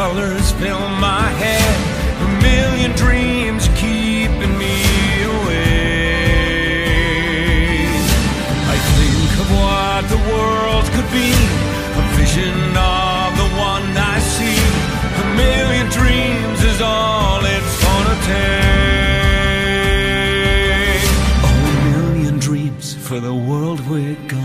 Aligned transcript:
Colors 0.00 0.48
fill 0.52 0.88
my 1.10 1.26
head. 1.42 1.76
A 2.26 2.28
million 2.48 2.92
dreams 3.04 3.62
keeping 3.82 4.54
me 4.62 4.76
awake. 5.32 6.46
I 8.74 8.76
think 8.96 9.30
of 9.42 9.48
what 9.60 10.02
the 10.14 10.20
world 10.32 10.86
could 10.94 11.10
be, 11.20 11.30
a 12.00 12.02
vision 12.20 12.56
of 12.96 13.28
the 13.40 13.48
one 13.72 13.88
I 14.14 14.16
see. 14.34 14.62
A 15.22 15.26
million 15.44 15.86
dreams 15.98 16.60
is 16.72 16.78
all 16.80 17.40
it's 17.56 17.76
gonna 17.84 18.18
take. 18.34 18.62
A 21.50 21.52
million 21.92 22.36
dreams 22.48 22.84
for 23.06 23.18
the 23.28 23.34
world 23.48 23.78
we're 23.90 24.20
gonna. 24.28 24.39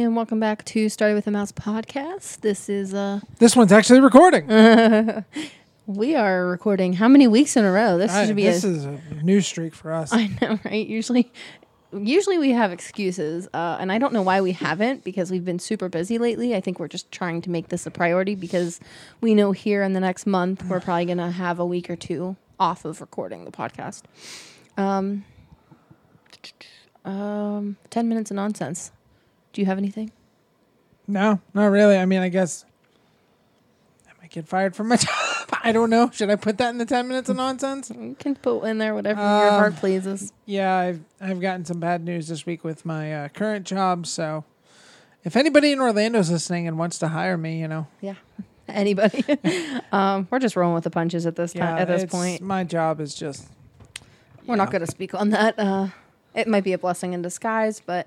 And 0.00 0.16
welcome 0.16 0.40
back 0.40 0.64
to 0.64 0.88
Started 0.88 1.14
with 1.14 1.26
a 1.26 1.30
Mouse 1.30 1.52
podcast. 1.52 2.40
This 2.40 2.70
is 2.70 2.94
uh 2.94 3.20
This 3.38 3.54
one's 3.54 3.70
actually 3.70 4.00
recording. 4.00 4.46
we 5.86 6.16
are 6.16 6.46
recording 6.46 6.94
how 6.94 7.06
many 7.06 7.28
weeks 7.28 7.54
in 7.54 7.66
a 7.66 7.70
row? 7.70 7.98
This 7.98 8.10
I- 8.10 8.24
should 8.24 8.34
be 8.34 8.44
this 8.44 8.64
a 8.64 8.68
is 8.68 8.84
a 8.86 8.98
new 9.22 9.42
streak 9.42 9.74
for 9.74 9.92
us. 9.92 10.10
I 10.10 10.30
know, 10.40 10.58
right? 10.64 10.86
Usually 10.86 11.30
usually 11.92 12.38
we 12.38 12.52
have 12.52 12.72
excuses. 12.72 13.46
Uh, 13.52 13.76
and 13.78 13.92
I 13.92 13.98
don't 13.98 14.14
know 14.14 14.22
why 14.22 14.40
we 14.40 14.52
haven't 14.52 15.04
because 15.04 15.30
we've 15.30 15.44
been 15.44 15.58
super 15.58 15.90
busy 15.90 16.16
lately. 16.16 16.56
I 16.56 16.62
think 16.62 16.80
we're 16.80 16.88
just 16.88 17.12
trying 17.12 17.42
to 17.42 17.50
make 17.50 17.68
this 17.68 17.84
a 17.84 17.90
priority 17.90 18.34
because 18.34 18.80
we 19.20 19.34
know 19.34 19.52
here 19.52 19.82
in 19.82 19.92
the 19.92 20.00
next 20.00 20.26
month 20.26 20.64
we're 20.64 20.80
probably 20.80 21.04
going 21.04 21.18
to 21.18 21.30
have 21.30 21.58
a 21.58 21.66
week 21.66 21.90
or 21.90 21.96
two 21.96 22.36
off 22.58 22.86
of 22.86 23.02
recording 23.02 23.44
the 23.44 23.52
podcast. 23.52 24.04
Um 24.78 25.26
um 27.04 27.76
10 27.90 28.08
minutes 28.08 28.30
of 28.30 28.36
nonsense. 28.36 28.92
Do 29.52 29.60
you 29.60 29.66
have 29.66 29.78
anything? 29.78 30.12
no, 31.06 31.40
not 31.54 31.66
really. 31.66 31.96
I 31.96 32.04
mean, 32.06 32.20
I 32.20 32.28
guess 32.28 32.64
I 34.08 34.12
might 34.20 34.30
get 34.30 34.46
fired 34.46 34.76
from 34.76 34.88
my 34.88 34.96
job. 34.96 35.08
I 35.62 35.72
don't 35.72 35.90
know. 35.90 36.08
Should 36.12 36.30
I 36.30 36.36
put 36.36 36.58
that 36.58 36.70
in 36.70 36.78
the 36.78 36.86
ten 36.86 37.08
minutes 37.08 37.28
of 37.28 37.36
nonsense? 37.36 37.90
You 37.90 38.14
can 38.18 38.36
put 38.36 38.62
in 38.62 38.78
there 38.78 38.94
whatever 38.94 39.20
your 39.20 39.48
Um, 39.48 39.54
heart 39.54 39.76
pleases. 39.76 40.32
Yeah, 40.46 40.76
I've 40.76 41.00
I've 41.20 41.40
gotten 41.40 41.64
some 41.64 41.80
bad 41.80 42.04
news 42.04 42.28
this 42.28 42.46
week 42.46 42.62
with 42.64 42.84
my 42.86 43.12
uh, 43.24 43.28
current 43.28 43.66
job. 43.66 44.06
So, 44.06 44.44
if 45.24 45.34
anybody 45.36 45.72
in 45.72 45.80
Orlando's 45.80 46.30
listening 46.30 46.68
and 46.68 46.78
wants 46.78 46.98
to 47.00 47.08
hire 47.08 47.36
me, 47.36 47.60
you 47.60 47.68
know, 47.68 47.86
Yeah. 48.00 48.14
Anybody. 48.68 49.24
um, 49.92 50.28
we're 50.30 50.38
just 50.38 50.54
rolling 50.54 50.76
with 50.76 50.84
the 50.84 50.90
punches 50.90 51.26
at 51.26 51.34
this 51.34 51.52
time. 51.52 51.74
yeah, 51.76 51.82
At 51.82 51.88
this 51.88 52.04
point, 52.04 52.40
my 52.40 52.62
job 52.62 53.00
is 53.00 53.16
just 53.16 53.48
we're 54.46 54.54
not 54.54 54.70
going 54.70 54.84
to 54.84 54.90
speak 54.90 55.12
on 55.12 55.30
that. 55.30 55.58
Uh, 55.58 55.88
it 56.36 56.46
might 56.46 56.62
be 56.62 56.72
a 56.72 56.78
blessing 56.78 57.12
in 57.12 57.20
disguise, 57.20 57.82
but 57.84 58.06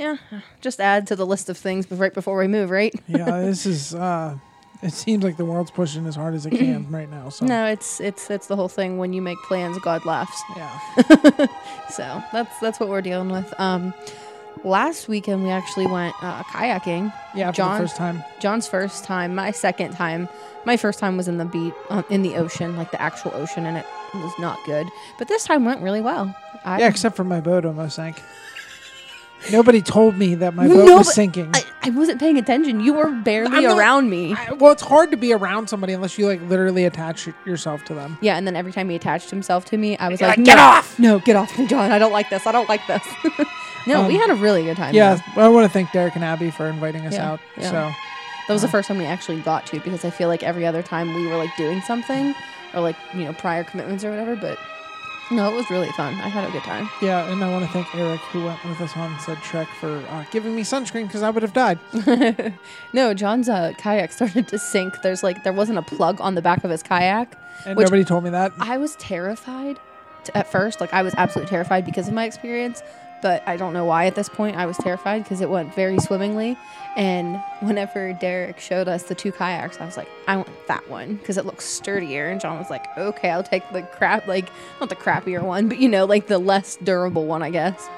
yeah, 0.00 0.16
just 0.60 0.80
add 0.80 1.06
to 1.08 1.14
the 1.16 1.26
list 1.26 1.48
of 1.48 1.56
things 1.58 1.88
right 1.90 2.12
before 2.14 2.36
we 2.38 2.48
move, 2.48 2.70
right? 2.70 2.92
yeah. 3.08 3.40
this 3.42 3.66
is. 3.66 3.94
uh 3.94 4.36
It 4.82 4.94
seems 4.94 5.22
like 5.22 5.36
the 5.36 5.44
world's 5.44 5.70
pushing 5.70 6.06
as 6.06 6.16
hard 6.16 6.34
as 6.34 6.46
it 6.46 6.52
can 6.56 6.90
right 6.98 7.10
now. 7.10 7.28
So 7.28 7.44
No, 7.46 7.66
it's 7.66 8.00
it's 8.00 8.30
it's 8.30 8.46
the 8.46 8.56
whole 8.56 8.68
thing. 8.68 8.96
When 8.96 9.12
you 9.12 9.20
make 9.22 9.36
plans, 9.48 9.78
God 9.78 10.04
laughs. 10.06 10.40
yeah, 10.56 10.72
So 11.90 12.22
that's 12.32 12.58
that's 12.60 12.80
what 12.80 12.88
we're 12.88 13.02
dealing 13.02 13.28
with. 13.30 13.52
Um, 13.60 13.92
last 14.64 15.06
weekend 15.08 15.42
we 15.42 15.50
actually 15.50 15.86
went 15.86 16.14
uh, 16.22 16.42
kayaking. 16.44 17.12
yeah. 17.34 17.50
For 17.50 17.56
John? 17.56 17.74
the 17.76 17.84
first 17.86 17.96
time, 17.96 18.24
John's 18.40 18.66
first 18.66 19.04
time, 19.04 19.34
my 19.34 19.50
second 19.52 19.92
time. 19.92 20.28
My 20.64 20.76
first 20.76 20.98
time 20.98 21.16
was 21.16 21.26
in 21.28 21.38
the 21.38 21.44
beat 21.46 21.72
um, 21.90 22.04
in 22.10 22.22
the 22.22 22.36
ocean, 22.36 22.76
like 22.76 22.90
the 22.90 23.00
actual 23.00 23.32
ocean, 23.34 23.64
and 23.66 23.76
it 23.78 23.86
was 24.14 24.32
not 24.38 24.58
good. 24.66 24.86
But 25.18 25.28
this 25.28 25.44
time 25.44 25.64
went 25.64 25.80
really 25.82 26.00
well. 26.02 26.34
I, 26.64 26.78
yeah. 26.80 26.88
Except 26.88 27.16
for 27.16 27.24
my 27.24 27.40
boat 27.40 27.64
almost 27.64 27.96
sank. 27.96 28.16
Nobody 29.50 29.80
told 29.80 30.16
me 30.16 30.34
that 30.36 30.54
my 30.54 30.68
boat 30.68 30.84
No, 30.86 30.96
was 30.98 31.06
but 31.08 31.12
sinking. 31.14 31.50
I, 31.54 31.64
I 31.82 31.90
wasn't 31.90 32.20
paying 32.20 32.36
attention. 32.38 32.80
You 32.80 32.92
were 32.94 33.10
barely 33.10 33.56
I'm 33.56 33.62
not- 33.64 33.78
around 33.78 34.10
me. 34.10 34.34
I- 34.34 34.52
well, 34.52 34.70
it's 34.72 34.82
hard 34.82 35.10
to 35.12 35.16
be 35.16 35.32
around 35.32 35.68
somebody 35.68 35.92
unless 35.94 36.18
you 36.18 36.26
like 36.26 36.42
literally 36.42 36.84
attach 36.84 37.26
y- 37.26 37.34
yourself 37.46 37.84
to 37.86 37.94
them. 37.94 38.18
yeah, 38.20 38.36
and 38.36 38.46
then 38.46 38.54
every 38.54 38.72
time 38.72 38.88
he 38.90 38.96
attached 38.96 39.30
himself 39.30 39.64
to 39.66 39.76
me, 39.78 39.96
I 39.96 40.08
was 40.08 40.20
like, 40.20 40.36
"Get 40.44 40.56
"No, 40.56 40.62
off!" 40.62 40.98
No, 40.98 41.18
get 41.20 41.36
off 41.36 41.58
me, 41.58 41.66
John. 41.66 41.90
I 41.90 41.98
don't 41.98 42.12
like 42.12 42.28
this. 42.30 42.46
I 42.46 42.52
don't 42.52 42.68
like 42.68 42.86
this. 42.86 43.02
no, 43.86 44.06
we 44.06 44.14
Um, 44.16 44.20
had 44.20 44.30
a 44.30 44.34
really 44.34 44.62
good 44.64 44.76
time. 44.76 44.94
Yeah, 44.94 45.18
though. 45.34 45.42
I 45.42 45.48
want 45.48 45.64
to 45.66 45.72
thank 45.72 45.90
Derek 45.92 46.14
and 46.16 46.24
Abby 46.24 46.50
for 46.50 46.66
inviting 46.66 47.06
us 47.06 47.14
Yeah, 47.14 47.32
out. 47.32 47.40
yeah. 47.56 47.70
So 47.70 47.92
That 48.48 48.52
was 48.54 48.62
the 48.62 48.68
first 48.68 48.88
time 48.88 48.98
we 48.98 49.06
actually 49.06 49.40
got 49.40 49.64
to 49.68 49.80
because 49.80 50.04
I 50.04 50.10
feel 50.10 50.28
like 50.28 50.42
every 50.42 50.66
other 50.66 50.82
time 50.82 51.14
we 51.14 51.26
were 51.26 51.36
like 51.36 51.56
doing 51.56 51.80
something 51.82 52.34
or 52.74 52.80
like, 52.82 52.96
you 53.14 53.24
know, 53.24 53.32
prior 53.32 53.64
commitments 53.64 54.04
or 54.04 54.10
whatever. 54.10 54.36
But 54.36 54.58
no, 55.30 55.52
it 55.52 55.54
was 55.54 55.70
really 55.70 55.90
fun. 55.92 56.14
I 56.14 56.28
had 56.28 56.48
a 56.48 56.52
good 56.52 56.62
time. 56.64 56.88
yeah, 57.00 57.30
and 57.30 57.42
I 57.44 57.50
want 57.50 57.64
to 57.64 57.70
thank 57.72 57.94
Eric 57.94 58.20
who 58.32 58.44
went 58.44 58.62
with 58.64 58.80
us 58.80 58.96
on 58.96 59.18
said 59.20 59.38
trek 59.42 59.68
for 59.78 59.98
uh, 60.08 60.24
giving 60.30 60.54
me 60.56 60.62
sunscreen 60.62 61.06
because 61.06 61.22
I 61.22 61.30
would 61.30 61.42
have 61.42 61.52
died. 61.52 61.78
no, 62.92 63.14
John's 63.14 63.48
uh, 63.48 63.72
kayak 63.78 64.12
started 64.18 64.48
to 64.48 64.58
sink. 64.58 65.02
There's 65.02 65.22
like, 65.22 65.44
there 65.44 65.52
wasn't 65.52 65.78
a 65.78 65.82
plug 65.82 66.20
on 66.20 66.34
the 66.34 66.42
back 66.42 66.64
of 66.64 66.70
his 66.70 66.82
kayak. 66.82 67.36
And 67.64 67.76
Which- 67.76 67.86
nobody 67.86 68.04
told 68.04 68.24
me 68.24 68.30
that. 68.30 68.52
I 68.58 68.78
was 68.78 68.96
terrified 68.96 69.78
t- 70.24 70.32
at 70.34 70.50
first. 70.50 70.80
Like 70.80 70.92
I 70.92 71.02
was 71.02 71.14
absolutely 71.16 71.50
terrified 71.50 71.84
because 71.84 72.08
of 72.08 72.14
my 72.14 72.24
experience, 72.24 72.82
but 73.22 73.42
I 73.46 73.56
don't 73.56 73.72
know 73.72 73.84
why 73.84 74.06
at 74.06 74.14
this 74.14 74.28
point 74.28 74.56
I 74.56 74.66
was 74.66 74.76
terrified 74.78 75.22
because 75.22 75.40
it 75.40 75.50
went 75.50 75.74
very 75.74 75.98
swimmingly. 75.98 76.56
And 76.96 77.36
whenever 77.60 78.12
Derek 78.12 78.58
showed 78.58 78.88
us 78.88 79.04
the 79.04 79.14
two 79.14 79.32
kayaks, 79.32 79.80
I 79.80 79.86
was 79.86 79.96
like, 79.96 80.08
I 80.26 80.36
want 80.36 80.48
that 80.68 80.88
one 80.88 81.16
because 81.16 81.36
it 81.36 81.46
looks 81.46 81.64
sturdier. 81.64 82.28
And 82.28 82.40
John 82.40 82.58
was 82.58 82.70
like, 82.70 82.86
Okay, 82.96 83.30
I'll 83.30 83.42
take 83.42 83.70
the 83.72 83.82
crap, 83.82 84.26
like 84.26 84.48
not 84.80 84.88
the 84.88 84.96
crappier 84.96 85.42
one, 85.42 85.68
but 85.68 85.78
you 85.78 85.88
know, 85.88 86.04
like 86.04 86.26
the 86.26 86.38
less 86.38 86.76
durable 86.76 87.26
one, 87.26 87.42
I 87.42 87.50
guess. 87.50 87.88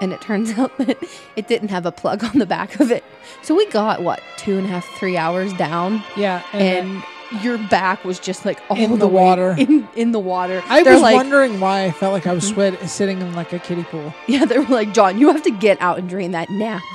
And 0.00 0.12
it 0.12 0.20
turns 0.20 0.50
out 0.58 0.76
that 0.78 0.98
it 1.36 1.48
didn't 1.48 1.68
have 1.68 1.86
a 1.86 1.92
plug 1.92 2.24
on 2.24 2.38
the 2.38 2.46
back 2.46 2.80
of 2.80 2.90
it. 2.90 3.04
So 3.42 3.54
we 3.54 3.66
got 3.66 4.02
what 4.02 4.22
two 4.36 4.56
and 4.58 4.66
a 4.66 4.70
half, 4.70 4.86
three 4.98 5.16
hours 5.16 5.52
down, 5.54 6.02
yeah, 6.16 6.42
and, 6.52 6.88
and 6.88 7.04
your 7.42 7.58
back 7.68 8.04
was 8.04 8.18
just 8.18 8.44
like 8.44 8.60
all 8.70 8.76
In 8.76 8.92
the, 8.92 8.96
the 8.98 9.06
water. 9.08 9.54
in 9.58 9.88
in 9.94 10.12
the 10.12 10.18
water. 10.18 10.62
I 10.68 10.82
They're 10.82 10.94
was 10.94 11.02
like, 11.02 11.14
wondering 11.14 11.60
why 11.60 11.84
I 11.84 11.90
felt 11.90 12.12
like 12.12 12.26
I 12.26 12.32
was 12.32 12.46
sweat 12.48 12.88
sitting 12.88 13.20
in 13.20 13.34
like 13.34 13.52
a 13.52 13.58
kiddie 13.58 13.84
pool. 13.84 14.14
yeah, 14.26 14.44
they 14.44 14.58
were 14.58 14.64
like, 14.66 14.92
John, 14.94 15.18
you 15.18 15.28
have 15.32 15.42
to 15.42 15.50
get 15.50 15.80
out 15.80 15.98
and 15.98 16.08
drain 16.08 16.30
that 16.32 16.48
now. 16.50 16.80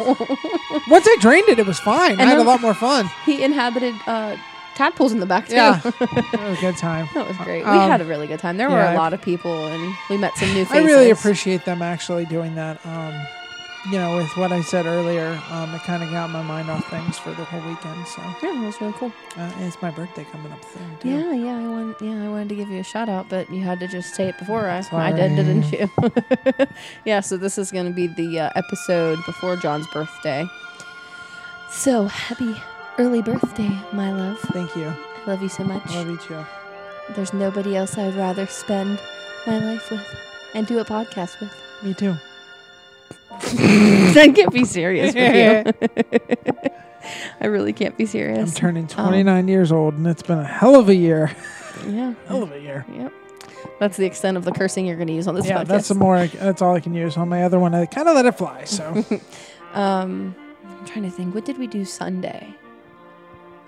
Once 0.90 1.06
I 1.08 1.18
drained 1.20 1.50
it, 1.50 1.60
it 1.60 1.66
was 1.68 1.80
fine. 1.80 2.14
And 2.14 2.22
I 2.22 2.26
had 2.26 2.40
a 2.40 2.44
lot 2.44 2.62
more 2.62 2.74
fun. 2.74 3.10
he 3.26 3.44
inhabited 3.44 3.94
uh, 4.08 4.36
tadpoles 4.76 5.12
in 5.12 5.20
the 5.20 5.26
back 5.26 5.48
too. 5.48 5.56
Yeah, 5.56 5.80
it 5.86 6.40
was 6.40 6.58
a 6.58 6.62
good 6.62 6.78
time. 6.78 7.08
that 7.14 7.28
was 7.28 7.38
great. 7.38 7.64
we 7.64 7.70
Um, 7.70 7.90
had 7.90 8.02
a 8.02 8.06
really 8.06 8.28
good 8.28 8.40
time. 8.40 8.58
There 8.58 8.70
were 8.70 8.82
a 8.82 8.96
lot 8.96 9.14
of 9.14 9.22
people, 9.22 9.68
and 9.68 9.94
we 10.10 10.18
met 10.18 10.36
some 10.38 10.52
new 10.54 10.66
I 10.70 10.80
really 10.80 11.10
appreciate 11.12 11.66
them 11.66 11.82
actually 11.82 12.26
doing 12.26 12.56
that. 12.56 12.84
Um, 12.86 13.14
you 13.92 13.98
know, 14.00 14.16
with 14.16 14.30
what 14.38 14.52
I 14.54 14.62
said 14.62 14.86
earlier, 14.86 15.40
um, 15.50 15.74
it 15.76 15.82
kind 15.82 16.04
of 16.04 16.10
got 16.10 16.30
my 16.30 16.42
mind 16.42 16.70
off 16.70 16.90
things 16.90 17.18
for 17.20 17.32
the 17.32 17.44
whole 17.44 17.60
weekend. 17.68 18.08
So 18.08 18.22
Yeah, 18.42 18.62
it 18.62 18.66
was 18.66 18.80
really 18.80 18.94
cool. 18.94 19.12
uh, 19.38 19.52
it's 19.60 19.82
my 19.82 19.92
birthday 19.92 20.26
coming 20.32 20.52
up 20.52 20.64
soon 20.64 20.98
too. 21.00 21.10
Yeah, 21.10 21.34
yeah, 21.34 21.58
I 21.58 21.68
want, 21.68 22.02
yeah, 22.02 22.24
I 22.24 22.30
wanted 22.30 22.50
to 22.50 22.56
give 22.56 22.70
you 22.70 22.80
a 22.80 22.84
shout 22.84 23.10
out, 23.10 23.28
but 23.30 23.50
you 23.52 23.62
had 23.62 23.80
to 23.82 23.88
just 23.88 24.16
say 24.16 24.30
it 24.30 24.38
before 24.38 24.70
I, 24.70 24.84
I 24.94 25.12
did, 25.12 25.36
didn't 25.36 25.72
you? 25.72 25.90
yeah, 27.06 27.20
so 27.20 27.36
this 27.36 27.58
is 27.58 27.72
going 27.72 27.86
to 27.86 27.92
be 27.92 28.08
the 28.08 28.40
uh, 28.40 28.50
episode 28.56 29.20
before 29.26 29.56
John's 29.58 29.88
birthday. 29.88 30.46
So 31.70 32.06
happy 32.06 32.56
early 33.00 33.22
birthday, 33.22 33.70
my 33.92 34.14
love. 34.14 34.40
Thank 34.54 34.76
you. 34.76 34.86
I 35.26 35.30
love 35.30 35.42
you 35.42 35.50
so 35.50 35.64
much. 35.64 35.82
I 35.88 35.96
love 35.98 36.10
you 36.10 36.18
too. 36.18 36.46
There's 37.16 37.34
nobody 37.34 37.76
else 37.76 37.98
I'd 37.98 38.14
rather 38.16 38.46
spend 38.48 39.00
my 39.46 39.58
life 39.60 39.92
with 39.92 40.06
and 40.54 40.66
do 40.68 40.80
a 40.80 40.86
podcast 40.86 41.40
with. 41.42 41.54
Me 41.82 41.94
too. 41.94 42.16
I 44.16 44.32
can't 44.36 44.54
be 44.54 44.66
serious 44.66 45.14
with 45.16 45.76
you. 45.86 45.92
I 47.42 47.48
really 47.48 47.74
can't 47.74 47.98
be 47.98 48.06
serious. 48.06 48.50
I'm 48.50 48.56
turning 48.56 48.84
Um, 48.84 49.08
29 49.08 49.48
years 49.48 49.72
old, 49.72 49.96
and 49.96 50.08
it's 50.08 50.24
been 50.24 50.40
a 50.40 50.44
hell 50.46 50.80
of 50.80 50.90
a 50.90 50.96
year. 50.96 51.32
Yeah. 51.88 52.14
hell 52.28 52.44
of 52.44 52.52
a 52.52 52.60
year. 52.60 52.86
Yep. 52.96 53.12
That's 53.80 53.98
the 53.98 54.06
extent 54.06 54.38
of 54.38 54.46
the 54.46 54.52
cursing 54.52 54.86
you're 54.86 54.96
going 54.96 55.08
to 55.08 55.14
use 55.14 55.28
on 55.28 55.36
this 55.36 55.46
Yeah, 55.48 55.64
podcast. 55.64 55.68
that's 55.68 55.88
the 55.90 55.96
more. 55.96 56.26
That's 56.28 56.62
all 56.62 56.76
I 56.76 56.80
can 56.80 56.94
use. 56.94 57.18
On 57.18 57.28
my 57.28 57.44
other 57.44 57.60
one, 57.60 57.76
I 57.76 57.86
kind 57.86 58.08
of 58.08 58.16
let 58.16 58.26
it 58.26 58.38
fly. 58.38 58.64
So 58.64 59.04
Um, 59.74 60.36
I'm 60.66 60.86
trying 60.86 61.04
to 61.04 61.10
think. 61.12 61.34
What 61.36 61.44
did 61.46 61.58
we 61.58 61.68
do 61.68 61.84
Sunday? 61.84 62.54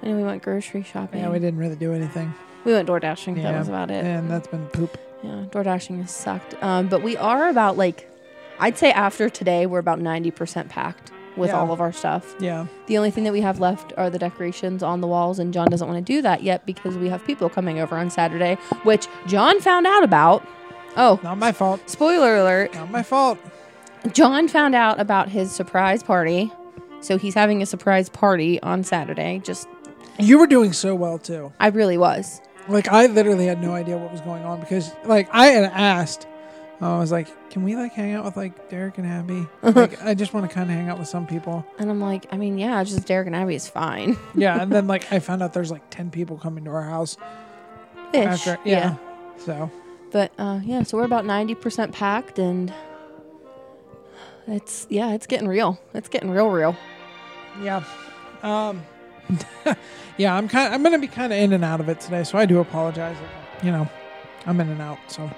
I 0.02 0.08
know 0.08 0.16
we 0.16 0.24
went 0.24 0.44
grocery 0.44 0.84
shopping. 0.84 1.22
yeah, 1.22 1.30
we 1.30 1.40
didn't 1.40 1.60
really 1.60 1.76
do 1.76 1.92
anything, 1.94 2.34
We 2.64 2.74
went 2.74 2.86
door 2.88 3.00
dashing. 3.00 3.36
That 3.36 3.42
Yeah, 3.42 3.60
was 3.60 3.68
about 3.68 3.90
it. 3.90 4.06
and 4.06 4.30
that's 4.30 4.48
been 4.48 4.68
poop. 4.68 4.98
Yeah, 5.24 5.46
door 5.52 5.64
dashing 5.64 6.00
has 6.02 6.12
sucked. 6.12 6.54
Um, 6.64 6.88
but 6.88 7.02
we 7.02 7.18
are 7.18 7.50
about 7.50 7.76
like, 7.78 8.08
I'd 8.60 8.78
say 8.78 8.92
after 8.92 9.30
today 9.30 9.66
we're 9.66 9.80
about 9.80 10.00
ninety 10.00 10.32
percent 10.32 10.70
packed. 10.70 11.12
with 11.38 11.50
Yeah. 11.50 11.60
all 11.60 11.74
of 11.74 11.82
our 11.82 11.92
stuff. 11.92 12.34
Yeah. 12.40 12.66
The 12.88 12.98
only 12.98 13.12
thing 13.12 13.26
that 13.26 13.34
we 13.34 13.42
have 13.42 13.60
left 13.60 13.92
are 13.98 14.10
the 14.10 14.18
decorations 14.18 14.82
on 14.82 15.02
the 15.02 15.08
walls, 15.08 15.38
and 15.38 15.54
John 15.54 15.68
doesn't 15.70 15.86
want 15.86 15.98
to 16.06 16.14
do 16.14 16.22
that 16.22 16.44
yet 16.44 16.66
because 16.66 16.98
we 16.98 17.10
have 17.10 17.26
people 17.26 17.50
coming 17.50 17.78
over 17.78 17.98
on 17.98 18.10
Saturday, 18.10 18.56
which 18.84 19.08
John 19.28 19.60
found 19.60 19.86
out 19.86 20.02
about. 20.02 20.48
Oh, 20.96 21.20
Not 21.24 21.38
my 21.38 21.52
fault. 21.52 21.90
spoiler 21.90 22.38
alert. 22.38 22.74
Not 22.74 22.90
my 22.90 23.04
fault. 23.04 23.38
John 24.14 24.48
found 24.48 24.76
out 24.76 24.98
about 24.98 25.28
his 25.28 25.52
surprise 25.52 26.02
party. 26.04 26.54
So 27.02 27.18
he's 27.18 27.34
having 27.34 27.62
a 27.62 27.66
surprise 27.66 28.08
party 28.08 28.62
on 28.62 28.86
Saturday. 28.86 29.42
Just, 29.44 29.68
You 30.18 30.40
were 30.40 30.48
doing 30.48 30.72
so 30.72 30.96
well 30.96 31.18
too. 31.18 31.52
I 31.60 31.68
really 31.68 31.98
was. 31.98 32.40
Like 32.70 32.88
I 32.88 33.08
literally 33.08 33.46
had 33.48 33.62
no 33.62 33.74
idea 33.74 33.98
what 33.98 34.10
was 34.14 34.22
going 34.22 34.46
on 34.46 34.62
because 34.62 34.90
like 35.04 35.28
I 35.34 35.48
had 35.48 35.66
asked. 35.66 36.28
I 36.82 37.00
was 37.00 37.12
like, 37.12 37.28
"Can 37.50 37.64
we 37.64 37.76
like 37.76 37.94
hang 37.94 38.14
out 38.14 38.26
with 38.26 38.36
like 38.36 38.70
Derek 38.70 38.98
and 38.98 39.08
Abby? 39.08 39.48
like 39.64 40.02
I 40.04 40.14
just 40.14 40.34
want 40.34 40.48
to 40.50 40.54
kind 40.54 40.70
of 40.70 40.76
hang 40.76 40.90
out 40.90 41.00
with 41.00 41.08
some 41.08 41.26
people." 41.26 41.66
And 41.80 41.90
I'm 41.90 42.02
like, 42.02 42.26
I 42.32 42.38
mean, 42.38 42.58
yeah, 42.58 42.84
just 42.84 43.06
Derek 43.08 43.28
and 43.28 43.36
Abby 43.36 43.56
is 43.56 43.68
fine. 43.68 44.18
Yeah, 44.36 44.62
and 44.62 44.72
then 44.72 44.88
like 44.94 45.12
I 45.12 45.20
found 45.20 45.42
out 45.42 45.54
there's 45.54 45.72
like 45.72 45.90
ten 45.90 46.12
people 46.12 46.38
coming 46.38 46.66
to 46.66 46.72
our 46.72 46.84
house 46.84 47.18
Ish. 48.14 48.26
after. 48.26 48.58
Yeah. 48.66 48.96
So 49.38 49.72
But 50.12 50.32
uh, 50.38 50.60
yeah, 50.64 50.84
so 50.84 50.98
we're 50.98 51.04
about 51.06 51.26
90% 51.26 51.92
packed 51.92 52.40
and 52.40 52.74
it's, 54.48 54.86
yeah, 54.90 55.14
it's 55.14 55.28
getting 55.28 55.48
real. 55.48 55.80
It's 55.94 56.08
getting 56.08 56.30
real, 56.30 56.50
real. 56.50 56.76
yeah, 57.62 57.84
um, 58.44 58.84
yeah. 60.18 60.36
I'm 60.36 60.48
kind. 60.48 60.74
I'm 60.74 60.84
gonna 60.84 61.00
be 61.00 61.08
kind 61.08 61.34
of 61.34 61.40
in 61.40 61.52
and 61.52 61.64
out 61.66 61.80
of 61.80 61.90
it 61.90 62.00
today, 62.00 62.24
so 62.24 62.38
I 62.38 62.46
do 62.46 62.60
apologize. 62.60 63.18
if, 63.58 63.64
You 63.66 63.72
know, 63.72 63.90
I'm 64.46 64.60
in 64.62 64.70
and 64.70 64.82
out. 64.82 65.00
So 65.08 65.30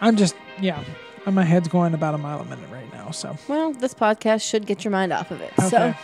I'm 0.00 0.16
just 0.16 0.34
yeah. 0.60 0.82
My 1.26 1.44
head's 1.44 1.68
going 1.68 1.92
about 1.94 2.14
a 2.14 2.18
mile 2.18 2.40
a 2.40 2.44
minute 2.44 2.68
right 2.70 2.90
now. 2.92 3.10
So 3.10 3.36
Well, 3.46 3.72
this 3.72 3.94
podcast 3.94 4.42
should 4.48 4.66
get 4.66 4.84
your 4.84 4.90
mind 4.90 5.12
off 5.12 5.30
of 5.30 5.40
it. 5.42 5.52
Okay. 5.58 5.68
So, 5.68 5.94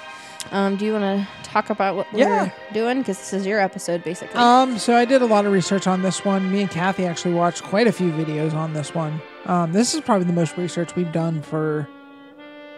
um, 0.52 0.76
do 0.76 0.84
you 0.84 0.92
want 0.92 1.04
to 1.04 1.42
talk 1.42 1.70
about 1.70 1.96
what 1.96 2.06
Yeah. 2.12 2.44
we're 2.44 2.52
doing? 2.74 2.98
Because 2.98 3.18
this 3.18 3.32
is 3.32 3.46
your 3.46 3.58
episode, 3.58 4.04
basically. 4.04 4.38
Um, 4.38 4.78
so 4.78 4.94
I 4.94 5.04
did 5.06 5.22
a 5.22 5.26
lot 5.26 5.46
of 5.46 5.52
research 5.52 5.86
on 5.86 6.02
this 6.02 6.24
one. 6.24 6.52
Me 6.52 6.60
and 6.60 6.70
Kathy 6.70 7.06
actually 7.06 7.34
watched 7.34 7.62
quite 7.64 7.86
a 7.86 7.92
few 7.92 8.12
videos 8.12 8.52
on 8.54 8.74
this 8.74 8.94
one. 8.94 9.20
Um, 9.46 9.72
this 9.72 9.94
is 9.94 10.02
probably 10.02 10.26
the 10.26 10.32
most 10.34 10.56
research 10.58 10.94
we've 10.94 11.12
done 11.12 11.40
for 11.42 11.88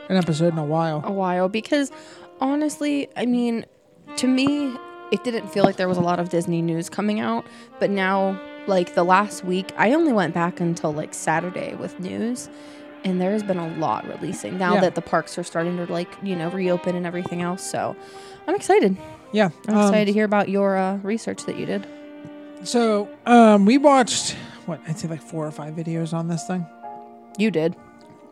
an 0.08 0.16
episode 0.16 0.52
in 0.52 0.58
a 0.58 0.64
while. 0.64 1.02
a 1.04 1.12
while 1.12 1.48
because 1.48 1.90
honestly, 2.40 3.08
I 3.16 3.26
mean, 3.26 3.66
to 4.16 4.26
me, 4.28 4.74
it 5.10 5.24
didn't 5.24 5.48
feel 5.48 5.64
like 5.64 5.76
there 5.76 5.88
was 5.88 5.98
a 5.98 6.02
lot 6.02 6.20
of 6.20 6.28
Disney 6.28 6.62
news 6.62 6.88
coming 6.88 7.18
out. 7.20 7.44
But 7.80 7.90
now, 7.90 8.40
like 8.68 8.94
the 8.94 9.04
last 9.04 9.44
week, 9.44 9.72
I 9.76 9.92
only 9.92 10.12
went 10.12 10.34
back 10.34 10.60
until 10.60 10.92
like 10.92 11.14
Saturday 11.14 11.74
with 11.74 11.98
news. 11.98 12.48
And 13.04 13.20
there 13.20 13.30
has 13.30 13.42
been 13.42 13.58
a 13.58 13.68
lot 13.78 14.06
releasing 14.08 14.58
now 14.58 14.74
Yeah. 14.74 14.80
that 14.80 14.94
the 14.94 15.02
parks 15.02 15.38
are 15.38 15.44
starting 15.44 15.76
to 15.78 15.90
like, 15.92 16.08
you 16.22 16.34
know, 16.36 16.50
reopen 16.50 16.96
and 16.96 17.06
everything 17.06 17.42
else. 17.42 17.68
So 17.68 17.96
I'm 18.46 18.54
excited. 18.54 18.96
Yeah, 19.32 19.50
I'm 19.68 19.76
um, 19.76 19.86
excited 19.86 20.06
to 20.06 20.12
hear 20.12 20.24
about 20.24 20.48
your 20.48 20.76
uh, 20.76 20.96
research 20.96 21.44
that 21.44 21.56
you 21.58 21.66
did. 21.66 21.86
So 22.64 23.08
um, 23.26 23.66
we 23.66 23.78
watched 23.78 24.32
what 24.66 24.80
I'd 24.88 24.98
say 24.98 25.08
like 25.08 25.22
four 25.22 25.46
or 25.46 25.50
five 25.50 25.74
videos 25.74 26.12
on 26.12 26.28
this 26.28 26.46
thing. 26.46 26.66
You 27.38 27.50
did. 27.50 27.76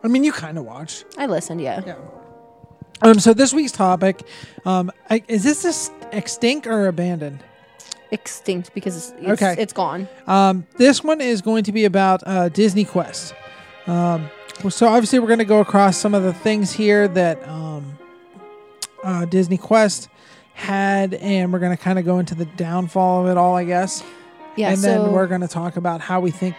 I 0.03 0.07
mean, 0.09 0.23
you 0.23 0.31
kind 0.31 0.57
of 0.57 0.65
watched. 0.65 1.05
I 1.17 1.27
listened, 1.27 1.61
yeah. 1.61 1.81
Yeah. 1.85 1.95
Um. 3.01 3.19
So 3.19 3.33
this 3.33 3.53
week's 3.53 3.71
topic, 3.71 4.23
um, 4.65 4.91
I, 5.09 5.23
is 5.27 5.43
this 5.43 5.63
this 5.63 5.91
extinct 6.11 6.67
or 6.67 6.87
abandoned? 6.87 7.43
Extinct 8.11 8.73
because 8.73 8.95
it's, 8.95 9.13
it's, 9.19 9.41
Okay. 9.41 9.55
it's 9.61 9.73
gone. 9.73 10.07
Um, 10.27 10.65
this 10.77 11.03
one 11.03 11.21
is 11.21 11.41
going 11.41 11.63
to 11.65 11.71
be 11.71 11.85
about 11.85 12.23
uh, 12.25 12.49
Disney 12.49 12.85
Quest. 12.85 13.33
Um, 13.85 14.29
so 14.69 14.87
obviously 14.87 15.19
we're 15.19 15.27
going 15.27 15.39
to 15.39 15.45
go 15.45 15.59
across 15.59 15.97
some 15.97 16.13
of 16.13 16.23
the 16.23 16.33
things 16.33 16.71
here 16.71 17.07
that 17.09 17.47
um, 17.47 17.97
uh, 19.03 19.25
Disney 19.25 19.57
Quest 19.57 20.09
had, 20.53 21.13
and 21.15 21.53
we're 21.53 21.59
going 21.59 21.75
to 21.75 21.81
kind 21.81 21.99
of 21.99 22.05
go 22.05 22.17
into 22.19 22.33
the 22.35 22.45
downfall 22.45 23.23
of 23.25 23.31
it 23.31 23.37
all, 23.37 23.55
I 23.55 23.63
guess. 23.63 24.03
Yeah, 24.55 24.69
and 24.69 24.79
so 24.79 24.87
then 24.87 25.11
we're 25.11 25.27
going 25.27 25.41
to 25.41 25.47
talk 25.47 25.77
about 25.77 26.01
how 26.01 26.19
we 26.19 26.31
think 26.31 26.55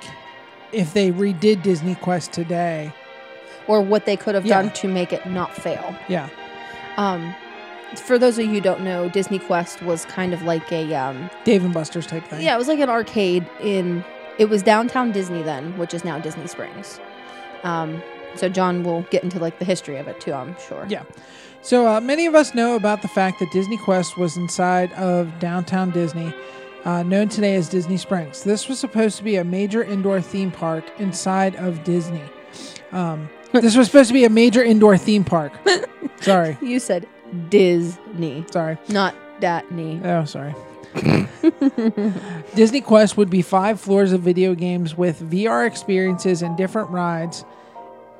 if 0.71 0.95
they 0.95 1.11
redid 1.11 1.63
Disney 1.63 1.95
Quest 1.97 2.33
today. 2.33 2.93
or 3.67 3.83
what 3.83 4.07
they 4.07 4.17
could 4.17 4.35
have 4.35 4.47
Yeah. 4.47 4.63
done 4.63 4.73
to 4.73 4.89
make 4.89 5.13
it 5.13 5.27
not 5.27 5.55
fail. 5.55 5.95
Yeah. 6.09 6.29
Um, 6.97 7.35
for 7.97 8.19
those 8.19 8.39
of 8.39 8.45
you 8.45 8.51
who 8.53 8.61
don't 8.61 8.83
know, 8.83 9.09
Disney 9.09 9.39
Quest 9.39 9.83
was 9.83 10.05
kind 10.07 10.35
of 10.35 10.43
like 10.43 10.71
a 10.73 10.95
um, 10.95 11.31
Dave 11.45 11.65
and 11.65 11.73
Buster's 11.73 12.07
type 12.07 12.25
thing. 12.27 12.43
yeah, 12.43 12.55
it 12.55 12.59
was 12.59 12.69
like 12.69 12.81
an 12.81 12.91
arcade 12.91 13.49
in. 13.61 14.05
It 14.39 14.49
was 14.49 14.63
downtown 14.63 15.11
Disney 15.11 15.43
then, 15.43 15.77
which 15.79 15.93
is 15.95 16.05
now 16.05 16.19
Disney 16.19 16.47
Springs. 16.47 17.01
Um, 17.65 18.01
so 18.37 18.49
John 18.49 18.85
will 18.85 19.03
get 19.11 19.25
into 19.25 19.39
like 19.39 19.59
the 19.59 19.65
history 19.65 19.97
of 19.97 20.07
it 20.07 20.21
too. 20.21 20.33
I'm 20.33 20.55
sure. 20.69 20.87
Yeah. 20.89 21.03
So 21.63 21.89
uh, 21.89 22.01
many 22.01 22.27
of 22.27 22.35
us 22.37 22.55
know 22.55 22.77
about 22.77 23.03
the 23.03 23.09
fact 23.09 23.41
that 23.41 23.51
Disney 23.51 23.77
Quest 23.79 24.17
was 24.17 24.37
inside 24.37 24.93
of 24.93 25.37
downtown 25.41 25.91
Disney, 25.91 26.33
uh, 26.85 27.03
known 27.03 27.29
today 27.29 27.57
as 27.57 27.69
Disney 27.69 27.97
Springs. 27.97 28.45
This 28.45 28.69
was 28.69 28.79
supposed 28.79 29.17
to 29.19 29.25
be 29.25 29.37
a 29.37 29.45
major 29.45 29.83
indoor 29.83 30.21
theme 30.21 30.53
park 30.53 30.85
inside 30.99 31.57
of 31.57 31.83
Disney. 31.83 32.23
Um, 32.93 33.29
this 33.53 33.77
was 33.77 33.87
supposed 33.89 34.09
to 34.09 34.15
be 34.15 34.25
a 34.25 34.31
major 34.31 34.63
indoor 34.63 34.97
theme 34.97 35.25
park. 35.25 35.53
sorry, 36.21 36.57
You 36.61 36.79
said 36.79 37.09
Disney, 37.49 38.45
sorry. 38.51 38.79
not 38.89 39.15
Datney. 39.41 40.05
Oh, 40.05 40.25
sorry. 40.25 40.55
Disney 42.55 42.81
Quest 42.81 43.17
would 43.17 43.31
be 43.31 43.43
five 43.43 43.81
floors 43.81 44.13
of 44.13 44.23
video 44.23 44.55
games 44.55 44.97
with 44.97 45.21
VR 45.21 45.67
experiences 45.67 46.43
and 46.43 46.57
different 46.57 46.91
rides 46.91 47.45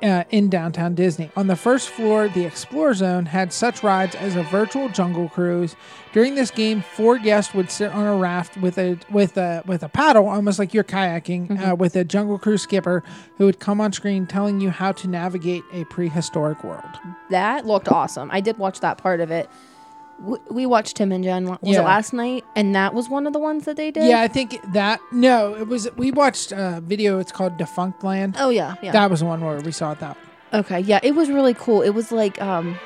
uh, 0.01 0.23
in 0.29 0.49
downtown 0.49 0.95
Disney. 0.95 1.31
On 1.35 1.47
the 1.47 1.55
first 1.55 1.89
floor, 1.89 2.27
the 2.27 2.45
Explore 2.45 2.93
Zone 2.93 3.25
had 3.25 3.53
such 3.53 3.83
rides 3.83 4.15
as 4.15 4.35
a 4.35 4.43
virtual 4.43 4.89
jungle 4.89 5.29
cruise. 5.29 5.75
During 6.13 6.35
this 6.35 6.51
game, 6.51 6.81
four 6.81 7.17
guests 7.19 7.53
would 7.53 7.69
sit 7.69 7.91
on 7.91 8.05
a 8.05 8.15
raft 8.15 8.57
with 8.57 8.77
a 8.77 8.97
with 9.11 9.37
a 9.37 9.63
with 9.65 9.83
a 9.83 9.89
paddle, 9.89 10.27
almost 10.27 10.59
like 10.59 10.73
you're 10.73 10.83
kayaking, 10.83 11.69
uh, 11.71 11.75
with 11.75 11.95
a 11.95 12.03
jungle 12.03 12.39
cruise 12.39 12.63
skipper 12.63 13.03
who 13.37 13.45
would 13.45 13.59
come 13.59 13.79
on 13.79 13.93
screen 13.93 14.25
telling 14.25 14.59
you 14.59 14.69
how 14.69 14.91
to 14.91 15.07
navigate 15.07 15.63
a 15.71 15.83
prehistoric 15.85 16.63
world. 16.63 16.97
That 17.29 17.65
looked 17.65 17.89
awesome. 17.89 18.29
I 18.31 18.41
did 18.41 18.57
watch 18.57 18.79
that 18.79 18.97
part 18.97 19.19
of 19.19 19.31
it. 19.31 19.49
W- 20.19 20.41
We 20.49 20.65
watched 20.65 20.97
Tim 20.97 21.11
and 21.11 21.23
Jen. 21.23 21.45
Was 21.45 21.57
Yeah. 21.61 21.79
it 21.81 21.83
last 21.85 22.13
night? 22.13 22.43
And 22.55 22.75
that 22.75 22.93
was 22.93 23.09
one 23.09 23.25
of 23.27 23.33
the 23.33 23.39
ones 23.39 23.65
that 23.65 23.77
they 23.77 23.91
did. 23.91 24.03
Yeah, 24.05 24.21
I 24.21 24.27
think 24.27 24.59
that 24.73 24.99
no, 25.11 25.55
it 25.55 25.67
was 25.67 25.87
we 25.97 26.11
watched 26.11 26.51
a 26.51 26.81
video. 26.85 27.19
It's 27.19 27.31
called 27.31 27.57
Defunctland. 27.57 28.35
Oh 28.39 28.49
yeah. 28.49 28.75
Yeah. 28.81 28.91
That 28.91 29.09
was 29.09 29.19
the 29.21 29.25
one 29.25 29.41
where 29.43 29.59
we 29.61 29.71
saw 29.71 29.91
it. 29.93 29.99
That 29.99 30.17
Okay, 30.53 30.79
yeah, 30.79 30.99
it 31.03 31.13
was 31.15 31.29
really 31.29 31.53
cool. 31.53 31.81
It 31.81 31.91
was 31.91 32.11
like 32.11 32.41
um 32.41 32.77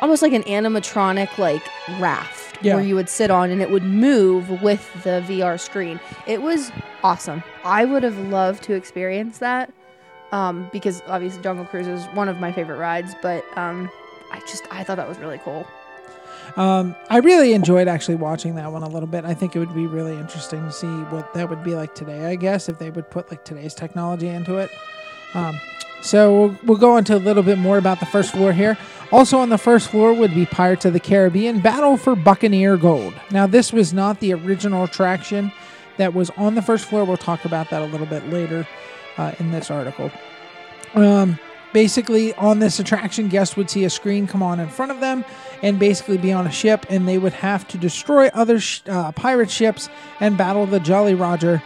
almost 0.00 0.22
like 0.22 0.32
an 0.32 0.44
animatronic 0.44 1.36
like 1.38 1.62
raft 1.98 2.58
Yeah. 2.62 2.74
where 2.76 2.84
you 2.84 2.94
would 2.94 3.08
sit 3.08 3.30
on 3.30 3.50
and 3.50 3.60
it 3.60 3.70
would 3.70 3.82
move 3.82 4.62
with 4.62 4.88
the 5.04 5.22
VR 5.26 5.58
screen. 5.58 5.98
It 6.26 6.42
was 6.42 6.70
awesome. 7.02 7.42
I 7.64 7.84
would 7.84 8.02
have 8.02 8.16
loved 8.18 8.62
to 8.64 8.74
experience 8.74 9.38
that. 9.38 9.72
Um 10.32 10.68
because 10.72 11.02
obviously 11.08 11.42
Jungle 11.42 11.64
Cruise 11.64 11.86
is 11.88 12.04
one 12.14 12.28
of 12.28 12.38
my 12.38 12.52
favorite 12.52 12.78
rides, 12.78 13.14
but 13.22 13.44
um 13.58 13.90
I 14.32 14.40
just 14.40 14.62
I 14.70 14.84
thought 14.84 14.96
that 14.96 15.08
was 15.08 15.18
really 15.18 15.38
cool. 15.38 15.66
Um, 16.56 16.96
I 17.08 17.18
really 17.18 17.52
enjoyed 17.52 17.88
actually 17.88 18.16
watching 18.16 18.54
that 18.56 18.72
one 18.72 18.82
a 18.82 18.88
little 18.88 19.06
bit. 19.06 19.24
I 19.24 19.34
think 19.34 19.54
it 19.54 19.58
would 19.58 19.74
be 19.74 19.86
really 19.86 20.16
interesting 20.16 20.64
to 20.64 20.72
see 20.72 20.86
what 20.86 21.32
that 21.34 21.48
would 21.48 21.62
be 21.62 21.74
like 21.74 21.94
today. 21.94 22.26
I 22.26 22.36
guess 22.36 22.68
if 22.68 22.78
they 22.78 22.90
would 22.90 23.10
put 23.10 23.30
like 23.30 23.44
today's 23.44 23.74
technology 23.74 24.28
into 24.28 24.56
it. 24.56 24.70
Um, 25.34 25.58
so 26.02 26.32
we'll, 26.32 26.58
we'll 26.64 26.78
go 26.78 26.96
into 26.96 27.16
a 27.16 27.18
little 27.18 27.42
bit 27.42 27.58
more 27.58 27.78
about 27.78 28.00
the 28.00 28.06
first 28.06 28.32
floor 28.32 28.52
here. 28.52 28.78
Also 29.10 29.38
on 29.38 29.48
the 29.48 29.58
first 29.58 29.90
floor 29.90 30.12
would 30.12 30.34
be 30.34 30.46
Pirates 30.46 30.84
of 30.84 30.92
the 30.92 31.00
Caribbean 31.00 31.60
Battle 31.60 31.96
for 31.96 32.14
Buccaneer 32.14 32.76
Gold. 32.76 33.14
Now 33.30 33.46
this 33.46 33.72
was 33.72 33.92
not 33.92 34.20
the 34.20 34.32
original 34.34 34.84
attraction 34.84 35.52
that 35.96 36.14
was 36.14 36.30
on 36.30 36.54
the 36.54 36.62
first 36.62 36.86
floor. 36.86 37.04
We'll 37.04 37.16
talk 37.16 37.44
about 37.44 37.70
that 37.70 37.82
a 37.82 37.86
little 37.86 38.06
bit 38.06 38.26
later 38.28 38.66
uh, 39.16 39.32
in 39.38 39.50
this 39.50 39.70
article. 39.70 40.10
Um, 40.94 41.38
basically, 41.72 42.34
on 42.34 42.58
this 42.58 42.78
attraction, 42.78 43.28
guests 43.28 43.56
would 43.56 43.70
see 43.70 43.84
a 43.84 43.90
screen 43.90 44.26
come 44.26 44.42
on 44.42 44.60
in 44.60 44.68
front 44.68 44.92
of 44.92 45.00
them 45.00 45.24
and 45.62 45.78
basically 45.78 46.18
be 46.18 46.32
on 46.32 46.46
a 46.46 46.52
ship, 46.52 46.86
and 46.88 47.08
they 47.08 47.18
would 47.18 47.32
have 47.32 47.66
to 47.68 47.78
destroy 47.78 48.28
other 48.28 48.60
sh- 48.60 48.82
uh, 48.88 49.12
pirate 49.12 49.50
ships 49.50 49.88
and 50.20 50.36
battle 50.36 50.66
the 50.66 50.80
Jolly 50.80 51.14
Roger. 51.14 51.62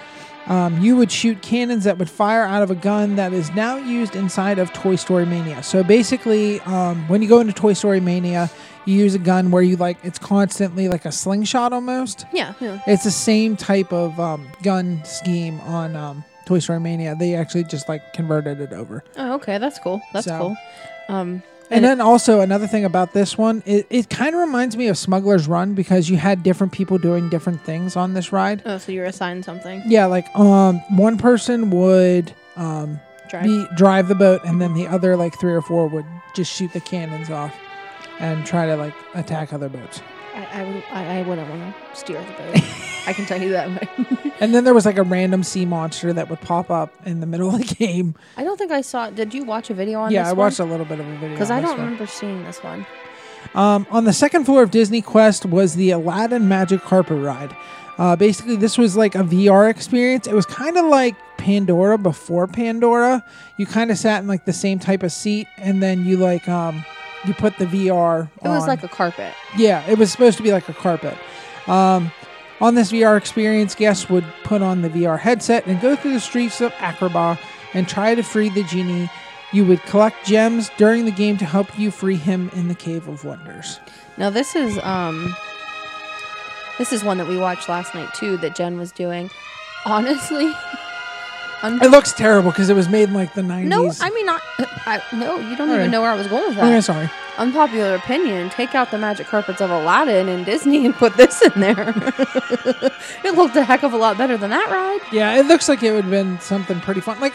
Um, 0.47 0.81
you 0.81 0.97
would 0.97 1.13
shoot 1.13 1.41
cannons 1.41 1.85
that 1.85 1.99
would 1.99 2.11
fire 2.11 2.43
out 2.43 2.63
of 2.63 2.71
a 2.71 2.75
gun 2.75 3.15
that 3.17 3.33
is 3.33 3.51
now 3.55 3.77
used 3.77 4.17
inside 4.17 4.59
of 4.59 4.73
Toy 4.73 4.97
Story 4.97 5.25
Mania. 5.25 5.63
So 5.63 5.85
basically, 5.85 6.61
um, 6.63 7.07
when 7.09 7.23
you 7.23 7.29
go 7.29 7.39
into 7.41 7.53
Toy 7.53 7.75
Story 7.75 8.01
Mania, 8.01 8.51
you 8.85 8.97
use 8.97 9.15
a 9.15 9.21
gun 9.21 9.53
where 9.53 9.63
you 9.63 9.77
like 9.77 9.99
it's 10.03 10.19
constantly 10.19 10.89
like 10.89 11.05
a 11.05 11.13
slingshot 11.13 11.73
almost. 11.73 12.27
Yeah, 12.33 12.55
yeah. 12.61 12.81
It's 12.89 13.05
the 13.05 13.13
same 13.13 13.57
type 13.57 13.93
of 13.93 14.19
um, 14.19 14.49
gun 14.65 15.05
scheme 15.05 15.61
on 15.61 15.95
um, 15.95 16.25
Toy 16.47 16.59
Story 16.59 16.81
Mania. 16.81 17.15
They 17.15 17.35
actually 17.35 17.65
just 17.65 17.89
like 17.89 18.13
converted 18.13 18.61
it 18.61 18.73
over. 18.73 19.03
Oh, 19.17 19.35
okay, 19.35 19.59
that's 19.59 19.79
cool. 19.79 20.01
That's 20.13 20.27
So- 20.27 20.39
cool. 20.39 20.57
Um 21.09 21.43
And 21.71 21.85
it- 21.85 21.89
then 21.89 22.01
also 22.01 22.41
another 22.41 22.67
thing 22.67 22.85
about 22.85 23.13
this 23.15 23.39
one, 23.39 23.63
it, 23.65 23.87
it 23.89 24.11
kind 24.11 24.35
of 24.35 24.41
reminds 24.41 24.77
me 24.77 24.89
of 24.89 24.99
Smuggler's 24.99 25.49
Run 25.49 25.75
because 25.75 26.11
you 26.11 26.17
had 26.19 26.43
different 26.43 26.73
people 26.73 26.99
doing 26.99 27.29
different 27.31 27.65
things 27.65 27.97
on 27.97 28.13
this 28.15 28.31
ride. 28.33 28.63
Oh, 28.67 28.77
so 28.79 28.93
you're 28.93 29.07
assigned 29.07 29.45
something. 29.45 29.83
Yeah, 29.87 30.07
like 30.07 30.27
um, 30.37 30.81
one 30.97 31.17
person 31.17 31.71
would 31.71 32.33
um, 32.57 33.01
Drive. 33.31 33.45
be 33.45 33.67
drive 33.77 34.09
the 34.09 34.15
boat, 34.15 34.43
and 34.45 34.61
then 34.61 34.75
the 34.75 34.87
other 34.87 35.17
like 35.17 35.39
three 35.41 35.55
or 35.55 35.63
four 35.63 35.87
would 35.89 36.05
just 36.37 36.53
shoot 36.53 36.71
the 36.75 36.81
cannons 36.81 37.31
off 37.31 37.55
and 38.21 38.45
try 38.45 38.67
to 38.67 38.77
like 38.77 38.95
attack 39.15 39.53
other 39.55 39.71
boats. 39.71 40.03
I, 40.35 40.61
I, 40.61 40.65
would, 40.65 40.85
I, 40.91 41.19
I 41.19 41.23
wouldn't 41.23 41.49
want 41.49 41.75
to 41.75 41.97
steer 41.97 42.21
the 42.21 42.33
boat. 42.33 42.65
I 43.07 43.13
can 43.13 43.27
tell 43.27 43.41
you 43.41 43.51
that. 43.51 43.71
much. 43.71 44.33
And 44.41 44.55
then 44.55 44.65
there 44.65 44.75
was 44.75 44.87
like 44.87 44.97
a 44.97 45.03
random 45.03 45.43
sea 45.43 45.65
monster 45.65 46.13
that 46.13 46.31
would 46.31 46.41
pop 46.41 46.71
up 46.71 46.95
in 47.07 47.21
the 47.21 47.27
middle 47.27 47.55
of 47.55 47.59
the 47.59 47.75
game. 47.75 48.15
I 48.37 48.45
don't 48.45 48.57
think 48.57 48.71
I 48.73 48.81
saw. 48.81 49.11
Did 49.11 49.35
you 49.35 49.45
watch 49.45 49.71
a 49.71 49.75
video 49.75 50.01
on 50.01 50.09
this? 50.09 50.15
yeah, 50.15 50.25
this 50.25 50.31
I 50.31 50.35
watched 50.35 50.59
a 50.59 50.65
little 50.65 50.87
bit 50.87 51.01
of 51.01 51.07
a 51.07 51.13
video. 51.15 51.31
Because 51.31 51.51
I 51.51 51.61
don't 51.61 51.77
one. 51.77 51.81
remember 51.81 52.07
seeing 52.07 52.45
this 52.45 52.63
one. 52.63 52.87
Um, 53.55 53.87
on 53.91 54.05
the 54.05 54.13
second 54.13 54.45
floor 54.45 54.63
of 54.63 54.71
Disney 54.71 55.03
Quest 55.03 55.47
was 55.47 55.75
the 55.75 55.91
Aladdin 55.91 56.49
Magic 56.49 56.81
Carpet 56.81 57.21
Ride. 57.21 57.55
Uh, 57.99 58.17
basically, 58.17 58.57
this 58.57 58.79
was 58.79 58.97
like 58.97 59.15
a 59.15 59.23
VR 59.23 59.69
experience. 59.69 60.27
It 60.27 60.35
was 60.35 60.47
kind 60.47 60.79
of 60.79 60.87
like 60.87 61.15
Pandora 61.37 61.99
before 61.99 62.47
Pandora. 62.47 63.25
You 63.59 63.67
kind 63.67 63.91
of 63.91 63.99
sat 63.99 64.23
in 64.23 64.29
like 64.29 64.45
the 64.45 64.53
same 64.53 64.79
type 64.79 65.03
of 65.03 65.13
seat, 65.13 65.47
and 65.57 65.83
then 65.83 66.05
you 66.05 66.17
like 66.17 66.49
um, 66.49 66.85
you 67.27 67.35
put 67.35 67.57
the 67.59 67.67
VR. 67.67 68.29
It 68.43 68.49
was 68.49 68.63
on. 68.63 68.69
like 68.69 68.83
a 68.83 68.89
carpet. 68.89 69.35
Yeah, 69.57 69.89
it 69.89 69.99
was 69.99 70.11
supposed 70.11 70.37
to 70.39 70.43
be 70.43 70.53
like 70.53 70.69
a 70.69 70.75
carpet. 70.75 71.17
Um, 71.67 72.11
on 72.61 72.75
this 72.75 72.93
VR 72.93 73.17
experience, 73.17 73.75
guests 73.75 74.09
would 74.09 74.25
put 74.45 74.63
on 74.63 74.83
the 74.83 74.89
VR 74.89 75.19
headset 75.19 75.67
and 75.67 75.81
go 75.81 75.97
through 75.97 76.13
the 76.13 76.21
streets 76.21 76.61
of 76.61 76.73
Agrabah 76.75 77.39
and 77.75 77.89
try 77.89 78.15
to 78.15 78.23
free 78.23 78.49
the 78.51 78.63
genie. 78.65 79.11
You 79.53 79.65
would 79.67 79.83
collect 79.83 80.25
gems 80.25 80.71
during 80.79 81.05
the 81.05 81.11
game 81.11 81.37
to 81.39 81.45
help 81.45 81.79
you 81.79 81.91
free 81.91 82.17
him 82.17 82.51
in 82.55 82.69
the 82.69 82.75
Cave 82.75 83.07
of 83.09 83.25
Wonders. 83.25 83.81
Now 84.17 84.31
this 84.31 84.55
is 84.55 84.79
um 84.79 85.35
this 86.79 86.93
is 86.93 87.05
one 87.05 87.19
that 87.19 87.29
we 87.29 87.37
watched 87.37 87.69
last 87.69 87.95
night 87.95 88.13
too 88.15 88.37
that 88.39 88.57
Jen 88.57 88.79
was 88.79 88.93
doing. 88.93 89.31
Honestly, 89.85 90.53
It 91.65 91.91
looks 91.91 92.13
terrible 92.13 92.51
because 92.51 92.71
it 92.71 92.75
was 92.75 92.89
made 92.89 93.09
in 93.09 93.15
like 93.15 93.35
the 93.35 93.43
90s. 93.43 93.65
no, 93.67 93.93
I 94.01 94.11
mean 94.11 94.27
not. 94.27 94.43
I, 94.85 95.01
no, 95.13 95.39
you 95.39 95.57
don't 95.57 95.69
All 95.69 95.75
even 95.75 95.79
right. 95.81 95.91
know 95.91 96.01
where 96.03 96.11
I 96.11 96.17
was 96.17 96.27
going 96.27 96.49
with 96.49 96.57
that. 96.57 96.85
sorry. 96.85 97.09
Unpopular 97.39 97.95
opinion: 97.95 98.51
take 98.51 98.75
out 98.75 98.91
the 98.91 98.99
magic 98.99 99.27
carpets 99.29 99.61
of 99.61 99.71
Aladdin 99.71 100.29
and 100.29 100.45
Disney 100.45 100.85
and 100.85 100.95
put 100.95 101.17
this 101.17 101.41
in 101.41 101.61
there. 101.61 101.95
it 103.25 103.35
looked 103.35 103.57
a 103.57 103.65
heck 103.65 103.85
of 103.85 103.93
a 103.93 103.97
lot 103.97 104.19
better 104.19 104.37
than 104.37 104.51
that 104.51 104.69
ride. 104.71 105.01
Yeah, 105.13 105.39
it 105.39 105.47
looks 105.47 105.69
like 105.69 105.83
it 105.83 105.93
would 105.93 106.05
have 106.05 106.11
been 106.11 106.41
something 106.41 106.81
pretty 106.81 107.01
fun. 107.01 107.21
Like, 107.21 107.35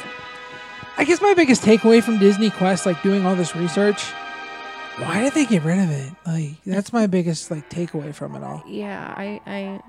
I 0.97 1.03
guess 1.05 1.21
my 1.21 1.33
biggest 1.33 1.61
takeaway 1.63 2.03
from 2.03 2.19
Disney 2.19 2.49
Quest, 2.49 2.85
like 2.85 3.01
doing 3.01 3.25
all 3.25 3.35
this 3.35 3.55
research, 3.55 4.03
why 4.97 5.21
did 5.23 5.33
they 5.33 5.45
get 5.45 5.63
rid 5.63 5.79
of 5.79 5.89
it? 5.89 6.11
Like, 6.25 6.63
that's 6.65 6.91
my 6.91 7.07
biggest 7.07 7.49
like 7.49 7.69
takeaway 7.69 8.13
from 8.13 8.35
it 8.35 8.43
all. 8.43 8.63
Yeah, 8.67 9.13
I, 9.15 9.39
I 9.45 9.79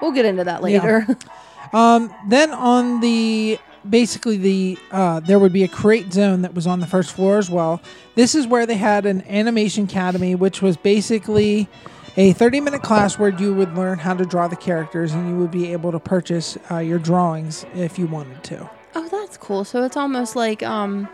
we'll 0.00 0.12
get 0.12 0.24
into 0.24 0.44
that 0.44 0.62
Yeah. 0.68 1.06
Um, 1.72 2.12
then 2.28 2.50
on 2.52 3.00
the 3.00 3.58
basically 3.88 4.36
the 4.36 4.78
uh, 4.90 5.20
there 5.20 5.38
would 5.38 5.52
be 5.52 5.62
a 5.64 5.68
Create 5.68 6.12
Zone 6.12 6.42
that 6.42 6.54
was 6.54 6.66
on 6.66 6.80
the 6.80 6.86
first 6.86 7.12
floor 7.12 7.38
as 7.38 7.50
well. 7.50 7.80
This 8.14 8.34
is 8.34 8.46
where 8.46 8.66
they 8.66 8.76
had 8.76 9.06
an 9.06 9.22
animation 9.28 9.84
academy, 9.84 10.34
which 10.34 10.60
was 10.62 10.76
basically 10.76 11.68
a 12.16 12.32
30 12.32 12.60
minute 12.60 12.82
class 12.82 13.18
where 13.18 13.30
you 13.30 13.54
would 13.54 13.74
learn 13.74 13.98
how 13.98 14.14
to 14.14 14.24
draw 14.24 14.48
the 14.48 14.56
characters 14.56 15.12
and 15.12 15.28
you 15.28 15.36
would 15.36 15.50
be 15.50 15.72
able 15.72 15.92
to 15.92 16.00
purchase 16.00 16.58
uh, 16.70 16.78
your 16.78 16.98
drawings 16.98 17.64
if 17.74 17.98
you 17.98 18.06
wanted 18.06 18.42
to. 18.44 18.68
Oh, 18.94 19.08
that's 19.08 19.36
cool. 19.36 19.64
So 19.64 19.84
it's 19.84 19.96
almost 19.96 20.34
like 20.36 20.62
um 20.62 21.08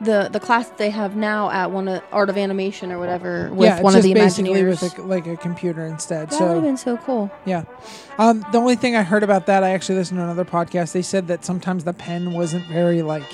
the 0.00 0.28
the 0.30 0.40
class 0.40 0.68
that 0.68 0.76
they 0.78 0.90
have 0.90 1.16
now 1.16 1.50
at 1.50 1.70
one 1.70 1.88
of 1.88 2.02
Art 2.12 2.28
of 2.28 2.36
Animation 2.36 2.92
or 2.92 2.98
whatever 2.98 3.50
with 3.52 3.66
yeah, 3.66 3.76
it's 3.76 3.82
one 3.82 3.96
of 3.96 4.02
the 4.02 4.12
basically 4.12 4.52
Imagineers. 4.52 4.82
with 4.82 4.98
a, 4.98 5.02
like 5.02 5.26
a 5.26 5.36
computer 5.36 5.86
instead. 5.86 6.28
that 6.30 6.40
would 6.40 6.54
have 6.54 6.62
been 6.62 6.76
so 6.76 6.96
cool. 6.98 7.30
yeah, 7.46 7.64
um, 8.18 8.44
the 8.52 8.58
only 8.58 8.76
thing 8.76 8.94
I 8.94 9.02
heard 9.02 9.22
about 9.22 9.46
that, 9.46 9.64
I 9.64 9.70
actually 9.70 9.94
listened 9.96 10.18
to 10.18 10.24
another 10.24 10.44
podcast. 10.44 10.92
They 10.92 11.02
said 11.02 11.28
that 11.28 11.44
sometimes 11.44 11.84
the 11.84 11.92
pen 11.94 12.32
wasn't 12.32 12.66
very 12.66 13.02
like 13.02 13.24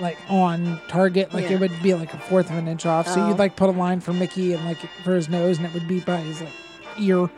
like 0.00 0.18
on 0.28 0.80
target. 0.88 1.32
Like 1.32 1.44
Yeah. 1.44 1.52
it 1.52 1.60
would 1.60 1.82
be 1.82 1.94
like 1.94 2.12
a 2.12 2.18
fourth 2.18 2.50
of 2.50 2.56
an 2.56 2.68
inch 2.68 2.84
off. 2.84 3.06
So 3.08 3.20
Oh. 3.22 3.28
you'd 3.28 3.38
like 3.38 3.56
put 3.56 3.68
a 3.68 3.72
line 3.72 4.00
for 4.00 4.12
Mickey 4.12 4.52
and 4.54 4.64
like 4.66 4.78
for 5.04 5.14
his 5.14 5.28
nose, 5.28 5.56
and 5.58 5.66
it 5.66 5.72
would 5.72 5.88
be 5.88 6.00
by 6.00 6.16
his 6.18 6.40
like 6.42 6.52
ear. 6.98 7.30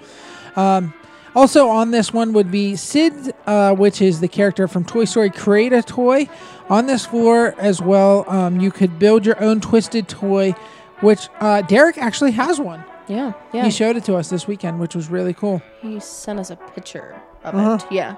Um, 0.57 0.93
also 1.35 1.69
on 1.69 1.91
this 1.91 2.13
one 2.13 2.33
would 2.33 2.51
be 2.51 2.77
Sid, 2.77 3.35
uh, 3.47 3.75
which 3.75 4.01
is 4.03 4.21
the 4.21 4.29
character 4.29 4.67
from 4.69 4.85
Toy 4.85 5.05
Story 5.05 5.31
Create 5.31 5.73
a 5.73 5.83
Toy. 5.83 6.29
On 6.71 6.87
this 6.87 7.07
floor 7.07 7.55
as 7.59 7.81
well, 7.81 8.29
um, 8.29 8.61
you 8.61 8.71
could 8.71 8.99
build 8.99 9.25
your 9.25 9.43
own 9.43 9.61
twisted 9.61 10.07
toy, 10.09 10.53
which 11.01 11.29
uh, 11.41 11.63
Derek 11.63 11.97
actually 11.97 12.33
has 12.33 12.61
one. 12.61 12.85
Yeah, 13.09 13.33
yeah. 13.55 13.65
He 13.65 13.71
showed 13.71 13.97
it 13.97 14.05
to 14.05 14.17
us 14.17 14.29
this 14.29 14.47
weekend, 14.47 14.79
which 14.79 14.95
was 14.95 15.09
really 15.09 15.33
cool. 15.33 15.63
He 15.81 15.99
sent 15.99 16.39
us 16.39 16.51
a 16.51 16.57
picture 16.57 17.19
of 17.43 17.55
Uh-huh. 17.55 17.79
it. 17.87 17.93
Yeah. 17.95 18.17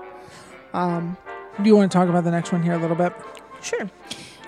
Um, 0.73 1.17
Do 1.63 1.69
you 1.69 1.77
want 1.77 1.93
to 1.93 1.97
talk 1.97 2.09
about 2.09 2.25
the 2.25 2.33
next 2.33 2.51
one 2.51 2.63
here 2.63 2.73
a 2.73 2.79
little 2.79 2.97
bit? 2.97 3.13
sure. 3.63 3.89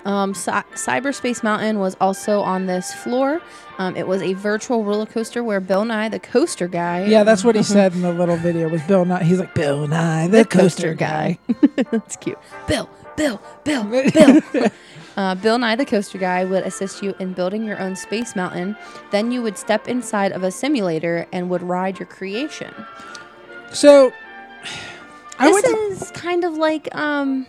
Um, 0.04 0.34
Cy- 0.34 0.64
Cyberspace 0.74 1.42
Mountain 1.44 1.78
was 1.78 1.96
also 2.00 2.40
on 2.40 2.66
this 2.66 2.92
floor. 2.92 3.40
Um, 3.78 3.96
it 3.96 4.06
was 4.08 4.20
a 4.22 4.32
virtual 4.34 4.84
roller 4.84 5.06
coaster 5.06 5.44
where 5.44 5.60
Bill 5.60 5.84
Nye, 5.84 6.08
the 6.08 6.18
coaster 6.18 6.66
guy, 6.68 7.04
Yeah, 7.06 7.22
that's 7.24 7.44
what 7.44 7.54
he 7.54 7.62
said 7.76 7.92
in 7.94 8.02
the 8.02 8.12
little 8.12 8.36
video. 8.36 8.68
Was 8.68 8.82
Bill 8.82 9.04
Nye? 9.04 9.22
He's 9.22 9.38
like 9.38 9.54
Bill 9.54 9.86
Nye, 9.86 10.26
the, 10.28 10.44
coaster, 10.44 10.94
guy. 10.94 11.38
That's 11.90 12.16
cute. 12.16 12.38
Bill, 12.66 12.88
Bill, 13.16 13.40
Bill, 13.64 13.84
Bill. 14.12 14.40
uh, 15.16 15.34
Bill 15.36 15.58
Nye, 15.58 15.76
the 15.76 15.84
coaster 15.86 16.18
guy, 16.18 16.44
would 16.44 16.64
assist 16.64 17.02
you 17.02 17.14
in 17.20 17.32
building 17.32 17.64
your 17.64 17.80
own 17.80 17.94
space 17.96 18.34
mountain. 18.34 18.76
Then 19.12 19.30
you 19.30 19.40
would 19.42 19.56
step 19.56 19.86
inside 19.88 20.32
of 20.32 20.42
a 20.42 20.50
simulator 20.50 21.26
and 21.32 21.48
would 21.50 21.62
ride 21.62 21.98
your 22.00 22.06
creation. 22.06 22.74
So, 23.72 24.12
I 25.38 25.48
this 25.50 26.02
is 26.02 26.10
kind 26.10 26.44
of 26.44 26.54
like 26.56 26.92
um. 26.94 27.46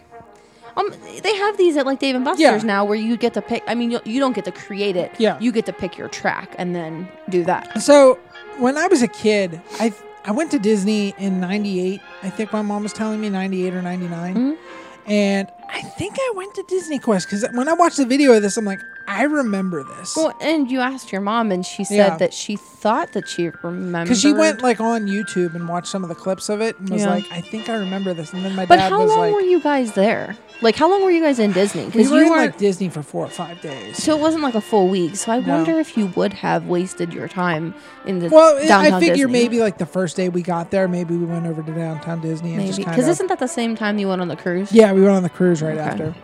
Um, 0.75 0.91
they 1.21 1.35
have 1.35 1.57
these 1.57 1.77
at 1.77 1.85
like 1.85 1.99
Dave 1.99 2.15
and 2.15 2.25
Buster's 2.25 2.41
Yeah. 2.41 2.57
now, 2.63 2.83
where 2.85 2.97
you 2.97 3.15
get 3.17 3.33
to 3.35 3.41
pick. 3.41 3.63
I 3.67 3.75
mean, 3.75 3.91
you, 3.91 3.99
you 4.05 4.19
don't 4.19 4.33
get 4.33 4.45
to 4.45 4.51
create 4.51 4.95
it. 4.95 5.11
Yeah. 5.19 5.37
You 5.39 5.51
get 5.51 5.65
to 5.67 5.73
pick 5.73 5.97
your 5.97 6.07
track 6.09 6.55
and 6.57 6.75
then 6.75 7.07
do 7.29 7.43
that. 7.45 7.81
so 7.81 8.19
when 8.57 8.77
I 8.77 8.87
was 8.87 9.01
a 9.01 9.07
kid, 9.07 9.61
I 9.79 9.93
I 10.25 10.31
went 10.31 10.51
to 10.51 10.59
Disney 10.59 11.13
in 11.17 11.39
'98. 11.39 12.01
I 12.23 12.29
think 12.29 12.53
my 12.53 12.61
mom 12.61 12.83
was 12.83 12.93
telling 12.93 13.19
me 13.21 13.29
'98 13.29 13.73
or 13.73 13.81
'99, 13.81 14.35
Mhm. 14.35 14.57
and 15.05 15.47
I 15.73 15.81
think 15.81 16.15
I 16.19 16.33
went 16.35 16.53
to 16.55 16.63
Disney 16.63 16.99
Quest 16.99 17.27
because 17.27 17.43
when 17.53 17.67
I 17.67 17.73
watched 17.73 17.97
the 17.97 18.05
video 18.05 18.33
of 18.33 18.41
this, 18.41 18.57
I'm 18.57 18.65
like, 18.65 18.79
I 19.07 19.23
remember 19.23 19.83
this. 19.83 20.15
Well, 20.15 20.33
and 20.39 20.71
you 20.71 20.79
asked 20.79 21.11
your 21.11 21.19
mom, 21.19 21.51
and 21.51 21.65
she 21.65 21.83
said 21.83 21.95
Yeah. 21.97 22.17
that 22.17 22.33
she 22.33 22.55
thought 22.55 23.11
that 23.13 23.27
she 23.27 23.49
remembered. 23.61 24.03
Because 24.05 24.21
she 24.21 24.31
went 24.31 24.61
like 24.61 24.79
on 24.79 25.07
YouTube 25.07 25.55
and 25.55 25.67
watched 25.67 25.87
some 25.87 26.03
of 26.03 26.09
the 26.09 26.15
clips 26.15 26.47
of 26.47 26.61
it 26.61 26.79
and 26.79 26.89
was 26.89 27.01
Yeah. 27.01 27.09
like, 27.09 27.25
I 27.31 27.41
think 27.41 27.67
I 27.69 27.75
remember 27.75 28.13
this. 28.13 28.31
And 28.33 28.45
then 28.45 28.55
my 28.55 28.65
But 28.65 28.77
dad 28.77 28.91
how 28.91 29.01
was 29.01 29.09
long 29.09 29.19
like, 29.19 29.33
were 29.33 29.41
you 29.41 29.59
guys 29.59 29.91
there? 29.93 30.37
Like, 30.61 30.77
how 30.77 30.89
long 30.89 31.03
were 31.03 31.11
you 31.11 31.21
guys 31.21 31.39
in 31.39 31.51
Disney? 31.51 31.85
we 31.85 31.91
Because 31.91 32.11
were 32.11 32.17
you 32.19 32.23
in 32.25 32.29
weren't. 32.29 32.51
like 32.51 32.57
Disney 32.57 32.87
for 32.87 33.01
four 33.03 33.25
or 33.25 33.29
five 33.29 33.59
days. 33.61 34.01
so 34.01 34.15
it 34.15 34.21
wasn't 34.21 34.43
like 34.43 34.55
a 34.55 34.61
full 34.61 34.87
week. 34.87 35.17
So 35.17 35.31
I 35.33 35.39
No. 35.41 35.55
wonder 35.55 35.79
if 35.79 35.97
you 35.97 36.05
would 36.15 36.31
have 36.33 36.67
wasted 36.67 37.11
your 37.13 37.27
time 37.27 37.73
in 38.05 38.19
the 38.19 38.29
Well, 38.29 38.55
it- 38.57 38.67
downtown 38.67 38.93
I 38.93 38.99
figure 39.01 39.15
Disney. 39.27 39.31
maybe 39.31 39.59
like 39.59 39.79
the 39.79 39.85
first 39.85 40.15
day 40.15 40.29
we 40.29 40.41
got 40.43 40.71
there, 40.71 40.87
maybe 40.87 41.17
we 41.17 41.25
went 41.25 41.45
over 41.45 41.61
to 41.61 41.71
downtown 41.73 42.21
Disney 42.21 42.49
and 42.49 42.57
maybe 42.59 42.67
just 42.69 42.79
kind 42.83 42.95
because 42.95 43.07
of. 43.09 43.11
isn't 43.13 43.27
that 43.27 43.39
the 43.39 43.47
same 43.47 43.75
time 43.75 43.97
you 43.97 44.07
went 44.07 44.21
on 44.21 44.29
the 44.29 44.37
cruise? 44.37 44.71
Yeah, 44.71 44.93
we 44.93 45.01
went 45.01 45.15
on 45.15 45.23
the 45.23 45.29
cruise 45.29 45.61
right 45.63 45.77
Okay. 45.77 45.89
after. 45.89 46.15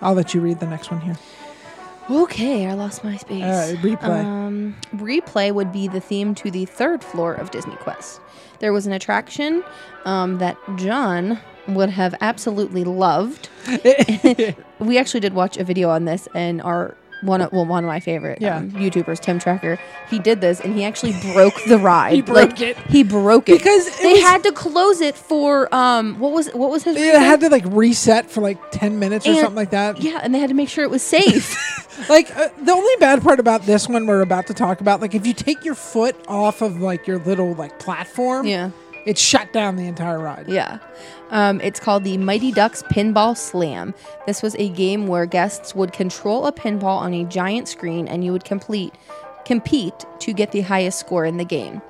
I'll 0.00 0.14
let 0.14 0.34
you 0.34 0.40
read 0.40 0.60
the 0.60 0.66
next 0.66 0.90
one 0.90 1.00
here. 1.00 1.16
Okay, 2.10 2.66
I 2.66 2.74
lost 2.74 3.04
my 3.04 3.16
space. 3.16 3.44
All 3.44 3.50
right, 3.50 3.76
replay. 3.78 4.24
Um, 4.24 4.76
replay 4.96 5.52
would 5.52 5.70
be 5.72 5.86
the 5.86 6.00
theme 6.00 6.34
to 6.36 6.50
the 6.50 6.64
third 6.64 7.04
floor 7.04 7.32
of 7.34 7.50
Disney 7.52 7.76
Quest. 7.76 8.20
There 8.58 8.72
was 8.72 8.86
an 8.86 8.92
attraction 8.92 9.62
um, 10.04 10.38
that 10.38 10.56
John 10.76 11.38
would 11.68 11.90
have 11.90 12.14
absolutely 12.20 12.82
loved. 12.82 13.48
we 14.80 14.98
actually 14.98 15.20
did 15.20 15.34
watch 15.34 15.56
a 15.56 15.64
video 15.64 15.90
on 15.90 16.04
this, 16.04 16.26
and 16.34 16.60
our 16.62 16.96
one 17.22 17.40
of 17.40 17.52
well 17.52 17.64
one 17.64 17.84
of 17.84 17.88
my 17.88 18.00
favorite 18.00 18.38
Yeah. 18.40 18.56
um, 18.58 18.70
YouTubers, 18.72 19.20
Tim 19.20 19.38
Tracker, 19.38 19.78
he 20.10 20.18
did 20.18 20.40
this, 20.40 20.60
and 20.60 20.74
he 20.74 20.84
actually 20.84 21.14
broke 21.32 21.54
the 21.66 21.78
ride. 21.78 22.12
He 22.16 22.22
broke 22.22 22.36
Like, 22.36 22.60
it. 22.60 22.76
He 22.88 23.02
broke 23.02 23.48
it 23.48 23.58
Because 23.58 23.86
it 23.86 23.94
they 24.02 24.12
was- 24.14 24.22
had 24.22 24.42
to 24.44 24.52
close 24.52 25.00
it 25.00 25.16
for 25.16 25.72
um 25.74 26.18
what 26.18 26.32
was 26.32 26.48
what 26.50 26.70
was 26.70 26.82
his 26.84 26.96
It 26.96 27.00
reason? 27.02 27.20
had 27.22 27.40
to 27.40 27.48
like 27.48 27.64
reset 27.66 28.30
for 28.30 28.40
like 28.40 28.58
10 28.72 28.98
minutes 28.98 29.26
or 29.26 29.34
something 29.34 29.54
like 29.54 29.70
that. 29.70 30.00
yeah, 30.02 30.20
and 30.22 30.34
they 30.34 30.38
had 30.38 30.48
to 30.50 30.54
make 30.54 30.68
sure 30.68 30.84
it 30.84 30.90
was 30.90 31.02
safe. 31.02 31.56
Like 32.08 32.34
uh, 32.34 32.48
the 32.60 32.72
only 32.72 32.94
bad 33.00 33.22
part 33.22 33.38
about 33.38 33.62
this 33.66 33.86
one 33.86 34.06
we're 34.06 34.22
about 34.22 34.46
to 34.46 34.54
talk 34.54 34.80
about, 34.80 35.02
like 35.02 35.14
if 35.14 35.26
you 35.26 35.34
take 35.34 35.62
your 35.62 35.74
foot 35.74 36.16
off 36.26 36.62
of 36.62 36.80
like 36.80 37.06
your 37.06 37.18
little 37.18 37.52
like 37.54 37.78
platform, 37.78 38.46
yeah. 38.46 38.70
It 39.06 39.18
shut 39.18 39.52
down 39.52 39.76
the 39.76 39.86
entire 39.86 40.18
ride. 40.18 40.48
Yeah. 40.48 40.78
Um, 41.30 41.60
it's 41.60 41.80
called 41.80 42.04
the 42.04 42.18
Mighty 42.18 42.52
Ducks 42.52 42.82
Pinball 42.84 43.36
Slam. 43.36 43.94
This 44.26 44.42
was 44.42 44.54
a 44.56 44.68
game 44.68 45.06
where 45.06 45.26
guests 45.26 45.74
would 45.74 45.92
control 45.92 46.46
a 46.46 46.52
pinball 46.52 46.98
on 46.98 47.14
a 47.14 47.24
giant 47.24 47.68
screen 47.68 48.06
and 48.06 48.24
you 48.24 48.32
would 48.32 48.44
complete 48.44 48.94
compete 49.44 50.04
to 50.20 50.32
get 50.32 50.52
the 50.52 50.60
highest 50.60 51.00
score 51.00 51.24
in 51.24 51.36
the 51.36 51.44
game. 51.44 51.82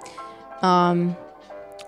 Um, 0.62 1.16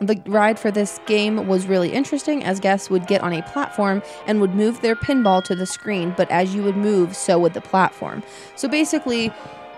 the 0.01 0.21
ride 0.27 0.59
for 0.59 0.71
this 0.71 1.01
game 1.07 1.47
was 1.47 1.67
really 1.67 1.93
interesting 1.93 2.43
as 2.45 2.61
guests 2.61 2.91
would 2.91 3.07
get 3.07 3.23
on 3.23 3.33
a 3.33 3.43
platform 3.43 4.03
and 4.27 4.41
would 4.41 4.55
move 4.55 4.81
their 4.81 4.97
pinball 4.97 5.43
to 5.45 5.55
the 5.55 5.67
screen, 5.67 6.13
but 6.17 6.31
as 6.31 6.55
you 6.55 6.63
would 6.63 6.77
move, 6.77 7.15
so 7.15 7.39
would 7.39 7.55
the 7.55 7.61
platform. 7.61 8.23
So 8.57 8.69
basically, 8.69 9.33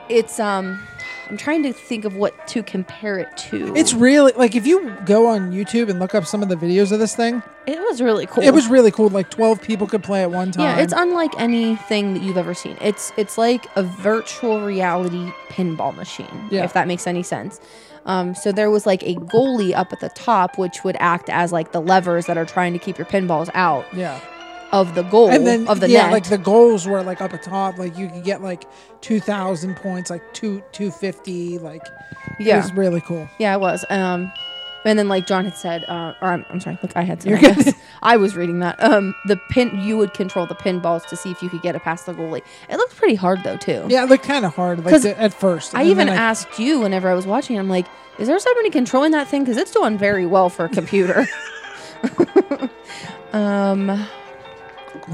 it's 0.08 0.40
um, 0.40 0.80
I'm 1.28 1.36
trying 1.36 1.62
to 1.64 1.72
think 1.72 2.04
of 2.04 2.16
what 2.16 2.46
to 2.48 2.62
compare 2.62 3.18
it 3.18 3.36
to. 3.50 3.74
It's 3.76 3.92
really 3.94 4.32
like 4.36 4.54
if 4.54 4.66
you 4.66 4.90
go 5.04 5.26
on 5.26 5.52
YouTube 5.52 5.88
and 5.90 5.98
look 5.98 6.14
up 6.14 6.24
some 6.26 6.42
of 6.42 6.48
the 6.48 6.56
videos 6.56 6.92
of 6.92 6.98
this 6.98 7.16
thing, 7.16 7.42
it 7.66 7.78
was 7.80 8.00
really 8.00 8.26
cool. 8.26 8.44
it 8.44 8.52
was 8.52 8.68
really 8.68 8.90
cool. 8.90 9.08
Like 9.08 9.30
twelve 9.30 9.60
people 9.62 9.86
could 9.86 10.02
play 10.02 10.22
at 10.22 10.30
one 10.30 10.52
time. 10.52 10.64
Yeah, 10.64 10.78
it's 10.82 10.92
unlike 10.96 11.32
anything 11.38 12.14
that 12.14 12.22
you've 12.22 12.36
ever 12.38 12.54
seen. 12.54 12.76
It's 12.80 13.12
it's 13.16 13.36
like 13.38 13.66
a 13.76 13.82
virtual 13.82 14.60
reality 14.60 15.32
pinball 15.48 15.94
machine, 15.96 16.48
Yeah. 16.50 16.64
if 16.64 16.72
that 16.74 16.86
makes 16.86 17.06
any 17.06 17.22
sense. 17.22 17.60
Um, 18.04 18.36
so 18.36 18.52
there 18.52 18.70
was 18.70 18.86
like 18.86 19.02
a 19.02 19.16
goalie 19.16 19.74
up 19.74 19.92
at 19.92 19.98
the 19.98 20.10
top, 20.10 20.58
which 20.58 20.84
would 20.84 20.96
act 21.00 21.28
as 21.28 21.52
like 21.52 21.72
the 21.72 21.80
levers 21.80 22.26
that 22.26 22.38
are 22.38 22.44
trying 22.44 22.72
to 22.72 22.78
keep 22.78 22.98
your 22.98 23.06
pinballs 23.06 23.50
out 23.52 23.84
yeah. 23.92 24.20
Of 24.72 24.94
the 24.94 25.02
goal 25.02 25.30
And 25.30 25.46
then 25.46 25.68
of 25.68 25.80
the 25.80 25.88
yeah, 25.88 26.04
net. 26.04 26.12
like 26.12 26.28
the 26.28 26.38
goals 26.38 26.86
were 26.86 27.02
like 27.02 27.20
up 27.20 27.32
at 27.32 27.42
top. 27.42 27.78
Like 27.78 27.96
you 27.96 28.08
could 28.08 28.24
get 28.24 28.42
like 28.42 28.64
two 29.00 29.20
thousand 29.20 29.76
points, 29.76 30.10
like 30.10 30.22
two 30.34 30.62
two 30.72 30.90
fifty. 30.90 31.58
Like 31.58 31.82
yeah, 32.38 32.58
it 32.58 32.62
was 32.62 32.72
really 32.74 33.00
cool. 33.00 33.28
yeah, 33.38 33.54
it 33.54 33.60
was. 33.60 33.84
Um, 33.90 34.32
and 34.84 34.96
then 34.98 35.08
like 35.08 35.26
John 35.26 35.44
had 35.46 35.56
said, 35.56 35.84
uh, 35.88 36.14
or 36.20 36.28
I'm, 36.28 36.44
I'm 36.48 36.60
sorry, 36.60 36.78
look, 36.80 36.92
I 36.96 37.02
had 37.02 37.20
said, 37.20 37.30
You're 37.30 37.38
I 37.38 37.54
guess. 37.54 37.74
I 38.02 38.16
was 38.16 38.36
reading 38.36 38.60
that. 38.60 38.80
Um, 38.80 39.14
the 39.26 39.36
pin, 39.50 39.80
you 39.80 39.96
would 39.96 40.14
control 40.14 40.46
the 40.46 40.54
pinballs 40.54 41.04
to 41.06 41.16
see 41.16 41.30
if 41.32 41.42
you 41.42 41.48
could 41.48 41.62
get 41.62 41.74
it 41.74 41.82
past 41.82 42.06
the 42.06 42.12
goalie. 42.14 42.42
It 42.68 42.76
looked 42.76 42.94
pretty 42.94 43.16
hard 43.16 43.42
though 43.42 43.56
too. 43.56 43.84
Yeah, 43.88 44.04
it 44.04 44.08
looked 44.10 44.22
kind 44.24 44.44
of 44.44 44.54
hard 44.54 44.84
like 44.84 45.02
the- 45.02 45.20
at 45.20 45.34
first. 45.34 45.74
I 45.74 45.84
even 45.84 46.06
then 46.06 46.16
asked 46.16 46.58
you 46.60 46.80
whenever 46.80 47.08
I 47.08 47.14
was 47.14 47.26
watching. 47.26 47.58
I'm 47.58 47.68
like, 47.68 47.86
is 48.18 48.28
there 48.28 48.38
somebody 48.38 48.70
controlling 48.70 49.10
that 49.12 49.26
thing? 49.28 49.42
Because 49.42 49.56
it's 49.56 49.72
doing 49.72 49.98
very 49.98 50.24
well 50.26 50.48
for 50.50 50.66
a 50.66 50.68
computer. 50.68 51.26
um, 53.32 54.06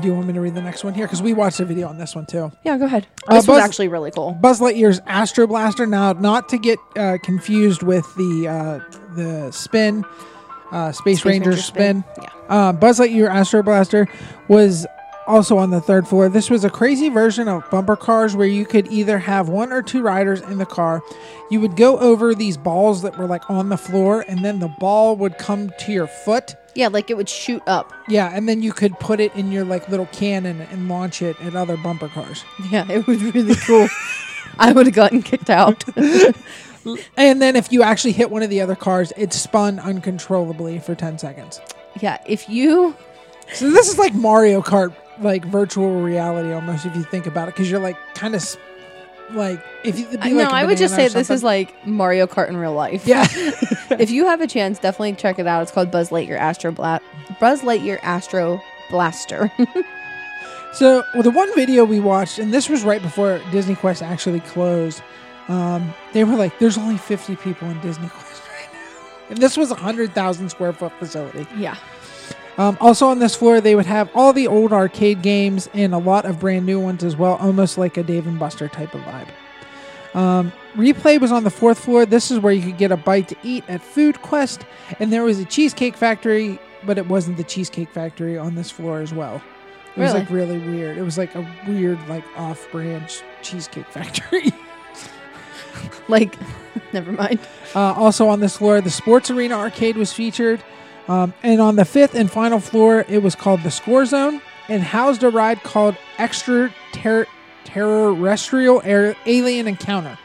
Do 0.00 0.08
you 0.08 0.14
want 0.14 0.26
me 0.26 0.32
to 0.32 0.40
read 0.40 0.54
the 0.54 0.62
next 0.62 0.84
one 0.84 0.94
here? 0.94 1.06
Because 1.06 1.20
we 1.20 1.34
watched 1.34 1.61
a 1.61 1.64
video 1.66 1.87
on 1.88 1.99
this 1.99 2.14
one 2.14 2.25
too. 2.25 2.50
yeah, 2.64 2.78
go 2.78 2.87
ahead. 2.87 3.06
Uh, 3.28 3.34
This 3.34 3.46
was 3.46 3.58
actually 3.61 3.88
really 3.88 4.11
cool. 4.11 4.32
Buzz 4.32 4.58
Lightyear's 4.61 5.00
Astro 5.06 5.46
Blaster. 5.46 5.87
Now, 5.87 6.12
not 6.14 6.49
to 6.49 6.58
get 6.58 6.78
uh, 6.96 7.18
confused 7.22 7.82
with 7.82 8.06
the 8.16 8.49
uh, 8.49 8.99
the 9.14 9.50
spin, 9.50 10.04
uh, 10.70 10.92
Space, 10.92 11.18
Space 11.20 11.25
Ranger, 11.26 11.50
Ranger 11.50 11.62
spin. 11.62 12.04
spin, 12.14 12.26
Uh, 12.49 12.72
Buzz 12.72 12.99
Lightyear 13.00 13.28
Astro 13.28 13.62
Blaster 13.62 14.08
was 14.49 14.87
also 15.26 15.56
on 15.58 15.70
the 15.70 15.80
third 15.80 16.08
floor. 16.08 16.28
This 16.30 16.49
was 16.50 16.64
a 16.64 16.70
crazy 16.70 17.08
version 17.11 17.46
of 17.46 17.68
bumper 17.70 17.94
cars 17.94 18.34
where 18.34 18.46
you 18.49 18.64
could 18.64 18.90
either 18.90 19.18
have 19.18 19.49
one 19.50 19.72
or 19.72 19.82
two 19.82 20.02
riders 20.02 20.40
in 20.40 20.56
the 20.58 20.66
car. 20.66 21.00
You 21.50 21.61
would 21.61 21.76
go 21.76 21.99
over 21.99 22.34
these 22.34 22.56
balls 22.56 23.02
that 23.02 23.16
were 23.18 23.26
like 23.26 23.49
on 23.50 23.68
the 23.68 23.76
floor, 23.76 24.25
and 24.26 24.42
then 24.44 24.58
the 24.58 24.68
ball 24.80 25.16
would 25.16 25.37
come 25.38 25.70
to 25.80 25.92
your 25.92 26.06
foot. 26.06 26.56
Yeah, 26.75 26.88
like 26.88 27.11
it 27.11 27.17
would 27.17 27.29
shoot 27.29 27.62
up. 27.67 27.93
Yeah, 28.09 28.31
and 28.35 28.49
then 28.49 28.62
you 28.62 28.73
could 28.73 28.99
put 28.99 29.21
it 29.21 29.35
in 29.35 29.52
your 29.52 29.64
like 29.64 29.88
little 29.88 30.07
cannon 30.07 30.61
and 30.62 30.88
launch 30.88 31.21
it 31.23 31.41
at 31.43 31.55
other 31.55 31.76
bumper 31.76 32.09
cars. 32.09 32.45
Yeah, 32.71 32.91
it 32.91 33.07
was 33.07 33.23
really 33.23 33.55
cool. 33.57 33.88
I 34.59 34.73
would 34.73 34.87
have 34.87 34.95
gotten 34.95 35.23
kicked 35.23 35.50
out. 35.50 35.85
And 37.17 37.41
then 37.41 37.55
if 37.55 37.71
you 37.71 37.85
actually 37.85 38.11
hit 38.11 38.29
one 38.29 38.43
of 38.43 38.50
the 38.50 38.61
other 38.61 38.75
cars, 38.75 39.12
it 39.17 39.33
spun 39.33 39.79
uncontrollably 39.79 40.81
for 40.81 40.97
10 40.97 41.17
seconds. 41.17 41.61
yeah, 42.00 42.19
if 42.26 42.49
you 42.49 42.97
So 43.55 43.71
this 43.71 43.88
is 43.88 43.99
like 43.99 44.14
Mario 44.14 44.61
Kart, 44.62 44.93
like 45.21 45.45
virtual 45.45 46.02
reality 46.02 46.50
almost, 46.52 46.85
if 46.85 46.97
you 46.97 47.05
think 47.05 47.29
about 47.29 47.47
it, 47.47 47.55
because 47.55 47.71
you're 47.71 47.79
like 47.79 47.97
kind 48.14 48.35
of 48.35 48.43
like 49.31 49.64
if 49.85 49.99
you. 49.99 50.07
be 50.19 50.31
no, 50.31 50.43
like 50.45 50.52
I 50.52 50.64
would 50.64 50.79
just 50.79 50.95
say 50.95 51.09
this 51.09 51.31
is 51.31 51.43
like 51.43 51.87
Mario 51.87 52.26
Kart 52.26 52.49
in 52.49 52.57
real 52.57 52.75
life. 52.75 53.07
Yeah. 53.07 53.26
if 53.99 54.11
you 54.11 54.26
have 54.26 54.41
a 54.41 54.47
chance, 54.47 54.79
definitely 54.79 55.14
check 55.14 55.38
it 55.38 55.47
out. 55.47 55.62
It's 55.62 55.71
called 55.73 55.91
Buzz 55.91 56.11
Lightyear 56.11 56.38
Astro 56.38 56.73
Bla- 56.73 57.00
Buzz 57.41 57.62
Lightyear 57.62 57.99
Astro 58.02 58.61
Blaster. 58.91 59.50
So 60.73 61.05
well, 61.12 61.23
the 61.23 61.31
one 61.31 61.55
video 61.55 61.85
we 61.85 62.00
watched, 62.00 62.38
and 62.38 62.52
this 62.52 62.69
was 62.71 62.83
right 62.83 63.02
before 63.02 63.43
Disney 63.50 63.75
Quest 63.75 64.02
actually 64.02 64.41
closed. 64.41 65.02
Um, 65.49 65.93
they 66.14 66.25
were 66.25 66.35
like, 66.35 66.59
"There's 66.59 66.79
only 66.79 66.97
50 66.97 67.37
people 67.37 67.69
in 67.69 67.79
Disney 67.83 68.09
Quest 68.09 68.41
right 68.49 68.73
now," 68.73 69.11
and 69.29 69.38
this 69.38 69.55
was 69.59 69.71
a 69.71 69.75
hundred 69.75 70.14
thousand 70.14 70.49
square 70.49 70.73
foot 70.73 70.93
facility. 70.99 71.47
yeah. 71.59 71.76
Um, 72.59 72.76
also 72.80 73.06
on 73.06 73.18
this 73.18 73.35
floor, 73.35 73.61
they 73.61 73.75
would 73.75 73.87
have 73.87 74.11
all 74.14 74.32
the 74.32 74.47
old 74.47 74.73
arcade 74.73 75.23
games 75.23 75.68
and 75.73 75.94
a 75.94 75.99
lot 75.99 76.25
of 76.26 76.38
brand 76.38 76.66
new 76.66 76.78
ones 76.78 77.02
as 77.02 77.16
well, 77.16 77.37
almost 77.37 77.78
like 77.78 77.97
a 77.97 78.02
Dave 78.02 78.26
and 78.26 78.38
Buster 78.38 78.68
type 78.68 78.94
of 78.94 79.00
vibe. 79.02 79.28
Um, 80.14 80.52
replay 80.77 81.18
was 81.18 81.33
on 81.33 81.44
the 81.44 81.50
fourth 81.50 81.79
floor. 81.79 82.05
This 82.05 82.31
is 82.31 82.38
where 82.38 82.53
you 82.53 82.62
could 82.62 82.77
get 82.77 82.92
a 82.92 82.96
bite 82.98 83.29
to 83.29 83.37
eat 83.42 83.64
at 83.68 83.81
Food 83.81 84.20
Quest, 84.20 84.66
and 85.00 85.11
there 85.11 85.22
was 85.24 85.38
a 85.38 85.46
cheesecake 85.46 85.96
factory, 85.96 86.59
but 86.85 86.98
it 86.98 87.07
wasn't 87.09 87.38
the 87.38 87.44
cheesecake 87.44 87.88
factory 87.88 88.37
on 88.37 88.55
this 88.55 88.70
floor 88.70 89.00
as 89.00 89.14
well. 89.14 89.42
It 89.96 90.00
was 90.00 90.14
like 90.14 90.31
really 90.31 90.59
weird. 90.59 90.96
It 90.96 91.03
was 91.03 91.18
like 91.18 91.35
a 91.35 91.46
weird, 91.66 91.98
like 92.09 92.24
off-brand 92.37 93.09
ch- 93.09 93.22
cheesecake 93.42 93.87
factory. 93.87 94.50
Like, 96.09 96.37
never 96.92 97.12
mind. 97.12 97.40
Uh, 97.74 97.92
also 97.92 98.29
on 98.29 98.40
this 98.40 98.57
floor, 98.57 98.81
the 98.81 98.90
Sports 98.90 99.31
Arena 99.31 99.55
arcade 99.55 99.96
was 99.96 100.12
featured. 100.12 100.62
Um, 101.12 101.35
and 101.42 101.61
on 101.61 101.77
the 101.77 101.85
fifth 101.85 102.14
and 102.14 102.31
final 102.31 102.59
floor, 102.59 103.05
it 103.09 103.22
was 103.22 103.35
called 103.35 103.62
the 103.62 103.70
Score 103.70 104.07
Zone 104.07 104.40
and 104.68 104.83
housed 104.83 105.22
a 105.22 105.29
ride 105.29 105.62
called 105.62 105.94
Extra 106.16 106.72
Ter- 106.92 107.27
Terrestrial 107.64 108.81
Air- 108.85 109.14
Alien 109.27 109.68
Encounter. 109.68 110.18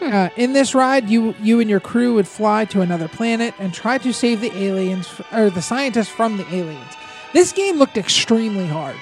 Uh, 0.00 0.28
in 0.36 0.52
this 0.52 0.74
ride, 0.74 1.10
you 1.10 1.34
you 1.42 1.58
and 1.60 1.68
your 1.68 1.80
crew 1.80 2.14
would 2.14 2.28
fly 2.28 2.64
to 2.66 2.80
another 2.80 3.08
planet 3.08 3.52
and 3.58 3.74
try 3.74 3.98
to 3.98 4.12
save 4.12 4.40
the 4.40 4.52
aliens 4.56 5.08
or 5.32 5.50
the 5.50 5.60
scientists 5.60 6.08
from 6.08 6.36
the 6.36 6.46
aliens. 6.54 6.92
This 7.32 7.52
game 7.52 7.76
looked 7.78 7.98
extremely 7.98 8.66
hard. 8.66 8.96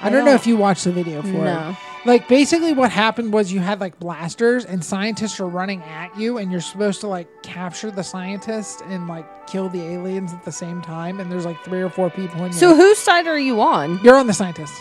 I, 0.00 0.06
I 0.06 0.10
don't 0.10 0.24
know 0.26 0.34
if 0.34 0.46
you 0.46 0.56
watched 0.56 0.84
the 0.84 0.92
video 0.92 1.22
for 1.22 1.28
No. 1.28 1.70
it. 1.70 1.76
Like 2.04 2.28
basically 2.28 2.72
what 2.72 2.90
happened 2.90 3.32
was 3.32 3.52
you 3.52 3.60
had 3.60 3.80
like 3.80 3.98
blasters 3.98 4.64
and 4.64 4.84
scientists 4.84 5.40
are 5.40 5.46
running 5.48 5.82
at 5.82 6.16
you 6.16 6.38
and 6.38 6.50
you're 6.50 6.60
supposed 6.60 7.00
to 7.00 7.06
like 7.06 7.28
capture 7.42 7.90
the 7.90 8.02
scientists 8.04 8.80
and 8.86 9.08
like 9.08 9.46
kill 9.46 9.68
the 9.68 9.82
aliens 9.82 10.32
at 10.32 10.44
the 10.44 10.52
same 10.52 10.80
time 10.80 11.20
and 11.20 11.30
there's 11.30 11.44
like 11.44 11.62
three 11.64 11.82
or 11.82 11.90
four 11.90 12.08
people 12.08 12.44
in 12.44 12.52
So 12.52 12.74
whose 12.74 12.98
side 12.98 13.26
are 13.26 13.38
you 13.38 13.60
on? 13.60 13.98
you're 14.02 14.16
on 14.16 14.26
the 14.26 14.32
scientists. 14.32 14.80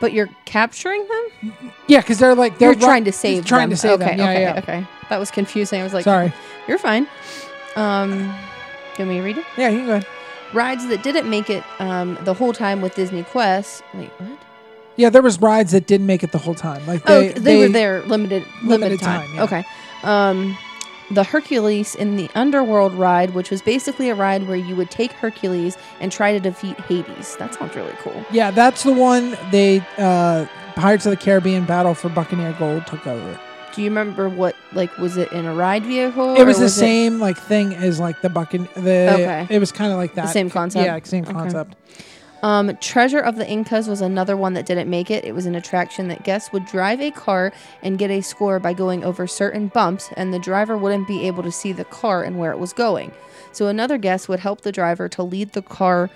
But 0.00 0.12
you're 0.12 0.28
capturing 0.44 1.06
them? 1.08 1.52
Yeah, 1.88 2.00
because 2.00 2.18
they're 2.18 2.34
like 2.34 2.58
they're 2.58 2.72
You're 2.72 2.80
trying 2.80 3.04
to 3.04 3.12
save 3.12 3.44
trying 3.44 3.62
them. 3.68 3.70
to 3.70 3.76
save 3.76 4.00
okay, 4.00 4.16
them. 4.16 4.18
Yeah, 4.18 4.30
okay, 4.30 4.40
yeah. 4.42 4.58
okay. 4.58 4.86
That 5.10 5.18
was 5.18 5.30
confusing. 5.32 5.80
I 5.80 5.84
was 5.84 5.92
like, 5.94 6.04
Sorry. 6.04 6.32
you're 6.68 6.78
fine. 6.78 7.08
Um, 7.76 8.32
can 8.94 9.08
we 9.08 9.20
read 9.20 9.38
it? 9.38 9.44
Yeah, 9.56 9.70
you 9.70 9.78
can 9.78 9.86
go 9.86 9.92
ahead. 9.94 10.06
Rides 10.54 10.86
that 10.88 11.02
didn't 11.02 11.28
make 11.28 11.50
it 11.50 11.64
um, 11.80 12.16
the 12.22 12.32
whole 12.34 12.52
time 12.52 12.80
with 12.80 12.94
Disney 12.94 13.24
Quest. 13.24 13.82
Wait, 13.92 14.10
what? 14.18 14.38
Yeah, 14.98 15.10
there 15.10 15.22
was 15.22 15.40
rides 15.40 15.70
that 15.72 15.86
didn't 15.86 16.06
make 16.06 16.24
it 16.24 16.32
the 16.32 16.38
whole 16.38 16.56
time. 16.56 16.84
Like 16.84 17.08
oh, 17.08 17.20
they, 17.20 17.28
they, 17.32 17.56
were 17.56 17.68
there 17.68 18.02
limited 18.02 18.44
limited, 18.62 18.64
Limited 18.64 19.00
time. 19.00 19.26
time, 19.28 19.34
yeah. 19.36 19.44
Okay. 19.44 19.64
Um, 20.02 20.58
the 21.12 21.22
Hercules 21.24 21.94
in 21.94 22.16
the 22.16 22.28
Underworld 22.34 22.92
ride, 22.94 23.32
which 23.32 23.50
was 23.50 23.62
basically 23.62 24.10
a 24.10 24.14
ride 24.16 24.46
where 24.48 24.56
you 24.56 24.74
would 24.74 24.90
take 24.90 25.12
Hercules 25.12 25.78
and 26.00 26.10
try 26.10 26.32
to 26.32 26.40
defeat 26.40 26.78
Hades. 26.80 27.36
That 27.36 27.54
sounds 27.54 27.76
really 27.76 27.94
cool. 28.00 28.26
Yeah, 28.32 28.50
that's 28.50 28.82
the 28.82 28.92
one 28.92 29.38
they 29.52 29.82
uh 29.98 30.46
Pirates 30.74 31.06
of 31.06 31.10
the 31.10 31.16
Caribbean 31.16 31.64
Battle 31.64 31.94
for 31.94 32.08
Buccaneer 32.08 32.54
Gold 32.58 32.86
took 32.88 33.06
over. 33.06 33.40
Do 33.74 33.82
you 33.82 33.90
remember 33.90 34.28
what 34.28 34.56
like 34.72 34.98
was 34.98 35.16
it 35.16 35.30
in 35.30 35.46
a 35.46 35.54
ride 35.54 35.84
vehicle? 35.84 36.34
It 36.34 36.44
was 36.44 36.58
the 36.58 36.68
same 36.68 37.20
like 37.20 37.38
thing 37.38 37.72
as 37.72 38.00
like 38.00 38.20
the 38.20 38.28
Buccaneer. 38.28 38.68
The 38.74 39.12
Okay. 39.14 39.46
it 39.48 39.60
was 39.60 39.70
kind 39.70 39.92
of 39.92 39.98
like 39.98 40.14
that. 40.14 40.30
same 40.30 40.50
concept? 40.50 40.84
Yeah, 40.84 40.98
same 41.04 41.24
Okay. 41.24 41.64
Um, 42.42 42.76
Treasure 42.76 43.18
of 43.18 43.36
the 43.36 43.48
Incas 43.48 43.88
was 43.88 44.00
another 44.00 44.36
one 44.36 44.54
that 44.54 44.66
didn't 44.66 44.88
make 44.88 45.10
it. 45.10 45.24
It 45.24 45.34
was 45.34 45.46
an 45.46 45.56
attraction 45.56 46.08
that 46.08 46.22
guests 46.22 46.52
would 46.52 46.66
drive 46.66 47.00
a 47.00 47.10
car 47.10 47.52
and 47.82 47.98
get 47.98 48.10
a 48.10 48.20
score 48.20 48.60
by 48.60 48.72
going 48.72 49.02
over 49.04 49.26
certain 49.26 49.68
bumps, 49.68 50.10
and 50.16 50.32
the 50.32 50.38
driver 50.38 50.78
wouldn't 50.78 51.08
be 51.08 51.26
able 51.26 51.42
to 51.42 51.50
see 51.50 51.72
the 51.72 51.84
car 51.84 52.22
and 52.22 52.38
where 52.38 52.52
it 52.52 52.58
was 52.58 52.72
going. 52.72 53.12
So 53.50 53.66
another 53.66 53.98
guest 53.98 54.28
would 54.28 54.40
help 54.40 54.60
the 54.60 54.72
driver 54.72 55.08
to 55.08 55.22
lead 55.22 55.52
the 55.52 55.62
car. 55.62 56.10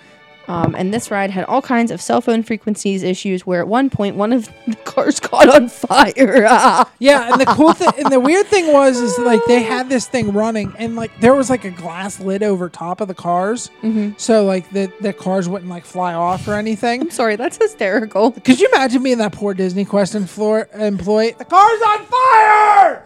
Um, 0.47 0.75
and 0.75 0.93
this 0.93 1.09
ride 1.09 1.29
had 1.31 1.45
all 1.45 1.61
kinds 1.61 1.89
of 1.89 2.01
cell 2.01 2.19
phone 2.19 2.43
frequencies 2.43 3.01
issues 3.01 3.45
where 3.45 3.61
at 3.61 3.67
one 3.67 3.89
point 3.89 4.17
one 4.17 4.33
of 4.33 4.49
the 4.67 4.75
cars 4.83 5.19
caught 5.19 5.47
on 5.49 5.69
fire. 5.69 6.83
Yeah, 6.99 7.31
and 7.31 7.39
the 7.41 7.45
cool 7.45 7.73
thing 7.73 7.89
and 7.97 8.11
the 8.11 8.19
weird 8.19 8.47
thing 8.47 8.71
was 8.71 8.99
is 8.99 9.17
like 9.19 9.41
they 9.45 9.61
had 9.61 9.89
this 9.89 10.07
thing 10.07 10.31
running 10.33 10.73
and 10.77 10.95
like 10.95 11.11
there 11.19 11.33
was 11.33 11.49
like 11.49 11.65
a 11.65 11.69
glass 11.71 12.19
lid 12.19 12.43
over 12.43 12.69
top 12.69 13.01
of 13.01 13.07
the 13.07 13.13
cars, 13.13 13.69
Mm-hmm. 13.81 14.11
so 14.17 14.45
like 14.45 14.69
the 14.71 14.91
the 15.01 15.11
cars 15.13 15.47
wouldn't 15.49 15.69
like 15.69 15.85
fly 15.85 16.13
off 16.13 16.47
or 16.47 16.53
anything. 16.55 17.01
I'm 17.01 17.09
sorry, 17.11 17.35
that's 17.35 17.57
hysterical. 17.57 18.31
Could 18.45 18.59
you 18.59 18.67
imagine 18.73 19.03
being 19.03 19.17
that 19.19 19.33
poor 19.33 19.53
Disney 19.53 19.83
Quest 19.85 20.15
employ- 20.15 20.65
employee? 20.73 21.35
The 21.37 21.45
car's 21.45 21.81
on 21.81 22.05
fire! 22.05 23.03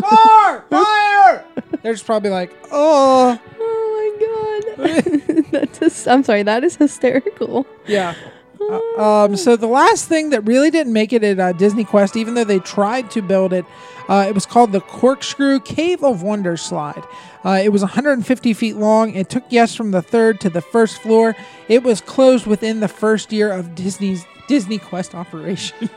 Car, 0.00 0.64
fire! 0.70 1.44
They're 1.82 1.92
just 1.92 2.06
probably 2.06 2.30
like, 2.30 2.52
oh, 2.72 3.40
Oh 3.60 4.76
my 4.76 4.86
god. 4.86 5.44
that's 5.50 5.78
hys- 5.78 6.10
I'm 6.10 6.22
sorry, 6.24 6.42
that 6.42 6.64
is 6.64 6.76
hysterical. 6.76 7.66
yeah. 7.86 8.14
Uh, 8.60 9.24
um, 9.24 9.36
so 9.36 9.56
the 9.56 9.68
last 9.68 10.08
thing 10.08 10.30
that 10.30 10.40
really 10.42 10.70
didn't 10.70 10.92
make 10.92 11.12
it 11.12 11.22
at 11.24 11.38
uh, 11.40 11.52
Disney 11.52 11.84
Quest, 11.84 12.16
even 12.16 12.34
though 12.34 12.44
they 12.44 12.58
tried 12.58 13.10
to 13.12 13.22
build 13.22 13.52
it, 13.52 13.64
uh, 14.08 14.26
it 14.28 14.34
was 14.34 14.44
called 14.44 14.72
the 14.72 14.80
Corkscrew 14.80 15.60
Cave 15.60 16.02
of 16.02 16.22
Wonders 16.22 16.60
slide. 16.60 17.02
Uh, 17.44 17.60
it 17.62 17.70
was 17.70 17.82
150 17.82 18.52
feet 18.52 18.76
long. 18.76 19.14
It 19.14 19.30
took 19.30 19.48
guests 19.48 19.74
from 19.76 19.92
the 19.92 20.02
third 20.02 20.40
to 20.40 20.50
the 20.50 20.60
first 20.60 21.00
floor. 21.00 21.34
It 21.68 21.82
was 21.82 22.00
closed 22.02 22.46
within 22.46 22.80
the 22.80 22.88
first 22.88 23.32
year 23.32 23.50
of 23.52 23.74
Disney's 23.74 24.26
Disney 24.48 24.78
Quest 24.78 25.14
operation. 25.14 25.88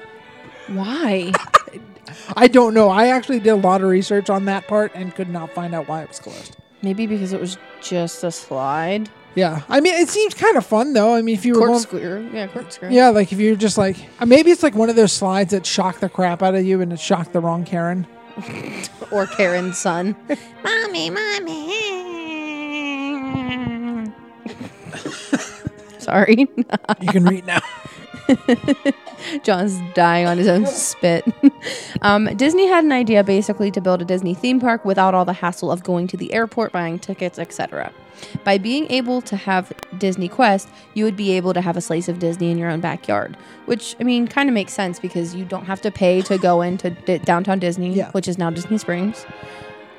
Why? 0.68 1.34
I 2.36 2.48
don't 2.48 2.74
know. 2.74 2.90
I 2.90 3.08
actually 3.08 3.40
did 3.40 3.50
a 3.52 3.56
lot 3.56 3.82
of 3.82 3.90
research 3.90 4.30
on 4.30 4.46
that 4.46 4.68
part 4.68 4.92
and 4.96 5.14
could 5.16 5.30
not 5.30 5.52
find 5.52 5.74
out 5.74 5.88
why 5.88 6.02
it 6.04 6.10
was 6.10 6.20
closed. 6.20 6.58
Maybe 6.82 7.06
because 7.08 7.32
it 7.34 7.40
was 7.40 7.58
just 7.82 8.24
a 8.24 8.32
slide. 8.32 9.10
Yeah, 9.36 9.62
I 9.70 9.80
mean, 9.80 9.94
it 9.94 10.10
seems 10.10 10.34
kind 10.34 10.58
of 10.58 10.66
fun 10.66 10.92
though. 10.94 11.16
I 11.16 11.22
mean, 11.22 11.36
if 11.36 11.46
you 11.46 11.54
were 11.54 11.68
Corkscrew. 11.68 12.30
Yeah, 12.34 12.48
corkscrew. 12.48 12.90
yeah, 12.90 13.10
like 13.10 13.32
if 13.32 13.40
you're 13.40 13.56
just 13.56 13.78
like 13.78 13.96
uh, 14.20 14.26
maybe 14.26 14.52
it's 14.52 14.62
like 14.64 14.76
one 14.76 14.90
of 14.90 14.98
those 14.98 15.14
slides 15.14 15.52
that 15.52 15.66
shock 15.66 16.00
the 16.00 16.10
crap 16.10 16.44
out 16.44 16.54
of 16.56 16.66
you 16.66 16.82
and 16.82 16.92
it 16.92 17.00
shocked 17.00 17.32
the 17.34 17.40
wrong 17.40 17.64
Karen. 17.64 18.06
Or 19.12 19.26
Karen's 19.28 19.78
son. 19.78 20.16
Mommy, 20.64 21.10
mommy. 21.10 21.68
Sorry. 26.00 26.48
You 27.02 27.08
can 27.10 27.26
read 27.26 27.46
now. 27.46 27.60
John's 29.44 29.80
dying 29.94 30.26
on 30.28 30.38
his 30.38 30.48
own 30.48 30.66
spit. 30.66 31.26
um, 32.02 32.26
Disney 32.36 32.68
had 32.68 32.84
an 32.84 32.92
idea 32.92 33.24
basically 33.24 33.72
to 33.72 33.82
build 33.82 34.02
a 34.02 34.06
Disney 34.06 34.34
theme 34.34 34.60
park 34.60 34.84
without 34.86 35.14
all 35.14 35.26
the 35.26 35.34
hassle 35.34 35.72
of 35.72 35.84
going 35.84 36.08
to 36.08 36.18
the 36.18 36.34
airport, 36.34 36.72
buying 36.72 37.00
tickets, 37.00 37.38
etc. 37.38 37.92
By 38.44 38.58
being 38.58 38.90
able 38.92 39.22
to 39.24 39.36
have 39.36 39.72
Disney 39.98 40.28
Quest, 40.28 40.70
you 40.94 41.06
would 41.06 41.16
be 41.18 41.32
able 41.32 41.54
to 41.54 41.62
have 41.62 41.78
a 41.78 41.82
slice 41.82 42.08
of 42.08 42.20
Disney 42.20 42.52
in 42.52 42.58
your 42.58 42.70
own 42.70 42.80
backyard, 42.82 43.38
which 43.66 43.96
I 44.00 44.04
mean 44.04 44.28
kind 44.28 44.50
of 44.50 44.54
makes 44.54 44.74
sense 44.74 45.00
because 45.00 45.34
you 45.36 45.46
don't 45.46 45.66
have 45.66 45.82
to 45.82 45.92
pay 45.92 46.22
to 46.24 46.38
go 46.38 46.62
into 46.62 46.92
d- 46.92 47.18
downtown 47.20 47.60
Disney, 47.60 47.94
Yeah. 47.94 48.12
which 48.12 48.28
is 48.28 48.38
now 48.38 48.50
Disney 48.50 48.78
Springs. 48.78 49.26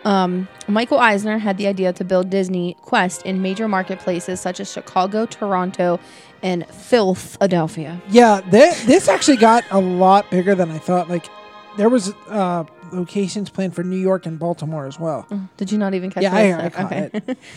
Um, 0.04 0.48
Michael 0.66 0.98
Eisner 0.98 1.38
had 1.38 1.58
the 1.58 1.68
idea 1.68 1.92
to 1.92 2.04
build 2.04 2.28
Disney 2.28 2.76
Quest 2.82 3.22
in 3.24 3.40
major 3.40 3.68
marketplaces 3.68 4.40
such 4.40 4.58
as 4.58 4.70
Chicago, 4.70 5.26
Toronto, 5.26 6.00
and 6.42 6.66
filth, 6.68 7.36
Philadelphia. 7.36 8.00
Yeah, 8.08 8.40
th- 8.50 8.82
this 8.84 9.08
actually 9.08 9.36
got 9.36 9.64
a 9.70 9.80
lot 9.80 10.30
bigger 10.30 10.54
than 10.54 10.70
I 10.70 10.78
thought. 10.78 11.08
Like 11.08 11.26
there 11.76 11.88
was 11.88 12.12
uh, 12.28 12.64
locations 12.92 13.48
planned 13.50 13.74
for 13.74 13.82
New 13.82 13.96
York 13.96 14.26
and 14.26 14.38
Baltimore 14.38 14.86
as 14.86 14.98
well. 15.00 15.26
Did 15.56 15.72
you 15.72 15.78
not 15.78 15.94
even 15.94 16.10
catch 16.10 16.22
Yeah, 16.22 16.34
I, 16.34 16.48
that? 16.48 16.64
I 16.64 16.68
caught 16.70 16.92
it. 16.92 17.38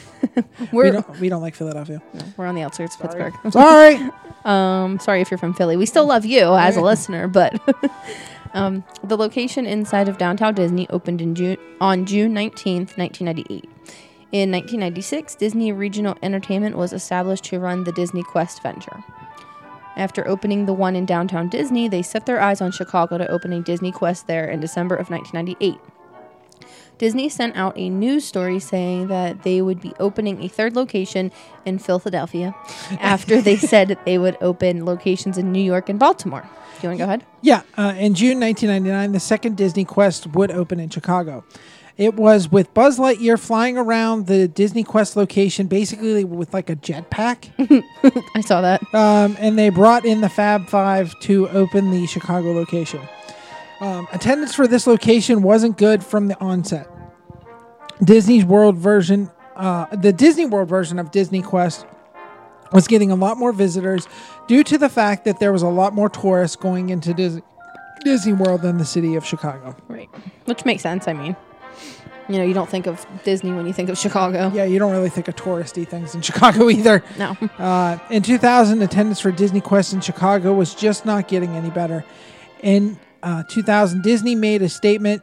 We 0.60 0.68
We're, 0.72 0.92
don't, 0.92 1.20
we 1.20 1.30
don't 1.30 1.42
like 1.42 1.56
Philadelphia. 1.56 2.02
we're 2.36 2.46
on 2.48 2.56
the 2.56 2.62
outskirts 2.62 2.96
of 2.96 3.02
Pittsburgh. 3.02 3.34
Sorry. 3.52 4.00
Um, 4.44 5.00
sorry 5.00 5.22
if 5.22 5.30
you're 5.32 5.38
from 5.38 5.54
Philly. 5.54 5.76
We 5.78 5.86
still 5.86 6.06
love 6.06 6.26
you 6.26 6.56
as 6.56 6.78
a 6.78 6.82
listener, 6.82 7.28
but 7.28 7.60
um, 8.54 8.84
the 9.04 9.18
location 9.18 9.66
inside 9.66 10.08
of 10.08 10.18
downtown 10.18 10.54
Disney 10.54 10.88
opened 10.90 11.22
in 11.22 11.34
June 11.36 11.58
on 11.82 12.06
June 12.06 12.34
19th, 12.34 12.98
1998. 12.98 13.70
In 14.36 14.52
1996, 14.52 15.36
Disney 15.36 15.72
Regional 15.72 16.18
Entertainment 16.22 16.76
was 16.76 16.92
established 16.92 17.46
to 17.46 17.58
run 17.58 17.86
the 17.86 17.94
Disney 17.94 18.22
Quest 18.22 18.62
venture. 18.62 19.02
After 19.96 20.28
opening 20.28 20.66
the 20.66 20.74
one 20.74 20.94
in 20.94 21.06
downtown 21.06 21.48
Disney, 21.48 21.88
they 21.88 22.02
set 22.02 22.26
their 22.26 22.42
eyes 22.42 22.60
on 22.60 22.74
Chicago 22.74 23.18
to 23.18 23.32
open 23.32 23.54
a 23.54 23.62
Disney 23.62 23.94
Quest 23.94 24.28
there 24.28 24.50
in 24.50 24.60
December 24.60 24.96
of 24.96 25.10
1998. 25.10 25.80
Disney 26.98 27.30
sent 27.30 27.56
out 27.56 27.78
a 27.78 27.90
news 27.90 28.26
story 28.26 28.60
saying 28.60 29.08
that 29.08 29.44
they 29.44 29.62
would 29.62 29.80
be 29.80 29.94
opening 30.02 30.44
a 30.44 30.50
third 30.50 30.76
location 30.76 31.32
in 31.64 31.80
Philadelphia 31.80 32.54
after 33.00 33.40
they 33.40 33.56
said 33.56 33.98
they 34.06 34.18
would 34.18 34.38
open 34.42 34.84
locations 34.84 35.38
in 35.38 35.54
New 35.54 35.64
York 35.64 35.88
and 35.88 35.98
Baltimore. 35.98 36.42
Do 36.42 36.82
you 36.82 36.90
want 36.90 37.00
to 37.00 37.06
go 37.06 37.08
ahead? 37.08 37.26
Yeah, 37.42 37.62
uh, 37.78 37.94
in 37.98 38.16
June 38.16 38.42
1999, 38.42 39.14
the 39.14 39.20
second 39.22 39.56
Disney 39.56 39.86
Quest 39.86 40.28
would 40.28 40.52
open 40.52 40.82
in 40.82 40.90
Chicago. 40.90 41.46
It 41.98 42.16
was 42.16 42.52
with 42.52 42.74
Buzz 42.74 43.00
Lightyear 43.00 43.40
flying 43.40 43.78
around 43.78 44.28
the 44.28 44.50
Disney 44.50 44.84
Quest 44.84 45.16
location, 45.16 45.68
basically 45.68 46.26
with 46.26 46.54
like 46.54 46.70
a 46.70 46.76
jetpack. 46.76 47.52
I 48.36 48.42
saw 48.42 48.62
that. 48.62 48.82
um, 48.94 49.38
and 49.40 49.58
they 49.58 49.70
brought 49.70 50.04
in 50.04 50.20
the 50.20 50.28
Fab 50.30 50.68
Five 50.68 51.18
to 51.22 51.48
open 51.50 51.92
the 51.92 52.06
Chicago 52.06 52.52
location. 52.52 53.00
Um, 53.80 54.08
attendance 54.12 54.54
for 54.54 54.68
this 54.68 54.88
location 54.88 55.42
wasn't 55.42 55.78
good 55.78 56.04
from 56.04 56.28
the 56.28 56.40
onset. 56.40 56.90
Disney's 58.04 58.44
World 58.44 58.76
version, 58.76 59.32
uh, 59.56 59.86
the 59.96 60.12
Disney 60.12 60.46
World 60.46 60.68
version 60.68 61.00
of 61.00 61.12
Disney 61.12 61.42
Quest, 61.42 61.86
was 62.74 62.88
getting 62.88 63.10
a 63.10 63.16
lot 63.16 63.38
more 63.38 63.54
visitors 63.54 64.08
due 64.48 64.64
to 64.66 64.78
the 64.78 64.90
fact 64.90 65.24
that 65.24 65.40
there 65.40 65.54
was 65.54 65.62
a 65.62 65.68
lot 65.70 65.94
more 65.94 66.10
tourists 66.10 66.58
going 66.58 66.90
into 66.90 67.14
Disney, 67.14 67.42
Disney 68.04 68.34
World 68.34 68.64
than 68.64 68.80
the 68.80 68.86
city 68.86 69.16
of 69.16 69.26
Chicago. 69.26 69.78
Right. 69.88 70.10
Which 70.44 70.66
makes 70.66 70.84
sense. 70.84 71.08
I 71.08 71.14
mean, 71.14 71.36
you 72.28 72.38
know, 72.38 72.44
you 72.44 72.54
don't 72.54 72.70
think 72.70 72.88
of 72.88 73.06
Disney 73.24 73.52
when 73.52 73.68
you 73.68 73.74
think 73.74 73.90
of 73.90 73.98
Chicago. 73.98 74.52
Yeah, 74.54 74.64
you 74.64 74.80
don't 74.80 74.92
really 74.92 75.10
think 75.10 75.28
of 75.28 75.36
touristy 75.36 75.88
things 75.88 76.16
in 76.16 76.22
Chicago 76.30 76.70
either. 76.70 77.04
No. 77.18 77.38
Uh, 77.58 77.98
in 78.10 78.24
2000, 78.24 78.82
attendance 78.82 79.20
for 79.20 79.32
Disney 79.32 79.62
Quest 79.62 79.94
in 79.94 80.02
Chicago 80.02 80.54
was 80.54 80.74
just 80.74 81.06
not 81.06 81.28
getting 81.28 81.56
any 81.56 81.70
better. 81.70 82.04
In 82.62 83.00
uh, 83.22 83.44
2000, 83.50 84.02
Disney 84.02 84.36
made 84.36 84.62
a 84.62 84.70
statement 84.70 85.22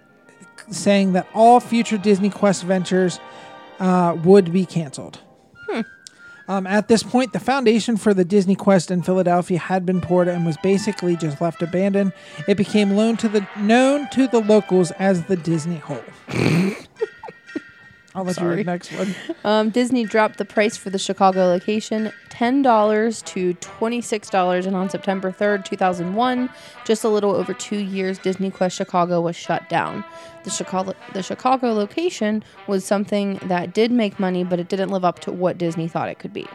saying 0.71 1.15
that 1.15 1.27
all 1.35 1.61
future 1.61 1.99
Disney 1.99 2.31
Quest 2.31 2.63
ventures 2.63 3.19
uh, 3.81 4.17
would 4.23 4.53
be 4.53 4.65
canceled. 4.65 5.19
Um, 6.49 6.67
at 6.67 6.89
this 6.89 7.03
point, 7.03 7.33
the 7.33 7.41
foundation 7.41 7.97
for 7.97 8.13
the 8.15 8.25
Disney 8.25 8.55
Quest 8.55 8.91
in 8.91 9.03
Philadelphia 9.03 9.59
had 9.59 9.87
been 9.87 10.01
poured 10.01 10.29
and 10.29 10.45
was 10.45 10.57
basically 10.63 11.17
just 11.17 11.41
left 11.41 11.63
abandoned. 11.63 12.13
It 12.49 12.57
became 12.57 12.95
known 12.95 13.17
to 13.19 13.29
the 13.29 13.47
known 13.59 14.09
to 14.11 14.27
the 14.27 14.41
locals 14.41 14.91
as 14.93 15.25
the 15.25 15.37
Disney 15.37 15.79
Hole. 15.79 16.03
I'll 18.15 18.25
let 18.25 18.37
you 18.37 18.43
Sorry. 18.43 18.57
read 18.57 18.67
the 18.67 18.71
next 18.73 18.93
one. 18.93 19.15
Um, 19.45 19.71
Disney 19.71 20.05
dropped 20.05 20.39
the 20.39 20.45
price 20.45 20.77
for 20.77 20.91
the 20.91 20.99
Chicago 20.99 21.47
location 21.47 22.13
$10 22.31 23.25
to 23.25 23.55
$26, 23.55 24.67
and 24.67 24.77
on 24.77 24.89
September 24.89 25.33
3rd, 25.33 25.65
2001, 25.65 26.49
just 26.85 27.03
a 27.03 27.09
little 27.09 27.35
over 27.35 27.53
two 27.53 27.79
years, 27.79 28.19
Disney 28.19 28.51
Quest 28.53 28.77
Chicago 28.77 29.21
was 29.21 29.35
shut 29.35 29.69
down. 29.69 30.05
The 30.45 30.51
Chicago, 30.51 30.95
the 31.13 31.23
Chicago 31.25 31.73
location 31.73 32.45
was 32.69 32.85
something 32.85 33.41
that 33.45 33.75
did 33.75 33.91
make 33.91 34.21
money, 34.21 34.45
but 34.45 34.61
it 34.61 34.69
didn't 34.69 34.91
live 34.91 35.05
up 35.05 35.19
to 35.21 35.33
what 35.33 35.59
Disney 35.59 35.89
thought 35.89 36.09
it 36.09 36.21
could 36.21 36.33
be. 36.33 36.47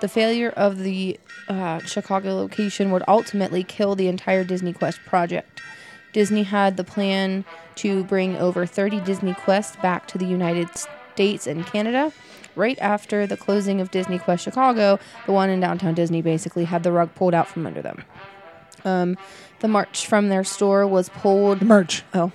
The 0.00 0.08
failure 0.08 0.50
of 0.50 0.78
the 0.78 1.20
uh, 1.48 1.78
Chicago 1.80 2.34
location 2.34 2.90
would 2.90 3.04
ultimately 3.06 3.62
kill 3.62 3.94
the 3.94 4.08
entire 4.08 4.42
Disney 4.44 4.72
Quest 4.72 4.98
project. 5.06 5.60
Disney 6.12 6.42
had 6.42 6.76
the 6.76 6.84
plan 6.84 7.44
to 7.76 8.04
bring 8.04 8.36
over 8.36 8.66
30 8.66 9.00
Disney 9.00 9.34
Quests 9.34 9.76
back 9.76 10.06
to 10.08 10.18
the 10.18 10.26
United 10.26 10.68
States 10.76 11.46
and 11.46 11.66
Canada. 11.66 12.12
Right 12.56 12.78
after 12.80 13.26
the 13.26 13.36
closing 13.36 13.80
of 13.80 13.90
Disney 13.90 14.18
Quest 14.18 14.42
Chicago, 14.42 14.98
the 15.26 15.32
one 15.32 15.50
in 15.50 15.60
downtown 15.60 15.94
Disney 15.94 16.20
basically 16.20 16.64
had 16.64 16.82
the 16.82 16.92
rug 16.92 17.14
pulled 17.14 17.34
out 17.34 17.46
from 17.46 17.66
under 17.66 17.80
them. 17.80 18.04
Um, 18.84 19.16
the 19.60 19.68
merch 19.68 20.06
from 20.06 20.30
their 20.30 20.44
store 20.44 20.86
was 20.86 21.08
pulled. 21.10 21.62
Merch. 21.62 22.02
Oh, 22.12 22.32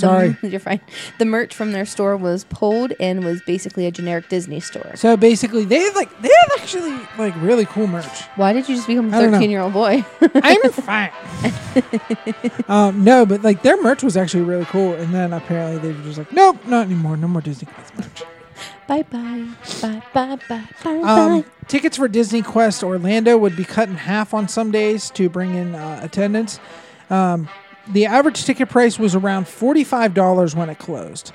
Sorry. 0.00 0.36
you're 0.42 0.60
fine. 0.60 0.80
The 1.18 1.24
merch 1.24 1.54
from 1.54 1.72
their 1.72 1.84
store 1.86 2.16
was 2.16 2.44
pulled 2.44 2.92
and 3.00 3.24
was 3.24 3.40
basically 3.42 3.86
a 3.86 3.90
generic 3.90 4.28
Disney 4.28 4.60
store. 4.60 4.92
So 4.96 5.16
basically, 5.16 5.64
they 5.64 5.78
have 5.80 5.94
like 5.96 6.10
they 6.22 6.28
have 6.28 6.60
actually 6.60 6.98
like 7.18 7.34
really 7.42 7.66
cool 7.66 7.86
merch. 7.86 8.22
Why 8.36 8.52
did 8.52 8.68
you 8.68 8.74
just 8.76 8.86
become 8.86 9.12
a 9.12 9.16
I 9.16 9.20
don't 9.20 9.30
know. 9.32 9.38
13 9.38 9.50
year 9.50 9.60
old 9.60 9.72
boy? 9.72 10.04
I'm 10.34 10.70
fine. 10.72 11.10
um, 12.68 13.04
no, 13.04 13.26
but 13.26 13.42
like 13.42 13.62
their 13.62 13.80
merch 13.82 14.02
was 14.02 14.16
actually 14.16 14.44
really 14.44 14.64
cool, 14.66 14.94
and 14.94 15.14
then 15.14 15.32
apparently 15.32 15.78
they 15.78 15.96
were 15.96 16.04
just 16.04 16.18
like, 16.18 16.32
nope, 16.32 16.58
not 16.66 16.86
anymore. 16.86 17.16
No 17.16 17.28
more 17.28 17.40
Disney 17.42 17.66
Quest 17.72 17.96
merch. 17.96 18.22
bye 18.86 19.02
bye. 19.04 19.46
Bye 19.82 20.02
bye 20.12 20.38
bye 20.48 20.64
bye 20.84 20.90
Um, 21.02 21.42
bye. 21.42 21.44
tickets 21.68 21.96
for 21.96 22.08
Disney 22.08 22.42
Quest 22.42 22.82
Orlando 22.82 23.36
would 23.38 23.56
be 23.56 23.64
cut 23.64 23.88
in 23.88 23.94
half 23.96 24.34
on 24.34 24.48
some 24.48 24.70
days 24.70 25.10
to 25.10 25.28
bring 25.28 25.54
in 25.54 25.74
uh, 25.74 26.00
attendance. 26.02 26.58
Um, 27.10 27.48
the 27.92 28.06
average 28.06 28.44
ticket 28.44 28.68
price 28.68 28.98
was 28.98 29.14
around 29.14 29.48
forty-five 29.48 30.14
dollars 30.14 30.54
when 30.54 30.68
it 30.70 30.78
closed. 30.78 31.32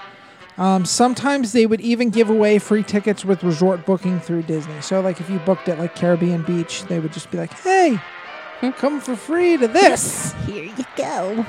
Um, 0.57 0.85
sometimes 0.85 1.51
they 1.51 1.65
would 1.65 1.81
even 1.81 2.09
give 2.09 2.29
away 2.29 2.59
free 2.59 2.83
tickets 2.83 3.25
with 3.25 3.43
resort 3.43 3.85
booking 3.85 4.19
through 4.19 4.43
Disney. 4.43 4.81
So, 4.81 5.01
like 5.01 5.19
if 5.19 5.29
you 5.29 5.39
booked 5.39 5.67
at 5.67 5.79
like 5.79 5.95
Caribbean 5.95 6.43
Beach, 6.43 6.83
they 6.83 6.99
would 6.99 7.11
just 7.13 7.31
be 7.31 7.37
like, 7.37 7.53
"Hey, 7.59 7.99
come 8.77 9.01
for 9.01 9.15
free 9.15 9.57
to 9.57 9.67
this." 9.67 10.33
Here 10.45 10.65
you 10.65 10.85
go. 10.95 11.45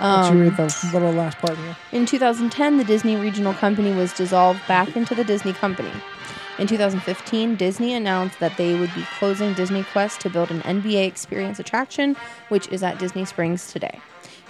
Let 0.00 0.32
you 0.32 0.40
read 0.42 0.56
the 0.56 0.90
little 0.94 1.12
last 1.12 1.36
part 1.38 1.58
here. 1.58 1.76
In 1.92 2.06
2010, 2.06 2.78
the 2.78 2.84
Disney 2.84 3.16
Regional 3.16 3.52
Company 3.52 3.92
was 3.92 4.14
dissolved 4.14 4.66
back 4.66 4.96
into 4.96 5.14
the 5.14 5.24
Disney 5.24 5.52
Company. 5.52 5.92
In 6.60 6.66
2015, 6.66 7.56
Disney 7.56 7.94
announced 7.94 8.38
that 8.38 8.58
they 8.58 8.78
would 8.78 8.94
be 8.94 9.06
closing 9.18 9.54
Disney 9.54 9.82
Quest 9.82 10.20
to 10.20 10.28
build 10.28 10.50
an 10.50 10.60
NBA 10.60 11.06
experience 11.06 11.58
attraction, 11.58 12.14
which 12.50 12.68
is 12.68 12.82
at 12.82 12.98
Disney 12.98 13.24
Springs 13.24 13.72
today. 13.72 13.98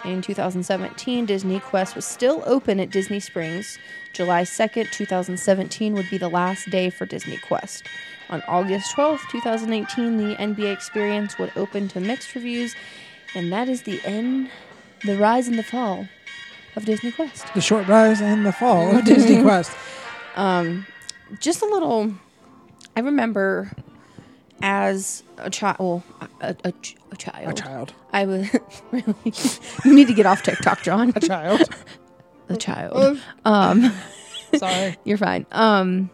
In 0.05 0.21
2017, 0.21 1.25
Disney 1.25 1.61
Quest 1.61 1.95
was 1.95 2.05
still 2.05 2.43
open 2.47 2.81
at 2.81 2.91
Disney 2.91 3.21
Springs. 3.21 3.79
July 4.13 4.43
2nd, 4.43 4.91
2017 4.91 5.95
would 5.95 6.11
be 6.11 6.19
the 6.19 6.29
last 6.29 6.69
day 6.69 6.91
for 6.91 7.07
Disney 7.07 7.37
Quest. 7.37 7.85
On 8.29 8.43
August 8.49 8.93
12th, 8.97 9.31
2018, 9.31 10.17
the 10.17 10.35
NBA 10.35 10.73
experience 10.73 11.39
would 11.39 11.53
open 11.55 11.87
to 11.87 12.01
mixed 12.01 12.35
reviews, 12.35 12.75
and 13.37 13.53
that 13.53 13.69
is 13.69 13.83
the 13.83 14.01
end, 14.05 14.51
the 15.05 15.17
rise 15.17 15.47
and 15.47 15.57
the 15.57 15.63
fall 15.63 16.09
of 16.75 16.85
Disney 16.85 17.13
Quest. 17.13 17.47
The 17.55 17.61
short 17.61 17.87
rise 17.87 18.21
and 18.21 18.45
the 18.45 18.53
fall 18.53 18.97
of 18.97 19.05
Disney 19.05 19.43
Quest. 19.43 19.71
Um, 20.35 20.87
just 21.39 21.63
a 21.63 21.67
little 21.67 22.13
i 22.97 23.01
remember 23.01 23.71
as 24.63 25.23
a 25.39 25.49
child, 25.49 25.77
well, 25.79 26.05
a, 26.43 26.55
a, 26.65 26.73
a 27.13 27.17
child, 27.17 27.49
A 27.49 27.53
child. 27.55 27.95
I 28.13 28.27
was 28.27 28.47
really. 28.91 29.15
you 29.87 29.95
need 29.95 30.07
to 30.09 30.13
get 30.13 30.27
off 30.27 30.43
TikTok, 30.43 30.83
John. 30.83 31.15
A 31.17 31.21
child. 31.21 31.63
a 32.51 32.57
child. 32.59 33.19
Um, 33.47 33.91
Sorry. 34.55 34.99
you're 35.05 35.17
fine. 35.17 35.47
Um, 35.51 36.11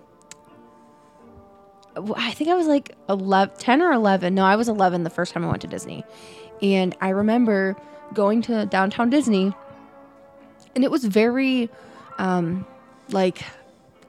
w- 1.96 2.14
I 2.16 2.31
think 2.33 2.48
I 2.50 2.55
was 2.55 2.68
like 2.68 2.94
11, 3.09 3.57
10 3.59 3.83
or 3.83 3.90
11. 3.90 4.33
No, 4.35 4.44
I 4.44 4.55
was 4.55 4.68
11 4.68 5.02
the 5.02 5.11
first 5.11 5.33
time 5.33 5.44
I 5.44 5.48
went 5.48 5.62
to 5.62 5.68
Disney. 5.68 6.05
And 6.62 6.94
I 7.00 7.09
remember 7.09 7.74
going 8.14 8.42
to 8.42 8.64
downtown 8.66 9.11
Disney, 9.11 9.52
and 10.76 10.85
it 10.85 10.90
was 10.92 11.05
very, 11.05 11.68
um, 12.18 12.64
like, 13.11 13.42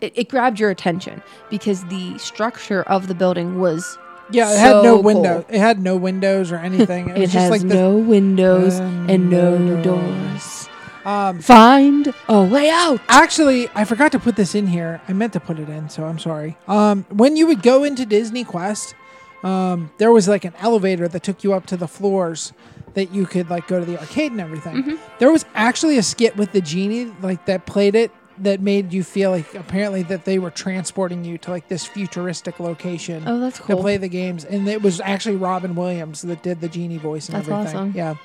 it, 0.01 0.13
it 0.15 0.29
grabbed 0.29 0.59
your 0.59 0.69
attention 0.69 1.21
because 1.49 1.83
the 1.85 2.17
structure 2.17 2.83
of 2.83 3.07
the 3.07 3.15
building 3.15 3.59
was. 3.59 3.97
Yeah, 4.29 4.51
it 4.51 4.59
had 4.59 4.83
no 4.83 4.97
so 4.97 5.01
window. 5.01 5.41
cool. 5.43 5.55
It 5.55 5.59
had 5.59 5.79
no 5.79 5.95
windows 5.95 6.51
or 6.51 6.57
anything. 6.57 7.09
It, 7.09 7.11
It, 7.17 7.19
was 7.21 7.31
just 7.31 7.43
has 7.43 7.51
like 7.51 7.61
the 7.61 7.75
no 7.75 7.97
windows 7.97 8.79
and 8.79 9.09
and 9.09 9.29
no 9.29 9.57
no 9.57 9.81
doors. 9.81 10.67
um 11.05 11.39
Find 11.39 12.13
a 12.27 12.43
way 12.43 12.69
out. 12.69 12.99
Actually, 13.07 13.69
I 13.73 13.85
forgot 13.85 14.11
to 14.11 14.19
put 14.19 14.35
this 14.35 14.53
in 14.53 14.67
here. 14.67 15.01
I 15.07 15.13
meant 15.13 15.31
to 15.33 15.39
put 15.39 15.59
it 15.59 15.69
in, 15.69 15.89
so 15.89 16.03
I'm 16.03 16.19
sorry. 16.19 16.57
Um, 16.67 17.05
when 17.09 17.37
you 17.37 17.47
would 17.47 17.61
go 17.63 17.85
into 17.85 18.05
Disney 18.05 18.43
Quest, 18.43 18.95
um, 19.43 19.91
there 19.97 20.11
was 20.11 20.27
like 20.27 20.43
an 20.43 20.53
elevator 20.59 21.07
that 21.07 21.23
took 21.23 21.43
you 21.45 21.53
up 21.53 21.65
to 21.67 21.77
the 21.77 21.87
floors 21.87 22.51
that 22.95 23.13
you 23.13 23.25
could 23.25 23.49
like 23.49 23.67
go 23.67 23.79
to 23.79 23.85
the 23.85 23.97
arcade 23.99 24.31
and 24.31 24.41
everything. 24.41 24.75
Mm-hmm. 24.83 24.95
There 25.19 25.31
was 25.31 25.45
actually 25.55 25.97
a 25.97 26.03
skit 26.03 26.35
with 26.35 26.51
the 26.51 26.61
genie 26.61 27.13
like 27.21 27.45
that 27.45 27.65
played 27.65 27.95
it 27.95 28.11
that 28.39 28.61
made 28.61 28.93
you 28.93 29.03
feel 29.03 29.31
like 29.31 29.53
apparently 29.55 30.03
that 30.03 30.25
they 30.25 30.37
were 30.39 30.51
transporting 30.51 31.25
you 31.25 31.37
to 31.39 31.51
like 31.51 31.67
this 31.67 31.85
futuristic 31.85 32.59
location 32.59 33.23
Oh, 33.25 33.39
that's 33.39 33.59
cool. 33.59 33.77
to 33.77 33.81
play 33.81 33.97
the 33.97 34.07
games, 34.07 34.45
and 34.45 34.67
it 34.67 34.81
was 34.81 34.99
actually 35.01 35.35
Robin 35.37 35.73
Williams 35.75 36.21
that 36.21 36.43
did 36.43 36.61
the 36.61 36.69
genie 36.69 36.97
voice 36.97 37.27
and 37.29 37.35
That's 37.37 37.47
everything. 37.49 37.77
awesome. 37.77 37.93
Yeah. 37.95 38.15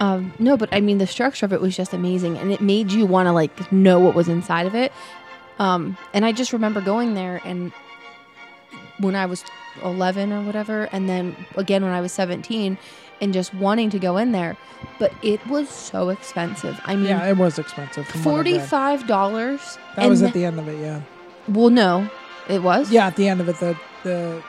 Um, 0.00 0.32
no, 0.38 0.56
but 0.56 0.68
I 0.72 0.80
mean, 0.80 0.98
the 0.98 1.06
structure 1.06 1.44
of 1.46 1.52
it 1.52 1.60
was 1.60 1.76
just 1.76 1.92
amazing, 1.92 2.36
and 2.38 2.50
it 2.52 2.60
made 2.60 2.90
you 2.92 3.06
want 3.06 3.26
to 3.26 3.32
like 3.32 3.70
know 3.72 4.00
what 4.00 4.14
was 4.14 4.28
inside 4.28 4.66
of 4.66 4.74
it. 4.74 4.92
Um, 5.58 5.96
and 6.14 6.24
I 6.24 6.32
just 6.32 6.52
remember 6.52 6.80
going 6.80 7.14
there, 7.14 7.40
and 7.44 7.72
when 8.98 9.14
I 9.14 9.26
was 9.26 9.44
eleven 9.84 10.32
or 10.32 10.42
whatever, 10.42 10.84
and 10.92 11.08
then 11.08 11.36
again 11.56 11.82
when 11.82 11.92
I 11.92 12.00
was 12.00 12.12
seventeen, 12.12 12.78
and 13.22 13.32
just 13.32 13.54
wanting 13.54 13.88
to 13.90 13.98
go 13.98 14.18
in 14.18 14.32
there, 14.32 14.56
but 14.98 15.12
it 15.22 15.44
was 15.46 15.68
so 15.70 16.10
expensive. 16.10 16.78
I 16.84 16.96
mean, 16.96 17.06
Yeah, 17.06 17.24
it 17.26 17.38
was 17.38 17.58
expensive. 17.58 18.06
forty-five 18.08 19.06
dollars. 19.06 19.78
That 19.96 20.10
was 20.10 20.22
at 20.22 20.34
the 20.34 20.44
end 20.44 20.58
of 20.58 20.68
it. 20.68 20.78
Yeah. 20.78 21.00
well, 21.48 21.70
no, 21.70 22.10
it 22.48 22.62
was. 22.62 22.90
Yeah, 22.90 23.06
at 23.06 23.16
the 23.16 23.28
end 23.28 23.40
of 23.40 23.48
it, 23.48 23.56
the 23.60 23.76
the 24.02 24.42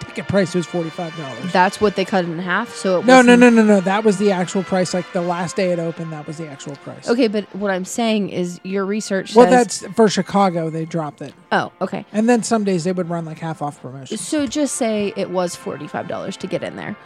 ticket 0.00 0.26
price 0.26 0.52
was 0.54 0.66
forty 0.66 0.90
five 0.90 1.16
dollars. 1.16 1.52
that's 1.52 1.80
what 1.80 1.94
they 1.94 2.04
cut 2.04 2.24
it 2.24 2.30
in 2.30 2.40
half. 2.40 2.74
So 2.74 2.98
it 2.98 3.06
No, 3.06 3.22
no, 3.22 3.36
no, 3.36 3.48
no, 3.48 3.62
no. 3.62 3.80
That 3.80 4.02
was 4.02 4.18
the 4.18 4.32
actual 4.32 4.64
price. 4.64 4.92
Like 4.92 5.10
the 5.12 5.22
last 5.22 5.54
day 5.54 5.70
it 5.70 5.78
opened, 5.78 6.12
that 6.12 6.26
was 6.26 6.38
the 6.38 6.48
actual 6.48 6.74
price. 6.76 7.08
Okay, 7.08 7.28
but 7.28 7.44
what 7.54 7.70
I'm 7.70 7.84
saying 7.84 8.30
is 8.30 8.60
your 8.64 8.84
research 8.84 9.36
Well, 9.36 9.46
says. 9.46 9.80
that's 9.82 9.94
for 9.94 10.08
Chicago. 10.08 10.68
They 10.70 10.84
dropped 10.84 11.22
it, 11.22 11.32
oh, 11.52 11.70
okay. 11.80 12.04
and 12.12 12.28
then 12.28 12.42
some 12.42 12.64
days 12.64 12.82
they 12.82 12.90
would 12.92 13.08
run 13.08 13.24
like 13.24 13.38
half 13.38 13.62
off 13.62 13.80
promotions. 13.80 14.20
So 14.20 14.46
just 14.48 14.74
say 14.74 15.12
it 15.16 15.30
was 15.30 15.54
forty 15.54 15.86
five 15.86 16.08
dollars 16.08 16.36
to 16.38 16.48
get 16.48 16.64
in 16.64 16.74
there. 16.74 16.96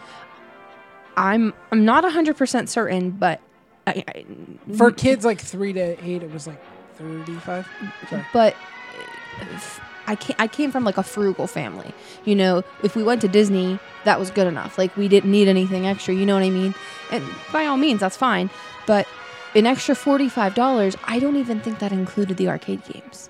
I'm 1.20 1.52
I'm 1.70 1.84
not 1.84 2.10
hundred 2.10 2.38
percent 2.38 2.70
certain, 2.70 3.10
but 3.10 3.40
I, 3.86 4.04
I, 4.08 4.24
For 4.74 4.90
kids 4.90 5.22
like 5.22 5.38
three 5.38 5.74
to 5.74 6.02
eight, 6.02 6.22
it 6.22 6.32
was 6.32 6.46
like 6.46 6.60
thirty 6.94 7.34
five. 7.34 7.68
Sorry. 8.08 8.26
but 8.32 8.56
I 10.06 10.16
came, 10.16 10.36
I 10.38 10.46
came 10.48 10.72
from 10.72 10.82
like 10.84 10.96
a 10.96 11.02
frugal 11.02 11.46
family. 11.46 11.92
You 12.24 12.34
know, 12.36 12.64
if 12.82 12.96
we 12.96 13.02
went 13.02 13.20
to 13.20 13.28
Disney, 13.28 13.78
that 14.04 14.18
was 14.18 14.30
good 14.30 14.46
enough. 14.46 14.78
Like 14.78 14.96
we 14.96 15.08
didn't 15.08 15.30
need 15.30 15.46
anything 15.46 15.86
extra. 15.86 16.14
You 16.14 16.24
know 16.24 16.34
what 16.34 16.42
I 16.42 16.50
mean? 16.50 16.74
And 17.12 17.22
by 17.52 17.66
all 17.66 17.76
means, 17.76 18.00
that's 18.00 18.16
fine. 18.16 18.48
But 18.86 19.06
an 19.54 19.66
extra 19.66 19.94
forty 19.94 20.30
five 20.30 20.54
dollars, 20.54 20.96
I 21.04 21.18
don't 21.18 21.36
even 21.36 21.60
think 21.60 21.80
that 21.80 21.92
included 21.92 22.38
the 22.38 22.48
arcade 22.48 22.82
games, 22.86 23.28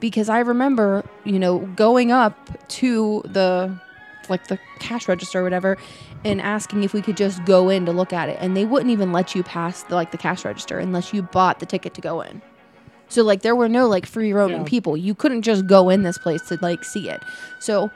because 0.00 0.28
I 0.28 0.40
remember, 0.40 1.04
you 1.22 1.38
know, 1.38 1.60
going 1.76 2.10
up 2.10 2.36
to 2.80 3.22
the 3.26 3.80
like 4.28 4.48
the 4.48 4.58
cash 4.80 5.06
register 5.06 5.40
or 5.40 5.42
whatever 5.44 5.78
and 6.24 6.40
asking 6.40 6.84
if 6.84 6.92
we 6.92 7.02
could 7.02 7.16
just 7.16 7.44
go 7.44 7.68
in 7.68 7.84
to 7.86 7.92
look 7.92 8.12
at 8.12 8.28
it. 8.28 8.38
And 8.40 8.56
they 8.56 8.64
wouldn't 8.64 8.90
even 8.90 9.12
let 9.12 9.34
you 9.34 9.42
pass 9.42 9.82
the, 9.84 9.94
like 9.94 10.10
the 10.12 10.18
cash 10.18 10.44
register 10.44 10.78
unless 10.78 11.12
you 11.12 11.22
bought 11.22 11.58
the 11.60 11.66
ticket 11.66 11.94
to 11.94 12.00
go 12.00 12.20
in. 12.20 12.40
So 13.08 13.22
like 13.22 13.42
there 13.42 13.56
were 13.56 13.68
no 13.68 13.88
like 13.88 14.06
free 14.06 14.32
roaming 14.32 14.58
Yeah. 14.62 14.66
people. 14.68 14.96
You 14.96 15.14
couldn't 15.14 15.42
just 15.42 15.66
go 15.66 15.90
in 15.90 16.02
this 16.02 16.16
place 16.18 16.42
to 16.48 16.58
like 16.62 16.84
see 16.84 17.08
it. 17.10 17.22
So 17.60 17.90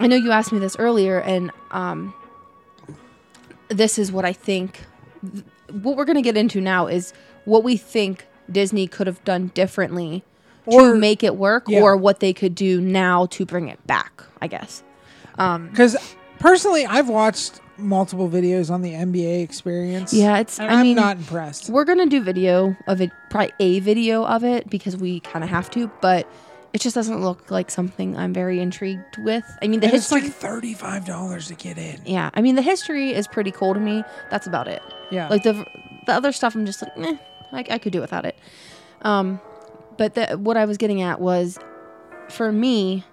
i 0.00 0.06
know 0.06 0.16
you 0.16 0.30
asked 0.32 0.50
me 0.52 0.58
this 0.58 0.74
earlier 0.78 1.20
and 1.20 1.50
um 1.70 2.14
this 3.68 3.98
is 3.98 4.10
what 4.10 4.24
i 4.24 4.32
think 4.32 4.80
what 5.70 5.98
we're 5.98 6.06
going 6.06 6.16
to 6.16 6.22
get 6.22 6.34
into 6.36 6.62
now 6.62 6.86
is 6.86 7.12
what 7.44 7.62
we 7.62 7.76
think 7.76 8.26
disney 8.50 8.86
could 8.86 9.06
have 9.06 9.22
done 9.24 9.48
differently 9.48 10.24
Or- 10.64 10.92
to 10.92 10.98
make 10.98 11.22
it 11.22 11.36
work 11.36 11.64
yeah. 11.68 11.80
or 11.82 11.94
what 11.96 12.20
they 12.20 12.32
could 12.32 12.54
do 12.54 12.80
now 12.80 13.26
to 13.26 13.44
bring 13.44 13.68
it 13.68 13.86
back 13.86 14.22
i 14.40 14.46
guess. 14.46 14.82
Because 15.36 15.94
personally, 16.42 16.84
I've 16.86 17.08
watched 17.08 17.60
multiple 17.78 18.28
videos 18.28 18.70
on 18.70 18.82
the 18.82 18.92
NBA 18.92 19.42
experience. 19.42 20.12
Yeah, 20.12 20.38
it's- 20.38 20.60
I 20.60 20.66
I'm 20.66 20.82
mean- 20.82 20.96
not 20.96 21.16
impressed. 21.16 21.70
We're 21.70 21.84
gonna 21.84 22.06
do 22.06 22.20
video 22.22 22.76
of 22.86 23.00
it, 23.00 23.10
probably 23.30 23.52
a 23.60 23.80
video 23.80 24.24
of 24.24 24.44
it 24.44 24.68
because 24.68 24.96
we 24.96 25.20
kind 25.20 25.42
of 25.42 25.50
have 25.50 25.70
to, 25.70 25.90
but 26.00 26.26
it 26.72 26.80
just 26.80 26.94
doesn't 26.94 27.20
look 27.22 27.50
like 27.50 27.70
something 27.70 28.16
I'm 28.16 28.32
very 28.32 28.58
intrigued 28.60 29.18
with. 29.18 29.44
I 29.62 29.68
mean, 29.68 29.80
the 29.80 29.86
And 29.86 29.94
it's 29.94 30.08
history. 30.08 30.28
like 30.28 30.32
thirty 30.32 30.74
five 30.74 31.04
dollars 31.04 31.48
to 31.48 31.54
get 31.54 31.76
in. 31.78 32.00
yeah, 32.04 32.30
I 32.34 32.40
mean, 32.42 32.54
the 32.56 32.62
history 32.62 33.12
is 33.12 33.26
pretty 33.26 33.50
cool 33.50 33.74
to 33.74 33.80
me. 33.80 34.04
That's 34.30 34.46
about 34.46 34.68
it. 34.68 34.82
Yeah. 35.10 35.28
Like 35.28 35.42
the 35.42 35.64
the 36.06 36.12
other 36.12 36.32
stuff, 36.32 36.54
I'm 36.54 36.66
just 36.66 36.82
like, 36.82 36.92
eh, 36.98 37.16
I, 37.52 37.64
I 37.74 37.78
could 37.78 37.92
do 37.92 38.00
without 38.00 38.24
it. 38.24 38.36
Um, 39.02 39.40
but 39.98 40.14
the, 40.14 40.38
what 40.38 40.56
I 40.56 40.64
was 40.64 40.78
getting 40.78 41.02
at 41.02 41.20
was, 41.20 41.58
for 42.28 42.50
me, 42.50 43.04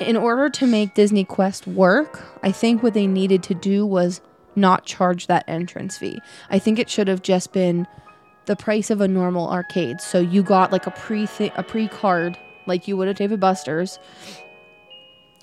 in 0.00 0.16
order 0.16 0.48
to 0.50 0.66
make 0.66 0.94
Disney 0.94 1.24
Quest 1.24 1.66
work, 1.66 2.24
I 2.42 2.52
think 2.52 2.82
what 2.82 2.94
they 2.94 3.06
needed 3.06 3.42
to 3.44 3.54
do 3.54 3.86
was 3.86 4.20
not 4.56 4.84
charge 4.84 5.26
that 5.26 5.44
entrance 5.48 5.98
fee. 5.98 6.20
I 6.50 6.58
think 6.58 6.78
it 6.78 6.90
should 6.90 7.08
have 7.08 7.22
just 7.22 7.52
been 7.52 7.86
the 8.46 8.56
price 8.56 8.90
of 8.90 9.00
a 9.00 9.08
normal 9.08 9.50
arcade. 9.50 10.00
So 10.00 10.18
you 10.18 10.42
got 10.42 10.72
like 10.72 10.86
a 10.86 10.90
pre 10.90 11.28
a 11.56 11.62
pre 11.62 11.88
card 11.88 12.38
like 12.66 12.88
you 12.88 12.96
would 12.96 13.08
at 13.08 13.16
Dave 13.16 13.32
and 13.32 13.40
Buster's 13.40 13.98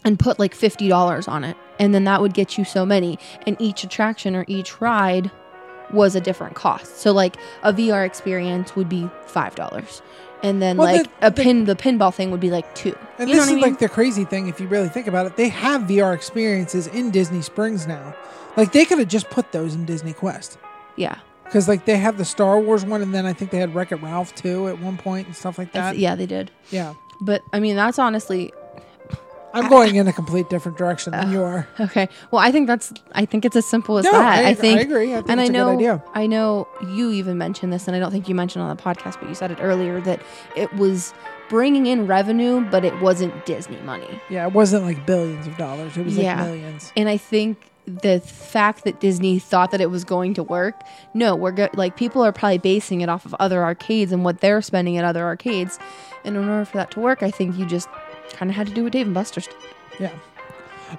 and 0.03 0.17
put 0.17 0.39
like 0.39 0.55
$50 0.55 1.27
on 1.27 1.43
it. 1.43 1.55
And 1.79 1.93
then 1.93 2.03
that 2.05 2.21
would 2.21 2.33
get 2.33 2.57
you 2.57 2.65
so 2.65 2.85
many. 2.85 3.19
And 3.45 3.55
each 3.59 3.83
attraction 3.83 4.35
or 4.35 4.45
each 4.47 4.81
ride 4.81 5.29
was 5.91 6.15
a 6.15 6.21
different 6.21 6.55
cost. 6.55 6.97
So 6.97 7.11
like 7.11 7.37
a 7.63 7.73
VR 7.73 8.05
experience 8.05 8.75
would 8.75 8.89
be 8.89 9.09
$5. 9.27 10.01
And 10.43 10.61
then 10.61 10.77
Well, 10.77 10.91
like 10.93 11.03
the- 11.19 11.27
a 11.27 11.31
the- 11.31 11.43
pin 11.43 11.65
the 11.65 11.75
pinball 11.75 12.13
thing 12.13 12.31
would 12.31 12.39
be 12.39 12.49
like 12.49 12.73
2. 12.75 12.95
And 13.19 13.29
you 13.29 13.35
this 13.35 13.37
know 13.37 13.43
is 13.43 13.49
I 13.49 13.53
mean? 13.55 13.61
like 13.61 13.79
the 13.79 13.89
crazy 13.89 14.25
thing 14.25 14.47
if 14.47 14.59
you 14.59 14.67
really 14.67 14.89
think 14.89 15.07
about 15.07 15.25
it. 15.27 15.35
They 15.37 15.49
have 15.49 15.81
VR 15.83 16.13
experiences 16.13 16.87
in 16.87 17.11
Disney 17.11 17.41
Springs 17.41 17.85
now. 17.87 18.15
Like 18.57 18.71
they 18.71 18.85
could 18.85 18.99
have 18.99 19.07
just 19.07 19.29
put 19.29 19.51
those 19.51 19.75
in 19.75 19.85
Disney 19.85 20.13
Quest. 20.13 20.57
yeah. 20.95 21.15
Because 21.43 21.67
like 21.67 21.83
they 21.83 21.97
have 21.97 22.17
the 22.17 22.23
Star 22.23 22.57
Wars 22.61 22.85
one, 22.85 23.01
and 23.01 23.13
then 23.13 23.25
I 23.25 23.33
think 23.33 23.51
they 23.51 23.57
had 23.57 23.75
Wreck 23.75 23.91
It 23.91 23.97
Ralph 24.01 24.33
too 24.35 24.69
at 24.69 24.79
one 24.79 24.95
point 24.97 25.27
and 25.27 25.35
stuff 25.35 25.57
like 25.57 25.73
That's- 25.73 25.93
that. 25.95 25.99
yeah, 25.99 26.15
they 26.15 26.25
did. 26.25 26.49
yeah. 26.69 26.93
But 27.19 27.43
I 27.51 27.59
mean, 27.59 27.75
that's 27.75 27.99
honestly 27.99 28.53
I'm 29.53 29.69
going 29.69 29.95
in 29.95 30.07
a 30.07 30.13
complete 30.13 30.49
different 30.49 30.77
direction 30.77 31.11
than 31.11 31.31
you 31.31 31.43
are. 31.43 31.67
Okay. 31.79 32.07
Well, 32.31 32.41
I 32.41 32.51
think 32.51 32.67
that's. 32.67 32.93
I 33.13 33.25
think 33.25 33.45
it's 33.45 33.55
as 33.55 33.65
simple 33.65 33.97
as 33.97 34.05
No, 34.05 34.11
that. 34.11 34.45
I- 34.45 34.49
I 34.49 34.53
think. 34.53 34.81
agree. 34.81 35.11
I 35.13 35.17
think 35.17 35.29
and 35.29 35.39
it's 35.41 35.49
I 35.49 35.53
a 35.53 35.55
good 35.55 35.75
idea. 35.75 36.03
I 36.13 36.27
know 36.27 36.67
you 36.87 37.11
even 37.11 37.37
mentioned 37.37 37.73
this, 37.73 37.87
and 37.87 37.95
I 37.95 37.99
don't 37.99 38.11
think 38.11 38.29
you 38.29 38.35
mentioned 38.35 38.63
on 38.63 38.75
the 38.75 38.81
podcast, 38.81 39.19
but 39.19 39.27
you 39.29 39.35
said 39.35 39.51
it 39.51 39.57
earlier 39.61 39.99
that 40.01 40.21
it 40.55 40.73
was 40.75 41.13
bringing 41.49 41.85
in 41.85 42.07
revenue, 42.07 42.61
but 42.71 42.85
it 42.85 42.97
wasn't 43.01 43.45
Disney 43.45 43.77
money. 43.81 44.21
Yeah, 44.29 44.47
it 44.47 44.53
wasn't 44.53 44.85
like 44.85 45.05
billions 45.05 45.47
of 45.47 45.57
dollars. 45.57 45.97
It 45.97 46.05
was 46.05 46.17
Yeah. 46.17 46.35
like 46.41 46.45
millions. 46.45 46.93
And 46.95 47.09
I 47.09 47.17
think 47.17 47.57
the 47.85 48.21
fact 48.21 48.85
that 48.85 49.01
Disney 49.01 49.37
thought 49.39 49.71
that 49.71 49.81
it 49.81 49.89
was 49.89 50.05
going 50.05 50.33
to 50.35 50.43
work, 50.43 50.75
no, 51.13 51.35
we're 51.35 51.51
go- 51.51 51.67
like 51.73 51.97
people 51.97 52.23
are 52.23 52.31
probably 52.31 52.59
basing 52.59 53.01
it 53.01 53.09
off 53.09 53.25
of 53.25 53.35
other 53.39 53.63
arcades 53.63 54.11
and 54.13 54.23
what 54.23 54.39
they're 54.39 54.61
spending 54.61 54.95
at 54.97 55.03
other 55.03 55.25
arcades. 55.25 55.77
And 56.23 56.37
in 56.37 56.47
order 56.47 56.63
for 56.63 56.77
that 56.77 56.91
to 56.91 56.99
work, 57.01 57.21
I 57.23 57.31
think 57.31 57.57
you 57.57 57.65
just 57.65 57.89
kind 58.33 58.49
of 58.51 58.55
had 58.55 58.67
to 58.67 58.73
do 58.73 58.83
what 58.83 58.93
Dave 58.93 59.05
and 59.05 59.15
Buster's. 59.15 59.47
did. 59.47 59.55
Yeah. 59.99 60.11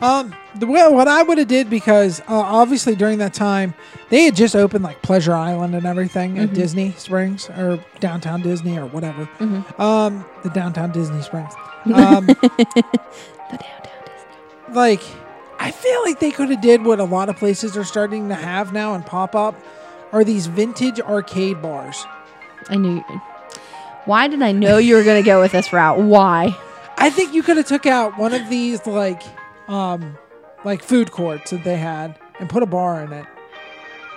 Um, 0.00 0.34
the 0.54 0.66
way, 0.66 0.86
what 0.88 1.06
I 1.06 1.22
would 1.22 1.36
have 1.36 1.48
did 1.48 1.68
because 1.68 2.20
uh, 2.20 2.24
obviously 2.28 2.94
during 2.94 3.18
that 3.18 3.34
time 3.34 3.74
they 4.08 4.22
had 4.24 4.34
just 4.34 4.56
opened 4.56 4.82
like 4.84 5.02
Pleasure 5.02 5.34
Island 5.34 5.74
and 5.74 5.84
everything 5.84 6.32
Mm-hmm. 6.34 6.44
at 6.44 6.54
Disney 6.54 6.92
Springs 6.92 7.50
or 7.50 7.78
downtown 8.00 8.40
Disney 8.40 8.78
or 8.78 8.86
whatever. 8.86 9.26
Mm-hmm. 9.38 9.80
Um, 9.82 10.24
the 10.44 10.48
downtown 10.50 10.92
Disney 10.92 11.20
Springs. 11.22 11.52
Um, 11.84 12.26
The 12.26 12.36
downtown 13.50 14.02
Disney. 14.06 14.74
like 14.74 15.02
I 15.58 15.70
feel 15.72 16.00
like 16.04 16.20
they 16.20 16.30
could 16.30 16.48
have 16.50 16.60
did 16.62 16.84
what 16.84 16.98
a 17.00 17.04
lot 17.04 17.28
of 17.28 17.36
places 17.36 17.76
are 17.76 17.84
starting 17.84 18.28
to 18.30 18.34
have 18.34 18.72
now 18.72 18.94
and 18.94 19.04
pop 19.04 19.34
up 19.34 19.54
are 20.12 20.24
these 20.24 20.46
vintage 20.46 21.00
arcade 21.00 21.60
bars. 21.60 22.04
I 22.70 22.76
knew. 22.76 22.94
You, 22.94 23.20
why 24.06 24.28
did 24.28 24.42
I 24.42 24.52
know 24.52 24.78
you 24.78 24.94
were 24.96 25.02
going 25.04 25.22
to 25.22 25.26
go 25.26 25.40
with 25.40 25.52
this 25.52 25.72
route? 25.72 25.98
Why? 25.98 26.56
I 27.02 27.10
think 27.10 27.34
you 27.34 27.42
could 27.42 27.56
have 27.56 27.66
took 27.66 27.86
out 27.86 28.18
one 28.18 28.32
of 28.32 28.48
these 28.48 28.86
like 28.86 29.22
um 29.68 30.16
like 30.64 30.82
food 30.82 31.10
courts 31.10 31.50
that 31.50 31.64
they 31.64 31.76
had 31.76 32.18
and 32.40 32.48
put 32.48 32.62
a 32.62 32.66
bar 32.66 33.02
in 33.04 33.12
it, 33.12 33.26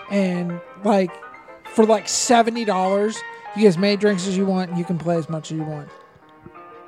and 0.10 0.60
like 0.84 1.12
for 1.74 1.86
like 1.86 2.08
seventy 2.08 2.66
dollars, 2.66 3.18
you 3.56 3.64
get 3.64 3.70
as 3.70 3.78
many 3.78 3.98
drinks 3.98 4.28
as 4.28 4.38
you 4.38 4.46
want, 4.46 4.70
and 4.70 4.80
you 4.80 4.86
can 4.86 4.98
play 4.98 5.18
as 5.18 5.30
much 5.30 5.52
as 5.52 5.58
you 5.58 5.64
want. 5.64 5.90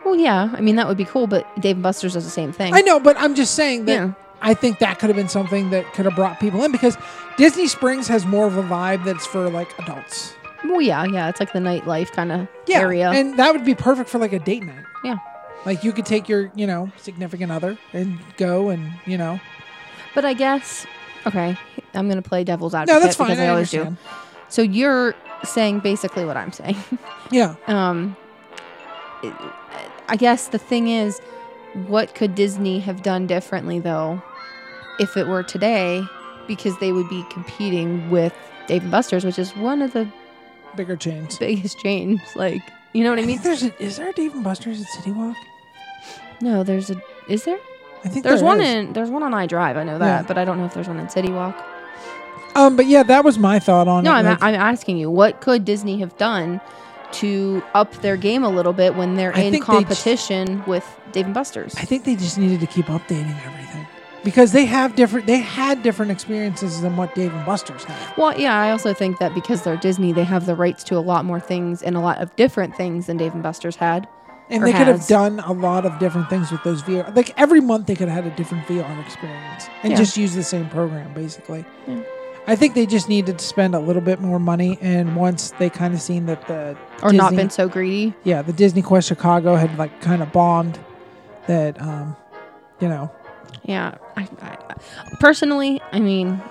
Well, 0.05 0.15
yeah. 0.15 0.53
I 0.53 0.61
mean, 0.61 0.75
that 0.77 0.87
would 0.87 0.97
be 0.97 1.03
cool, 1.05 1.27
but 1.27 1.45
Dave 1.59 1.75
and 1.75 1.83
Buster's 1.83 2.13
does 2.13 2.23
the 2.23 2.29
same 2.29 2.53
thing. 2.53 2.73
I 2.73 2.81
know, 2.81 2.99
but 2.99 3.17
I'm 3.19 3.35
just 3.35 3.55
saying 3.55 3.85
that 3.85 3.93
Yeah. 3.93 4.13
I 4.41 4.53
think 4.53 4.79
that 4.79 4.99
could 4.99 5.09
have 5.09 5.17
been 5.17 5.27
something 5.27 5.71
that 5.71 5.91
could 5.93 6.05
have 6.05 6.15
brought 6.15 6.39
people 6.39 6.63
in 6.63 6.71
because 6.71 6.95
Disney 7.37 7.67
Springs 7.67 8.07
has 8.07 8.25
more 8.25 8.45
of 8.45 8.55
a 8.55 8.63
vibe 8.63 9.03
that's 9.03 9.25
for 9.25 9.49
like 9.49 9.77
adults. 9.79 10.33
Well, 10.63 10.79
yeah, 10.81 11.03
yeah. 11.05 11.27
It's 11.27 11.39
like 11.39 11.51
the 11.51 11.59
nightlife 11.59 12.11
kind 12.11 12.31
of 12.31 12.47
Yeah, 12.67 12.79
area. 12.81 13.09
and 13.09 13.37
that 13.37 13.51
would 13.51 13.65
be 13.65 13.75
perfect 13.75 14.09
for 14.09 14.17
like 14.19 14.31
a 14.33 14.39
date 14.39 14.63
night. 14.63 14.85
yeah. 15.03 15.17
Like 15.67 15.83
you 15.83 15.91
could 15.91 16.05
take 16.05 16.29
your, 16.29 16.49
you 16.55 16.65
know, 16.65 16.89
significant 16.95 17.51
other 17.51 17.77
and 17.91 18.17
go 18.37 18.69
and, 18.69 18.89
you 19.05 19.17
know. 19.17 19.37
But 20.15 20.23
I 20.23 20.33
guess, 20.33 20.85
okay, 21.25 21.57
I'm 21.93 22.07
going 22.09 22.21
to 22.23 22.27
play 22.27 22.45
devil's 22.45 22.73
advocate 22.73 23.01
No, 23.01 23.05
that's 23.05 23.17
fine. 23.17 23.27
because 23.27 23.39
I, 23.39 23.45
I 23.45 23.49
always 23.49 23.73
understand. 23.73 23.97
do. 23.97 24.09
So 24.47 24.61
you're 24.61 25.13
saying 25.43 25.81
basically 25.81 26.23
what 26.23 26.37
I'm 26.37 26.53
saying. 26.53 26.77
Yeah. 27.31 27.55
um, 27.67 28.15
I 30.07 30.15
guess 30.17 30.47
the 30.47 30.57
thing 30.57 30.87
is, 30.87 31.19
what 31.87 32.15
could 32.15 32.33
Disney 32.35 32.79
have 32.79 33.03
done 33.03 33.27
differently 33.27 33.79
though, 33.79 34.21
if 35.01 35.17
it 35.17 35.27
were 35.27 35.43
today? 35.43 36.01
Because 36.47 36.77
they 36.79 36.93
would 36.93 37.09
be 37.09 37.25
competing 37.29 38.09
with 38.09 38.33
Dave 38.67 38.83
and 38.83 38.91
Buster's, 38.91 39.25
which 39.25 39.37
is 39.37 39.53
one 39.57 39.81
of 39.81 39.91
the 39.91 40.07
Bigger 40.77 40.95
chains. 40.95 41.37
biggest 41.39 41.79
chains. 41.79 42.21
Like, 42.35 42.61
you 42.93 43.03
know 43.03 43.09
what 43.09 43.19
I 43.19 43.23
I 43.23 43.25
mean? 43.25 43.41
there's 43.41 43.63
a, 43.63 43.83
is 43.83 43.97
there 43.97 44.09
a 44.09 44.13
Dave 44.13 44.33
and 44.33 44.43
Buster's 44.43 44.79
at 44.79 44.87
City 44.87 45.11
Walk? 45.11 45.35
No, 46.41 46.63
there's 46.63 46.89
a. 46.89 47.01
Is 47.27 47.43
there? 47.45 47.59
I 48.05 48.09
think 48.09 48.23
There's 48.23 48.39
there 48.41 48.45
one 48.45 48.61
is. 48.61 48.67
in. 48.67 48.93
There's 48.93 49.09
one 49.09 49.23
on 49.23 49.33
I 49.33 49.47
Drive. 49.47 49.75
I 49.75 49.83
know 49.83 49.97
that, 49.97 50.05
Yeah. 50.21 50.23
but 50.27 50.37
I 50.37 50.45
don't 50.45 50.57
know 50.59 50.65
if 50.65 50.73
there's 50.73 50.87
one 50.87 50.99
in 50.99 51.09
City 51.09 51.31
Walk. 51.31 51.55
Um, 52.55 52.75
but 52.75 52.85
yeah, 52.85 53.03
that 53.03 53.23
was 53.25 53.37
my 53.37 53.59
thought 53.59 53.87
on 53.87 54.03
No, 54.03 54.11
it. 54.11 54.19
I'm, 54.19 54.25
like- 54.25 54.41
I'm 54.43 54.55
asking 54.55 54.97
you, 54.97 55.09
what 55.11 55.41
could 55.41 55.65
Disney 55.65 55.99
have 55.99 56.15
done 56.17 56.61
to 57.13 57.63
up 57.73 57.91
their 58.01 58.15
game 58.17 58.43
a 58.43 58.49
little 58.49 58.73
bit 58.73 58.95
when 58.95 59.15
they're 59.15 59.35
I 59.35 59.41
in 59.41 59.51
think 59.51 59.65
they 59.65 59.71
j- 59.73 59.79
competition 59.83 60.63
with 60.67 60.85
Dave 61.11 61.25
and 61.25 61.33
Buster's? 61.33 61.75
I 61.75 61.81
think 61.81 62.03
they 62.03 62.15
just 62.15 62.37
needed 62.37 62.59
to 62.61 62.67
keep 62.67 62.85
updating 62.85 63.35
everything 63.45 63.87
because 64.23 64.51
they 64.51 64.65
have 64.65 64.95
different. 64.95 65.25
They 65.27 65.37
had 65.39 65.81
different 65.83 66.11
experiences 66.11 66.81
than 66.81 66.97
what 66.97 67.13
Dave 67.15 67.33
and 67.33 67.45
Buster's 67.45 67.83
had. 67.83 68.17
Well, 68.17 68.39
yeah, 68.39 68.59
I 68.59 68.71
also 68.71 68.93
think 68.93 69.17
that 69.19 69.33
because 69.33 69.63
they're 69.63 69.77
Disney, 69.77 70.11
they 70.13 70.23
have 70.23 70.45
the 70.45 70.55
rights 70.55 70.83
to 70.85 70.97
a 70.97 70.99
lot 71.01 71.25
more 71.25 71.39
things 71.39 71.81
and 71.83 71.95
a 71.95 71.99
lot 71.99 72.19
of 72.19 72.33
different 72.35 72.75
things 72.75 73.07
than 73.07 73.17
Dave 73.17 73.33
and 73.33 73.43
Buster's 73.43 73.75
had. 73.75 74.07
And 74.49 74.63
they 74.63 74.71
could 74.71 74.87
have 74.87 75.05
done 75.07 75.39
a 75.41 75.51
lot 75.51 75.85
of 75.85 75.99
different 75.99 76.29
things 76.29 76.51
with 76.51 76.63
those 76.63 76.81
VR. 76.83 77.13
Like 77.15 77.33
every 77.37 77.59
month, 77.59 77.87
they 77.87 77.95
could 77.95 78.07
have 78.07 78.23
had 78.23 78.31
a 78.31 78.35
different 78.35 78.65
VR 78.67 78.99
experience 79.05 79.67
and 79.83 79.91
Yeah. 79.91 79.97
just 79.97 80.15
use 80.17 80.33
the 80.35 80.43
same 80.43 80.69
program, 80.69 81.13
basically. 81.13 81.65
Yeah. 81.85 81.99
I 82.49 82.55
think 82.55 82.73
they 82.75 82.85
just 82.85 83.09
needed 83.09 83.39
to 83.39 83.45
spend 83.45 83.75
a 83.75 83.79
little 83.79 84.01
bit 84.01 84.21
more 84.21 84.39
money. 84.39 84.77
And 84.81 85.17
once 85.17 85.51
they 85.59 85.69
kind 85.69 85.93
of 85.93 86.01
seen 86.01 86.27
that 86.27 86.47
the 86.47 86.77
Or 87.03 87.11
not 87.11 87.35
been 87.35 87.49
so 87.49 87.67
greedy. 87.67 88.13
yeah, 88.23 88.41
the 88.41 88.53
Disney 88.53 88.81
Quest 88.81 89.09
Chicago 89.09 89.55
had 89.55 89.77
like 89.77 89.99
kind 90.01 90.21
of 90.21 90.31
bombed, 90.31 90.79
that 91.47 91.81
um, 91.81 92.15
you 92.79 92.87
know, 92.87 93.11
Yeah, 93.63 93.95
I, 94.15 94.29
I, 94.41 94.57
personally, 95.19 95.81
I 95.91 95.99
mean, 95.99 96.41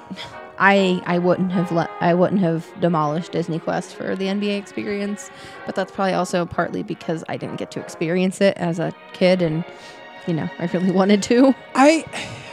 I 0.58 1.02
I 1.06 1.18
wouldn't 1.18 1.52
have 1.52 1.72
let 1.72 1.90
I 2.00 2.14
wouldn't 2.14 2.40
have 2.40 2.66
demolished 2.80 3.32
Disney 3.32 3.58
Quest 3.58 3.94
for 3.94 4.16
the 4.16 4.26
NBA 4.26 4.58
experience, 4.58 5.30
but 5.66 5.74
that's 5.74 5.92
probably 5.92 6.14
also 6.14 6.46
partly 6.46 6.82
because 6.82 7.24
I 7.28 7.36
didn't 7.36 7.56
get 7.56 7.70
to 7.72 7.80
experience 7.80 8.40
it 8.40 8.56
as 8.56 8.78
a 8.78 8.92
kid, 9.12 9.42
and 9.42 9.64
you 10.26 10.34
know, 10.34 10.48
I 10.58 10.66
really 10.66 10.90
wanted 11.00 11.22
to. 11.24 11.54
I, 11.74 12.02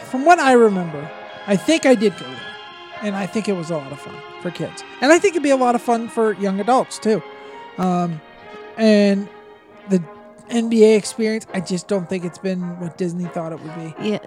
from 0.10 0.26
what 0.26 0.40
I 0.40 0.54
remember, 0.54 1.10
I 1.48 1.56
think 1.56 1.86
I 1.86 1.96
did 1.96 2.14
go 2.18 2.26
there, 2.26 2.56
and 3.02 3.16
I 3.16 3.26
think 3.26 3.48
it 3.48 3.54
was 3.54 3.70
a 3.70 3.78
lot 3.78 3.92
of 3.92 4.00
fun 4.00 4.18
for 4.42 4.52
kids, 4.52 4.84
and 5.02 5.12
I 5.12 5.20
think 5.20 5.34
it'd 5.34 5.44
be 5.44 5.50
a 5.50 5.58
lot 5.58 5.76
of 5.76 5.82
fun 5.82 6.10
for 6.10 6.34
young 6.34 6.60
adults 6.60 7.00
too. 7.00 7.22
Um, 7.78 8.22
and 8.78 9.28
the 9.90 10.04
NBA 10.54 10.96
experience, 10.96 11.48
I 11.54 11.60
just 11.60 11.88
don't 11.88 12.08
think 12.08 12.24
it's 12.24 12.38
been 12.38 12.80
what 12.80 12.98
Disney 12.98 13.26
thought 13.26 13.52
it 13.52 13.60
would 13.60 13.76
be. 13.76 14.10
Yeah, 14.10 14.20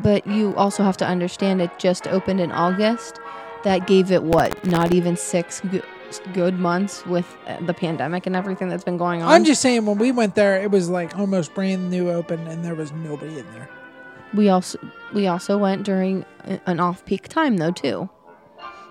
but 0.00 0.26
you 0.26 0.54
also 0.54 0.84
have 0.84 0.96
to 0.98 1.06
understand 1.06 1.60
it 1.60 1.76
just 1.78 2.06
opened 2.06 2.40
in 2.40 2.52
August. 2.52 3.18
That 3.64 3.86
gave 3.86 4.10
it 4.10 4.22
what? 4.22 4.64
Not 4.64 4.94
even 4.94 5.16
six 5.16 5.60
good, 5.60 5.84
good 6.32 6.58
months 6.58 7.04
with 7.06 7.26
uh, 7.46 7.60
the 7.64 7.74
pandemic 7.74 8.26
and 8.26 8.36
everything 8.36 8.68
that's 8.68 8.84
been 8.84 8.96
going 8.96 9.22
on. 9.22 9.30
I'm 9.30 9.44
just 9.44 9.60
saying, 9.60 9.84
when 9.84 9.98
we 9.98 10.12
went 10.12 10.36
there, 10.36 10.60
it 10.60 10.70
was 10.70 10.88
like 10.88 11.18
almost 11.18 11.52
brand 11.54 11.90
new 11.90 12.10
open, 12.10 12.46
and 12.46 12.64
there 12.64 12.74
was 12.74 12.92
nobody 12.92 13.38
in 13.38 13.52
there. 13.52 13.68
We 14.34 14.48
also 14.48 14.78
we 15.12 15.26
also 15.26 15.58
went 15.58 15.82
during 15.84 16.24
an 16.66 16.80
off 16.80 17.04
peak 17.04 17.28
time 17.28 17.56
though 17.56 17.72
too. 17.72 18.08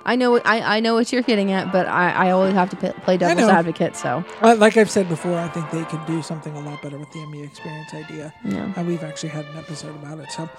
I 0.05 0.15
know 0.15 0.37
I, 0.43 0.77
I 0.77 0.79
know 0.79 0.95
what 0.95 1.11
you're 1.11 1.21
getting 1.21 1.51
at, 1.51 1.71
but 1.71 1.87
I, 1.87 2.11
I 2.27 2.31
always 2.31 2.53
have 2.53 2.69
to 2.71 2.75
p- 2.75 2.91
play 3.03 3.17
devil's 3.17 3.39
know. 3.47 3.49
advocate. 3.51 3.95
So 3.95 4.23
Uh, 4.41 4.55
like 4.57 4.77
I've 4.77 4.89
said 4.89 5.07
before, 5.09 5.37
I 5.37 5.47
think 5.49 5.69
they 5.71 5.83
could 5.85 6.05
do 6.05 6.21
something 6.21 6.55
a 6.55 6.59
lot 6.61 6.81
better 6.81 6.97
with 6.97 7.11
the 7.11 7.19
NBA 7.19 7.45
experience 7.45 7.93
idea. 7.93 8.33
yeah, 8.43 8.71
And 8.75 8.87
we've 8.87 9.03
actually 9.03 9.29
had 9.29 9.45
an 9.45 9.57
episode 9.57 9.95
about 9.95 10.19
it. 10.19 10.31
So, 10.31 10.49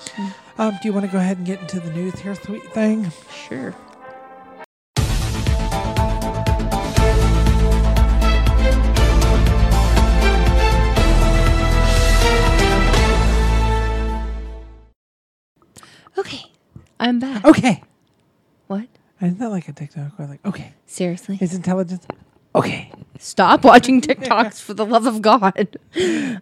um, 0.58 0.72
do 0.80 0.88
you 0.88 0.92
want 0.92 1.06
to 1.06 1.12
go 1.12 1.18
ahead 1.18 1.38
and 1.38 1.46
get 1.46 1.60
into 1.60 1.80
the 1.80 1.90
new 1.90 2.10
here 2.12 2.34
th- 2.36 2.62
thing? 2.72 3.10
sure. 3.48 3.74
Okay, 16.18 16.42
I'm 17.00 17.18
back. 17.18 17.44
Okay. 17.44 17.82
What? 19.22 19.28
Isn't 19.28 19.38
that 19.38 19.50
like 19.50 19.68
a 19.68 19.72
TikTok 19.72 20.18
where 20.18 20.26
like, 20.26 20.44
okay, 20.44 20.74
Seriously? 20.86 21.38
it's 21.40 21.54
intelligence? 21.54 22.06
Okay. 22.56 22.90
Stop 23.18 23.62
watching 23.64 24.00
TikToks 24.00 24.60
for 24.60 24.74
the 24.74 24.84
love 24.84 25.06
of 25.06 25.22
God. 25.22 25.76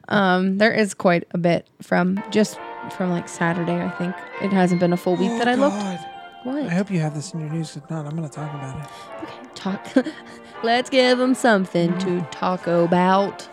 Um, 0.09 0.57
there 0.59 0.73
is 0.73 0.95
quite 0.95 1.25
a 1.33 1.39
bit 1.39 1.69
from 1.83 2.23
just 2.31 2.59
from 2.97 3.11
like 3.11 3.29
Saturday. 3.29 3.81
I 3.85 3.91
think 3.91 4.15
it 4.41 4.51
hasn't 4.51 4.81
been 4.81 4.93
a 4.95 4.97
full 4.97 5.17
week 5.17 5.31
Oh, 5.31 5.39
that 5.39 5.47
I 5.49 5.55
looked. 5.57 5.77
God. 5.77 6.07
What? 6.45 6.65
I 6.65 6.69
hope 6.71 6.91
you 6.91 7.01
have 7.01 7.15
this 7.15 7.35
in 7.35 7.41
your 7.41 7.51
news. 7.51 7.77
If 7.77 7.89
not, 7.91 8.07
I'm 8.07 8.17
going 8.17 8.27
to 8.27 8.35
talk 8.35 8.53
about 8.55 8.81
it. 8.83 9.25
Okay, 9.25 9.49
talk. 9.55 10.07
Let's 10.65 10.89
give 10.89 11.19
them 11.19 11.35
something 11.35 11.97
to 11.99 12.23
talk 12.31 12.67
about. 12.67 13.47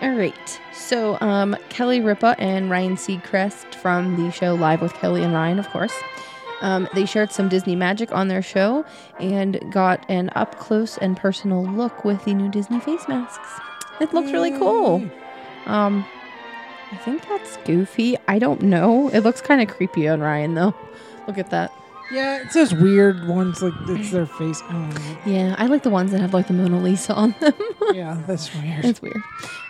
All 0.00 0.12
right. 0.14 0.60
So, 0.72 1.18
um, 1.20 1.56
Kelly 1.70 2.00
Ripa 2.00 2.36
and 2.38 2.70
Ryan 2.70 2.94
Seacrest 2.94 3.74
from 3.74 4.16
the 4.16 4.30
show 4.30 4.54
Live 4.54 4.80
with 4.80 4.94
Kelly 4.94 5.24
and 5.24 5.34
Ryan, 5.34 5.58
of 5.58 5.68
course. 5.70 5.94
Um, 6.62 6.88
they 6.94 7.04
shared 7.04 7.32
some 7.32 7.48
Disney 7.48 7.76
magic 7.76 8.12
on 8.12 8.28
their 8.28 8.40
show 8.40 8.86
and 9.20 9.60
got 9.70 10.08
an 10.08 10.30
up 10.34 10.58
close 10.58 10.96
and 10.98 11.16
personal 11.16 11.64
look 11.64 12.04
with 12.04 12.24
the 12.24 12.34
new 12.34 12.50
Disney 12.50 12.80
face 12.80 13.06
masks. 13.08 13.60
It 14.00 14.14
looks 14.14 14.32
really 14.32 14.52
cool. 14.52 15.02
Um, 15.66 16.06
I 16.92 16.96
think 16.96 17.28
that's 17.28 17.56
goofy. 17.58 18.16
I 18.28 18.38
don't 18.38 18.62
know. 18.62 19.08
It 19.08 19.20
looks 19.20 19.40
kind 19.40 19.60
of 19.60 19.74
creepy 19.74 20.08
on 20.08 20.20
Ryan 20.20 20.54
though. 20.54 20.74
Look 21.26 21.38
at 21.38 21.50
that. 21.50 21.72
Yeah, 22.12 22.42
it's 22.44 22.54
those 22.54 22.74
weird 22.74 23.26
ones. 23.26 23.62
Like 23.62 23.72
it's 23.88 24.10
their 24.10 24.26
face. 24.26 24.62
I. 24.68 25.18
Yeah, 25.24 25.54
I 25.58 25.66
like 25.66 25.82
the 25.82 25.90
ones 25.90 26.10
that 26.12 26.20
have 26.20 26.34
like 26.34 26.46
the 26.46 26.52
Mona 26.52 26.78
Lisa 26.80 27.14
on 27.14 27.34
them. 27.40 27.54
yeah, 27.94 28.20
that's 28.26 28.54
weird. 28.54 28.84
it's 28.84 29.00
weird. 29.00 29.22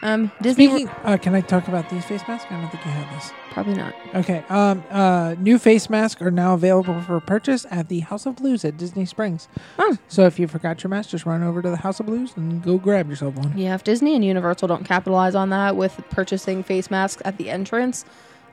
Um, 0.02 0.30
Disney 0.42 0.66
Speaking, 0.68 0.88
uh, 1.04 1.16
can 1.18 1.34
I 1.34 1.40
talk 1.40 1.68
about 1.68 1.88
these 1.88 2.04
face 2.04 2.22
masks? 2.26 2.50
I 2.50 2.60
don't 2.60 2.68
think 2.70 2.84
you 2.84 2.90
have 2.90 3.14
this. 3.14 3.32
probably 3.52 3.74
not. 3.74 3.94
Okay. 4.14 4.44
Um. 4.48 4.82
Uh. 4.90 5.36
New 5.38 5.58
face 5.58 5.88
masks 5.88 6.20
are 6.20 6.30
now 6.32 6.54
available 6.54 7.00
for 7.02 7.20
purchase 7.20 7.64
at 7.70 7.88
the 7.88 8.00
House 8.00 8.26
of 8.26 8.36
Blues 8.36 8.64
at 8.64 8.76
Disney 8.76 9.04
Springs. 9.06 9.46
Oh. 9.78 9.96
So 10.08 10.26
if 10.26 10.38
you 10.38 10.48
forgot 10.48 10.82
your 10.82 10.90
mask, 10.90 11.10
just 11.10 11.24
run 11.24 11.42
over 11.42 11.62
to 11.62 11.70
the 11.70 11.76
House 11.76 12.00
of 12.00 12.06
Blues 12.06 12.32
and 12.36 12.62
go 12.62 12.76
grab 12.78 13.08
yourself 13.08 13.36
one. 13.36 13.56
Yeah, 13.56 13.74
if 13.74 13.84
Disney 13.84 14.14
and 14.16 14.24
Universal 14.24 14.68
don't 14.68 14.84
capitalize 14.84 15.34
on 15.34 15.50
that 15.50 15.76
with 15.76 16.00
purchasing 16.10 16.62
face 16.64 16.90
masks 16.90 17.22
at 17.24 17.38
the 17.38 17.50
entrance, 17.50 18.04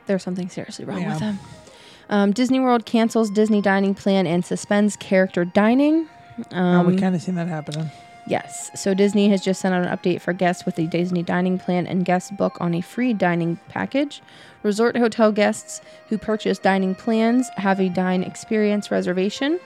there's 0.06 0.22
something 0.24 0.50
seriously 0.50 0.86
wrong 0.86 1.02
Yeah. 1.02 1.10
with 1.12 1.20
them. 1.20 1.40
Um, 2.10 2.32
Disney 2.32 2.60
World 2.60 2.86
cancels 2.86 3.30
Disney 3.30 3.62
dining 3.62 3.94
plan 3.94 4.26
and 4.26 4.44
suspends 4.44 4.96
character 4.96 5.46
dining. 5.46 6.08
Um, 6.52 6.88
we 6.88 6.98
kind 6.98 7.16
of 7.16 7.22
seen 7.22 7.36
that 7.36 7.48
happening. 7.48 7.90
Yes. 8.30 8.70
So 8.76 8.94
Disney 8.94 9.30
has 9.30 9.42
just 9.42 9.60
sent 9.60 9.74
out 9.74 9.86
an 9.86 9.96
update 9.96 10.22
for 10.22 10.34
guests 10.34 10.66
with 10.66 10.76
the 10.76 10.86
Disney 10.86 11.24
dining 11.24 11.58
plan 11.58 11.88
and 11.88 12.06
guest 12.06 12.38
book 12.38 12.58
on 12.60 12.76
a 12.76 12.82
free 12.82 13.14
dining 13.14 13.60
package. 13.70 14.22
Resort 14.62 14.96
hotel 14.96 15.32
guests 15.32 15.82
who 16.10 16.18
purchase 16.18 16.60
dining 16.60 16.94
plans 16.94 17.50
have 17.58 17.80
a 17.80 17.90
dine 17.90 18.24
experience 18.24 18.92
reservation. 18.92 19.60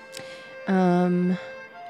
Um, 0.67 1.37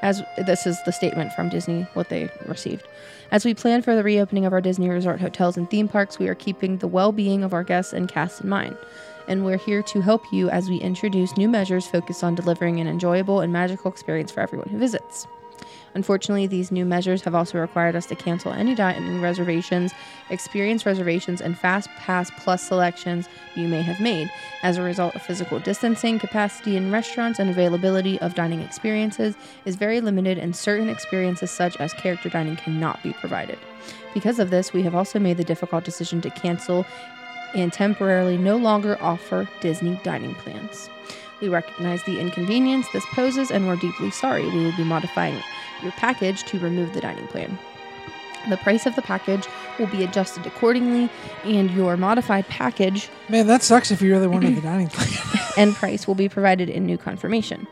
as 0.01 0.24
this 0.38 0.66
is 0.66 0.82
the 0.84 0.91
statement 0.91 1.32
from 1.34 1.49
Disney, 1.49 1.84
what 1.93 2.10
they 2.10 2.30
received. 2.47 2.88
As 3.32 3.45
we 3.45 3.54
plan 3.54 3.82
for 3.82 3.95
the 3.95 4.04
reopening 4.04 4.45
of 4.45 4.51
our 4.51 4.62
Disney 4.62 4.89
resort 4.89 5.22
hotels 5.22 5.58
and 5.58 5.70
theme 5.70 5.88
parks, 5.88 6.20
we 6.20 6.28
are 6.28 6.36
keeping 6.36 6.78
the 6.78 6.88
well 6.88 7.12
being 7.12 7.43
of 7.43 7.54
our 7.54 7.64
guests 7.64 7.93
and 7.93 8.10
cast 8.10 8.41
in 8.41 8.49
mind. 8.49 8.76
And 9.28 9.46
we're 9.46 9.58
here 9.58 9.82
to 9.84 10.02
help 10.02 10.32
you 10.32 10.50
as 10.50 10.70
we 10.70 10.78
introduce 10.78 11.38
new 11.38 11.48
measures 11.48 11.88
focused 11.88 12.24
on 12.24 12.36
delivering 12.36 12.80
an 12.80 12.88
enjoyable 12.88 13.42
and 13.42 13.54
magical 13.54 13.92
experience 13.92 14.32
for 14.32 14.42
everyone 14.42 14.70
who 14.70 14.78
visits. 14.78 15.28
Unfortunately, 15.96 16.48
these 16.48 16.72
new 16.72 16.86
measures 16.86 17.22
have 17.22 17.36
also 17.36 17.60
required 17.60 17.96
us 17.96 18.08
to 18.08 18.16
cancel 18.16 18.52
any 18.52 18.74
dining 18.74 19.22
reservations, 19.22 19.94
experience 20.30 20.86
reservations, 20.86 21.40
and 21.40 21.58
Fast 21.58 21.88
Pass 21.98 22.32
Plus 22.38 22.64
selections 22.64 23.30
you 23.56 23.68
may 23.68 23.82
have 23.82 24.00
made. 24.00 24.32
As 24.64 24.78
a 24.78 24.82
result 24.82 25.16
of 25.16 25.22
physical 25.22 25.60
distancing, 25.60 26.18
capacity 26.18 26.76
in 26.76 26.92
restaurants 26.92 27.38
and 27.38 27.50
availability 27.50 28.20
of 28.22 28.34
dining 28.34 28.62
experiences 28.62 29.36
is 29.66 29.76
very 29.76 30.02
limited, 30.02 30.40
and 30.40 30.56
certain 30.56 30.90
experiences, 30.90 31.52
such 31.52 31.78
as 31.78 31.94
character 31.94 32.30
dining, 32.30 32.56
cannot 32.56 33.02
be 33.04 33.14
provided. 33.14 33.60
Because 34.14 34.40
of 34.40 34.50
this, 34.50 34.74
we 34.74 34.84
have 34.84 34.96
also 34.96 35.20
made 35.20 35.38
the 35.38 35.44
difficult 35.44 35.84
decision 35.84 36.22
to 36.22 36.30
cancel 36.32 36.86
and 37.54 37.72
temporarily 37.72 38.38
no 38.38 38.58
longer 38.58 38.97
offer 39.01 39.47
Disney 39.62 39.99
dining 40.04 40.36
plans. 40.36 40.89
We 41.41 41.49
recognize 41.49 42.04
the 42.04 42.20
inconvenience 42.20 42.88
this 42.93 43.06
poses 43.08 43.51
and 43.51 43.68
we're 43.68 43.76
deeply 43.76 44.12
sorry. 44.12 44.47
We 44.49 44.64
will 44.64 44.78
be 44.78 44.84
modifying 44.84 45.41
your 45.82 45.91
package 45.93 46.43
to 46.43 46.60
remove 46.60 46.93
the 46.93 47.01
dining 47.01 47.28
plan. 47.28 47.60
The 48.49 48.58
price 48.58 48.86
of 48.86 48.95
the 48.95 49.01
package 49.01 49.47
will 49.80 49.88
be 49.88 50.04
adjusted 50.04 50.45
accordingly, 50.45 51.10
and 51.45 51.72
your 51.72 51.95
modified 51.95 52.45
package 52.47 53.10
Man, 53.30 53.47
that 53.47 53.64
sucks 53.64 53.89
if 53.89 54.01
you 54.01 54.12
really 54.12 54.28
wanted 54.28 54.56
the 54.56 54.62
dining 54.70 54.89
plan. 54.89 55.39
and 55.58 55.74
price 55.76 56.08
will 56.08 56.16
be 56.16 56.28
provided 56.28 56.70
in 56.70 56.86
new 56.86 56.97
confirmation. 56.97 57.68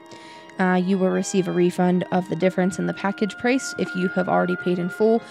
Uh, 0.59 0.75
you 0.75 0.97
will 0.97 1.09
receive 1.09 1.47
a 1.47 1.51
refund 1.51 2.05
of 2.11 2.27
the 2.29 2.35
difference 2.35 2.77
in 2.79 2.85
the 2.85 2.93
package 2.93 3.35
price 3.37 3.73
if 3.79 3.93
you 3.95 4.07
have 4.09 4.29
already 4.29 4.55
paid 4.57 4.79
in 4.79 4.89
full, 4.89 5.21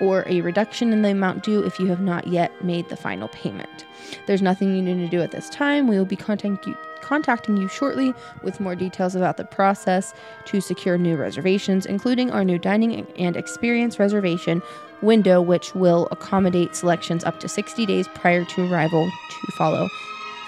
or 0.00 0.24
a 0.26 0.40
reduction 0.40 0.92
in 0.92 1.02
the 1.02 1.10
amount 1.10 1.42
due 1.42 1.62
if 1.64 1.78
you 1.78 1.86
have 1.86 2.00
not 2.00 2.26
yet 2.26 2.64
made 2.64 2.88
the 2.88 2.96
final 2.96 3.28
payment. 3.28 3.84
There's 4.26 4.42
nothing 4.42 4.74
you 4.74 4.82
need 4.82 5.04
to 5.04 5.08
do 5.08 5.22
at 5.22 5.30
this 5.30 5.48
time. 5.50 5.86
We 5.86 5.96
will 5.96 6.04
be 6.04 6.16
contacting 6.16 6.58
you, 6.72 6.76
contacting 7.00 7.56
you 7.56 7.68
shortly 7.68 8.14
with 8.42 8.60
more 8.60 8.74
details 8.74 9.14
about 9.14 9.36
the 9.36 9.44
process 9.44 10.14
to 10.46 10.60
secure 10.60 10.98
new 10.98 11.16
reservations, 11.16 11.86
including 11.86 12.30
our 12.30 12.44
new 12.44 12.58
dining 12.58 13.06
and 13.18 13.36
experience 13.36 13.98
reservation 13.98 14.62
window, 15.02 15.40
which 15.40 15.74
will 15.74 16.08
accommodate 16.10 16.74
selections 16.74 17.24
up 17.24 17.40
to 17.40 17.48
60 17.48 17.86
days 17.86 18.08
prior 18.08 18.44
to 18.44 18.72
arrival 18.72 19.04
to 19.30 19.52
follow 19.52 19.88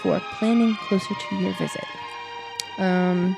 for 0.02 0.20
planning 0.38 0.76
closer 0.88 1.14
to 1.28 1.36
your 1.36 1.52
visit. 1.54 1.84
Um, 2.78 3.36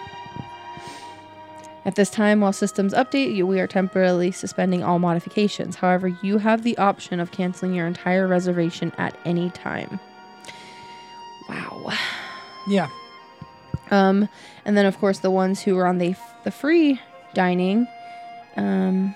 at 1.86 1.94
this 1.94 2.10
time, 2.10 2.40
while 2.40 2.52
systems 2.52 2.92
update, 2.92 3.34
you- 3.34 3.46
we 3.46 3.60
are 3.60 3.66
temporarily 3.66 4.30
suspending 4.32 4.82
all 4.82 4.98
modifications. 4.98 5.76
However, 5.76 6.08
you 6.22 6.38
have 6.38 6.62
the 6.64 6.76
option 6.76 7.20
of 7.20 7.30
canceling 7.30 7.72
your 7.72 7.86
entire 7.86 8.26
reservation 8.26 8.92
at 8.98 9.16
any 9.24 9.48
time. 9.50 9.98
Wow. 11.48 11.92
yeah. 12.68 12.88
Um, 13.92 14.28
and 14.64 14.76
then 14.76 14.84
of 14.84 14.98
course 14.98 15.20
the 15.20 15.30
ones 15.30 15.62
who 15.62 15.78
are 15.78 15.86
on 15.86 15.98
the 15.98 16.16
the 16.42 16.50
free 16.50 17.00
dining, 17.34 17.86
um, 18.56 19.14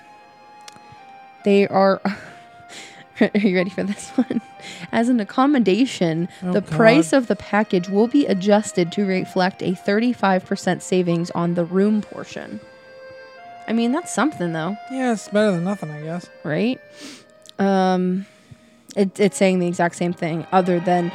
they 1.43 1.67
are. 1.67 2.01
are 3.35 3.39
you 3.39 3.55
ready 3.55 3.69
for 3.69 3.83
this 3.83 4.09
one? 4.11 4.41
As 4.91 5.09
an 5.09 5.19
accommodation, 5.19 6.27
Oh, 6.43 6.53
the 6.53 6.61
God. 6.61 6.71
price 6.71 7.13
of 7.13 7.27
the 7.27 7.35
package 7.35 7.89
will 7.89 8.07
be 8.07 8.25
adjusted 8.25 8.91
to 8.93 9.05
reflect 9.05 9.61
a 9.61 9.71
35% 9.73 10.81
savings 10.81 11.31
on 11.31 11.53
the 11.53 11.65
room 11.65 12.01
portion. 12.01 12.59
I 13.67 13.73
mean, 13.73 13.91
that's 13.91 14.13
something 14.13 14.53
though 14.53 14.75
Yeah, 14.91 15.13
it's 15.13 15.27
better 15.29 15.51
than 15.51 15.63
nothing, 15.63 15.91
I 15.91 16.01
guess. 16.01 16.29
right? 16.43 16.79
Um, 17.59 18.25
it, 18.95 19.19
it's 19.19 19.37
saying 19.37 19.59
the 19.59 19.67
exact 19.67 19.95
same 19.95 20.13
thing, 20.13 20.45
other 20.51 20.79
than 20.79 21.11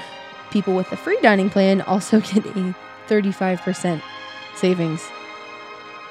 people 0.50 0.74
with 0.74 0.88
the 0.90 0.96
free 0.96 1.18
dining 1.22 1.50
plan 1.50 1.82
also 1.82 2.20
get 2.32 2.46
a 2.46 2.74
35% 3.08 4.00
savings 4.54 5.02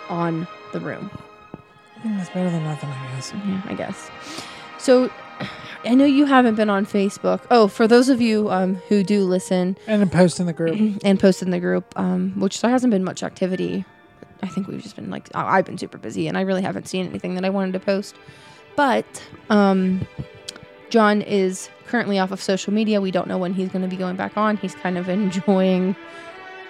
on 0.09 0.47
the 0.73 0.79
room. 0.79 1.09
Mm, 2.03 2.19
It's 2.19 2.29
better 2.29 2.49
than 2.51 2.63
nothing, 2.63 2.89
I 2.89 3.15
guess. 3.15 3.33
Yeah, 3.33 3.61
I 3.65 3.73
guess. 3.73 4.11
So 4.77 5.09
I 5.85 5.93
know 5.93 6.05
you 6.05 6.25
haven't 6.25 6.55
been 6.55 6.69
on 6.69 6.85
Facebook. 6.85 7.45
Oh, 7.51 7.67
for 7.67 7.87
those 7.87 8.09
of 8.09 8.21
you 8.21 8.49
um, 8.49 8.75
who 8.87 9.03
do 9.03 9.23
listen 9.23 9.77
And 9.87 10.11
post 10.11 10.39
in 10.39 10.45
the 10.45 10.53
group. 10.53 10.99
and 11.03 11.19
post 11.19 11.41
in 11.41 11.51
the 11.51 11.59
group, 11.59 11.97
um, 11.97 12.39
which 12.39 12.61
there 12.61 12.71
hasn't 12.71 12.91
been 12.91 13.03
much 13.03 13.23
activity. 13.23 13.85
I 14.41 14.47
think 14.47 14.67
we've 14.67 14.81
just 14.81 14.95
been 14.95 15.09
like 15.09 15.29
I've 15.33 15.65
been 15.65 15.77
super 15.77 15.97
busy, 15.97 16.27
and 16.27 16.37
I 16.37 16.41
really 16.41 16.61
haven't 16.61 16.87
seen 16.87 17.05
anything 17.07 17.35
that 17.35 17.45
I 17.45 17.49
wanted 17.49 17.73
to 17.73 17.79
post. 17.79 18.15
But 18.75 19.05
um, 19.49 20.05
John 20.89 21.21
is 21.21 21.69
currently 21.87 22.19
off 22.19 22.31
of 22.31 22.41
social 22.41 22.73
media. 22.73 23.01
We 23.01 23.11
don't 23.11 23.27
know 23.27 23.37
when 23.37 23.53
he's 23.53 23.69
going 23.69 23.81
to 23.81 23.87
be 23.87 23.95
going 23.95 24.15
back 24.15 24.37
on. 24.37 24.57
He's 24.57 24.75
kind 24.75 24.97
of 24.97 25.09
enjoying 25.19 25.95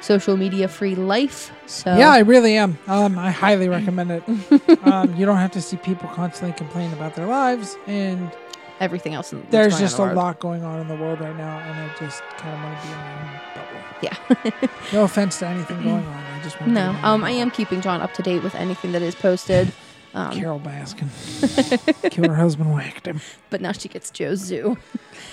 social 0.01 0.38
media 0.38 0.68
free 0.68 0.95
life. 0.95 1.51
So 1.66 1.95
Yeah, 1.95 2.11
I 2.11 2.20
really 2.20 2.55
am. 2.57 2.78
Um, 2.88 3.18
I 3.18 3.32
highly 3.32 3.68
recommend 3.70 4.11
it. 4.11 4.24
um, 4.84 5.16
you 5.16 5.26
don't 5.26 5.38
have 5.38 5.51
to 5.51 5.61
see 5.61 5.78
people 5.78 6.07
constantly 6.09 6.55
complain 6.55 6.93
about 6.93 7.16
their 7.16 7.26
lives, 7.26 7.76
and 7.88 8.32
everything 8.80 9.13
else. 9.13 9.34
there's 9.49 9.80
just 9.80 9.99
in 9.99 10.09
a 10.09 10.13
lot 10.13 10.39
going 10.39 10.63
on 10.63 10.80
in 10.80 10.88
the 10.88 10.95
world 10.95 11.19
right 11.19 11.36
now, 11.36 11.59
and 11.59 11.80
I 11.80 11.95
just 11.99 12.21
kind 12.38 12.53
of 12.55 12.63
want 12.63 12.82
to 12.82 12.88
be 12.88 12.93
in 12.93 12.99
my 12.99 13.21
own 13.21 13.41
bubble. 13.55 13.82
Yeah. 14.01 14.67
No 14.93 15.03
offense 15.03 15.39
to 15.39 15.47
anything 15.47 15.82
going 15.84 16.05
on. 16.05 16.23
I 16.23 16.41
just 16.43 16.59
want 16.59 16.69
to 16.69 16.73
no, 16.73 16.91
be 16.91 16.95
in 16.95 17.01
my 17.01 17.09
own 17.09 17.15
um, 17.15 17.23
I 17.23 17.32
am 17.32 17.51
keeping 17.51 17.82
John 17.82 18.01
up 18.01 18.13
to 18.13 18.21
date 18.21 18.43
with 18.43 18.55
anything 18.55 18.91
that 18.91 19.01
is 19.01 19.15
posted. 19.15 19.71
Um, 20.13 20.32
Carole 20.32 20.59
Baskin. 20.61 21.09
Her 22.26 22.36
husband, 22.36 22.73
whacked 22.73 23.05
him. 23.05 23.19
but 23.49 23.59
now 23.59 23.73
she 23.73 23.89
gets 23.89 24.09
Joe's 24.11 24.39
Zoo. 24.39 24.78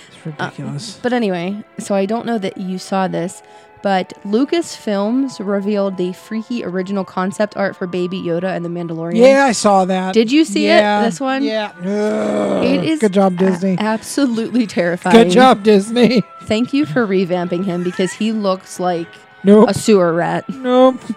It's 0.09 0.25
ridiculous. 0.25 0.99
But 1.01 1.13
anyway, 1.13 1.63
so 1.79 1.95
I 1.95 2.05
don't 2.05 2.25
know 2.25 2.37
that 2.37 2.57
you 2.57 2.77
saw 2.77 3.07
this, 3.07 3.41
but 3.83 4.13
Lucasfilms 4.23 5.45
revealed 5.45 5.97
the 5.97 6.13
freaky 6.13 6.63
original 6.63 7.03
concept 7.05 7.55
art 7.55 7.75
for 7.75 7.85
Baby 7.85 8.19
Yoda 8.21 8.45
and 8.55 8.65
the 8.65 8.69
Mandalorian. 8.69 9.17
yeah, 9.17 9.45
I 9.45 9.51
saw 9.51 9.85
that. 9.85 10.13
Did 10.15 10.31
you 10.31 10.45
see 10.45 10.65
it, 10.67 10.79
this 11.03 11.19
one? 11.19 11.43
Yeah. 11.43 11.71
Ugh. 11.79 12.63
It 12.65 12.83
is 12.85 12.99
Good 13.01 13.13
job, 13.13 13.33
a- 13.33 13.37
Disney. 13.37 13.75
absolutely 13.77 14.65
terrifying. 14.65 15.15
Good 15.15 15.29
job, 15.31 15.63
Disney. 15.63 16.23
Thank 16.43 16.73
you 16.73 16.85
for 16.85 17.05
revamping 17.05 17.65
him 17.65 17.83
because 17.83 18.13
he 18.13 18.31
looks 18.31 18.79
like 18.79 19.07
Nope. 19.43 19.69
a 19.69 19.73
sewer 19.73 20.13
rat. 20.13 20.47
Nope. 20.49 20.99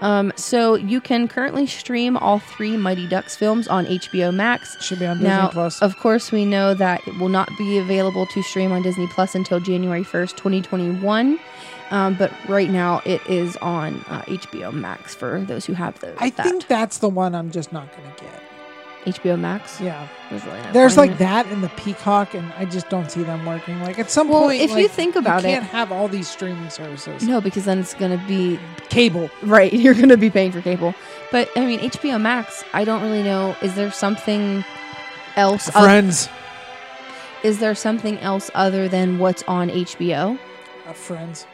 Um, 0.00 0.32
so 0.36 0.74
you 0.74 1.00
can 1.00 1.26
currently 1.26 1.66
stream 1.66 2.16
all 2.18 2.38
three 2.38 2.76
Mighty 2.76 3.06
Ducks 3.08 3.34
films 3.36 3.66
on 3.66 3.86
HBO 3.86 4.34
Max. 4.34 4.76
Should 4.82 4.98
be 4.98 5.06
on 5.06 5.16
Disney 5.16 5.28
Now, 5.30 5.48
Plus. 5.48 5.80
of 5.80 5.96
course, 5.98 6.30
we 6.30 6.44
know 6.44 6.74
that 6.74 7.06
it 7.08 7.16
will 7.18 7.30
not 7.30 7.48
be 7.56 7.78
available 7.78 8.26
to 8.26 8.42
stream 8.42 8.72
on 8.72 8.82
Disney 8.82 9.06
Plus 9.06 9.34
until 9.34 9.58
January 9.60 10.02
1st, 10.04 10.36
2021. 10.36 11.38
Um, 11.90 12.14
but 12.14 12.32
right 12.48 12.68
now, 12.68 13.00
it 13.04 13.24
is 13.28 13.56
on 13.58 14.04
uh, 14.08 14.22
HBO 14.22 14.72
Max 14.72 15.14
for 15.14 15.40
those 15.42 15.64
who 15.64 15.72
have 15.72 15.98
those. 16.00 16.16
I 16.18 16.30
that. 16.30 16.42
think 16.44 16.66
that's 16.66 16.98
the 16.98 17.08
one 17.08 17.34
I'm 17.34 17.50
just 17.50 17.72
not 17.72 17.88
going 17.96 18.12
to 18.12 18.24
get. 18.24 18.42
HBO 19.06 19.38
Max. 19.38 19.80
Yeah. 19.80 20.06
There's 20.30 20.44
really 20.44 20.60
no 20.62 20.72
There's 20.72 20.96
like 20.96 21.18
that 21.18 21.46
in 21.52 21.60
the 21.60 21.68
Peacock, 21.70 22.34
and 22.34 22.52
I 22.58 22.64
just 22.64 22.88
don't 22.88 23.10
see 23.10 23.22
them 23.22 23.46
working. 23.46 23.80
Like 23.80 23.98
at 23.98 24.10
some 24.10 24.28
Well, 24.28 24.42
point, 24.42 24.60
if 24.60 24.70
you 24.70 24.82
like, 24.82 24.90
think 24.90 25.14
about 25.16 25.42
you 25.42 25.48
it- 25.48 25.52
can't 25.52 25.64
have 25.66 25.92
all 25.92 26.08
these 26.08 26.28
streaming 26.28 26.68
services. 26.70 27.22
No, 27.22 27.40
because 27.40 27.64
then 27.64 27.78
it's 27.78 27.94
gonna 27.94 28.22
be 28.26 28.58
Cable. 28.88 29.30
right. 29.42 29.72
You're 29.82 29.94
gonna 29.94 30.16
be 30.16 30.30
paying 30.30 30.50
for 30.52 30.60
cable. 30.60 30.94
But 31.32 31.48
I 31.56 31.64
mean, 31.64 31.80
HBO 31.80 32.20
Max. 32.20 32.64
I 32.74 32.84
don't 32.84 33.02
really 33.02 33.22
know. 33.22 33.54
Is 33.62 33.74
there 33.76 33.90
something 33.92 34.64
else? 35.36 35.68
oth- 35.68 35.74
Friends. 35.84 36.28
is 37.42 37.58
there 37.60 37.74
something 37.74 38.18
else 38.18 38.50
other 38.54 38.88
than 38.88 39.18
what's 39.18 39.42
on 39.44 39.68
HBO? 39.70 40.38
Uh, 40.88 40.92
friends. 40.92 41.46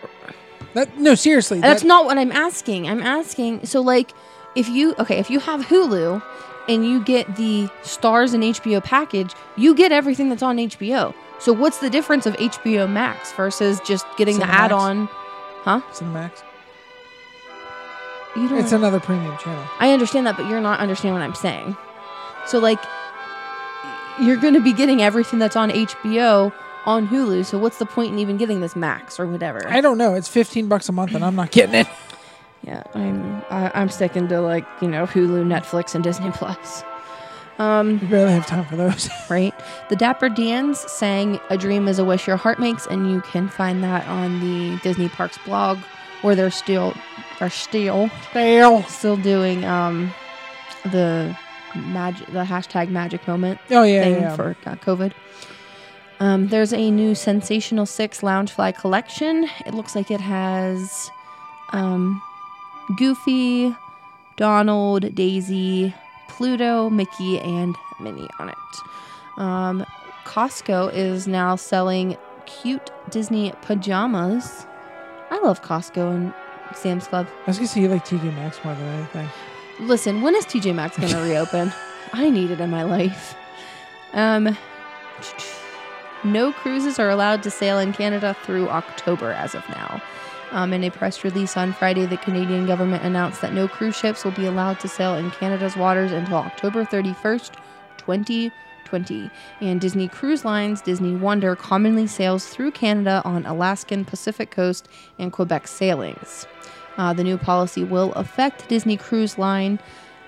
That, 0.75 0.99
no, 0.99 1.15
seriously. 1.15 1.61
That's 1.61 1.83
that- 1.83 1.89
not 1.89 2.07
what 2.07 2.17
I'm 2.17 2.33
asking. 2.33 2.89
I'm 2.89 3.03
asking 3.03 3.67
so 3.67 3.83
like 3.83 4.13
if 4.55 4.69
you 4.71 4.95
okay, 4.99 5.19
if 5.19 5.29
you 5.31 5.39
have 5.41 5.67
Hulu 5.67 6.23
and 6.69 6.87
you 6.87 7.03
get 7.03 7.37
the 7.37 7.69
Starz 7.83 8.35
and 8.35 8.43
HBO 8.43 8.83
package, 8.83 9.35
you 9.57 9.75
get 9.75 9.93
everything 9.93 10.29
that's 10.29 10.43
on 10.43 10.57
HBO. 10.57 11.15
So 11.39 11.53
what's 11.53 11.79
the 11.79 11.91
difference 11.91 12.27
of 12.27 12.35
HBO 12.37 12.89
Max 12.89 13.33
versus 13.33 13.81
just 13.81 14.07
getting 14.17 14.39
the 14.39 14.47
add-on? 14.47 15.07
Huh? 15.63 15.81
Cinemax. 15.93 16.43
You 18.37 18.49
don't 18.49 18.59
It's 18.59 18.73
another 18.73 19.01
premium 19.01 19.37
channel. 19.39 19.65
I 19.79 19.93
understand 19.93 20.27
that, 20.27 20.37
but 20.37 20.49
you're 20.49 20.61
not 20.61 20.81
understanding 20.81 21.15
what 21.15 21.23
I'm 21.23 21.35
saying. 21.35 21.77
So 22.47 22.59
like 22.59 22.79
you're 24.21 24.37
going 24.37 24.55
to 24.55 24.61
be 24.61 24.73
getting 24.73 25.03
everything 25.03 25.39
that's 25.39 25.57
on 25.57 25.71
HBO 25.71 26.53
on 26.85 27.09
Hulu. 27.09 27.45
So 27.45 27.59
what's 27.59 27.79
the 27.79 27.87
point 27.87 28.13
in 28.13 28.19
even 28.19 28.37
getting 28.37 28.61
this 28.61 28.77
Max 28.77 29.19
or 29.19 29.27
whatever? 29.27 29.67
I 29.69 29.81
don't 29.81 29.99
know. 29.99 30.15
It's 30.15 30.29
15 30.29 30.69
bucks 30.69 30.89
a 30.89 30.93
month, 30.93 31.15
and 31.15 31.25
I'm 31.25 31.37
not 31.37 31.51
getting 31.51 31.75
it. 31.75 31.87
Yeah, 32.63 32.83
I'm 32.95 33.43
I, 33.51 33.71
I'm 33.75 33.89
sticking 33.89 34.29
to 34.29 34.41
like 34.41 34.65
you 34.81 34.89
know 34.89 35.05
Hulu, 35.07 35.45
Netflix, 35.47 35.95
and 35.95 36.05
Disney 36.05 36.31
Plus. 36.31 36.85
Um, 37.59 37.99
We 38.01 38.07
barely 38.07 38.33
have 38.33 38.47
time 38.47 38.65
for 38.65 38.77
those. 38.77 39.09
right. 39.31 39.53
The 39.89 39.97
Dapper 39.97 40.29
Dans 40.29 40.79
sang 40.91 41.39
"A 41.51 41.59
Dream 41.59 41.89
Is 41.89 41.99
a 41.99 42.05
Wish 42.05 42.27
Your 42.27 42.37
Heart 42.37 42.61
Makes," 42.61 42.87
and 42.87 43.11
you 43.11 43.21
can 43.23 43.49
find 43.49 43.83
that 43.85 44.07
on 44.09 44.41
the 44.41 44.79
Disney 44.83 45.09
Parks 45.09 45.39
blog, 45.45 45.79
where 46.23 46.35
they're 46.35 46.51
still 46.51 46.95
are 47.41 47.51
still 47.51 48.09
Fail. 48.33 48.83
still 48.85 49.17
doing 49.17 49.65
um 49.65 50.13
the 50.85 51.37
magic 51.75 52.27
the 52.29 52.45
hashtag 52.45 52.89
magic 52.91 53.27
moment 53.27 53.59
Oh 53.71 53.83
yeah, 53.83 54.03
thing 54.05 54.13
yeah. 54.15 54.21
yeah. 54.21 54.37
for 54.37 54.57
uh, 54.67 54.77
COVID. 54.77 55.13
Um, 56.21 56.47
there's 56.49 56.73
a 56.73 56.91
new 56.93 57.15
Sensational 57.17 57.87
Six 57.87 58.21
Loungefly 58.21 58.77
collection. 58.79 59.49
It 59.67 59.75
looks 59.75 59.97
like 59.97 60.11
it 60.13 60.21
has 60.21 61.11
um, 61.73 62.23
Goofy, 62.97 63.74
Donald, 64.37 65.14
Daisy, 65.14 65.95
Pluto, 66.28 66.91
Mickey, 66.91 67.39
and 67.41 67.76
Minnie 68.01 68.28
on 68.39 68.49
it. 68.49 68.57
Um, 69.37 69.87
Costco 70.24 70.93
is 70.93 71.26
now 71.26 71.57
selling 71.57 72.16
cute 72.47 72.91
Disney 73.11 73.53
pajamas. 73.62 74.66
I 75.30 75.39
love 75.41 75.62
Costco 75.62 76.14
and 76.14 76.35
Sam's 76.74 77.07
Club. 77.07 77.26
I 77.47 77.51
was 77.51 77.59
gonna 77.59 77.68
say 77.68 77.80
you 77.83 77.89
like 77.89 78.05
TJ 78.05 78.35
Maxx 78.35 78.62
more 78.64 78.74
than 78.74 78.85
anything. 78.85 79.28
Listen, 79.80 80.22
when 80.22 80.35
is 80.35 80.45
TJ 80.45 80.74
Maxx 80.74 80.99
going 80.99 81.12
to 81.12 81.20
reopen? 81.20 81.72
I 82.12 82.30
need 82.30 82.51
it 82.51 82.61
in 82.61 82.70
my 82.70 82.83
life. 82.83 83.35
Um, 84.12 84.57
no 86.24 86.53
cruises 86.53 86.99
are 86.99 87.11
allowed 87.11 87.43
to 87.45 87.51
sail 87.51 87.78
in 87.78 87.93
Canada 87.93 88.37
through 88.45 88.68
October 88.68 89.33
as 89.33 89.55
of 89.55 89.66
now. 89.70 90.03
Um, 90.53 90.75
in 90.75 90.85
a 90.85 90.91
press 90.91 91.25
release 91.25 91.57
on 91.57 91.73
Friday, 91.73 92.05
the 92.05 92.19
Canadian 92.19 92.67
government 92.67 93.03
announced 93.05 93.41
that 93.41 93.55
no 93.55 93.67
cruise 93.67 93.97
ships 93.97 94.23
will 94.23 94.33
be 94.33 94.45
allowed 94.45 94.79
to 94.81 94.89
sail 94.89 95.15
in 95.15 95.31
Canada's 95.31 95.79
waters 95.79 96.13
until 96.13 96.37
October 96.37 96.85
31st, 96.85 97.55
2020. 97.97 99.31
And 99.63 99.81
Disney 99.81 100.09
Cruise 100.09 100.45
Lines 100.45 100.83
Disney 100.83 101.15
Wonder 101.15 101.57
commonly 101.57 102.07
sails 102.07 102.47
through 102.49 102.73
Canada 102.73 103.23
on 103.25 103.47
Alaskan 103.47 104.05
Pacific 104.05 104.51
Coast 104.51 104.91
and 105.19 105.33
Quebec 105.33 105.67
sailings. 105.67 106.47
Uh, 106.99 107.15
the 107.15 107.25
new 107.25 107.39
policy 107.39 107.83
will 107.83 108.13
affect 108.13 108.69
Disney 108.69 108.99
Cruise 108.99 109.39
Line 109.39 109.79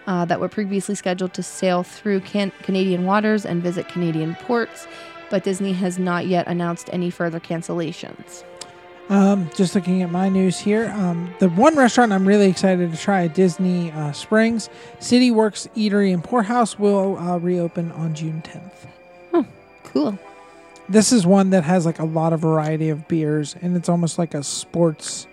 uh, 0.07 0.25
that 0.25 0.41
were 0.41 0.49
previously 0.49 0.95
scheduled 0.95 1.35
to 1.35 1.43
sail 1.43 1.83
through 1.83 2.21
can- 2.21 2.53
Canadian 2.63 3.05
waters 3.05 3.45
and 3.45 3.63
visit 3.63 3.89
Canadian 3.89 4.37
ports, 4.37 4.87
but 5.29 5.45
Disney 5.45 5.75
has 5.75 5.99
not 5.99 6.27
yet 6.27 6.47
announced 6.47 6.89
any 6.95 7.11
further 7.11 7.41
cancellations. 7.41 8.43
Um, 9.11 9.51
just 9.55 9.75
looking 9.75 10.03
at 10.03 10.11
my 10.11 10.31
news 10.31 10.59
here, 10.59 10.91
um, 10.97 11.35
the 11.39 11.51
one 11.51 11.77
restaurant 11.77 12.13
I'm 12.13 12.27
really 12.27 12.49
excited 12.49 12.91
to 12.91 12.97
try 12.97 13.25
at 13.25 13.35
Disney 13.35 13.93
uh, 13.93 14.13
Springs, 14.13 14.71
City 14.99 15.31
Works 15.31 15.69
Eatery 15.77 16.15
and 16.15 16.25
Pour 16.25 16.43
House, 16.43 16.79
will 16.79 17.19
uh, 17.19 17.39
reopen 17.39 17.93
on 17.93 18.15
June 18.15 18.43
10th. 18.45 19.45
Cool. 19.85 20.19
This 20.89 21.13
is 21.13 21.27
one 21.27 21.51
that 21.51 21.65
has 21.65 21.87
like 21.87 21.99
a 21.99 22.05
lot 22.05 22.33
of 22.33 22.41
variety 22.41 22.89
of 22.89 23.07
beers, 23.07 23.55
and 23.63 23.77
it's 23.77 23.89
almost 23.89 24.19
like 24.19 24.35
a 24.35 24.43
sports, 24.43 25.27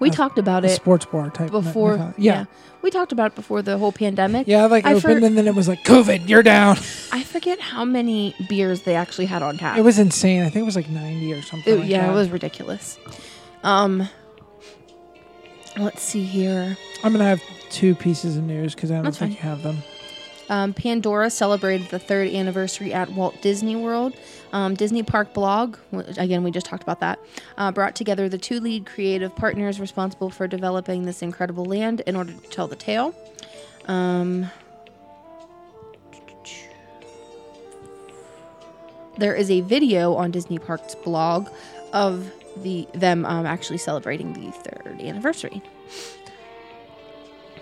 We 0.00 0.10
Uh, 0.10 0.12
talked 0.12 0.38
about 0.38 0.64
a 0.64 0.68
it 0.68 0.76
sports 0.76 1.06
bar 1.06 1.30
type. 1.30 1.50
before. 1.50 1.96
yeah. 2.16 2.40
yeah, 2.40 2.44
we 2.82 2.90
talked 2.90 3.10
about 3.12 3.32
it 3.32 3.34
before 3.34 3.62
the 3.62 3.78
whole 3.78 3.90
pandemic. 3.92 4.46
yeah. 4.46 4.66
Like 4.66 4.86
I 4.86 4.90
opened, 4.94 5.20
for- 5.20 5.26
and 5.26 5.36
then 5.36 5.46
it 5.48 5.54
was 5.54 5.66
like 5.68 5.82
COVID, 5.84 6.28
you're 6.28 6.42
down. 6.44 6.76
I 7.12 7.24
forget 7.24 7.58
how 7.60 7.84
many 7.84 8.34
beers 8.48 8.82
they 8.82 8.94
actually 8.94 9.26
had 9.26 9.42
on 9.42 9.58
tap. 9.58 9.76
It 9.76 9.82
was 9.82 9.98
insane. 9.98 10.42
I 10.42 10.50
think 10.50 10.62
it 10.62 10.66
was 10.66 10.76
like 10.76 10.88
90 10.88 11.32
or 11.32 11.42
something. 11.42 11.74
It- 11.74 11.80
like 11.80 11.88
yeah, 11.90 12.06
that. 12.06 12.12
it 12.12 12.14
was 12.14 12.28
ridiculous. 12.30 12.98
Um, 13.64 14.08
let's 15.76 16.02
see 16.02 16.22
here. 16.24 16.76
I'm 17.02 17.12
gonna 17.12 17.24
have 17.24 17.42
two 17.70 17.94
pieces 17.94 18.36
of 18.36 18.44
news 18.44 18.74
because 18.74 18.90
I 18.90 18.94
don't 18.94 19.04
That's 19.04 19.18
think 19.18 19.32
fine. 19.32 19.44
you 19.44 19.48
have 19.50 19.62
them. 19.62 19.82
Um, 20.48 20.72
Pandora 20.72 21.30
celebrated 21.30 21.88
the 21.88 21.98
third 21.98 22.28
anniversary 22.28 22.92
at 22.92 23.10
Walt 23.12 23.40
Disney 23.42 23.76
World. 23.76 24.14
Um, 24.52 24.74
Disney 24.74 25.02
Park 25.02 25.34
Blog, 25.34 25.76
again, 25.92 26.42
we 26.42 26.50
just 26.50 26.66
talked 26.66 26.82
about 26.82 27.00
that, 27.00 27.18
uh, 27.58 27.70
brought 27.70 27.94
together 27.94 28.28
the 28.28 28.38
two 28.38 28.60
lead 28.60 28.86
creative 28.86 29.34
partners 29.36 29.78
responsible 29.78 30.30
for 30.30 30.46
developing 30.46 31.04
this 31.04 31.22
incredible 31.22 31.64
land 31.64 32.00
in 32.06 32.16
order 32.16 32.32
to 32.32 32.48
tell 32.48 32.66
the 32.66 32.76
tale. 32.76 33.14
Um, 33.86 34.50
there 39.18 39.34
is 39.34 39.50
a 39.50 39.60
video 39.62 40.14
on 40.14 40.30
Disney 40.30 40.58
Parks 40.58 40.94
blog 40.94 41.48
of 41.92 42.30
the 42.62 42.88
them 42.92 43.24
um, 43.24 43.46
actually 43.46 43.78
celebrating 43.78 44.32
the 44.32 44.50
third 44.50 45.00
anniversary. 45.00 45.62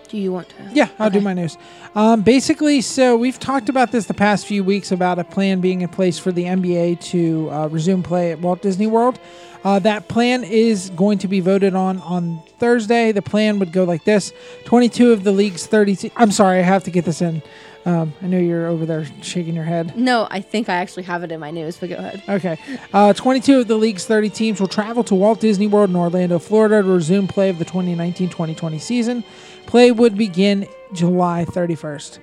Do 0.09 0.19
you 0.19 0.33
want 0.33 0.49
to? 0.51 0.55
Yeah, 0.73 0.89
I'll 0.99 1.11
do 1.11 1.21
my 1.21 1.35
news. 1.35 1.57
Um, 1.95 2.23
basically, 2.23 2.81
so 2.81 3.17
we've 3.17 3.39
talked 3.39 3.69
about 3.69 3.91
this 3.93 4.07
the 4.07 4.15
past 4.15 4.47
few 4.47 4.63
weeks 4.63 4.93
about 4.93 5.19
a 5.19 5.25
plan 5.25 5.61
being 5.61 5.81
in 5.81 5.89
place 5.89 6.19
for 6.19 6.31
the 6.31 6.45
NBA 6.45 7.01
to 7.11 7.51
uh, 7.51 7.67
resume 7.69 8.03
play 8.03 8.33
at 8.33 8.41
Walt 8.41 8.63
Disney 8.63 8.87
World. 8.87 9.19
Uh, 9.65 9.81
that 9.81 10.07
plan 10.09 10.45
is 10.45 10.91
going 10.91 11.19
to 11.19 11.29
be 11.29 11.41
voted 11.41 11.75
on 11.75 12.01
on 12.03 12.41
Thursday. 12.59 13.11
The 13.11 13.23
plan 13.23 13.59
would 13.59 13.73
go 13.73 13.85
like 13.85 14.05
this: 14.05 14.33
22 14.65 15.13
of 15.13 15.25
the 15.25 15.33
league's 15.33 15.67
30. 15.67 15.97
Te- 15.97 16.13
I'm 16.17 16.31
sorry, 16.31 16.61
I 16.61 16.63
have 16.63 16.85
to 16.85 16.91
get 16.91 17.05
this 17.05 17.21
in. 17.21 17.43
Um, 17.87 18.13
I 18.21 18.27
know 18.27 18.39
you're 18.39 18.67
over 18.67 18.85
there 18.85 19.07
shaking 19.23 19.55
your 19.55 19.65
head. 19.65 19.97
No, 19.97 20.27
I 20.29 20.41
think 20.41 20.69
I 20.69 20.75
actually 20.75 21.05
have 21.05 21.23
it 21.23 21.31
in 21.31 21.39
my 21.39 21.53
news, 21.53 21.77
but 21.77 21.89
go 21.89 21.95
ahead. 21.95 22.21
Okay. 22.29 22.59
Uh, 22.93 23.13
22 23.13 23.61
of 23.61 23.69
the 23.69 23.77
league's 23.77 24.05
30 24.05 24.29
teams 24.31 24.61
will 24.61 24.67
travel 24.67 25.05
to 25.05 25.15
Walt 25.15 25.39
Disney 25.41 25.69
World 25.69 25.91
in 25.91 25.97
Orlando, 25.97 26.41
Florida 26.41 26.83
to 26.83 26.89
resume 26.89 27.29
play 27.29 27.49
of 27.49 27.61
the 27.61 27.65
2019 27.65 28.29
2020 28.29 28.79
season. 28.81 29.23
Play 29.67 29.91
would 29.91 30.17
begin 30.17 30.67
July 30.93 31.45
31st. 31.49 32.19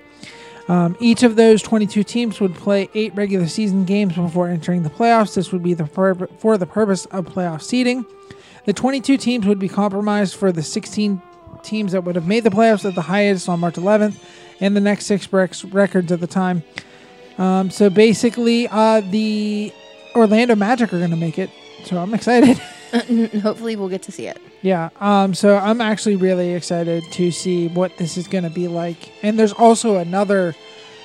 Um, 0.68 0.96
each 0.98 1.22
of 1.22 1.36
those 1.36 1.62
22 1.62 2.02
teams 2.04 2.40
would 2.40 2.54
play 2.54 2.88
eight 2.94 3.14
regular 3.14 3.46
season 3.46 3.84
games 3.84 4.14
before 4.14 4.48
entering 4.48 4.82
the 4.82 4.90
playoffs. 4.90 5.34
This 5.34 5.52
would 5.52 5.62
be 5.62 5.74
the 5.74 5.84
pur- 5.84 6.26
for 6.38 6.56
the 6.56 6.66
purpose 6.66 7.04
of 7.06 7.26
playoff 7.26 7.62
seeding. 7.62 8.06
The 8.64 8.72
22 8.72 9.18
teams 9.18 9.46
would 9.46 9.58
be 9.58 9.68
compromised 9.68 10.36
for 10.36 10.52
the 10.52 10.62
16 10.62 11.20
teams 11.62 11.92
that 11.92 12.04
would 12.04 12.14
have 12.14 12.26
made 12.26 12.44
the 12.44 12.50
playoffs 12.50 12.86
at 12.86 12.94
the 12.94 13.02
highest 13.02 13.48
on 13.48 13.60
March 13.60 13.74
11th, 13.74 14.16
and 14.60 14.74
the 14.74 14.80
next 14.80 15.04
six 15.06 15.26
breaks 15.26 15.64
records 15.64 16.10
at 16.12 16.20
the 16.20 16.26
time. 16.26 16.62
Um, 17.36 17.70
so 17.70 17.90
basically, 17.90 18.68
uh, 18.68 19.00
the 19.00 19.72
Orlando 20.14 20.54
Magic 20.54 20.92
are 20.94 20.98
going 20.98 21.10
to 21.10 21.16
make 21.16 21.38
it. 21.38 21.50
So 21.84 21.98
I'm 21.98 22.14
excited. 22.14 22.60
Hopefully, 23.42 23.76
we'll 23.76 23.88
get 23.88 24.02
to 24.02 24.12
see 24.12 24.26
it. 24.26 24.40
yeah. 24.62 24.90
Um, 25.00 25.34
so 25.34 25.56
I'm 25.56 25.80
actually 25.80 26.16
really 26.16 26.54
excited 26.54 27.02
to 27.12 27.30
see 27.30 27.68
what 27.68 27.96
this 27.98 28.16
is 28.16 28.28
going 28.28 28.44
to 28.44 28.50
be 28.50 28.68
like. 28.68 29.12
And 29.22 29.38
there's 29.38 29.52
also 29.52 29.96
another 29.96 30.54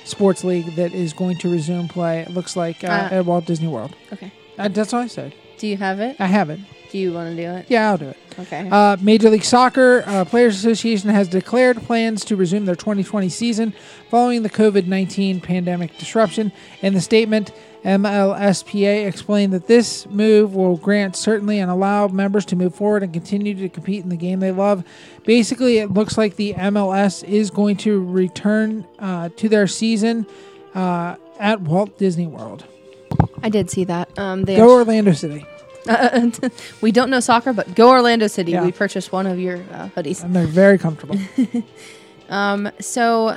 sports 0.04 0.44
league 0.44 0.74
that 0.76 0.92
is 0.94 1.12
going 1.12 1.36
to 1.38 1.50
resume 1.50 1.88
play. 1.88 2.20
It 2.20 2.30
looks 2.30 2.56
like 2.56 2.82
uh, 2.84 2.88
Uh. 2.88 3.08
at 3.16 3.24
Walt 3.26 3.44
Disney 3.46 3.68
World. 3.68 3.94
Okay. 4.12 4.32
Uh, 4.58 4.68
that's 4.68 4.92
all 4.92 5.00
I 5.00 5.06
said. 5.08 5.34
Do 5.58 5.66
you 5.66 5.76
have 5.76 6.00
it? 6.00 6.16
I 6.20 6.26
have 6.26 6.50
it. 6.50 6.60
Do 6.90 6.98
you 6.98 7.12
want 7.12 7.36
to 7.36 7.40
do 7.40 7.48
it? 7.50 7.66
Yeah, 7.68 7.90
I'll 7.90 7.98
do 7.98 8.08
it. 8.08 8.16
Okay. 8.38 8.68
Uh, 8.68 8.96
Major 9.00 9.30
League 9.30 9.44
Soccer 9.44 10.02
uh, 10.06 10.24
Players 10.24 10.56
Association 10.56 11.08
has 11.10 11.28
declared 11.28 11.76
plans 11.82 12.24
to 12.24 12.34
resume 12.36 12.64
their 12.64 12.74
2020 12.74 13.28
season 13.28 13.72
following 14.08 14.42
the 14.42 14.50
COVID 14.50 14.86
19 14.86 15.40
pandemic 15.40 15.96
disruption. 15.98 16.50
In 16.82 16.94
the 16.94 17.00
statement, 17.00 17.52
MLSPA 17.84 19.06
explained 19.06 19.52
that 19.52 19.66
this 19.66 20.06
move 20.06 20.54
will 20.54 20.76
grant 20.76 21.16
certainty 21.16 21.58
and 21.58 21.70
allow 21.70 22.08
members 22.08 22.44
to 22.46 22.56
move 22.56 22.74
forward 22.74 23.02
and 23.02 23.12
continue 23.12 23.54
to 23.54 23.68
compete 23.68 24.02
in 24.02 24.10
the 24.10 24.16
game 24.16 24.40
they 24.40 24.52
love. 24.52 24.84
Basically, 25.24 25.78
it 25.78 25.90
looks 25.90 26.18
like 26.18 26.36
the 26.36 26.54
MLS 26.54 27.24
is 27.24 27.50
going 27.50 27.76
to 27.78 28.04
return 28.04 28.86
uh, 28.98 29.30
to 29.36 29.48
their 29.48 29.66
season 29.66 30.26
uh, 30.74 31.16
at 31.38 31.62
Walt 31.62 31.96
Disney 31.98 32.26
World. 32.26 32.64
I 33.42 33.48
did 33.48 33.70
see 33.70 33.84
that. 33.84 34.16
Um, 34.18 34.44
they 34.44 34.56
Go 34.56 34.72
Orlando 34.72 35.12
City. 35.12 35.46
we 36.82 36.92
don't 36.92 37.08
know 37.10 37.20
soccer, 37.20 37.52
but 37.52 37.74
go 37.74 37.90
Orlando 37.90 38.26
City. 38.26 38.52
Yeah. 38.52 38.64
We 38.64 38.72
purchased 38.72 39.12
one 39.12 39.26
of 39.26 39.38
your 39.38 39.56
uh, 39.56 39.88
hoodies. 39.96 40.22
And 40.22 40.36
they're 40.36 40.46
very 40.46 40.78
comfortable. 40.78 41.18
Um, 42.30 42.70
so 42.80 43.36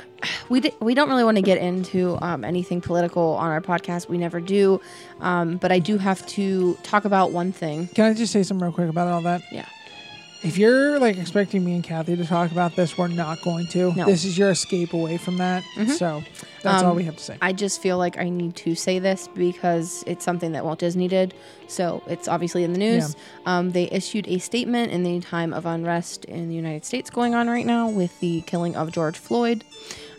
we 0.49 0.61
di- 0.61 0.73
we 0.79 0.93
don't 0.93 1.09
really 1.09 1.23
want 1.23 1.37
to 1.37 1.41
get 1.41 1.57
into 1.57 2.17
um, 2.21 2.43
anything 2.45 2.79
political 2.79 3.33
on 3.33 3.51
our 3.51 3.61
podcast. 3.61 4.07
We 4.07 4.17
never 4.17 4.39
do. 4.39 4.79
Um, 5.19 5.57
but 5.57 5.71
I 5.71 5.79
do 5.79 5.97
have 5.97 6.25
to 6.27 6.75
talk 6.83 7.03
about 7.05 7.31
one 7.31 7.51
thing. 7.51 7.87
Can 7.89 8.05
I 8.05 8.13
just 8.13 8.31
say 8.31 8.43
something 8.43 8.63
real 8.63 8.73
quick 8.73 8.89
about 8.89 9.07
all 9.07 9.21
that? 9.23 9.41
Yeah. 9.51 9.65
If 10.43 10.57
you're 10.57 10.99
like 10.99 11.17
expecting 11.17 11.63
me 11.63 11.73
and 11.75 11.83
Kathy 11.83 12.17
to 12.17 12.25
talk 12.25 12.51
about 12.51 12.75
this, 12.75 12.97
we're 12.97 13.07
not 13.07 13.41
going 13.41 13.65
to. 13.67 13.93
No. 13.93 14.05
This 14.05 14.25
is 14.25 14.37
your 14.37 14.51
escape 14.51 14.91
away 14.93 15.17
from 15.17 15.37
that. 15.37 15.63
So 15.97 16.21
that's 16.61 16.83
all 16.83 16.91
Um, 16.91 16.97
we 16.97 17.03
have 17.05 17.15
to 17.15 17.23
say. 17.23 17.37
I 17.41 17.53
just 17.53 17.81
feel 17.81 17.97
like 17.97 18.17
I 18.17 18.27
need 18.29 18.55
to 18.57 18.75
say 18.75 18.99
this 18.99 19.29
because 19.33 20.03
it's 20.05 20.25
something 20.25 20.51
that 20.51 20.65
Walt 20.65 20.79
Disney 20.79 21.07
did. 21.07 21.33
So 21.67 22.03
it's 22.07 22.27
obviously 22.27 22.63
in 22.65 22.73
the 22.73 22.79
news. 22.79 23.15
Um, 23.45 23.71
they 23.71 23.89
issued 23.89 24.27
a 24.27 24.37
statement 24.39 24.91
in 24.91 25.03
the 25.03 25.21
time 25.21 25.53
of 25.53 25.65
unrest 25.65 26.25
in 26.25 26.49
the 26.49 26.55
United 26.55 26.83
States 26.83 27.09
going 27.09 27.35
on 27.35 27.47
right 27.49 27.65
now 27.65 27.89
with 27.89 28.19
the 28.19 28.41
killing 28.41 28.75
of 28.75 28.91
George 28.91 29.17
Floyd. 29.17 29.63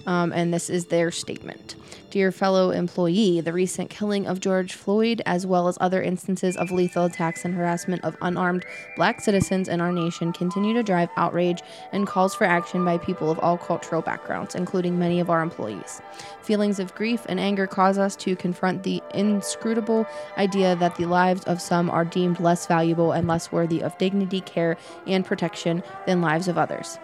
Um, 0.07 0.33
and 0.33 0.53
this 0.53 0.69
is 0.71 0.87
their 0.87 1.11
statement. 1.11 1.77
Dear 2.15 2.31
fellow 2.31 2.71
employee, 2.71 3.41
the 3.41 3.53
recent 3.53 3.91
killing 3.91 4.29
of 4.29 4.39
George 4.39 4.75
Floyd, 4.75 5.21
as 5.27 5.45
well 5.45 5.67
as 5.67 5.77
other 5.81 6.01
instances 6.01 6.57
of 6.57 6.71
lethal 6.71 7.07
attacks 7.07 7.45
and 7.45 7.53
harassment 7.53 8.05
of 8.05 8.17
unarmed 8.23 8.65
black 8.95 9.21
citizens 9.21 9.69
in 9.69 9.81
our 9.81 9.91
nation, 9.91 10.33
continue 10.33 10.75
to 10.75 10.85
drive 10.85 11.09
outrage 11.17 11.61
and 11.91 12.07
calls 12.07 12.33
for 12.33 12.45
action 12.45 12.85
by 12.85 12.99
people 12.99 13.33
of 13.33 13.41
all 13.41 13.59
cultural 13.59 14.01
backgrounds, 14.01 14.55
including 14.55 14.97
many 14.97 15.19
of 15.19 15.29
our 15.29 15.43
employees. 15.43 16.01
Feelings 16.41 16.79
of 16.79 16.95
grief 16.95 17.27
and 17.29 17.41
anger 17.41 17.67
cause 17.67 17.99
us 17.99 18.15
to 18.15 18.37
confront 18.37 18.85
the 18.85 19.03
inscrutable 19.13 20.07
idea 20.39 20.77
that 20.77 20.95
the 20.95 21.07
lives 21.07 21.43
of 21.47 21.61
some 21.61 21.91
are 21.91 22.05
deemed 22.05 22.39
less 22.39 22.65
valuable 22.69 23.11
and 23.11 23.27
less 23.27 23.51
worthy 23.51 23.83
of 23.83 23.99
dignity, 23.99 24.41
care, 24.41 24.77
and 25.09 25.25
protection 25.25 25.83
than 26.07 26.23
lives 26.23 26.47
of 26.47 26.59
others. 26.59 26.97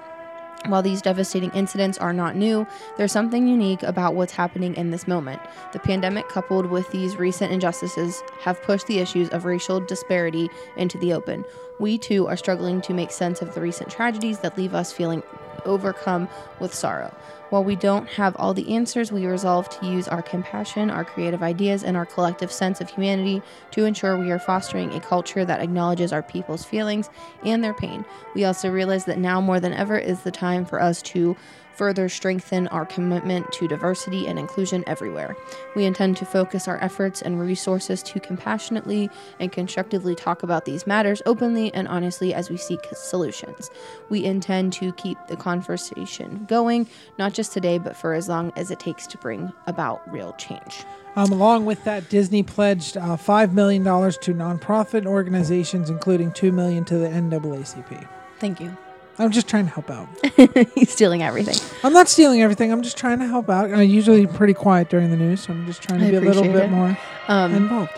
While 0.67 0.83
these 0.83 1.03
devastating 1.03 1.51
incidents 1.51 1.99
are 1.99 2.13
not 2.13 2.37
new, 2.37 2.67
there's 2.97 3.13
something 3.13 3.49
unique 3.49 3.83
about 3.83 4.15
what's 4.15 4.33
happening 4.33 4.75
in 4.77 4.91
this 4.91 5.09
moment. 5.09 5.41
The 5.73 5.79
pandemic, 5.79 6.29
coupled 6.29 6.67
with 6.67 6.91
these 6.91 7.17
recent 7.17 7.51
injustices, 7.51 8.23
have 8.41 8.63
pushed 8.63 8.87
the 8.87 8.99
issues 8.99 9.31
of 9.31 9.45
racial 9.45 9.81
disparity 9.81 10.51
into 10.77 10.99
the 10.99 11.13
open. 11.13 11.45
We 11.79 11.97
too 11.97 12.27
are 12.29 12.37
struggling 12.37 12.83
to 12.83 12.95
make 12.95 13.11
sense 13.11 13.41
of 13.41 13.55
the 13.55 13.61
recent 13.61 13.91
tragedies 13.91 14.41
that 14.41 14.59
leave 14.59 14.75
us 14.75 14.93
feeling 14.93 15.23
overcome 15.65 16.29
with 16.61 16.75
sorrow. 16.75 17.15
While 17.51 17.65
we 17.65 17.75
don't 17.75 18.09
have 18.11 18.37
all 18.37 18.55
the 18.55 18.75
answers, 18.75 19.11
we 19.11 19.27
resolve 19.27 19.69
to 19.71 19.87
use 19.87 20.07
our 20.07 20.23
compassion, 20.23 20.89
our 20.89 21.05
creative 21.05 21.43
ideas, 21.43 21.83
and 21.83 21.97
our 21.97 22.07
collective 22.07 22.53
sense 22.53 22.81
of 22.81 22.89
humanity 22.89 23.43
to 23.73 23.85
ensure 23.85 24.17
we 24.17 24.31
are 24.31 24.39
fostering 24.39 24.95
a 24.95 25.01
culture 25.01 25.45
that 25.45 25.61
acknowledges 25.61 26.13
our 26.13 26.23
people's 26.23 26.65
feelings 26.65 27.11
and 27.45 27.63
their 27.63 27.75
pain. 27.75 28.05
We 28.37 28.45
also 28.45 28.71
realize 28.71 29.05
that 29.07 29.19
now 29.19 29.41
more 29.41 29.59
than 29.59 29.73
ever 29.73 29.99
is 29.99 30.21
the 30.21 30.31
time 30.31 30.65
for 30.65 30.81
us 30.81 31.03
to 31.03 31.37
further 31.81 32.11
strengthen 32.11 32.69
our 32.69 32.85
commitment 32.85 33.51
to 33.51 33.67
diversity 33.67 34.29
and 34.29 34.39
inclusion 34.39 34.85
everywhere. 34.87 35.35
We 35.75 35.87
intend 35.87 36.19
to 36.19 36.27
focus 36.27 36.69
our 36.69 36.77
efforts 36.85 37.23
and 37.23 37.41
resources 37.41 38.03
to 38.03 38.21
compassionately 38.21 39.09
and 39.39 39.51
constructively 39.51 40.15
talk 40.15 40.43
about 40.43 40.67
these 40.67 40.87
matters 40.87 41.23
openly 41.25 41.73
and 41.73 41.89
honestly 41.89 42.35
as 42.35 42.51
we 42.51 42.59
seek 42.59 42.81
solutions. 42.93 43.71
We 44.11 44.27
intend 44.27 44.75
to 44.75 44.93
keep 44.93 45.17
the 45.29 45.39
conversation 45.39 46.45
going, 46.51 46.87
not 47.19 47.33
just 47.33 47.55
today, 47.55 47.79
but 47.79 47.97
for 47.97 48.13
as 48.13 48.29
long 48.29 48.53
as 48.57 48.71
it 48.71 48.79
takes 48.79 49.07
to 49.07 49.17
bring 49.17 49.51
about 49.67 50.03
real 50.13 50.35
change. 50.35 50.85
Um, 51.17 51.33
along 51.33 51.65
with 51.65 51.83
that, 51.85 52.11
Disney 52.11 52.43
pledged 52.43 52.99
uh, 52.99 53.17
$5 53.17 53.55
million 53.55 53.83
to 53.85 54.35
nonprofit 54.35 55.07
organizations, 55.07 55.89
including 55.89 56.33
2 56.33 56.53
million 56.53 56.85
to 56.85 56.99
the 56.99 57.09
NAACP. 57.09 58.07
Thank 58.39 58.61
you. 58.61 58.77
I'm 59.21 59.31
just 59.31 59.47
trying 59.49 59.67
to 59.67 59.71
help 59.71 59.91
out. 59.91 60.09
He's 60.75 60.91
stealing 60.91 61.23
everything. 61.23 61.57
I'm 61.85 61.93
not 61.93 62.09
stealing 62.09 62.41
everything. 62.43 62.73
I'm 62.73 62.83
just 62.83 62.97
trying 62.97 63.19
to 63.21 63.27
help 63.27 63.49
out. 63.51 63.71
I'm 63.73 63.89
usually 63.89 64.27
pretty 64.27 64.55
quiet 64.55 64.89
during 64.89 65.11
the 65.11 65.17
news, 65.17 65.43
so 65.43 65.53
I'm 65.53 65.67
just 65.67 65.83
trying 65.83 66.01
to 66.01 66.07
I 66.07 66.11
be 66.11 66.17
a 66.17 66.21
little 66.21 66.43
appreciate 66.43 66.63
bit 66.63 66.71
more 66.71 66.99
Um, 67.29 67.55
involved. 67.55 67.93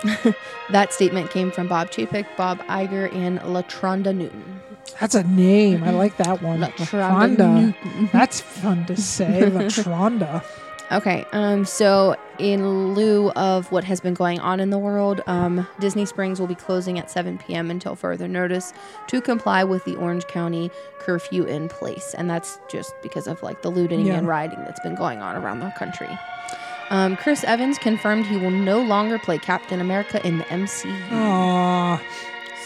that 0.70 0.93
statement 0.93 1.31
came 1.31 1.51
from 1.53 1.68
Bob 1.68 1.91
Chapek, 1.91 2.27
Bob 2.37 2.59
Iger, 2.66 3.14
and 3.14 3.39
Latronda 3.41 4.14
Newton. 4.14 4.61
That's 5.01 5.14
a 5.14 5.23
name. 5.23 5.85
I 5.85 5.91
like 5.91 6.16
that 6.16 6.43
one. 6.43 6.61
Latronda 6.61 7.37
Latronda. 7.77 8.11
That's 8.12 8.41
fun 8.41 8.85
to 8.87 8.97
say. 8.97 9.43
Latronda. 9.45 10.45
Okay, 10.91 11.24
um, 11.33 11.64
so 11.64 12.16
in 12.39 12.93
lieu 12.95 13.30
of 13.30 13.70
what 13.72 13.85
has 13.85 14.01
been 14.01 14.12
going 14.12 14.41
on 14.41 14.61
in 14.61 14.68
the 14.70 14.78
world, 14.78 15.22
um, 15.26 15.66
Disney 15.80 16.05
Springs 16.05 16.39
will 16.39 16.47
be 16.47 16.55
closing 16.55 16.99
at 16.99 17.11
7 17.11 17.39
p.m. 17.39 17.70
until 17.70 17.95
further 17.97 18.28
notice 18.28 18.74
to 19.07 19.20
comply 19.22 19.64
with 19.64 19.85
the 19.87 19.97
Orange 19.97 20.26
County 20.26 20.70
curfew 20.99 21.45
in 21.45 21.68
place, 21.68 22.14
and 22.18 22.28
that's 22.28 22.59
just 22.68 22.95
because 23.03 23.26
of 23.26 23.43
like 23.43 23.62
the 23.62 23.70
looting 23.70 24.05
Yeah. 24.07 24.14
and 24.18 24.28
rioting 24.28 24.59
that's 24.64 24.80
been 24.80 24.95
going 24.95 25.20
on 25.22 25.35
around 25.37 25.61
the 25.61 25.70
country. 25.78 26.11
Um, 26.91 27.16
Chris 27.16 27.43
Evans 27.45 27.78
confirmed 27.78 28.26
he 28.26 28.37
will 28.37 28.51
no 28.51 28.83
longer 28.83 29.18
play 29.18 29.39
Captain 29.39 29.80
America 29.80 30.20
in 30.26 30.37
the 30.39 30.45
MCU. 30.45 30.93
Aw. 31.12 32.03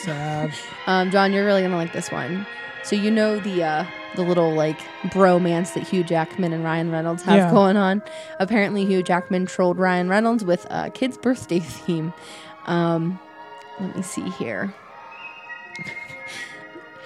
Sad. 0.01 0.53
Um, 0.89 1.13
John, 1.13 1.33
you're 1.33 1.45
really 1.45 1.63
gonna 1.63 1.77
like 1.77 1.93
this 1.93 2.11
one. 2.11 2.45
So 2.83 2.97
you 2.97 3.11
know 3.13 3.39
the 3.39 3.63
uh, 3.63 3.85
the 4.17 4.23
little 4.23 4.53
like 4.55 4.79
bromance 5.05 5.75
that 5.75 5.87
Hugh 5.87 6.03
Jackman 6.05 6.53
and 6.53 6.65
Ryan 6.65 6.91
Reynolds 6.91 7.23
have 7.25 7.37
Yeah. 7.37 7.51
going 7.51 7.77
on. 7.77 8.03
Apparently, 8.41 8.85
Hugh 8.85 9.03
Jackman 9.03 9.47
trolled 9.47 9.79
Ryan 9.79 10.09
Reynolds 10.09 10.45
with 10.45 10.67
a 10.71 10.91
kid's 10.91 11.17
birthday 11.19 11.61
theme. 11.61 12.13
Um, 12.67 13.19
let 13.81 13.95
me 13.97 14.03
see 14.03 14.29
here. 14.31 14.75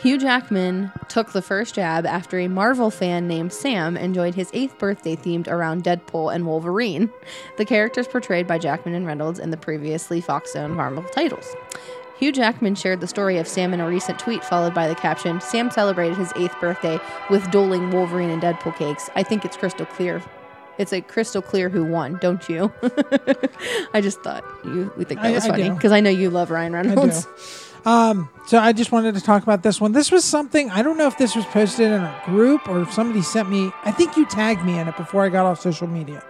Hugh 0.03 0.17
Jackman 0.17 0.91
took 1.09 1.33
the 1.33 1.43
first 1.43 1.75
jab 1.75 2.07
after 2.07 2.39
a 2.39 2.49
Marvel 2.49 2.91
fan 2.91 3.29
named 3.29 3.53
Sam 3.53 3.99
enjoyed 3.99 4.35
his 4.35 4.49
eighth 4.55 4.79
birthday 4.79 5.15
themed 5.15 5.47
around 5.47 5.85
Deadpool 5.85 6.35
and 6.35 6.47
Wolverine, 6.47 7.11
the 7.59 7.67
characters 7.67 8.09
portrayed 8.09 8.47
by 8.47 8.57
Jackman 8.57 8.95
and 8.95 9.07
Reynolds 9.07 9.39
in 9.39 9.51
the 9.51 9.59
previously 9.59 10.23
Fox 10.23 10.57
owned 10.57 10.75
Marvel 10.75 11.03
titles. 11.03 11.55
Hugh 12.21 12.33
Jackman 12.33 12.75
shared 12.75 13.01
the 13.01 13.07
story 13.07 13.39
of 13.39 13.49
Sam 13.49 13.73
in 13.73 13.81
a 13.81 13.89
recent 13.89 14.19
tweet, 14.19 14.45
followed 14.45 14.75
by 14.75 14.87
the 14.87 14.95
caption 14.95 15.41
Sam 15.41 15.71
celebrated 15.71 16.19
his 16.19 16.35
eighth 16.37 16.55
birthday 16.61 17.01
with 17.31 17.51
doling 17.51 17.91
Wolverine 17.91 18.29
and 18.29 18.43
Deadpool 18.43 18.77
cakes. 18.77 19.09
I 19.15 19.23
think 19.23 19.47
it's 19.47 19.57
crystal 19.57 19.87
clear. 19.87 20.23
It's 20.77 20.93
a 20.93 21.01
crystal 21.01 21.41
clear 21.41 21.71
who 21.71 21.83
won, 21.83 22.19
don't 22.21 22.47
you? 22.47 22.71
I 23.95 24.03
just 24.03 24.21
thought 24.23 24.45
you 24.65 24.93
we 24.99 25.05
think 25.05 25.23
that 25.23 25.29
I- 25.29 25.33
was 25.33 25.47
funny 25.47 25.71
because 25.71 25.93
I 25.93 26.01
know 26.01 26.11
you 26.11 26.29
love 26.29 26.51
Ryan 26.51 26.75
I. 26.75 26.79
Reynolds. 26.83 27.27
Um, 27.87 28.29
so 28.47 28.59
I 28.59 28.75
just 28.75 28.93
wanted 28.93 29.15
to 29.15 29.23
talk 29.23 29.43
about 29.43 29.63
this 29.63 29.81
one. 29.81 29.93
This 29.93 30.13
was 30.13 30.23
something 30.23 30.69
I 30.71 30.83
don't 30.83 30.99
know 30.99 31.07
if 31.07 31.17
this 31.17 31.35
was 31.35 31.47
posted 31.47 31.91
in 31.91 32.03
a 32.03 32.23
group 32.27 32.69
or 32.69 32.83
if 32.83 32.93
somebody 32.93 33.23
sent 33.23 33.49
me. 33.49 33.71
I 33.85 33.91
think 33.91 34.19
you 34.19 34.27
tagged 34.27 34.63
me 34.67 34.79
in 34.79 34.87
it 34.87 34.99
before 34.99 35.25
I 35.25 35.31
got 35.31 35.47
off 35.47 35.63
social 35.63 35.87
media. 35.87 36.23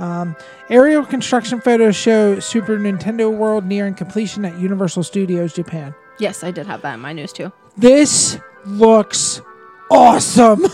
Um, 0.00 0.34
aerial 0.70 1.04
construction 1.04 1.60
photos 1.60 1.94
show 1.94 2.40
Super 2.40 2.78
Nintendo 2.78 3.30
World 3.30 3.66
nearing 3.66 3.94
completion 3.94 4.44
at 4.46 4.58
Universal 4.58 5.02
Studios 5.02 5.52
Japan. 5.52 5.94
Yes, 6.18 6.42
I 6.42 6.50
did 6.50 6.66
have 6.66 6.80
that 6.82 6.94
in 6.94 7.00
my 7.00 7.12
news 7.12 7.32
too. 7.32 7.52
This 7.76 8.38
looks 8.64 9.42
awesome. 9.90 10.64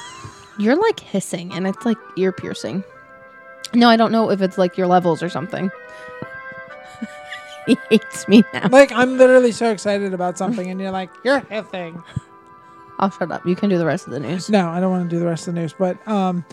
You're 0.58 0.76
like 0.76 1.00
hissing, 1.00 1.52
and 1.52 1.66
it's 1.66 1.84
like 1.86 1.96
ear 2.16 2.32
piercing. 2.32 2.82
No, 3.72 3.88
I 3.88 3.96
don't 3.96 4.12
know 4.12 4.30
if 4.30 4.42
it's 4.42 4.58
like 4.58 4.76
your 4.76 4.88
levels 4.88 5.22
or 5.22 5.28
something. 5.28 5.70
he 7.66 7.78
hates 7.88 8.26
me 8.28 8.42
now. 8.52 8.68
like 8.68 8.92
I'm 8.92 9.16
literally 9.16 9.52
so 9.52 9.70
excited 9.70 10.12
about 10.12 10.36
something, 10.36 10.68
and 10.70 10.80
you're 10.80 10.90
like, 10.90 11.10
you're 11.24 11.40
hissing. 11.40 12.02
I'll 12.98 13.10
shut 13.10 13.30
up. 13.30 13.46
You 13.46 13.56
can 13.56 13.70
do 13.70 13.78
the 13.78 13.86
rest 13.86 14.06
of 14.06 14.12
the 14.12 14.20
news. 14.20 14.50
No, 14.50 14.68
I 14.68 14.80
don't 14.80 14.90
want 14.90 15.08
to 15.08 15.16
do 15.16 15.18
the 15.20 15.26
rest 15.26 15.46
of 15.48 15.54
the 15.54 15.60
news, 15.60 15.72
but 15.72 16.06
um, 16.06 16.44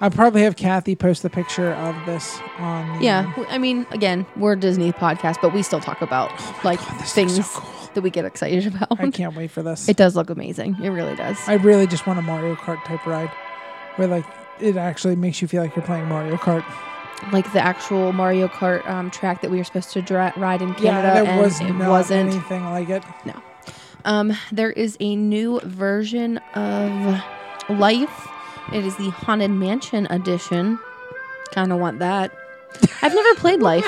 I'll 0.00 0.10
probably 0.10 0.42
have 0.42 0.54
Kathy 0.56 0.94
post 0.94 1.22
the 1.22 1.30
picture 1.30 1.72
of 1.72 1.94
this 2.06 2.38
on. 2.58 2.98
The, 2.98 3.04
Yeah, 3.04 3.32
I 3.48 3.58
mean, 3.58 3.84
again, 3.90 4.26
we're 4.36 4.52
a 4.52 4.58
Disney 4.58 4.92
podcast, 4.92 5.38
but 5.42 5.52
we 5.52 5.62
still 5.62 5.80
talk 5.80 6.02
about 6.02 6.30
like 6.64 6.78
God, 6.78 7.04
things 7.06 7.34
so 7.34 7.60
cool. 7.60 7.90
that 7.94 8.02
we 8.02 8.10
get 8.10 8.24
excited 8.24 8.66
about. 8.74 9.00
I 9.00 9.10
can't 9.10 9.34
wait 9.34 9.50
for 9.50 9.62
this. 9.62 9.88
It 9.88 9.96
does 9.96 10.14
look 10.14 10.30
amazing. 10.30 10.76
It 10.82 10.90
really 10.90 11.16
does. 11.16 11.36
I 11.48 11.54
really 11.54 11.86
just 11.86 12.06
want 12.06 12.18
a 12.18 12.22
Mario 12.22 12.54
Kart 12.54 12.82
type 12.84 13.04
ride, 13.06 13.30
where 13.96 14.06
like 14.08 14.24
it 14.60 14.76
actually 14.76 15.16
makes 15.16 15.42
you 15.42 15.48
feel 15.48 15.62
like 15.62 15.74
you're 15.74 15.84
playing 15.84 16.06
Mario 16.06 16.36
Kart. 16.36 16.64
like 17.32 17.52
the 17.52 17.60
actual 17.60 18.12
Mario 18.12 18.46
Kart 18.46 18.88
um, 18.88 19.10
track 19.10 19.42
that 19.42 19.50
we 19.50 19.56
were 19.58 19.64
supposed 19.64 19.90
to 19.92 20.02
dra- 20.02 20.32
ride 20.36 20.62
in 20.62 20.74
Canada, 20.74 21.22
yeah, 21.24 21.30
and 21.32 21.40
was 21.40 21.60
it 21.60 21.72
wasn't. 21.74 22.30
anything 22.30 22.64
like 22.66 22.88
it. 22.88 23.02
No, 23.24 23.34
um, 24.04 24.32
there 24.52 24.70
is 24.70 24.96
a 25.00 25.16
new 25.16 25.58
version 25.64 26.38
of 26.54 27.20
Life. 27.68 28.28
It 28.72 28.84
is 28.84 28.96
the 28.96 29.10
Haunted 29.10 29.50
Mansion 29.50 30.06
edition. 30.10 30.78
Kind 31.52 31.72
of 31.72 31.78
want 31.78 31.98
that. 32.00 32.32
I've 33.02 33.14
never 33.14 33.34
played 33.36 33.60
Life. 33.60 33.86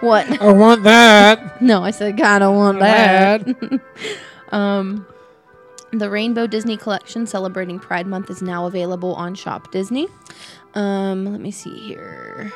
What? 0.00 0.40
I 0.40 0.52
want 0.52 0.82
that. 0.84 1.60
No, 1.62 1.82
I 1.82 1.90
said 1.90 2.16
kind 2.18 2.44
of 2.44 2.54
want 2.54 2.78
that. 2.80 3.80
um, 4.52 5.06
the 5.92 6.10
Rainbow 6.10 6.46
Disney 6.46 6.76
Collection 6.76 7.26
celebrating 7.26 7.78
Pride 7.78 8.06
Month 8.06 8.30
is 8.30 8.42
now 8.42 8.66
available 8.66 9.14
on 9.14 9.34
Shop 9.34 9.70
Disney. 9.72 10.08
Um, 10.74 11.24
let 11.30 11.40
me 11.40 11.50
see 11.50 11.76
here. 11.78 12.52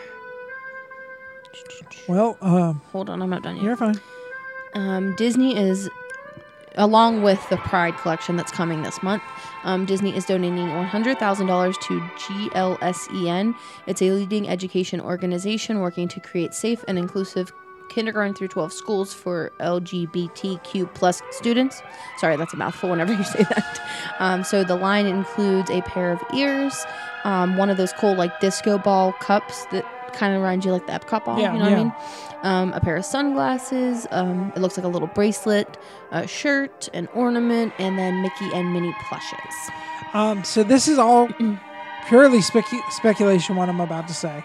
Well, 2.09 2.37
um, 2.41 2.81
Hold 2.93 3.11
on, 3.11 3.21
I'm 3.23 3.31
not 3.31 3.43
done 3.43 3.57
yet. 3.57 3.65
you're 3.65 3.77
fine. 3.77 4.01
Um, 4.75 5.15
Disney 5.17 5.57
is, 5.57 5.89
along 6.77 7.23
with 7.23 7.47
the 7.51 7.57
Pride 7.57 7.97
collection 7.99 8.37
that's 8.37 8.53
coming 8.53 8.83
this 8.83 9.03
month, 9.03 9.23
um, 9.65 9.85
Disney 9.85 10.17
is 10.17 10.25
donating 10.25 10.67
$100,000 10.67 11.81
to 11.81 12.01
GLSEN. 12.01 13.55
It's 13.87 14.03
a 14.03 14.11
leading 14.11 14.49
education 14.49 15.01
organization 15.01 15.81
working 15.81 16.09
to 16.09 16.21
create 16.21 16.55
safe 16.55 16.85
and 16.89 16.99
inclusive 16.99 17.53
kindergarten 17.89 18.35
through 18.35 18.49
12 18.49 18.73
schools 18.73 19.15
for 19.15 19.51
LGBTQ 19.61 20.93
plus 20.95 21.23
students. 21.31 21.83
Sorry, 22.19 22.37
that's 22.37 22.53
a 22.53 22.57
mouthful 22.57 22.91
whenever 22.91 23.13
you 23.13 23.25
say 23.25 23.45
that. 23.45 23.81
Um, 24.19 24.45
so 24.45 24.65
the 24.65 24.77
line 24.77 25.07
includes 25.07 25.71
a 25.71 25.81
pair 25.83 26.13
of 26.13 26.23
ears, 26.35 26.85
um, 27.25 27.57
one 27.57 27.71
of 27.71 27.77
those 27.77 27.93
cool 27.95 28.15
like 28.15 28.41
disco 28.41 28.79
ball 28.79 29.13
cups 29.15 29.65
that 29.67 29.85
kind 30.13 30.35
of 30.35 30.41
reminds 30.41 30.65
you 30.67 30.73
like 30.73 30.87
the 30.87 30.93
Epcot 30.93 31.25
ball. 31.25 31.39
Yeah, 31.39 31.53
you 31.53 31.59
know 31.59 31.65
what 31.65 31.71
yeah. 31.71 31.79
I 31.79 31.85
mean? 31.85 31.93
Um, 32.43 32.72
a 32.72 32.80
pair 32.80 32.97
of 32.97 33.05
sunglasses. 33.05 34.07
Um, 34.11 34.53
it 34.55 34.61
looks 34.61 34.76
like 34.76 34.84
a 34.84 34.89
little 34.89 35.09
bracelet, 35.09 35.78
a 36.11 36.26
shirt, 36.26 36.89
an 36.95 37.09
ornament, 37.14 37.72
and 37.78 37.99
then 37.99 38.22
Mickey 38.22 38.51
and 38.53 38.72
Minnie 38.72 38.95
plushes. 39.09 39.70
Um, 40.12 40.45
so 40.45 40.62
this 40.62 40.89
is 40.89 40.99
all 40.99 41.28
purely 42.09 42.39
specu- 42.39 42.91
speculation. 42.91 43.57
What 43.57 43.68
I'm 43.68 43.80
about 43.80 44.09
to 44.09 44.14
say. 44.14 44.45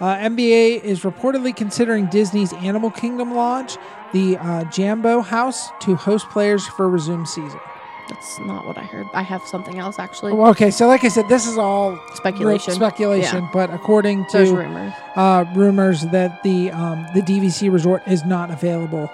Uh, 0.00 0.16
NBA 0.16 0.82
is 0.82 1.02
reportedly 1.02 1.54
considering 1.54 2.06
Disney's 2.06 2.52
Animal 2.52 2.90
Kingdom 2.90 3.34
Lodge, 3.34 3.78
the 4.12 4.36
uh, 4.38 4.64
Jambo 4.64 5.20
House, 5.20 5.68
to 5.82 5.94
host 5.94 6.28
players 6.30 6.66
for 6.66 6.88
resumed 6.88 7.28
season. 7.28 7.60
That's 8.08 8.38
not 8.40 8.66
what 8.66 8.76
I 8.76 8.82
heard. 8.82 9.06
I 9.14 9.22
have 9.22 9.42
something 9.42 9.78
else 9.78 9.98
actually. 9.98 10.32
Well, 10.34 10.50
okay, 10.50 10.70
so 10.70 10.86
like 10.86 11.04
I 11.04 11.08
said, 11.08 11.28
this 11.28 11.46
is 11.46 11.56
all 11.56 11.98
Speculation. 12.14 12.74
speculation, 12.74 13.44
Yeah. 13.44 13.50
but 13.52 13.72
according 13.72 14.26
There's 14.30 14.50
to 14.50 14.56
rumors. 14.56 14.92
uh, 15.16 15.44
rumors 15.54 16.02
that 16.12 16.42
the 16.42 16.70
um, 16.70 17.06
the 17.14 17.22
DVC 17.22 17.72
resort 17.72 18.02
is 18.06 18.24
not 18.24 18.50
available 18.50 19.10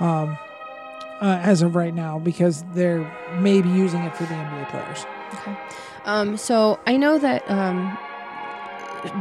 um, 0.00 0.36
uh, 1.22 1.40
as 1.42 1.62
of 1.62 1.74
right 1.74 1.94
now 1.94 2.18
because 2.18 2.64
they're 2.74 3.10
maybe 3.40 3.68
using 3.70 4.02
it 4.02 4.14
for 4.14 4.24
the 4.24 4.34
NBA 4.34 4.68
players. 4.70 5.06
Okay. 5.34 5.56
Um, 6.04 6.36
so 6.36 6.78
I 6.86 6.96
know 6.96 7.18
that 7.18 7.48
um, 7.50 7.96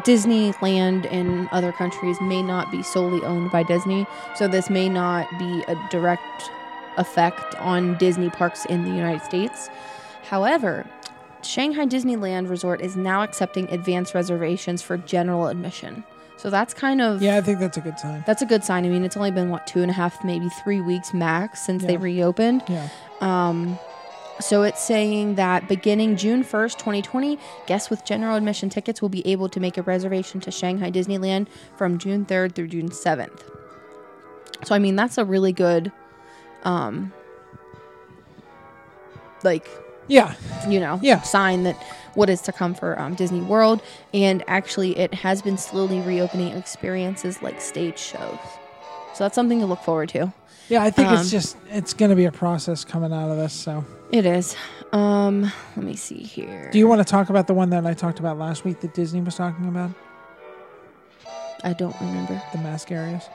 Disneyland 0.04 1.06
in 1.12 1.48
other 1.52 1.72
countries 1.72 2.20
may 2.22 2.42
not 2.42 2.72
be 2.72 2.84
solely 2.84 3.24
owned 3.26 3.52
by 3.52 3.64
Disney, 3.64 4.06
so 4.36 4.48
this 4.48 4.70
may 4.70 4.90
not 4.90 5.28
be 5.40 5.64
a 5.68 5.76
direct 5.90 6.50
effect 6.98 7.56
on 7.56 7.98
Disney 7.98 8.30
parks 8.30 8.66
in 8.66 8.84
the 8.84 8.90
United 8.92 9.24
States. 9.24 9.70
However, 10.24 10.86
Shanghai 11.44 11.86
Disneyland 11.86 12.50
Resort 12.50 12.82
is 12.82 12.96
now 12.98 13.22
accepting 13.24 13.70
advance 13.72 14.14
reservations 14.14 14.82
for 14.82 14.98
general 14.98 15.48
admission. 15.48 16.04
So 16.36 16.50
that's 16.50 16.74
kind 16.74 17.02
of 17.02 17.22
Yeah, 17.22 17.38
I 17.38 17.42
think 17.42 17.60
that's 17.60 17.78
a 17.78 17.82
good 17.82 17.98
sign. 17.98 18.24
that's 18.28 18.42
a 18.42 18.46
good 18.46 18.64
sign. 18.64 18.86
I 18.86 18.90
mean, 18.90 19.04
it's 19.04 19.18
only 19.18 19.32
been 19.32 19.50
what 19.50 19.66
two 19.66 19.82
and 19.82 19.90
a 19.90 19.94
half, 19.94 20.24
maybe 20.24 20.50
three 20.64 20.82
weeks 20.82 21.14
max 21.14 21.62
since 21.66 21.84
they 21.84 21.98
reopened. 21.98 22.64
Yeah. 22.68 22.90
Um, 23.22 23.80
so 24.40 24.62
it's 24.62 24.80
saying 24.84 25.34
that 25.36 25.68
beginning 25.68 26.16
June 26.16 26.44
1st, 26.44 26.74
2020, 26.78 27.40
guests 27.66 27.90
with 27.90 28.06
general 28.06 28.36
admission 28.36 28.70
tickets 28.70 29.02
will 29.02 29.10
be 29.10 29.26
able 29.26 29.50
to 29.50 29.60
make 29.60 29.78
a 29.80 29.82
reservation 29.82 30.40
to 30.42 30.52
Shanghai 30.52 30.92
Disneyland 30.92 31.48
from 31.76 31.98
June 31.98 32.24
3rd 32.24 32.54
through 32.54 32.68
June 32.68 32.90
7th. 32.90 33.42
So 34.64 34.76
I 34.76 34.80
mean, 34.80 34.96
that's 34.96 35.18
a 35.18 35.26
really 35.26 35.54
good 35.54 35.92
um 36.64 37.12
like 39.44 39.68
Yeah. 40.08 40.34
you 40.68 40.80
know, 40.80 41.00
Yeah. 41.02 41.22
sign 41.22 41.64
that 41.64 41.76
what 42.16 42.30
is 42.30 42.42
to 42.42 42.52
come 42.52 42.74
for 42.74 43.00
um, 43.00 43.14
Disney 43.14 43.42
World. 43.42 43.82
And 44.14 44.44
actually, 44.48 44.98
it 44.98 45.14
has 45.14 45.42
been 45.42 45.58
slowly 45.58 46.00
reopening 46.02 46.56
experiences 46.58 47.42
like 47.42 47.62
stage 47.62 48.00
shows. 48.00 48.40
So 49.14 49.24
that's 49.26 49.36
something 49.36 49.60
to 49.60 49.66
look 49.66 49.82
forward 49.84 50.10
to. 50.10 50.34
Yeah, 50.70 50.84
I 50.84 50.90
think 50.90 51.10
Um, 51.10 51.18
it's 51.20 51.30
just 51.30 51.58
it's 51.70 51.94
going 51.94 52.10
to 52.10 52.16
be 52.16 52.26
a 52.26 52.32
process 52.32 52.84
coming 52.86 53.14
out 53.14 53.30
of 53.30 53.38
this. 53.38 53.54
So, 53.54 53.86
It 54.12 54.26
is. 54.26 54.56
Um, 54.94 55.52
let 55.76 55.86
me 55.86 55.96
see 55.96 56.20
here. 56.24 56.70
do 56.72 56.80
you 56.80 56.88
want 56.88 57.00
to 57.00 57.06
talk 57.06 57.30
about 57.30 57.48
the 57.48 57.54
one 57.54 57.70
that 57.72 57.86
I 57.86 57.94
talked 57.94 58.20
about 58.20 58.38
last 58.38 58.64
week 58.66 58.80
that 58.82 58.94
Disney 58.94 59.22
was 59.22 59.36
talking 59.36 59.68
about, 59.68 59.92
I 61.64 61.74
don't 61.74 61.96
remember. 62.00 62.42
the 62.54 62.58
mask 62.60 62.92
areas? 62.92 63.30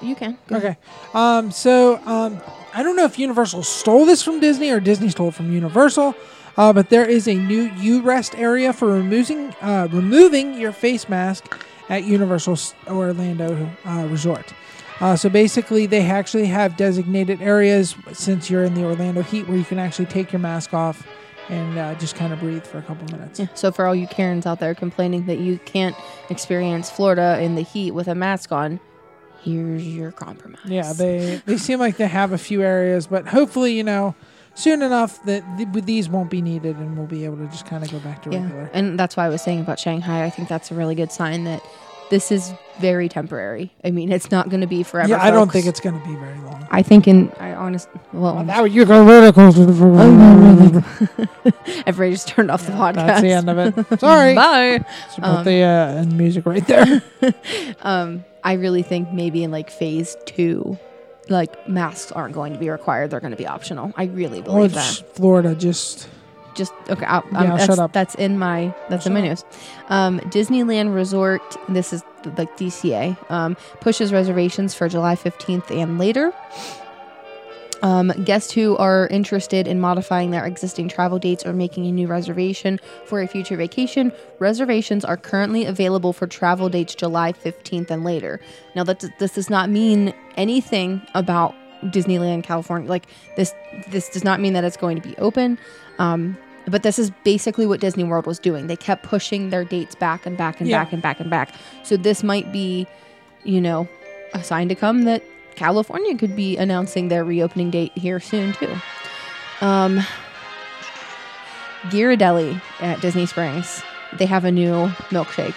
You 0.00 0.14
can. 0.14 0.38
Go. 0.46 0.56
Okay. 0.56 0.76
Um, 1.14 1.50
so 1.50 1.96
um, 2.06 2.40
I 2.74 2.82
don't 2.82 2.96
know 2.96 3.04
if 3.04 3.18
Universal 3.18 3.62
stole 3.62 4.04
this 4.04 4.22
from 4.22 4.40
Disney 4.40 4.70
or 4.70 4.80
Disney 4.80 5.08
stole 5.08 5.28
it 5.28 5.34
from 5.34 5.52
Universal, 5.52 6.14
uh, 6.56 6.72
but 6.72 6.90
there 6.90 7.08
is 7.08 7.28
a 7.28 7.34
new 7.34 7.70
U 7.78 8.02
rest 8.02 8.34
area 8.36 8.72
for 8.72 8.88
removing 8.88 9.54
uh, 9.62 9.88
removing 9.90 10.54
your 10.54 10.72
face 10.72 11.08
mask 11.08 11.58
at 11.88 12.04
Universal 12.04 12.58
Orlando 12.88 13.70
uh, 13.84 14.06
Resort. 14.10 14.52
Uh, 15.00 15.14
so 15.14 15.28
basically, 15.28 15.86
they 15.86 16.06
actually 16.06 16.46
have 16.46 16.76
designated 16.76 17.42
areas 17.42 17.94
since 18.12 18.48
you're 18.48 18.64
in 18.64 18.74
the 18.74 18.82
Orlando 18.82 19.22
heat 19.22 19.46
where 19.46 19.58
you 19.58 19.64
can 19.64 19.78
actually 19.78 20.06
take 20.06 20.32
your 20.32 20.40
mask 20.40 20.72
off 20.72 21.06
and 21.48 21.78
uh, 21.78 21.94
just 21.96 22.16
kind 22.16 22.32
of 22.32 22.40
breathe 22.40 22.64
for 22.64 22.78
a 22.78 22.82
couple 22.82 23.04
minutes. 23.16 23.38
Yeah. 23.38 23.46
So 23.54 23.70
for 23.70 23.86
all 23.86 23.94
you 23.94 24.06
Karens 24.06 24.46
out 24.46 24.58
there 24.58 24.74
complaining 24.74 25.26
that 25.26 25.38
you 25.38 25.58
can't 25.64 25.94
experience 26.30 26.90
Florida 26.90 27.38
in 27.40 27.54
the 27.54 27.62
heat 27.62 27.92
with 27.92 28.08
a 28.08 28.14
mask 28.14 28.52
on, 28.52 28.80
here's 29.46 29.86
your 29.86 30.12
compromise. 30.12 30.60
Yeah, 30.66 30.92
they 30.92 31.40
they 31.46 31.56
seem 31.56 31.78
like 31.78 31.96
they 31.96 32.08
have 32.08 32.32
a 32.32 32.38
few 32.38 32.62
areas, 32.62 33.06
but 33.06 33.26
hopefully, 33.28 33.72
you 33.76 33.84
know, 33.84 34.14
soon 34.54 34.82
enough 34.82 35.22
that 35.24 35.42
th- 35.56 35.84
these 35.84 36.08
won't 36.08 36.30
be 36.30 36.42
needed, 36.42 36.76
and 36.76 36.96
we'll 36.98 37.06
be 37.06 37.24
able 37.24 37.36
to 37.38 37.46
just 37.46 37.66
kind 37.66 37.84
of 37.84 37.90
go 37.90 37.98
back 38.00 38.22
to 38.24 38.30
Yeah. 38.30 38.42
regular. 38.42 38.70
And 38.74 38.98
that's 38.98 39.16
why 39.16 39.26
I 39.26 39.28
was 39.28 39.42
saying 39.42 39.60
about 39.60 39.78
Shanghai. 39.78 40.24
I 40.24 40.30
think 40.30 40.48
that's 40.48 40.70
a 40.70 40.74
really 40.74 40.94
good 40.94 41.12
sign 41.12 41.44
that 41.44 41.62
this 42.10 42.30
is 42.30 42.52
very 42.78 43.08
temporary. 43.08 43.72
I 43.84 43.90
mean, 43.90 44.12
it's 44.12 44.30
not 44.30 44.48
going 44.48 44.60
to 44.60 44.66
be 44.66 44.82
forever. 44.82 45.08
Yeah, 45.08 45.22
I 45.22 45.30
don't 45.30 45.50
think 45.50 45.66
it's 45.66 45.80
going 45.80 46.00
to 46.00 46.06
be 46.06 46.14
very 46.14 46.38
long. 46.40 46.66
I 46.70 46.82
think 46.82 47.08
in 47.08 47.32
I 47.40 47.54
honest 47.54 47.88
well, 48.12 48.44
Now 48.44 48.64
you're 48.64 48.84
go 48.84 49.04
vertical. 49.04 49.46
everybody 51.86 52.12
just 52.12 52.28
turned 52.28 52.50
off 52.50 52.66
the 52.66 52.72
podcast. 52.72 52.94
That's 52.94 53.22
the 53.22 53.32
end 53.32 53.50
of 53.50 53.58
it. 53.58 53.74
Sorry. 54.00 54.34
Bye. 54.34 54.84
Should 55.14 55.24
put 55.24 55.44
the 55.44 55.62
uh, 55.62 56.04
music 56.06 56.46
right 56.46 56.66
there. 56.66 57.02
Um, 57.80 58.24
I 58.42 58.54
really 58.54 58.82
think 58.82 59.12
maybe 59.12 59.44
in 59.44 59.50
like 59.50 59.70
phase 59.70 60.16
two, 60.26 60.78
like 61.28 61.68
masks 61.68 62.12
aren't 62.12 62.34
going 62.34 62.52
to 62.52 62.58
be 62.58 62.70
required; 62.70 63.10
they're 63.10 63.20
going 63.20 63.32
to 63.32 63.36
be 63.36 63.46
optional. 63.46 63.92
I 63.96 64.04
really 64.04 64.42
believe 64.42 64.74
that. 64.74 65.02
Florida, 65.14 65.54
just 65.54 66.08
Just 66.56 66.72
okay. 66.88 67.04
I'll, 67.06 67.22
Yeah, 67.32 67.52
um, 67.52 67.58
shut 67.58 67.68
that's, 67.68 67.78
up. 67.78 67.92
That's 67.92 68.14
in 68.16 68.38
my 68.38 68.74
that's 68.88 69.06
in 69.06 69.12
my 69.12 69.20
news. 69.20 69.44
Um, 69.88 70.18
Disneyland 70.20 70.94
Resort. 70.94 71.42
This 71.68 71.92
is 71.92 72.02
like 72.36 72.56
DCA. 72.56 73.16
Um, 73.30 73.56
pushes 73.80 74.12
reservations 74.12 74.74
for 74.74 74.88
July 74.88 75.14
fifteenth 75.14 75.70
and 75.70 75.98
later. 75.98 76.32
Um, 77.82 78.08
guests 78.24 78.52
who 78.52 78.76
are 78.78 79.06
interested 79.08 79.68
in 79.68 79.80
modifying 79.80 80.30
their 80.30 80.44
existing 80.46 80.88
travel 80.88 81.18
dates 81.18 81.44
or 81.44 81.52
making 81.52 81.86
a 81.86 81.92
new 81.92 82.06
reservation 82.06 82.80
for 83.04 83.20
a 83.20 83.26
future 83.26 83.56
vacation, 83.56 84.12
reservations 84.38 85.04
are 85.04 85.16
currently 85.16 85.66
available 85.66 86.12
for 86.12 86.26
travel 86.26 86.68
dates 86.68 86.94
July 86.94 87.32
15th 87.32 87.90
and 87.90 88.02
later. 88.02 88.40
Now, 88.74 88.82
that 88.84 89.04
this 89.18 89.34
does 89.34 89.50
not 89.50 89.68
mean 89.68 90.14
anything 90.36 91.02
about 91.14 91.54
Disneyland 91.84 92.44
California. 92.44 92.88
Like 92.88 93.06
this, 93.36 93.54
this 93.90 94.08
does 94.08 94.24
not 94.24 94.40
mean 94.40 94.54
that 94.54 94.64
it's 94.64 94.78
going 94.78 94.96
to 95.00 95.06
be 95.06 95.16
open. 95.18 95.58
Um, 95.98 96.38
but 96.66 96.82
this 96.82 96.98
is 96.98 97.10
basically 97.24 97.66
what 97.66 97.80
Disney 97.80 98.04
World 98.04 98.26
was 98.26 98.38
doing. 98.38 98.66
They 98.66 98.76
kept 98.76 99.02
pushing 99.04 99.50
their 99.50 99.64
dates 99.64 99.94
back 99.94 100.26
and 100.26 100.36
back 100.36 100.60
and 100.60 100.68
Yeah. 100.68 100.82
back 100.82 100.92
and 100.92 101.02
back 101.02 101.20
and 101.20 101.30
back. 101.30 101.50
So 101.82 101.96
this 101.96 102.22
might 102.22 102.52
be, 102.52 102.86
you 103.44 103.60
know, 103.60 103.88
a 104.34 104.42
sign 104.42 104.68
to 104.68 104.74
come 104.74 105.04
that 105.04 105.22
California 105.54 106.16
could 106.16 106.34
be 106.36 106.56
announcing 106.56 107.08
their 107.08 107.24
reopening 107.24 107.70
date 107.70 107.92
here 107.94 108.20
soon 108.20 108.52
too. 108.52 108.74
Um, 109.60 110.00
Ghirardelli 111.84 112.60
at 112.80 113.00
Disney 113.00 113.26
Springs, 113.26 113.82
they 114.18 114.26
have 114.26 114.44
a 114.44 114.50
new 114.50 114.88
milkshake. 115.10 115.54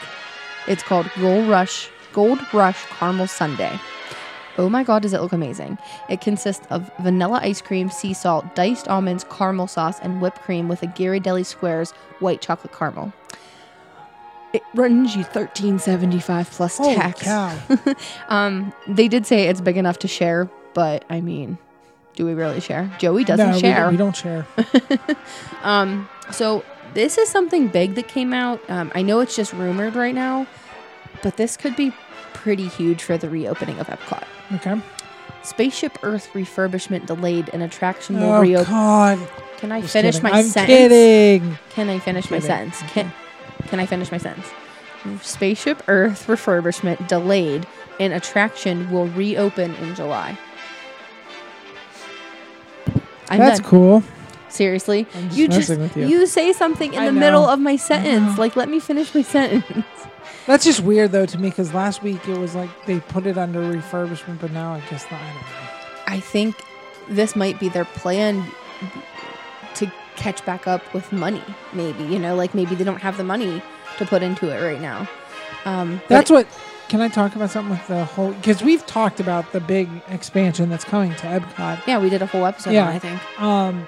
It's 0.68 0.84
called 0.84 1.10
Gold 1.20 1.48
Rush 1.50 1.90
Gold 2.14 2.40
Rush 2.54 2.84
Caramel 2.86 3.28
Sundae. 3.28 3.80
Oh 4.60 4.68
my 4.68 4.84
god, 4.84 5.04
does 5.04 5.14
it 5.14 5.22
look 5.22 5.32
amazing! 5.32 5.78
It 6.10 6.20
consists 6.20 6.68
of 6.70 6.92
vanilla 7.00 7.40
ice 7.42 7.62
cream, 7.62 7.90
sea 7.90 8.14
salt, 8.14 8.56
diced 8.56 8.90
almonds, 8.90 9.24
caramel 9.24 9.68
sauce, 9.68 10.02
and 10.02 10.22
whipped 10.22 10.42
cream 10.42 10.68
with 10.68 10.84
a 10.84 10.88
Ghirardelli 10.88 11.46
Squares 11.46 11.92
white 12.20 12.42
chocolate 12.42 12.74
caramel. 12.74 13.14
It 14.52 14.62
runs 14.76 15.16
you 15.16 15.24
thirteen 15.24 15.80
seventy 15.80 16.20
five 16.20 16.52
plus 16.52 16.78
holy 16.78 16.96
tax. 16.96 17.22
cow. 17.22 17.58
Um, 18.28 18.74
they 18.86 19.08
did 19.08 19.26
say 19.26 19.48
it's 19.48 19.62
big 19.62 19.78
enough 19.78 20.00
to 20.00 20.10
share, 20.10 20.50
but 20.74 21.06
I 21.10 21.22
mean, 21.22 21.58
do 22.16 22.26
we 22.26 22.34
really 22.34 22.60
share? 22.60 22.92
Joey 23.00 23.24
doesn't 23.24 23.52
no, 23.52 23.58
share. 23.60 23.90
We, 23.90 23.96
don't 23.96 24.16
share. 24.16 24.46
Um, 25.64 26.10
so 26.32 26.66
this 26.94 27.18
is 27.18 27.30
something 27.30 27.70
big 27.70 27.96
that 27.96 28.10
came 28.10 28.34
out. 28.34 28.60
Um, 28.70 28.92
I 28.94 29.04
know 29.04 29.22
it's 29.22 29.38
just 29.38 29.54
rumored 29.54 29.96
right 29.96 30.16
now, 30.16 30.48
but 31.24 31.38
this 31.38 31.56
could 31.56 31.78
be 31.78 31.94
pretty 32.34 32.68
huge 32.68 33.04
for 33.04 33.18
the 33.18 33.30
reopening 33.30 33.80
of 33.80 33.88
Epcot. 33.88 34.26
Okay. 34.54 34.82
Spaceship 35.44 35.98
Earth 36.04 36.30
refurbishment 36.34 37.06
delayed 37.06 37.50
and 37.54 37.64
attraction 37.64 38.20
will 38.20 38.34
Oh 38.34 38.42
reopen. 38.42 38.72
God. 38.74 39.28
Can 39.58 39.72
I 39.72 39.82
Just 39.82 39.94
finish 39.94 40.16
kidding. 40.16 40.32
my 40.32 40.38
I'm 40.40 40.46
sentence? 40.46 40.68
kidding. 40.90 41.58
Can 41.72 41.90
I 41.90 42.00
finish 42.00 42.30
my 42.32 42.38
Kidding. 42.40 42.72
sentence? 42.72 42.92
Can, 42.94 43.12
can 43.68 43.80
I 43.80 43.86
finish 43.86 44.12
my 44.12 44.18
sentence? 44.18 44.48
Spaceship 45.22 45.82
Earth 45.88 46.28
refurbishment 46.28 47.08
delayed 47.08 47.66
and 48.00 48.14
attraction 48.14 48.90
will 48.92 49.08
reopen 49.08 49.76
in 49.76 49.96
July. 49.96 50.38
I'm 53.30 53.40
That's 53.40 53.60
done. 53.60 53.70
cool. 53.70 54.04
Seriously, 54.50 55.06
just 55.14 55.38
you 55.38 55.48
just 55.48 55.70
you. 55.96 56.08
you 56.08 56.26
say 56.26 56.54
something 56.54 56.94
in 56.94 57.00
I 57.00 57.06
the 57.06 57.12
middle 57.12 57.46
of 57.46 57.60
my 57.60 57.76
sentence. 57.76 58.38
Like, 58.40 58.56
let 58.56 58.68
me 58.68 58.80
finish 58.80 59.14
my 59.14 59.22
sentence. 59.38 59.86
That's 60.50 60.66
just 60.66 60.80
weird 60.80 61.12
though 61.12 61.28
to 61.28 61.38
me 61.38 61.50
because 61.50 61.76
last 61.76 62.02
week 62.02 62.28
it 62.28 62.36
was 62.36 62.56
like 62.56 62.72
they 62.88 63.00
put 63.02 63.28
it 63.28 63.38
under 63.38 63.60
refurbishment, 63.62 64.42
but 64.42 64.52
now 64.52 64.74
I 64.74 64.80
guess 64.90 65.06
not. 65.12 65.22
I 65.22 65.28
don't 65.28 65.36
know. 65.36 65.48
I 66.08 66.20
think 66.20 66.56
this 67.08 67.36
might 67.36 67.60
be 67.60 67.70
their 67.70 67.86
plan 67.86 68.44
to 69.76 69.92
catch 70.16 70.44
back 70.46 70.66
up 70.66 70.92
with 70.92 71.12
money. 71.12 71.44
Maybe 71.72 72.04
you 72.06 72.18
know, 72.18 72.36
like 72.36 72.56
maybe 72.56 72.74
they 72.74 72.84
don't 72.84 73.00
have 73.02 73.16
the 73.18 73.24
money 73.24 73.62
to 74.00 74.06
put 74.08 74.24
into 74.24 74.50
it 74.50 74.60
right 74.66 74.82
now. 74.82 75.08
Um, 75.66 76.02
That's 76.08 76.32
what. 76.32 76.48
Can 76.88 77.02
I 77.02 77.10
talk 77.10 77.36
about 77.36 77.52
something 77.52 77.70
with 77.78 77.88
the 77.88 78.04
whole? 78.06 78.32
Because 78.32 78.64
we've 78.64 78.84
talked 78.88 79.20
about 79.20 79.52
the 79.52 79.60
big 79.62 79.88
expansion 80.08 80.70
that's 80.70 80.84
coming 80.84 81.14
to 81.18 81.28
Epcot. 81.28 81.86
yeah, 81.86 82.00
we 82.00 82.10
did 82.10 82.24
a 82.24 82.26
whole 82.26 82.48
episode 82.48 82.72
Yeah. 82.72 82.88
on. 82.88 82.94
it, 82.94 82.96
I 82.96 83.00
think. 83.00 83.40
Um, 83.40 83.88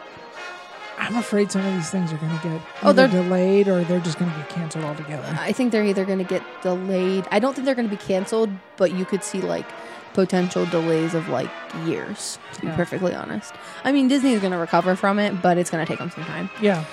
I'm 1.03 1.15
afraid 1.17 1.51
some 1.51 1.65
of 1.65 1.73
these 1.73 1.89
things 1.89 2.13
are 2.13 2.17
going 2.17 2.37
to 2.37 2.43
get 2.47 2.61
Oh, 2.83 2.89
either 2.89 3.07
they're- 3.07 3.23
delayed 3.23 3.67
or 3.67 3.83
they're 3.83 3.99
just 3.99 4.19
going 4.19 4.31
to 4.31 4.37
get 4.37 4.49
canceled 4.49 4.85
altogether. 4.85 5.35
I 5.39 5.51
think 5.51 5.71
they're 5.71 5.83
either 5.83 6.05
going 6.05 6.19
to 6.19 6.23
get 6.23 6.43
delayed. 6.61 7.27
I 7.31 7.39
don't 7.39 7.53
think 7.53 7.65
they're 7.65 7.75
going 7.75 7.89
to 7.89 7.95
be 7.95 8.01
canceled, 8.01 8.49
but 8.77 8.93
you 8.93 9.03
could 9.05 9.23
see 9.23 9.41
like 9.41 9.65
potential 10.13 10.65
delays 10.67 11.13
of 11.13 11.27
like 11.29 11.49
years. 11.85 12.37
To 12.53 12.61
be 12.61 12.67
perfectly 12.69 13.15
honest, 13.15 13.53
I 13.83 13.91
mean 13.91 14.07
Disney 14.09 14.33
is 14.33 14.41
going 14.41 14.51
to 14.53 14.57
recover 14.59 14.95
from 14.95 15.17
it, 15.19 15.41
but 15.41 15.57
it's 15.57 15.69
going 15.71 15.83
to 15.85 15.89
take 15.89 15.99
them 15.99 16.11
some 16.11 16.23
time. 16.25 16.49
Yeah. 16.61 16.85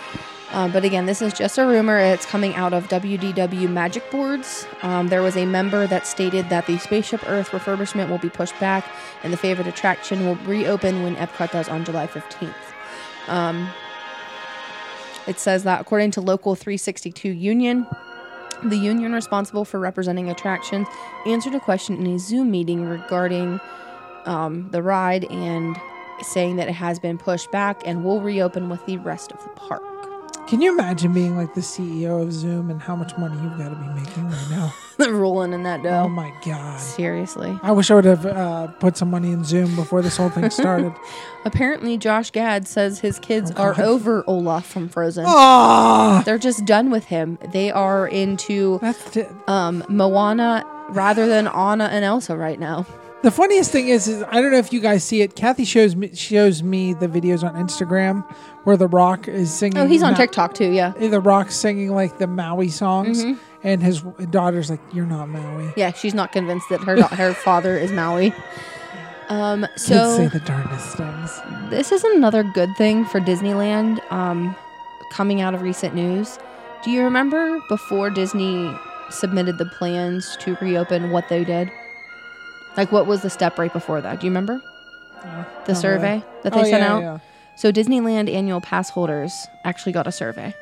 Uh, 0.51 0.67
but 0.69 0.83
again, 0.83 1.05
this 1.05 1.21
is 1.21 1.35
just 1.35 1.59
a 1.59 1.67
rumor. 1.67 1.99
It's 1.99 2.25
coming 2.25 2.55
out 2.55 2.73
of 2.73 2.89
WDW 2.89 3.69
Magic 3.69 4.11
Boards. 4.11 4.67
Um, 4.83 5.09
there 5.09 5.21
was 5.21 5.37
a 5.37 5.45
member 5.45 5.87
that 5.87 6.07
stated 6.07 6.49
that 6.49 6.67
the 6.67 6.79
Spaceship 6.79 7.23
Earth 7.29 7.51
refurbishment 7.51 8.09
will 8.09 8.17
be 8.17 8.31
pushed 8.31 8.59
back 8.59 8.87
and 9.23 9.31
the 9.31 9.37
favorite 9.37 9.67
attraction 9.67 10.25
will 10.25 10.37
reopen 10.37 11.03
when 11.03 11.17
Epcot 11.17 11.51
does 11.51 11.69
on 11.69 11.85
July 11.85 12.07
15th. 12.07 12.55
Um, 13.27 13.69
it 15.29 15.39
says 15.39 15.65
that 15.65 15.81
according 15.81 16.11
to 16.13 16.21
Local 16.21 16.55
362 16.55 17.29
Union, 17.29 17.87
the 18.65 18.77
union 18.77 19.13
responsible 19.13 19.65
for 19.65 19.79
representing 19.79 20.31
attractions 20.31 20.89
answered 21.27 21.55
a 21.55 21.61
question 21.61 21.97
in 21.97 22.07
a 22.15 22.19
Zoom 22.19 22.51
meeting 22.51 22.85
regarding 22.85 23.61
um, 24.25 24.69
the 24.71 24.83
ride 24.83 25.25
and 25.31 25.77
saying 26.23 26.57
that 26.57 26.69
it 26.69 26.73
has 26.73 26.99
been 26.99 27.19
pushed 27.19 27.51
back 27.53 27.81
and 27.87 28.05
will 28.05 28.21
reopen 28.21 28.69
with 28.69 28.85
the 28.87 28.97
rest 28.97 29.31
of 29.31 29.43
the 29.45 29.51
park. 29.51 29.98
Can 30.49 30.63
you 30.63 30.73
imagine 30.73 31.13
being 31.13 31.37
like 31.37 31.53
the 31.55 31.61
CEO 31.61 32.23
of 32.23 32.33
Zoom 32.33 32.71
and 32.71 32.81
how 32.81 32.97
much 32.97 33.15
money 33.19 33.37
you've 33.43 33.59
got 33.59 33.69
to 33.69 33.75
be 33.77 33.87
making 34.01 34.31
right 34.31 34.47
now? 34.51 34.75
Rolling 35.11 35.53
in 35.53 35.63
that 35.65 35.83
dough. 35.83 36.05
Oh 36.05 36.09
my 36.09 36.33
god. 36.45 36.81
Seriously. 36.81 37.59
I 37.63 37.71
wish 37.73 37.91
I 37.91 37.95
would 37.97 38.07
have 38.07 38.25
uh, 38.25 38.69
put 38.81 38.97
some 38.97 39.11
money 39.11 39.31
in 39.31 39.45
Zoom 39.45 39.77
before 39.77 40.01
this 40.01 40.17
whole 40.17 40.31
thing 40.31 40.49
started. 40.49 40.95
Apparently, 41.45 41.99
Josh 41.99 42.31
Gad 42.31 42.67
says 42.67 43.01
his 43.01 43.19
kids 43.19 43.53
Oh, 43.57 43.63
are 43.63 43.75
God. 43.75 43.85
over 43.85 44.25
Olaf 44.27 44.65
from 44.67 44.89
Frozen. 44.89 45.25
Ah, 45.29 46.23
They're 46.25 46.39
just 46.39 46.65
done 46.65 46.91
with 46.91 47.05
him. 47.05 47.39
They 47.53 47.71
are 47.71 48.09
into 48.09 48.79
that's 48.81 49.11
t- 49.11 49.25
um, 49.49 49.85
Moana 49.91 50.65
rather 50.89 51.27
than 51.27 51.47
Anna 51.47 51.85
and 51.93 52.07
Elsa 52.07 52.37
right 52.39 52.59
now. 52.59 52.87
The 53.23 53.31
funniest 53.31 53.71
thing 53.73 53.89
is, 53.89 54.07
is 54.09 54.23
I 54.29 54.41
don't 54.41 54.53
know 54.53 54.59
if 54.59 54.73
you 54.73 54.81
guys 54.81 55.03
see 55.05 55.23
it. 55.23 55.35
Kathy 55.35 55.65
shows 55.65 55.97
me 55.97 56.15
shows 56.15 56.63
me 56.63 56.95
the 56.95 57.09
videos 57.09 57.43
on 57.43 57.55
Instagram 57.55 58.25
where 58.65 58.77
The 58.77 58.87
Rock 58.89 59.27
is 59.29 59.53
singing. 59.53 59.79
Oh, 59.79 59.87
he's 59.87 60.03
on 60.03 60.13
Ma- 60.13 60.19
TikTok 60.19 60.55
too, 60.55 60.71
yeah. 60.71 60.91
The 60.99 61.21
Rock 61.21 61.51
singing 61.51 61.91
like 61.95 62.19
the 62.19 62.27
Maui 62.27 62.69
songs, 62.69 63.25
Mm-hmm. 63.25 63.41
and 63.65 63.83
his 63.83 64.03
daughter's 64.31 64.71
like, 64.71 64.81
"You're 64.93 65.07
not 65.07 65.29
Maui." 65.29 65.73
Yeah, 65.77 65.93
she's 65.93 66.15
not 66.15 66.33
convinced 66.33 66.69
that 66.71 66.81
her 66.85 66.97
da- 66.97 67.09
her 67.09 67.33
father 67.45 67.77
is 67.77 67.91
Maui. 67.93 68.33
Um, 69.29 69.63
Kids 69.73 69.83
say 69.83 69.95
so 69.95 70.29
the 70.29 70.41
darndest 70.41 70.97
things. 70.97 71.41
this 71.71 71.93
is 71.93 72.03
another 72.05 72.43
good 72.43 72.71
thing 72.79 73.05
for 73.05 73.21
Disneyland. 73.21 74.01
Um, 74.13 74.55
coming 75.13 75.41
out 75.41 75.55
of 75.55 75.61
recent 75.63 75.95
news, 75.95 76.39
do 76.85 76.91
you 76.91 77.03
remember 77.03 77.59
before 77.69 78.09
Disney 78.11 78.73
submitted 79.11 79.59
the 79.59 79.67
plans 79.67 80.37
to 80.41 80.57
reopen 80.63 81.11
what 81.11 81.29
they 81.29 81.45
did? 81.45 81.71
Like, 82.79 82.93
what 82.93 83.09
was 83.09 83.23
the 83.23 83.29
step 83.29 83.59
right 83.59 83.73
before 83.73 84.01
that? 84.01 84.21
Do 84.21 84.27
you 84.27 84.31
remember 84.31 84.63
the 85.67 85.75
survey 85.75 86.13
really. 86.13 86.25
that 86.45 86.53
they 86.53 86.61
oh, 86.61 86.65
sent 86.65 86.83
yeah, 86.83 86.95
out? 86.95 87.01
yeah. 87.01 87.19
So 87.57 87.73
Disneyland 87.73 88.33
annual 88.33 88.61
pass 88.61 88.89
holders 88.89 89.49
actually 89.65 89.91
got 89.91 90.07
a 90.07 90.13
survey 90.13 90.55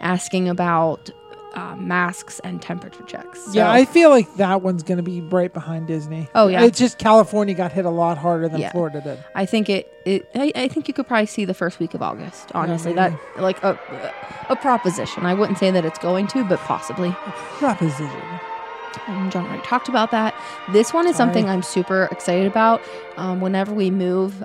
asking 0.00 0.50
about 0.50 1.10
uh, 1.54 1.74
masks 1.76 2.38
and 2.44 2.60
temperature 2.60 3.02
checks. 3.04 3.48
Yeah, 3.54 3.72
I 3.72 3.86
feel 3.86 4.10
like 4.10 4.34
that 4.34 4.60
one's 4.60 4.82
going 4.82 4.98
to 4.98 5.02
be 5.02 5.22
right 5.22 5.50
behind 5.50 5.86
Disney. 5.86 6.28
Oh, 6.34 6.48
yeah. 6.48 6.64
it's 6.64 6.78
just 6.78 6.98
California 6.98 7.54
got 7.54 7.72
hit 7.72 7.86
a 7.86 7.90
lot 7.90 8.18
harder 8.18 8.50
than 8.50 8.60
Yeah. 8.60 8.72
Florida 8.72 9.00
did. 9.00 9.24
I 9.34 9.46
think 9.46 9.70
it. 9.70 9.90
it 10.04 10.28
I, 10.34 10.52
I 10.54 10.68
think 10.68 10.86
you 10.86 10.92
could 10.92 11.06
probably 11.06 11.24
see 11.24 11.46
the 11.46 11.54
first 11.54 11.78
week 11.78 11.94
of 11.94 12.02
August. 12.02 12.52
Honestly, 12.54 12.92
that 12.92 13.18
like 13.38 13.62
a 13.62 13.78
a 14.50 14.56
proposition. 14.56 15.24
I 15.24 15.32
wouldn't 15.32 15.56
say 15.56 15.70
that 15.70 15.86
it's 15.86 15.98
going 15.98 16.26
to, 16.28 16.44
but 16.44 16.58
possibly. 16.60 17.10
Proposition. 17.58 18.20
And 19.06 19.30
John 19.32 19.46
already 19.46 19.62
talked 19.62 19.88
about 19.88 20.10
that. 20.10 20.34
This 20.70 20.92
one 20.92 21.06
is 21.06 21.16
something 21.16 21.48
I'm 21.48 21.62
super 21.62 22.08
excited 22.10 22.46
about. 22.46 22.82
Um, 23.16 23.40
whenever 23.40 23.72
we 23.72 23.90
move, 23.90 24.44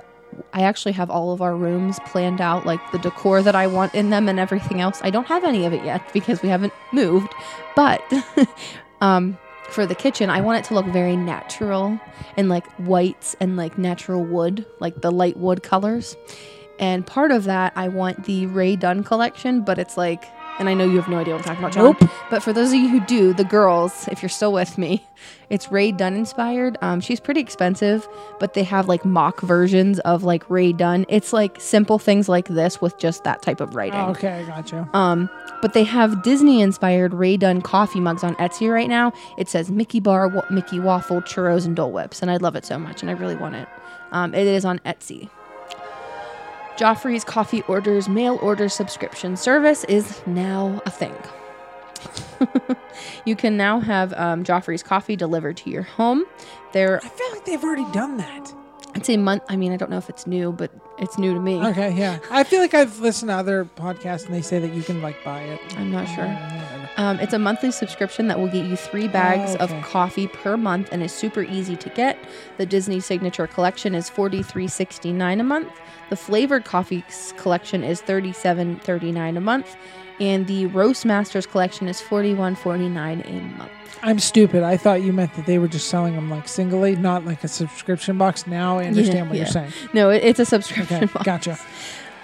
I 0.52 0.62
actually 0.62 0.92
have 0.92 1.10
all 1.10 1.32
of 1.32 1.42
our 1.42 1.56
rooms 1.56 1.98
planned 2.06 2.40
out, 2.40 2.66
like 2.66 2.80
the 2.92 2.98
decor 2.98 3.42
that 3.42 3.54
I 3.54 3.66
want 3.66 3.94
in 3.94 4.10
them 4.10 4.28
and 4.28 4.38
everything 4.38 4.80
else. 4.80 5.00
I 5.02 5.10
don't 5.10 5.26
have 5.26 5.44
any 5.44 5.64
of 5.64 5.72
it 5.72 5.84
yet 5.84 6.12
because 6.12 6.42
we 6.42 6.48
haven't 6.48 6.72
moved, 6.92 7.32
but 7.76 8.02
um, 9.00 9.38
for 9.68 9.86
the 9.86 9.94
kitchen, 9.94 10.30
I 10.30 10.40
want 10.40 10.64
it 10.64 10.68
to 10.68 10.74
look 10.74 10.86
very 10.86 11.16
natural 11.16 12.00
and 12.36 12.48
like 12.48 12.66
whites 12.78 13.36
and 13.40 13.56
like 13.56 13.78
natural 13.78 14.24
wood, 14.24 14.64
like 14.80 15.00
the 15.00 15.10
light 15.10 15.36
wood 15.36 15.62
colors. 15.62 16.16
And 16.78 17.06
part 17.06 17.32
of 17.32 17.44
that, 17.44 17.72
I 17.76 17.88
want 17.88 18.24
the 18.24 18.46
Rae 18.46 18.76
Dunn 18.76 19.02
collection, 19.02 19.62
but 19.62 19.78
it's 19.78 19.96
like, 19.96 20.24
and 20.58 20.68
I 20.68 20.74
know 20.74 20.84
you 20.84 20.96
have 20.96 21.08
no 21.08 21.18
idea 21.18 21.34
what 21.34 21.40
I'm 21.48 21.56
talking 21.56 21.64
about, 21.64 21.72
John. 21.72 21.84
Nope. 21.84 22.10
But 22.30 22.42
for 22.42 22.52
those 22.52 22.68
of 22.68 22.74
you 22.74 22.88
who 22.88 23.00
do, 23.06 23.32
the 23.32 23.44
girls, 23.44 24.08
if 24.08 24.22
you're 24.22 24.28
still 24.28 24.52
with 24.52 24.76
me, 24.78 25.06
it's 25.50 25.70
Rae 25.70 25.92
Dunn 25.92 26.14
inspired. 26.14 26.76
Um, 26.82 27.00
she's 27.00 27.20
pretty 27.20 27.40
expensive, 27.40 28.06
but 28.38 28.54
they 28.54 28.62
have 28.64 28.88
like 28.88 29.04
mock 29.04 29.40
versions 29.40 29.98
of 30.00 30.24
like 30.24 30.48
Rae 30.50 30.72
Dunn. 30.72 31.06
It's 31.08 31.32
like 31.32 31.60
simple 31.60 31.98
things 31.98 32.28
like 32.28 32.48
this 32.48 32.80
with 32.80 32.98
just 32.98 33.24
that 33.24 33.42
type 33.42 33.60
of 33.60 33.74
writing. 33.74 34.00
Oh, 34.00 34.10
okay, 34.10 34.40
I 34.40 34.42
got 34.44 34.70
you. 34.72 34.88
Um, 34.92 35.30
but 35.62 35.72
they 35.72 35.84
have 35.84 36.22
Disney 36.22 36.60
inspired 36.60 37.14
Rae 37.14 37.36
Dunn 37.36 37.62
coffee 37.62 38.00
mugs 38.00 38.22
on 38.24 38.34
Etsy 38.36 38.72
right 38.72 38.88
now. 38.88 39.12
It 39.38 39.48
says 39.48 39.70
Mickey 39.70 40.00
Bar, 40.00 40.44
Mickey 40.50 40.80
Waffle, 40.80 41.22
churros, 41.22 41.66
and 41.66 41.74
Dole 41.74 41.92
Whips, 41.92 42.22
and 42.22 42.30
I 42.30 42.36
love 42.36 42.56
it 42.56 42.64
so 42.64 42.78
much, 42.78 43.02
and 43.02 43.10
I 43.10 43.14
really 43.14 43.36
want 43.36 43.54
it. 43.54 43.68
Um, 44.12 44.34
it 44.34 44.46
is 44.46 44.64
on 44.64 44.78
Etsy. 44.80 45.28
Joffrey's 46.78 47.24
Coffee 47.24 47.62
Orders 47.62 48.08
mail 48.08 48.38
order 48.40 48.68
subscription 48.68 49.36
service 49.36 49.82
is 49.84 50.22
now 50.28 50.80
a 50.86 50.90
thing. 50.90 51.14
you 53.24 53.34
can 53.34 53.56
now 53.56 53.80
have 53.80 54.12
um, 54.12 54.44
Joffrey's 54.44 54.84
Coffee 54.84 55.16
delivered 55.16 55.56
to 55.56 55.70
your 55.70 55.82
home. 55.82 56.24
There, 56.72 57.00
I 57.04 57.08
feel 57.08 57.30
like 57.32 57.44
they've 57.44 57.64
already 57.64 57.90
done 57.90 58.18
that. 58.18 58.54
it's 58.94 59.10
a 59.10 59.16
month. 59.16 59.42
I 59.48 59.56
mean, 59.56 59.72
I 59.72 59.76
don't 59.76 59.90
know 59.90 59.98
if 59.98 60.08
it's 60.08 60.24
new, 60.24 60.52
but 60.52 60.70
it's 61.00 61.18
new 61.18 61.34
to 61.34 61.40
me. 61.40 61.56
Okay, 61.66 61.92
yeah. 61.96 62.20
I 62.30 62.44
feel 62.44 62.60
like 62.60 62.74
I've 62.74 63.00
listened 63.00 63.30
to 63.30 63.34
other 63.34 63.64
podcasts 63.64 64.26
and 64.26 64.34
they 64.34 64.42
say 64.42 64.60
that 64.60 64.72
you 64.72 64.84
can 64.84 65.02
like 65.02 65.16
buy 65.24 65.40
it. 65.40 65.60
I'm 65.76 65.90
not 65.90 66.06
sure. 66.06 66.26
Um, 66.98 67.18
it's 67.20 67.32
a 67.32 67.38
monthly 67.38 67.70
subscription 67.70 68.28
that 68.28 68.38
will 68.38 68.48
get 68.48 68.66
you 68.66 68.76
three 68.76 69.08
bags 69.08 69.56
Oh, 69.58 69.64
okay. 69.64 69.76
of 69.78 69.84
coffee 69.84 70.26
per 70.26 70.56
month 70.56 70.88
and 70.92 71.02
is 71.02 71.12
super 71.12 71.42
easy 71.42 71.76
to 71.76 71.88
get. 71.90 72.18
The 72.58 72.66
Disney 72.66 73.00
Signature 73.00 73.46
Collection 73.46 73.94
is 73.94 74.10
$43.69 74.10 75.40
a 75.40 75.44
month. 75.44 75.72
The 76.10 76.16
flavored 76.16 76.64
coffee 76.64 77.04
collection 77.36 77.84
is 77.84 78.02
$37.39 78.02 79.36
a 79.36 79.40
month. 79.40 79.76
And 80.20 80.48
the 80.48 80.66
Roast 80.66 81.04
Masters 81.04 81.46
collection 81.46 81.86
is 81.86 82.00
$41.49 82.00 83.26
a 83.28 83.56
month. 83.56 83.70
I'm 84.02 84.18
stupid. 84.18 84.64
I 84.64 84.76
thought 84.76 85.02
you 85.02 85.12
meant 85.12 85.34
that 85.34 85.46
they 85.46 85.58
were 85.58 85.68
just 85.68 85.88
selling 85.88 86.14
them 86.16 86.28
like 86.30 86.48
singly, 86.48 86.96
not 86.96 87.24
like 87.24 87.44
a 87.44 87.48
subscription 87.48 88.18
box. 88.18 88.46
Now 88.46 88.78
I 88.78 88.86
understand 88.86 89.28
what 89.28 89.36
yeah. 89.36 89.44
you're 89.44 89.52
saying. 89.52 89.72
No, 89.92 90.10
it, 90.10 90.24
it's 90.24 90.40
a 90.40 90.44
subscription 90.44 91.04
Okay, 91.04 91.12
box. 91.12 91.24
gotcha. 91.24 91.58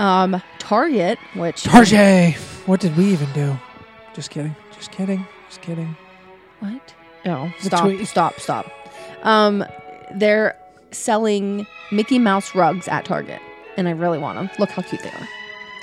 Um, 0.00 0.42
Target, 0.58 1.18
which 1.34 1.62
Tarjay. 1.62 2.34
What 2.66 2.80
did 2.80 2.96
we 2.96 3.06
even 3.12 3.30
do? 3.32 3.56
Just 4.14 4.30
kidding. 4.30 4.54
Just 4.84 4.92
kidding. 4.94 5.26
Just 5.48 5.62
kidding. 5.62 5.96
What? 6.60 6.94
No, 7.24 7.50
stop, 7.58 7.90
stop, 8.04 8.38
stop. 8.38 8.70
Um, 9.22 9.64
they're 10.14 10.58
selling 10.90 11.66
Mickey 11.90 12.18
Mouse 12.18 12.54
rugs 12.54 12.86
at 12.88 13.06
Target, 13.06 13.40
and 13.78 13.88
I 13.88 13.92
really 13.92 14.18
want 14.18 14.36
them. 14.36 14.50
Look 14.58 14.68
how 14.68 14.82
cute 14.82 15.00
they 15.00 15.08
are. 15.08 15.28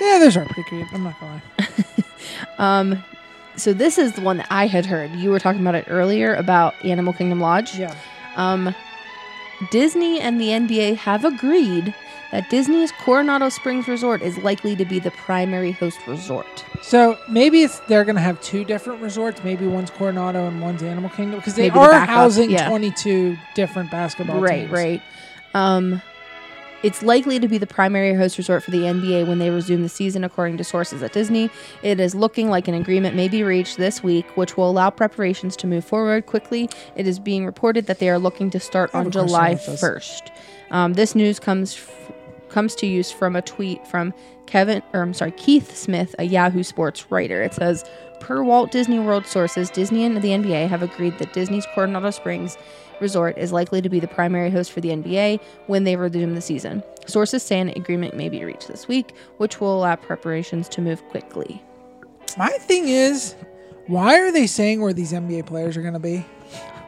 Yeah, 0.00 0.20
those 0.20 0.36
are 0.36 0.44
pretty 0.44 0.62
cute. 0.68 0.86
I'm 0.92 1.02
not 1.02 1.18
gonna 1.18 1.42
lie. 1.58 2.04
Um, 2.58 3.02
so 3.56 3.72
this 3.72 3.98
is 3.98 4.12
the 4.12 4.20
one 4.20 4.36
that 4.36 4.46
I 4.50 4.68
had 4.68 4.86
heard. 4.86 5.10
You 5.16 5.30
were 5.30 5.40
talking 5.40 5.60
about 5.60 5.74
it 5.74 5.86
earlier 5.88 6.34
about 6.36 6.74
Animal 6.84 7.12
Kingdom 7.12 7.40
Lodge. 7.40 7.76
Yeah. 7.76 7.96
Um, 8.36 8.72
Disney 9.72 10.20
and 10.20 10.40
the 10.40 10.48
NBA 10.48 10.96
have 10.98 11.24
agreed 11.24 11.92
that 12.32 12.48
Disney's 12.50 12.90
Coronado 12.92 13.48
Springs 13.50 13.86
Resort 13.86 14.22
is 14.22 14.36
likely 14.38 14.74
to 14.76 14.84
be 14.84 14.98
the 14.98 15.10
primary 15.12 15.70
host 15.70 16.00
resort. 16.06 16.64
So 16.82 17.16
maybe 17.28 17.62
it's 17.62 17.78
they're 17.80 18.04
gonna 18.04 18.20
have 18.20 18.40
two 18.40 18.64
different 18.64 19.00
resorts. 19.00 19.44
Maybe 19.44 19.66
one's 19.66 19.90
Coronado 19.90 20.48
and 20.48 20.60
one's 20.60 20.82
Animal 20.82 21.10
Kingdom 21.10 21.38
because 21.40 21.54
they 21.54 21.64
Maybe 21.64 21.74
the 21.74 21.80
are 21.80 21.90
backup, 21.90 22.08
housing 22.08 22.50
yeah. 22.50 22.68
22 22.68 23.36
different 23.54 23.90
basketball 23.90 24.40
right, 24.40 24.62
teams. 24.62 24.72
right. 24.72 25.02
Um, 25.54 26.02
it's 26.82 27.00
likely 27.02 27.38
to 27.38 27.46
be 27.46 27.58
the 27.58 27.66
primary 27.66 28.12
host 28.14 28.38
resort 28.38 28.64
for 28.64 28.72
the 28.72 28.78
NBA 28.80 29.28
when 29.28 29.38
they 29.38 29.50
resume 29.50 29.82
the 29.82 29.88
season, 29.88 30.24
according 30.24 30.56
to 30.56 30.64
sources 30.64 31.00
at 31.02 31.12
Disney. 31.12 31.48
It 31.82 32.00
is 32.00 32.12
looking 32.14 32.48
like 32.50 32.66
an 32.66 32.74
agreement 32.74 33.14
may 33.14 33.28
be 33.28 33.44
reached 33.44 33.76
this 33.76 34.02
week, 34.02 34.26
which 34.36 34.56
will 34.56 34.68
allow 34.68 34.90
preparations 34.90 35.54
to 35.58 35.68
move 35.68 35.84
forward 35.84 36.26
quickly. 36.26 36.68
It 36.96 37.06
is 37.06 37.20
being 37.20 37.46
reported 37.46 37.86
that 37.86 38.00
they 38.00 38.08
are 38.08 38.18
looking 38.18 38.50
to 38.50 38.58
start 38.58 38.90
I 38.94 38.98
have 38.98 39.06
on 39.06 39.10
a 39.10 39.12
question 39.12 39.28
July 39.28 39.48
about 39.50 39.66
this. 39.66 39.80
1st. 39.82 40.30
Um, 40.72 40.94
this 40.94 41.14
news 41.14 41.38
comes 41.38 41.76
f- 41.76 42.12
comes 42.52 42.74
to 42.76 42.86
use 42.86 43.10
from 43.10 43.34
a 43.34 43.42
tweet 43.42 43.86
from 43.86 44.14
Kevin, 44.46 44.82
or 44.92 45.02
I'm 45.02 45.14
sorry, 45.14 45.32
Keith 45.32 45.76
Smith, 45.76 46.14
a 46.18 46.24
Yahoo 46.24 46.62
Sports 46.62 47.10
writer. 47.10 47.42
It 47.42 47.54
says, 47.54 47.84
per 48.20 48.42
Walt 48.42 48.70
Disney 48.70 48.98
World 48.98 49.26
sources, 49.26 49.70
Disney 49.70 50.04
and 50.04 50.16
the 50.16 50.28
NBA 50.28 50.68
have 50.68 50.82
agreed 50.82 51.18
that 51.18 51.32
Disney's 51.32 51.66
Coronado 51.74 52.10
Springs 52.10 52.56
Resort 53.00 53.36
is 53.36 53.50
likely 53.50 53.82
to 53.82 53.88
be 53.88 53.98
the 53.98 54.06
primary 54.06 54.48
host 54.48 54.70
for 54.70 54.80
the 54.80 54.90
NBA 54.90 55.40
when 55.66 55.82
they 55.82 55.96
resume 55.96 56.36
the 56.36 56.40
season. 56.40 56.84
Sources 57.06 57.42
say 57.42 57.58
an 57.58 57.70
agreement 57.70 58.16
may 58.16 58.28
be 58.28 58.44
reached 58.44 58.68
this 58.68 58.86
week, 58.86 59.12
which 59.38 59.60
will 59.60 59.76
allow 59.76 59.96
preparations 59.96 60.68
to 60.68 60.80
move 60.80 61.02
quickly. 61.08 61.60
My 62.38 62.50
thing 62.50 62.86
is, 62.86 63.34
why 63.88 64.20
are 64.20 64.30
they 64.30 64.46
saying 64.46 64.80
where 64.80 64.92
these 64.92 65.12
NBA 65.12 65.46
players 65.46 65.76
are 65.76 65.82
gonna 65.82 65.98
be? 65.98 66.24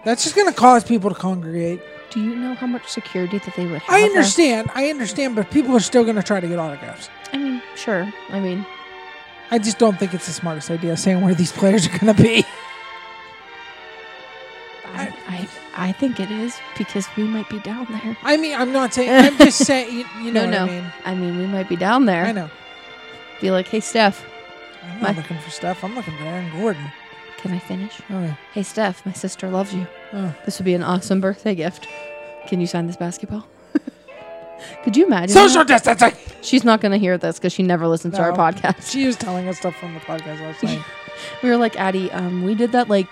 That's 0.05 0.23
just 0.23 0.37
gonna 0.37 0.53
cause 0.53 0.85
people 0.85 1.11
to 1.11 1.17
congregate. 1.17 1.81
Do 2.15 2.21
you 2.21 2.37
know 2.37 2.55
how 2.55 2.67
much 2.69 2.87
security 2.89 3.39
that 3.39 3.55
they 3.57 3.67
would 3.67 3.83
have? 3.83 3.91
I 3.95 4.03
understand. 4.05 4.71
I 4.75 4.89
understand, 4.89 5.35
but 5.35 5.51
people 5.51 5.75
are 5.77 5.81
still 5.81 6.05
gonna 6.05 6.23
try 6.23 6.39
to 6.41 6.47
get 6.47 6.59
autographs. 6.61 7.11
I 7.33 7.39
mean, 7.39 7.61
sure. 7.75 8.11
I 8.31 8.39
mean, 8.39 8.65
I 9.51 9.59
just 9.59 9.79
don't 9.79 9.99
think 9.99 10.15
it's 10.15 10.27
the 10.27 10.33
smartest 10.33 10.71
idea 10.71 10.97
saying 10.97 11.21
where 11.23 11.35
these 11.35 11.51
players 11.51 11.87
are 11.89 11.99
gonna 11.99 12.15
be. 12.15 12.47
I, 14.87 15.13
I, 15.27 15.49
I 15.89 15.93
think 15.93 16.21
it 16.21 16.31
is 16.31 16.57
because 16.79 17.07
we 17.17 17.25
might 17.25 17.49
be 17.49 17.59
down 17.61 17.87
there. 17.91 18.17
I 18.23 18.37
mean, 18.37 18.55
I'm 18.55 18.73
not 18.73 18.95
saying. 18.95 19.11
I'm 19.11 19.37
just 19.39 19.59
saying. 19.67 19.93
You, 19.93 20.05
you 20.23 20.31
know 20.33 20.49
no, 20.49 20.67
what 20.67 20.71
no. 20.71 20.73
I 20.73 20.81
mean? 20.81 20.93
I 21.07 21.15
mean, 21.15 21.39
we 21.39 21.47
might 21.47 21.69
be 21.69 21.77
down 21.77 22.05
there. 22.07 22.25
I 22.27 22.33
know. 22.33 22.49
Be 23.41 23.51
like, 23.51 23.67
hey, 23.67 23.81
Steph, 23.81 24.25
I'm 24.85 25.01
My- 25.01 25.09
not 25.09 25.17
looking 25.17 25.39
for 25.39 25.51
stuff. 25.51 25.83
I'm 25.83 25.95
looking 25.97 26.17
for 26.17 26.23
Aaron 26.25 26.51
Gordon. 26.61 26.93
can 27.39 27.53
I 27.53 27.59
finish? 27.59 28.01
Oh 28.11 28.21
yeah. 28.23 28.37
Hey, 28.53 28.63
Steph, 28.63 29.05
my 29.05 29.13
sister 29.13 29.51
loves 29.51 29.75
you. 29.75 29.87
Oh. 30.15 30.35
This 30.45 30.59
would 30.59 30.65
be 30.65 30.75
an 30.75 30.83
awesome 30.83 31.21
birthday 31.21 31.55
gift. 31.55 31.89
Can 32.47 32.61
you 32.61 32.67
sign 32.67 32.87
this 32.87 32.97
basketball? 32.97 33.47
Could 34.85 34.97
you 34.97 35.07
imagine? 35.07 35.35
Social 35.35 35.65
that? 35.65 35.83
distancing. 35.85 36.13
She's 36.41 36.63
not 36.65 36.81
going 36.81 36.93
to 36.93 36.99
hear 36.99 37.19
this 37.19 37.39
because 37.39 37.53
she 37.53 37.63
never 37.63 37.89
listens 37.89 38.15
to 38.15 38.23
our 38.23 38.33
podcast. 38.33 38.91
She 38.91 39.07
was 39.07 39.17
telling 39.17 39.49
us 39.49 39.59
stuff 39.59 39.75
from 39.77 39.95
the 39.95 40.01
podcast 40.01 40.41
last 40.41 40.63
night. 40.63 40.83
We 41.43 41.49
were 41.49 41.57
like, 41.57 41.79
Addie, 41.79 42.11
um, 42.11 42.43
we 42.43 42.57
did 42.57 42.73
that 42.73 42.89
like 42.89 43.07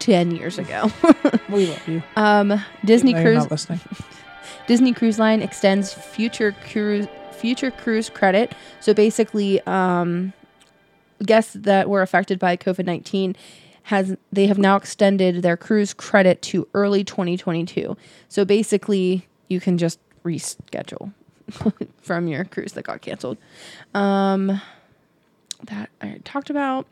10 0.00 0.32
years 0.32 0.58
ago. 0.58 0.90
We 1.48 1.66
love 1.68 1.88
you. 1.88 2.02
um, 2.16 2.60
Disney 2.84 3.12
No, 3.12 3.22
Cruise 3.22 3.38
not 3.38 3.50
listening. 3.52 3.80
Disney 4.66 4.92
Cruise 4.92 5.18
Line 5.18 5.40
extends 5.40 5.92
future 5.92 6.54
cruise 6.70 7.06
future 7.32 7.70
cruise 7.70 8.10
credit. 8.10 8.52
So 8.80 8.92
basically, 8.94 9.60
um, 9.66 10.32
guests 11.24 11.54
that 11.54 11.88
were 11.88 12.02
affected 12.02 12.38
by 12.38 12.56
COVID 12.56 12.84
nineteen 12.84 13.36
has 13.84 14.16
they 14.32 14.46
have 14.46 14.58
now 14.58 14.76
extended 14.76 15.42
their 15.42 15.56
cruise 15.56 15.94
credit 15.94 16.42
to 16.42 16.68
early 16.74 17.04
2022. 17.04 17.96
So 18.28 18.44
basically, 18.44 19.26
you 19.48 19.60
can 19.60 19.78
just 19.78 19.98
reschedule 20.24 21.12
from 22.02 22.28
your 22.28 22.44
cruise 22.44 22.72
that 22.72 22.82
got 22.82 23.00
canceled. 23.00 23.38
Um, 23.94 24.60
that 25.64 25.90
I 26.00 26.20
talked 26.24 26.50
about. 26.50 26.86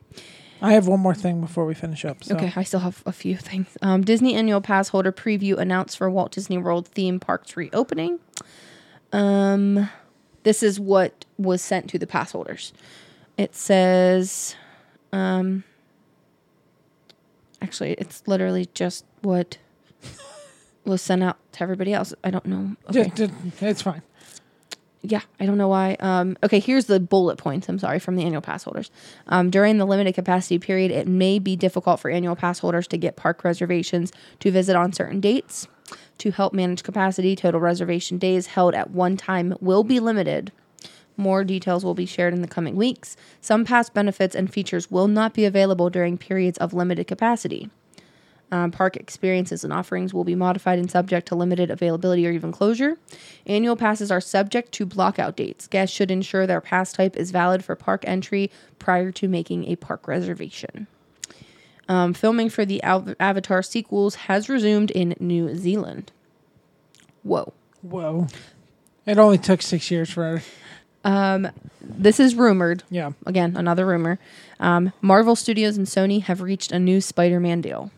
I 0.61 0.73
have 0.73 0.89
one 0.89 1.01
more 1.01 1.15
thing 1.15 1.41
before 1.41 1.65
we 1.65 1.75
finish 1.75 2.05
up. 2.05 2.25
So. 2.25 2.35
Okay, 2.35 2.53
I 2.57 2.65
still 2.65 2.81
have 2.81 3.03
a 3.07 3.13
few 3.13 3.37
things. 3.37 3.79
Um, 3.81 4.03
Disney 4.03 4.35
annual 4.35 4.61
pass 4.61 4.89
holder 4.89 5.13
preview 5.13 5.57
announced 5.57 5.97
for 5.97 6.11
Walt 6.11 6.33
Disney 6.33 6.59
World 6.59 6.89
theme 6.89 7.21
parks 7.21 7.57
reopening. 7.57 8.19
Um, 9.13 9.89
this 10.43 10.63
is 10.63 10.81
what 10.81 11.25
was 11.37 11.63
sent 11.63 11.89
to 11.91 11.99
the 11.99 12.07
pass 12.07 12.33
holders. 12.33 12.73
It 13.37 13.55
says, 13.55 14.57
um, 15.13 15.63
actually, 17.63 17.93
it's 17.93 18.23
literally 18.27 18.69
just 18.75 19.05
what 19.23 19.59
was 20.85 21.03
sent 21.03 21.23
out 21.23 21.37
to 21.53 21.63
everybody 21.63 21.93
else. 21.93 22.15
I 22.25 22.31
don't 22.31 22.47
know. 22.47 22.77
Okay. 22.89 23.13
It's 23.61 23.83
fine. 23.83 24.03
Yeah, 25.03 25.21
I 25.39 25.47
don't 25.47 25.59
know 25.59 25.69
why. 25.69 25.97
Um, 26.01 26.37
okay, 26.43 26.59
here's 26.59 26.87
the 26.87 26.99
bullet 26.99 27.39
points. 27.39 27.69
I'm 27.69 27.79
sorry 27.79 28.01
from 28.01 28.17
the 28.17 28.25
annual 28.25 28.41
pass 28.41 28.65
holders. 28.65 28.91
Um, 29.29 29.49
during 29.49 29.79
the 29.79 29.85
limited 29.87 30.15
capacity 30.15 30.59
period, 30.59 30.91
it 30.91 31.07
may 31.07 31.39
be 31.39 31.55
difficult 31.55 32.01
for 32.01 32.11
annual 32.11 32.35
pass 32.35 32.59
holders 32.59 32.89
to 32.89 32.97
get 32.99 33.15
park 33.15 33.45
reservations 33.45 34.13
to 34.41 34.51
visit 34.51 34.75
on 34.75 34.93
certain 34.93 35.21
dates. 35.21 35.69
To 36.19 36.33
help 36.33 36.53
manage 36.53 36.83
capacity, 36.83 37.37
total 37.37 37.61
reservation 37.61 38.19
days 38.19 38.49
held 38.49 38.75
at 38.75 38.91
one 38.91 39.17
time 39.17 39.55
will 39.61 39.85
be 39.85 40.01
limited. 40.01 40.51
More 41.19 41.43
details 41.43 41.85
will 41.85 41.95
be 41.95 42.07
shared 42.07 42.33
in 42.33 42.43
the 42.43 42.49
coming 42.49 42.77
weeks. 42.77 43.17
Some 43.41 43.65
past 43.65 43.93
benefits 43.93 44.37
and 44.37 44.51
features 44.51 44.91
will 44.91 45.09
not 45.09 45.35
be 45.35 45.45
available 45.45 45.91
during 45.91 46.17
periods 46.17 46.57
of 46.59 46.73
limited 46.73 47.09
capacity. 47.09 47.69
Um, 48.51 48.71
park 48.71 48.97
experiences 48.97 49.63
and 49.65 49.73
offerings 49.73 50.15
will 50.15 50.25
be 50.25 50.37
modified 50.37 50.79
and 50.79 50.91
subject 50.91 51.29
to 51.29 51.35
limited 51.35 51.71
availability 51.71 52.27
or 52.27 52.31
even 52.31 52.53
closure. 52.53 52.97
Annual 53.47 53.77
passes 53.77 54.11
are 54.11 54.21
subject 54.21 54.73
to 54.73 54.87
blockout 54.87 55.37
dates. 55.37 55.67
Guests 55.67 55.95
should 55.95 56.11
ensure 56.11 56.47
their 56.47 56.61
pass 56.61 56.93
type 56.93 57.17
is 57.17 57.31
valid 57.31 57.63
for 57.65 57.75
park 57.75 58.05
entry 58.07 58.51
prior 58.79 59.11
to 59.13 59.29
making 59.29 59.67
a 59.67 59.77
park 59.77 60.09
reservation. 60.09 60.87
Um, 61.89 62.15
filming 62.15 62.49
for 62.49 62.65
the 62.65 62.83
Av- 62.85 63.17
Avatar 63.19 63.63
sequels 63.63 64.15
has 64.15 64.49
resumed 64.49 64.93
in 64.93 65.17
New 65.19 65.55
Zealand. 65.57 66.13
Whoa. 67.25 67.53
Whoa. 67.83 68.29
It 69.05 69.19
only 69.19 69.39
took 69.39 69.63
six 69.63 69.91
years 69.91 70.11
for. 70.11 70.43
This 71.05 72.21
is 72.21 72.35
rumored. 72.35 72.83
Yeah. 72.91 73.13
Again, 73.27 73.57
another 73.57 73.87
rumor. 73.87 74.19
Um, 74.61 74.93
Marvel 75.01 75.35
Studios 75.37 75.77
and 75.77 75.87
Sony 75.87 76.23
have 76.23 76.43
reached 76.43 76.73
a 76.73 76.79
new 76.79 77.01
Spider 77.01 77.41
Man 77.41 77.61
deal. 77.61 77.91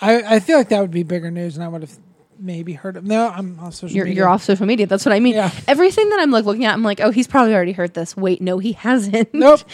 I, 0.00 0.36
I 0.36 0.40
feel 0.40 0.58
like 0.58 0.68
that 0.70 0.80
would 0.80 0.90
be 0.90 1.02
bigger 1.04 1.30
news, 1.30 1.56
and 1.56 1.64
I 1.64 1.68
would 1.68 1.82
have 1.82 1.96
maybe 2.38 2.72
heard 2.72 2.96
of. 2.96 3.04
No, 3.04 3.28
I'm 3.28 3.58
on 3.60 3.70
social 3.72 3.94
You're, 3.94 4.04
media. 4.04 4.16
you're 4.22 4.28
off 4.28 4.42
social 4.42 4.66
media. 4.66 4.86
That's 4.86 5.06
what 5.06 5.12
I 5.14 5.20
mean. 5.20 5.34
Yeah. 5.34 5.50
Everything 5.68 6.08
that 6.10 6.20
I'm 6.20 6.30
like 6.30 6.44
looking 6.44 6.64
at, 6.64 6.72
I'm 6.72 6.82
like, 6.82 7.00
oh, 7.00 7.10
he's 7.10 7.28
probably 7.28 7.54
already 7.54 7.72
heard 7.72 7.94
this. 7.94 8.16
Wait, 8.16 8.40
no, 8.40 8.58
he 8.58 8.72
hasn't. 8.72 9.32
Nope. 9.34 9.60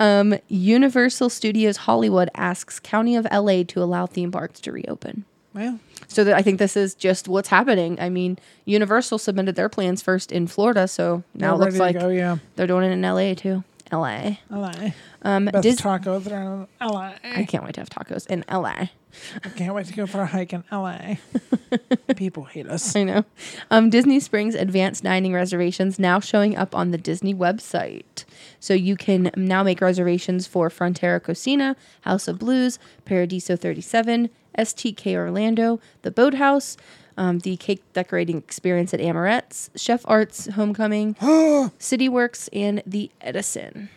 Um, 0.00 0.38
Universal 0.48 1.28
Studios 1.28 1.76
Hollywood 1.76 2.30
asks 2.34 2.80
County 2.80 3.16
of 3.16 3.26
LA 3.30 3.64
to 3.64 3.82
allow 3.82 4.06
theme 4.06 4.32
parks 4.32 4.58
to 4.60 4.72
reopen. 4.72 5.26
Well, 5.52 5.80
So 6.08 6.22
that 6.24 6.34
I 6.34 6.42
think 6.42 6.58
this 6.58 6.76
is 6.76 6.94
just 6.94 7.26
what's 7.26 7.48
happening. 7.48 7.98
I 8.00 8.08
mean, 8.08 8.38
Universal 8.64 9.18
submitted 9.18 9.56
their 9.56 9.68
plans 9.68 10.00
first 10.00 10.30
in 10.30 10.46
Florida, 10.46 10.86
so 10.86 11.24
now 11.34 11.54
it 11.54 11.58
looks 11.58 11.78
like 11.78 11.98
go, 11.98 12.08
yeah. 12.08 12.38
they're 12.56 12.66
doing 12.68 12.84
it 12.84 12.92
in 12.92 13.02
LA 13.02 13.34
too. 13.34 13.64
LA. 13.92 14.36
LA. 14.50 14.90
Um, 15.22 15.46
Best 15.46 15.62
Dis- 15.62 15.80
tacos 15.80 16.30
are 16.30 16.66
in 16.80 16.88
LA. 16.88 17.14
I 17.24 17.44
can't 17.44 17.64
wait 17.64 17.74
to 17.74 17.80
have 17.80 17.90
tacos 17.90 18.26
in 18.28 18.44
LA. 18.50 18.88
I 19.44 19.48
can't 19.48 19.74
wait 19.74 19.86
to 19.86 19.92
go 19.92 20.06
for 20.06 20.20
a 20.20 20.26
hike 20.26 20.52
in 20.52 20.62
LA. 20.70 21.16
People 22.16 22.44
hate 22.44 22.68
us. 22.68 22.94
I 22.94 23.02
know. 23.02 23.24
Um, 23.70 23.90
Disney 23.90 24.20
Springs 24.20 24.54
advanced 24.54 25.02
dining 25.02 25.32
reservations 25.32 25.98
now 25.98 26.20
showing 26.20 26.56
up 26.56 26.74
on 26.76 26.92
the 26.92 26.98
Disney 26.98 27.34
website. 27.34 28.24
So 28.60 28.74
you 28.74 28.96
can 28.96 29.30
now 29.36 29.62
make 29.62 29.80
reservations 29.80 30.46
for 30.46 30.68
Frontera 30.68 31.20
Cocina, 31.20 31.74
House 32.02 32.28
of 32.28 32.38
Blues, 32.38 32.78
Paradiso 33.04 33.56
37, 33.56 34.30
STK 34.58 35.14
Orlando, 35.14 35.80
the 36.02 36.10
Boathouse, 36.10 36.76
um, 37.16 37.40
the 37.40 37.56
cake 37.56 37.82
decorating 37.92 38.38
experience 38.38 38.94
at 38.94 39.00
Amorette's, 39.00 39.70
Chef 39.76 40.02
Arts 40.06 40.46
Homecoming, 40.46 41.16
City 41.78 42.08
Works, 42.08 42.48
and 42.52 42.82
the 42.86 43.10
Edison. 43.20 43.88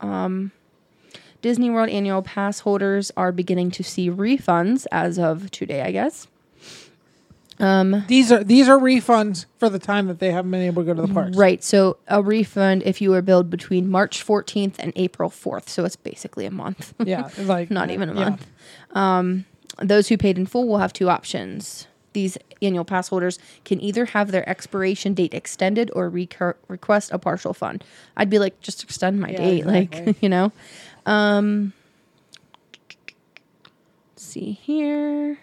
Um, 0.00 0.52
Disney 1.42 1.70
World 1.70 1.88
annual 1.90 2.22
pass 2.22 2.60
holders 2.60 3.10
are 3.16 3.32
beginning 3.32 3.70
to 3.72 3.82
see 3.82 4.08
refunds 4.08 4.86
as 4.92 5.18
of 5.18 5.50
today, 5.50 5.82
I 5.82 5.90
guess. 5.90 6.28
These 7.58 8.32
are 8.32 8.42
these 8.42 8.68
are 8.68 8.78
refunds 8.78 9.46
for 9.58 9.68
the 9.68 9.78
time 9.78 10.08
that 10.08 10.18
they 10.18 10.32
haven't 10.32 10.50
been 10.50 10.62
able 10.62 10.82
to 10.82 10.86
go 10.86 10.94
to 10.94 11.06
the 11.06 11.12
parks. 11.12 11.36
Right. 11.36 11.62
So 11.62 11.96
a 12.08 12.20
refund 12.20 12.82
if 12.84 13.00
you 13.00 13.10
were 13.10 13.22
billed 13.22 13.50
between 13.50 13.88
March 13.88 14.24
14th 14.26 14.74
and 14.80 14.92
April 14.96 15.30
4th. 15.30 15.68
So 15.68 15.84
it's 15.84 15.94
basically 15.94 16.44
a 16.44 16.50
month. 16.50 16.92
Yeah, 17.04 17.28
like 17.38 17.70
Not 17.70 17.90
even 17.90 18.08
a 18.08 18.14
yeah. 18.14 18.28
month. 18.30 18.46
Um, 18.92 19.44
those 19.82 20.08
who 20.08 20.16
paid 20.16 20.38
in 20.38 20.46
full 20.46 20.66
will 20.68 20.78
have 20.78 20.92
two 20.92 21.08
options. 21.10 21.86
These 22.12 22.36
annual 22.60 22.84
pass 22.84 23.08
holders 23.08 23.38
can 23.64 23.80
either 23.80 24.04
have 24.06 24.30
their 24.32 24.46
expiration 24.48 25.14
date 25.14 25.32
extended 25.34 25.90
or 25.94 26.08
recur- 26.10 26.56
request 26.68 27.10
a 27.12 27.18
partial 27.18 27.54
fund. 27.54 27.82
I'd 28.16 28.28
be 28.30 28.38
like, 28.38 28.60
just 28.60 28.82
extend 28.84 29.18
my 29.20 29.30
Yeah, 29.30 29.36
date, 29.38 29.58
exactly. 29.66 30.06
like 30.06 30.16
you 30.22 30.28
know. 30.28 30.52
Um, 31.06 31.72
let's 34.10 34.22
see 34.24 34.52
here, 34.52 35.38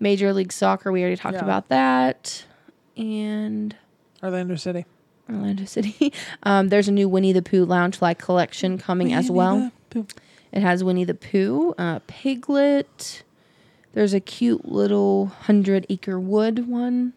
Major 0.00 0.32
League 0.32 0.52
Soccer. 0.52 0.92
We 0.92 1.00
already 1.00 1.16
talked 1.16 1.34
Yeah. 1.36 1.42
about 1.44 1.68
that, 1.68 2.44
and 2.96 3.74
Orlando 4.22 4.54
City. 4.56 4.86
Orlando 5.28 5.64
City. 5.64 6.12
Um, 6.44 6.68
there's 6.68 6.88
a 6.88 6.92
new 6.92 7.08
Winnie 7.08 7.32
the 7.32 7.42
Pooh 7.42 7.66
Loungefly 7.66 8.16
collection 8.16 8.78
coming 8.78 9.12
as 9.12 9.30
well. 9.30 9.70
It 10.52 10.62
has 10.62 10.82
Winnie 10.82 11.04
the 11.04 11.14
Pooh, 11.14 11.74
uh, 11.78 12.00
Piglet. 12.06 13.22
There's 13.92 14.14
a 14.14 14.20
cute 14.20 14.66
little 14.66 15.26
Hundred 15.26 15.86
Acre 15.88 16.18
Wood 16.20 16.68
one. 16.68 17.12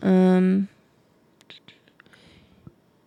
Um, 0.00 0.68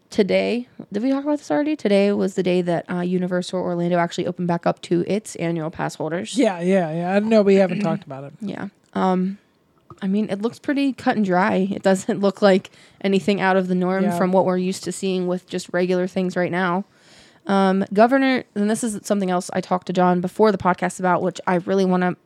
today, 0.09 0.67
did 0.91 1.03
we 1.03 1.09
talk 1.09 1.23
about 1.23 1.37
this 1.39 1.51
already? 1.51 1.75
Today 1.75 2.11
was 2.11 2.35
the 2.35 2.43
day 2.43 2.61
that 2.61 2.89
uh, 2.89 3.01
Universal 3.01 3.59
Orlando 3.59 3.97
actually 3.97 4.27
opened 4.27 4.47
back 4.47 4.65
up 4.65 4.81
to 4.83 5.03
its 5.07 5.35
annual 5.37 5.69
pass 5.69 5.95
holders. 5.95 6.37
Yeah, 6.37 6.59
yeah, 6.59 6.91
yeah. 6.93 7.13
I 7.15 7.19
know 7.19 7.41
we 7.41 7.55
haven't 7.55 7.81
talked 7.81 8.03
about 8.03 8.23
it. 8.25 8.33
Yeah. 8.41 8.69
Um, 8.93 9.37
I 10.01 10.07
mean, 10.07 10.29
it 10.29 10.41
looks 10.41 10.59
pretty 10.59 10.93
cut 10.93 11.15
and 11.17 11.25
dry. 11.25 11.67
It 11.71 11.83
doesn't 11.83 12.19
look 12.21 12.41
like 12.41 12.69
anything 13.01 13.41
out 13.41 13.57
of 13.57 13.67
the 13.67 13.75
norm 13.75 14.03
Yeah. 14.05 14.17
from 14.17 14.31
what 14.31 14.45
we're 14.45 14.57
used 14.57 14.83
to 14.85 14.91
seeing 14.91 15.27
with 15.27 15.47
just 15.47 15.69
regular 15.73 16.07
things 16.07 16.35
right 16.35 16.51
now. 16.51 16.85
Um, 17.47 17.85
Governor, 17.93 18.43
and 18.55 18.69
this 18.69 18.83
is 18.83 18.99
something 19.03 19.31
else 19.31 19.49
I 19.53 19.61
talked 19.61 19.87
to 19.87 19.93
John 19.93 20.21
before 20.21 20.51
the 20.51 20.57
podcast 20.57 20.99
about, 20.99 21.21
which 21.21 21.39
I 21.47 21.55
really 21.55 21.85
want 21.85 22.03
to 22.03 22.17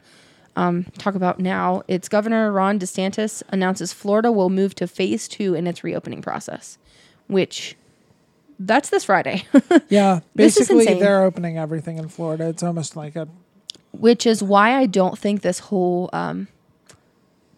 um, 0.56 0.86
talk 0.98 1.16
about 1.16 1.40
now. 1.40 1.84
It's 1.88 2.10
Governor 2.10 2.52
Ron 2.52 2.80
DeSantis 2.80 3.44
announces 3.50 3.94
Florida 3.94 4.32
will 4.32 4.50
move 4.50 4.76
to 4.76 4.88
phase 4.88 5.28
two 5.28 5.54
in 5.54 5.68
its 5.68 5.84
reopening 5.84 6.22
process, 6.22 6.78
which 7.28 7.76
that's 8.60 8.90
this 8.90 9.06
Friday, 9.06 9.46
Yeah, 9.90 10.20
basically 10.36 10.86
they're 10.86 11.24
opening 11.24 11.58
everything 11.58 11.98
in 11.98 12.10
Florida. 12.10 12.50
It's 12.50 12.64
almost 12.64 12.96
like 12.96 13.16
a 13.16 13.28
which 13.92 14.26
is 14.26 14.42
why 14.42 14.78
I 14.78 14.86
don't 14.86 15.18
think 15.18 15.42
this 15.42 15.60
whole 15.60 16.10
um, 16.14 16.48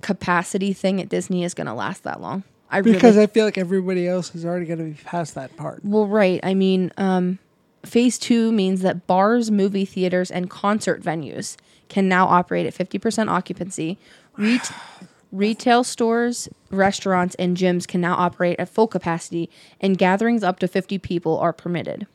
capacity 0.02 0.74
thing 0.74 1.00
at 1.00 1.10
Disney 1.10 1.44
is 1.44 1.54
going 1.54 1.68
to 1.68 1.74
last 1.74 2.04
that 2.04 2.22
long. 2.22 2.44
I 2.72 2.82
because 2.82 3.16
really, 3.16 3.24
I 3.24 3.28
feel 3.28 3.46
like 3.46 3.58
everybody 3.58 4.08
else 4.08 4.34
is 4.34 4.46
already 4.46 4.66
going 4.66 4.80
to 4.80 4.86
be 4.86 5.04
past 5.04 5.36
that 5.36 5.56
part. 5.58 5.86
well, 5.86 6.08
right. 6.08 6.40
I 6.42 6.56
mean, 6.56 6.92
um, 6.98 7.38
phase 7.86 8.18
two 8.18 8.52
means 8.52 8.82
that 8.82 9.08
bars, 9.08 9.52
movie 9.52 9.86
theaters, 9.86 10.32
and 10.32 10.50
concert 10.50 11.02
venues 11.02 11.58
can 11.90 12.08
now 12.08 12.26
operate 12.26 12.66
at 12.66 12.74
50% 12.74 13.30
occupancy. 13.30 13.98
Ret- 14.38 14.72
retail 15.32 15.84
stores, 15.84 16.48
restaurants, 16.70 17.36
and 17.36 17.58
gyms 17.58 17.88
can 17.88 18.00
now 18.00 18.16
operate 18.16 18.60
at 18.60 18.70
full 18.70 18.88
capacity, 18.88 19.50
and 19.82 19.98
gatherings 19.98 20.44
up 20.44 20.60
to 20.60 20.68
50 20.68 20.98
people 21.00 21.38
are 21.40 21.52
permitted. 21.54 22.08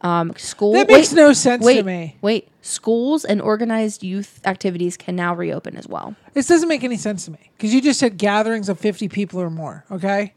Um, 0.00 0.32
school 0.36 0.74
That 0.74 0.88
makes 0.88 1.10
wait, 1.12 1.16
no 1.16 1.32
sense 1.32 1.66
to 1.66 1.82
me. 1.82 2.16
Wait, 2.20 2.48
schools 2.62 3.24
and 3.24 3.40
organized 3.42 4.04
youth 4.04 4.40
activities 4.44 4.96
can 4.96 5.16
now 5.16 5.34
reopen 5.34 5.76
as 5.76 5.88
well. 5.88 6.14
This 6.34 6.46
doesn't 6.46 6.68
make 6.68 6.84
any 6.84 6.96
sense 6.96 7.24
to 7.24 7.32
me 7.32 7.50
because 7.56 7.74
you 7.74 7.82
just 7.82 7.98
said 7.98 8.16
gatherings 8.16 8.68
of 8.68 8.78
50 8.78 9.08
people 9.08 9.40
or 9.40 9.50
more. 9.50 9.84
Okay. 9.90 10.34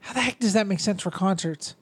How 0.00 0.14
the 0.14 0.20
heck 0.20 0.40
does 0.40 0.52
that 0.54 0.66
make 0.66 0.80
sense 0.80 1.02
for 1.02 1.12
concerts? 1.12 1.76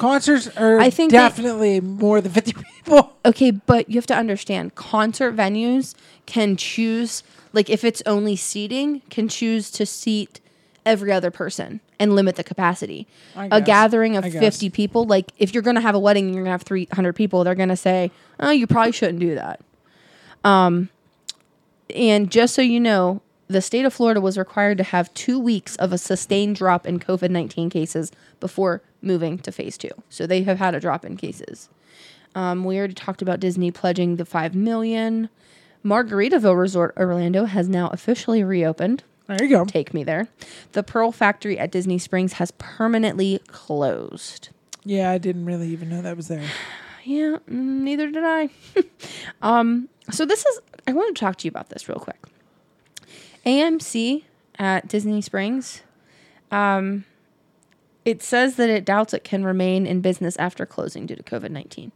Concerts 0.00 0.48
are 0.56 0.80
I 0.80 0.88
think 0.88 1.12
definitely 1.12 1.78
more 1.78 2.22
than 2.22 2.32
50 2.32 2.54
people. 2.54 3.16
Okay, 3.26 3.50
but 3.50 3.90
you 3.90 3.96
have 3.96 4.06
to 4.06 4.16
understand 4.16 4.74
concert 4.74 5.36
venues 5.36 5.94
can 6.24 6.56
choose 6.56 7.22
like 7.52 7.68
if 7.68 7.84
it's 7.84 8.02
only 8.06 8.34
seating, 8.34 9.02
can 9.10 9.28
choose 9.28 9.70
to 9.72 9.84
seat 9.84 10.40
every 10.86 11.12
other 11.12 11.30
person 11.30 11.80
and 11.98 12.14
limit 12.14 12.36
the 12.36 12.42
capacity. 12.42 13.06
A 13.36 13.60
gathering 13.60 14.16
of 14.16 14.24
50 14.40 14.70
people, 14.70 15.04
like 15.04 15.32
if 15.36 15.52
you're 15.52 15.62
going 15.62 15.76
to 15.76 15.82
have 15.82 15.94
a 15.94 15.98
wedding 15.98 16.24
and 16.24 16.34
you're 16.34 16.44
going 16.44 16.50
to 16.50 16.58
have 16.58 16.62
300 16.62 17.12
people, 17.12 17.44
they're 17.44 17.54
going 17.54 17.68
to 17.68 17.76
say, 17.76 18.10
"Oh, 18.40 18.50
you 18.50 18.66
probably 18.66 18.92
shouldn't 18.92 19.20
do 19.20 19.34
that." 19.34 19.60
Um 20.42 20.88
and 21.94 22.30
just 22.30 22.54
so 22.54 22.62
you 22.62 22.80
know, 22.80 23.20
the 23.48 23.60
state 23.60 23.84
of 23.84 23.92
Florida 23.92 24.22
was 24.22 24.38
required 24.38 24.78
to 24.78 24.84
have 24.84 25.12
2 25.12 25.38
weeks 25.38 25.76
of 25.76 25.92
a 25.92 25.98
sustained 25.98 26.56
drop 26.56 26.86
in 26.86 26.98
COVID-19 26.98 27.70
cases 27.70 28.10
before 28.40 28.80
moving 29.02 29.38
to 29.38 29.52
phase 29.52 29.78
2. 29.78 29.88
So 30.08 30.26
they 30.26 30.42
have 30.42 30.58
had 30.58 30.74
a 30.74 30.80
drop 30.80 31.04
in 31.04 31.16
cases. 31.16 31.68
Um, 32.34 32.64
we 32.64 32.78
already 32.78 32.94
talked 32.94 33.22
about 33.22 33.40
Disney 33.40 33.70
pledging 33.70 34.16
the 34.16 34.24
five 34.24 34.54
million. 34.54 35.28
Margaritaville 35.84 36.58
Resort 36.58 36.94
Orlando 36.96 37.44
has 37.46 37.68
now 37.68 37.88
officially 37.88 38.44
reopened. 38.44 39.02
There 39.26 39.42
you 39.42 39.48
go. 39.48 39.64
Take 39.64 39.94
me 39.94 40.04
there. 40.04 40.28
The 40.72 40.82
Pearl 40.82 41.12
Factory 41.12 41.58
at 41.58 41.70
Disney 41.70 41.98
Springs 41.98 42.34
has 42.34 42.50
permanently 42.52 43.40
closed. 43.46 44.50
Yeah, 44.84 45.10
I 45.10 45.18
didn't 45.18 45.44
really 45.44 45.68
even 45.68 45.88
know 45.88 46.02
that 46.02 46.16
was 46.16 46.28
there. 46.28 46.44
Yeah, 47.02 47.38
mm, 47.48 47.80
neither 47.80 48.10
did 48.10 48.22
I. 48.22 48.50
um, 49.42 49.88
so 50.10 50.26
this 50.26 50.44
is 50.44 50.60
I 50.86 50.92
want 50.92 51.16
to 51.16 51.18
talk 51.18 51.36
to 51.36 51.46
you 51.46 51.48
about 51.48 51.70
this 51.70 51.88
real 51.88 51.98
quick. 51.98 52.22
AMC 53.46 54.24
at 54.58 54.86
Disney 54.86 55.22
Springs. 55.22 55.80
Um, 56.50 57.06
it 58.04 58.22
says 58.22 58.56
that 58.56 58.70
it 58.70 58.84
doubts 58.84 59.14
it 59.14 59.24
can 59.24 59.44
remain 59.44 59.86
in 59.86 60.00
business 60.00 60.36
after 60.36 60.66
closing 60.66 61.06
due 61.06 61.16
to 61.16 61.22
COVID 61.22 61.50
nineteen. 61.50 61.92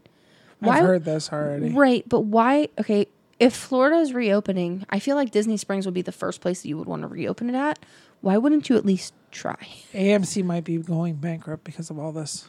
I've 0.62 0.82
heard 0.82 1.04
this 1.04 1.32
already. 1.32 1.70
Right, 1.70 2.08
but 2.08 2.20
why? 2.20 2.68
Okay, 2.80 3.06
if 3.38 3.54
Florida 3.54 3.96
is 3.96 4.12
reopening, 4.14 4.86
I 4.88 4.98
feel 4.98 5.16
like 5.16 5.30
Disney 5.30 5.56
Springs 5.56 5.84
would 5.84 5.94
be 5.94 6.02
the 6.02 6.12
first 6.12 6.40
place 6.40 6.62
that 6.62 6.68
you 6.68 6.78
would 6.78 6.88
want 6.88 7.02
to 7.02 7.08
reopen 7.08 7.50
it 7.50 7.56
at. 7.56 7.78
Why 8.20 8.38
wouldn't 8.38 8.70
you 8.70 8.76
at 8.76 8.86
least 8.86 9.12
try? 9.30 9.68
AMC 9.92 10.44
might 10.44 10.64
be 10.64 10.78
going 10.78 11.16
bankrupt 11.16 11.64
because 11.64 11.90
of 11.90 11.98
all 11.98 12.12
this. 12.12 12.48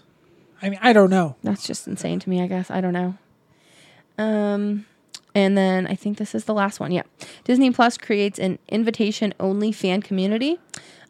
I 0.61 0.69
mean, 0.69 0.79
I 0.81 0.93
don't 0.93 1.09
know. 1.09 1.35
That's 1.43 1.67
just 1.67 1.87
insane 1.87 2.19
to 2.19 2.29
me, 2.29 2.41
I 2.41 2.47
guess. 2.47 2.71
I 2.71 2.79
don't 2.79 2.93
know. 2.93 3.17
Um 4.17 4.85
and 5.33 5.57
then 5.57 5.85
I 5.85 5.95
think 5.95 6.17
this 6.17 6.33
is 6.33 6.45
the 6.45 6.53
last 6.53 6.79
one. 6.79 6.91
Yeah. 6.91 7.03
Disney 7.43 7.69
Plus 7.71 7.97
creates 7.97 8.39
an 8.39 8.57
invitation 8.69 9.33
only 9.37 9.73
fan 9.73 10.01
community. 10.01 10.59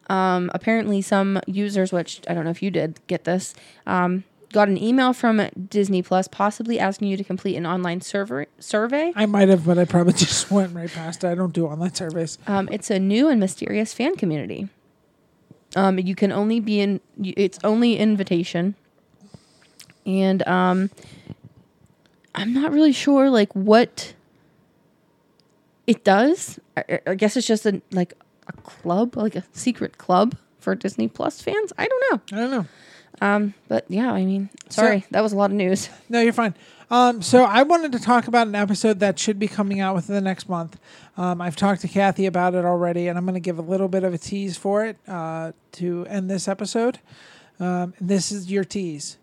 Um, 0.08 0.50
apparently, 0.54 1.02
some 1.02 1.40
users, 1.46 1.92
which 1.92 2.20
I 2.28 2.34
don't 2.34 2.44
know 2.44 2.50
if 2.50 2.62
you 2.62 2.70
did 2.70 3.00
get 3.08 3.24
this, 3.24 3.54
um, 3.86 4.22
got 4.52 4.68
an 4.68 4.80
email 4.80 5.12
from 5.12 5.48
Disney 5.68 6.00
Plus 6.02 6.28
possibly 6.28 6.78
asking 6.78 7.08
you 7.08 7.16
to 7.16 7.24
complete 7.24 7.56
an 7.56 7.66
online 7.66 8.00
server 8.00 8.46
survey. 8.60 9.12
I 9.16 9.26
might 9.26 9.48
have, 9.48 9.64
but 9.66 9.78
I 9.78 9.84
probably 9.84 10.12
just 10.26 10.50
went 10.50 10.74
right 10.74 10.90
past 10.90 11.24
it. 11.24 11.28
I 11.28 11.34
don't 11.34 11.52
do 11.52 11.66
online 11.66 11.92
surveys. 11.94 12.38
Um, 12.46 12.68
it's 12.70 12.90
a 12.90 12.98
new 13.00 13.28
and 13.28 13.40
mysterious 13.40 13.92
fan 13.92 14.14
community. 14.16 14.68
Um, 15.74 15.98
you 15.98 16.14
can 16.14 16.30
only 16.32 16.60
be 16.60 16.80
in. 16.80 17.00
It's 17.22 17.58
only 17.64 17.96
invitation, 17.96 18.76
and 20.06 20.46
um, 20.46 20.90
I'm 22.34 22.54
not 22.54 22.72
really 22.72 22.92
sure 22.92 23.28
like 23.28 23.52
what 23.54 24.14
it 25.86 26.04
does. 26.04 26.58
I, 26.76 26.84
I- 26.88 27.00
I 27.08 27.14
guess 27.16 27.36
it's 27.36 27.46
just 27.46 27.66
a 27.66 27.82
like 27.90 28.14
a 28.48 28.52
club, 28.52 29.16
like 29.16 29.36
a 29.36 29.44
secret 29.52 29.98
club 29.98 30.36
for 30.58 30.74
Disney 30.74 31.08
Plus 31.08 31.40
fans. 31.40 31.72
I 31.78 31.86
don't 31.86 32.04
know. 32.10 32.36
I 32.36 32.40
don't 32.40 32.50
know. 32.50 32.66
Um, 33.20 33.54
but 33.68 33.86
yeah, 33.88 34.12
I 34.12 34.24
mean, 34.24 34.50
sorry, 34.68 35.06
that 35.10 35.22
was 35.22 35.32
a 35.32 35.36
lot 35.36 35.50
of 35.50 35.56
news. 35.56 35.88
No, 36.08 36.20
you're 36.20 36.32
fine. 36.32 36.54
Um, 36.90 37.20
so 37.22 37.42
I 37.44 37.62
wanted 37.64 37.92
to 37.92 37.98
talk 37.98 38.28
about 38.28 38.46
an 38.46 38.54
episode 38.54 39.00
that 39.00 39.18
should 39.18 39.38
be 39.38 39.48
coming 39.48 39.80
out 39.80 39.94
within 39.96 40.14
the 40.14 40.20
next 40.20 40.48
month. 40.48 40.78
Um, 41.16 41.40
I've 41.40 41.56
talked 41.56 41.80
to 41.80 41.88
Kathy 41.88 42.26
about 42.26 42.54
it 42.54 42.64
already, 42.64 43.08
and 43.08 43.18
I'm 43.18 43.24
going 43.24 43.34
to 43.34 43.40
give 43.40 43.58
a 43.58 43.62
little 43.62 43.88
bit 43.88 44.04
of 44.04 44.14
a 44.14 44.18
tease 44.18 44.56
for 44.56 44.84
it 44.84 44.96
uh, 45.08 45.52
to 45.72 46.06
end 46.08 46.30
this 46.30 46.46
episode. 46.46 47.00
Um, 47.58 47.94
this 48.00 48.30
is 48.30 48.52
your 48.52 48.62
tease. 48.64 49.16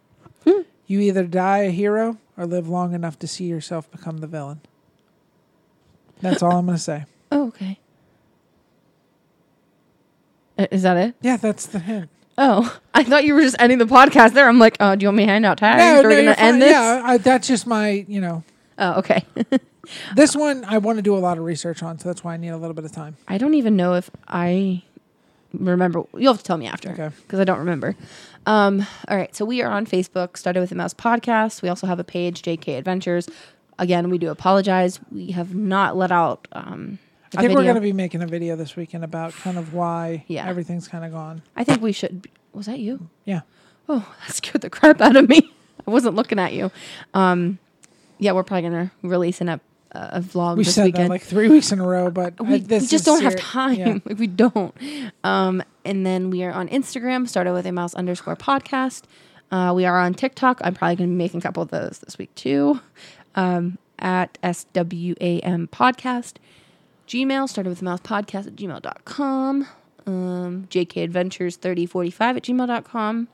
You 0.86 0.99
either 0.99 1.24
die 1.24 1.59
a 1.59 1.71
hero 1.71 2.17
or 2.38 2.45
live 2.45 2.67
long 2.67 2.93
enough 2.93 3.17
to 3.19 3.28
see 3.28 3.45
yourself 3.45 3.89
become 3.89 4.17
the 4.17 4.28
villain. 4.28 4.59
That's 6.21 6.43
all 6.43 6.57
I'm 6.57 6.65
going 6.65 6.78
to 6.78 6.84
say. 6.84 7.05
Oh, 7.32 7.47
okay. 7.47 7.80
Uh, 10.58 10.68
Is 10.72 10.84
that 10.84 10.97
it? 10.97 11.16
Yeah, 11.22 11.38
that's 11.38 11.66
the 11.66 11.80
hint. 11.80 12.10
Oh, 12.38 12.80
I 12.93 13.04
thought 13.04 13.24
you 13.26 13.34
were 13.36 13.41
just 13.41 13.56
ending 13.60 13.78
the 13.80 13.86
podcast 13.86 14.34
there. 14.34 14.47
I'm 14.47 14.60
like, 14.60 14.78
oh, 14.80 14.95
do 14.95 15.04
you 15.04 15.08
want 15.08 15.18
me 15.18 15.26
to 15.26 15.32
hand 15.32 15.45
out 15.45 15.58
tags? 15.60 15.80
No, 15.80 15.99
Are 15.99 16.04
no, 16.04 16.10
we 16.10 16.16
you're 16.16 16.24
gonna 16.24 16.36
fine. 16.36 16.45
end 16.45 16.62
this? 16.62 16.72
Yeah, 16.72 17.01
I, 17.06 17.18
that's 17.18 17.47
just 17.47 17.66
my, 17.68 18.06
you 18.08 18.22
know, 18.22 18.43
Oh, 18.80 18.99
okay. 18.99 19.24
this 20.16 20.36
one 20.36 20.64
I 20.66 20.80
want 20.80 20.97
to 20.97 21.04
do 21.04 21.16
a 21.16 21.20
lot 21.20 21.38
of 21.38 21.43
research 21.43 21.84
on, 21.84 21.99
so 21.99 22.10
that's 22.10 22.24
why 22.24 22.34
I 22.34 22.38
need 22.38 22.49
a 22.49 22.58
little 22.58 22.74
bit 22.74 22.86
of 22.86 22.91
time. 22.91 23.18
I 23.28 23.38
don't 23.38 23.54
even 23.54 23.76
know 23.76 23.93
if 23.93 24.10
I 24.28 24.82
remember. 25.54 26.04
You'll 26.18 26.34
have 26.34 26.39
to 26.41 26.43
tell 26.43 26.58
me 26.58 26.66
after 26.68 26.89
Okay. 26.91 27.10
because 27.22 27.39
I 27.39 27.43
don't 27.43 27.60
remember. 27.60 27.95
Um, 28.47 28.86
all 29.08 29.16
right, 29.16 29.34
so 29.36 29.45
we 29.45 29.62
are 29.62 29.72
on 29.72 29.86
Facebook, 29.86 30.38
Started 30.38 30.60
with 30.60 30.72
a 30.72 30.76
Mouse 30.76 30.93
podcast. 30.93 31.62
We 31.62 31.70
also 31.70 31.86
have 31.88 31.99
a 31.99 32.04
page, 32.04 32.41
JK 32.41 32.78
Adventures. 32.80 33.30
Again, 33.80 34.10
we 34.10 34.18
do 34.18 34.30
apologize. 34.32 34.99
We 35.12 35.32
have 35.32 35.54
not 35.56 35.95
let 35.95 36.12
out. 36.12 36.47
Um, 36.51 36.97
I 37.36 37.41
think 37.41 37.55
we're 37.55 37.63
going 37.63 37.75
to 37.75 37.81
be 37.81 37.93
making 37.93 38.21
a 38.21 38.27
video 38.27 38.55
this 38.55 38.75
weekend 38.75 39.03
about 39.03 39.34
kind 39.34 39.57
of 39.57 39.73
why 39.73 40.23
Yeah. 40.27 40.47
everything's 40.47 40.88
kind 40.88 41.03
of 41.05 41.11
gone. 41.11 41.41
I 41.55 41.63
think 41.63 41.81
we 41.81 41.91
should. 41.91 42.27
Was 42.53 42.65
that 42.67 42.79
you? 42.79 43.09
Yeah. 43.25 43.41
Oh, 43.89 44.13
that 44.27 44.34
scared 44.36 44.61
the 44.61 44.69
crap 44.69 45.01
out 45.01 45.15
of 45.15 45.27
me. 45.29 45.51
I 45.88 45.91
wasn't 45.91 46.15
looking 46.15 46.39
at 46.39 46.53
you. 46.53 46.71
Um, 47.13 47.59
yeah, 48.19 48.31
we're 48.31 48.43
probably 48.43 48.69
gonna 48.69 48.91
release 49.01 49.41
an 49.41 49.49
ep- 49.49 49.61
uh, 49.93 50.09
a 50.13 50.21
vlog 50.21 50.57
We 50.57 50.63
this 50.63 50.75
said 50.75 50.86
weekend. 50.86 51.05
that 51.05 51.09
like 51.09 51.21
three 51.21 51.49
weeks 51.49 51.71
in 51.71 51.79
a 51.79 51.86
row, 51.86 52.09
but 52.09 52.39
we, 52.39 52.55
I, 52.55 52.57
this 52.59 52.84
we 52.84 52.88
just 52.88 53.05
don't 53.05 53.21
have 53.21 53.36
time 53.36 53.75
yeah. 53.75 53.97
if 54.05 54.17
we 54.19 54.27
don't. 54.27 54.73
Um, 55.23 55.61
and 55.86 56.05
then 56.05 56.29
we 56.29 56.43
are 56.43 56.51
on 56.51 56.69
Instagram, 56.69 57.27
started 57.27 57.53
with 57.53 57.65
a 57.65 57.71
mouse 57.71 57.93
underscore 57.93 58.36
podcast. 58.36 59.03
Uh, 59.51 59.73
we 59.75 59.86
are 59.86 59.99
on 59.99 60.13
TikTok. 60.13 60.61
I'm 60.63 60.73
probably 60.73 60.95
going 60.95 61.09
to 61.09 61.13
be 61.13 61.17
making 61.17 61.39
a 61.39 61.41
couple 61.41 61.61
of 61.61 61.69
those 61.69 61.99
this 61.99 62.17
week 62.17 62.34
too. 62.36 62.79
Um, 63.36 63.77
at 63.99 64.38
SWAM 64.43 65.67
podcast. 65.67 66.34
Gmail, 67.08 67.49
started 67.49 67.70
with 67.70 67.82
a 67.82 67.86
mouse 67.86 67.99
podcast 68.01 68.47
at 68.47 68.56
gmail.com. 68.56 69.68
Um, 70.06 70.68
JK 70.70 71.04
Adventures 71.04 71.56
3045 71.58 72.38
at 72.38 72.43
gmail.com. 72.43 73.28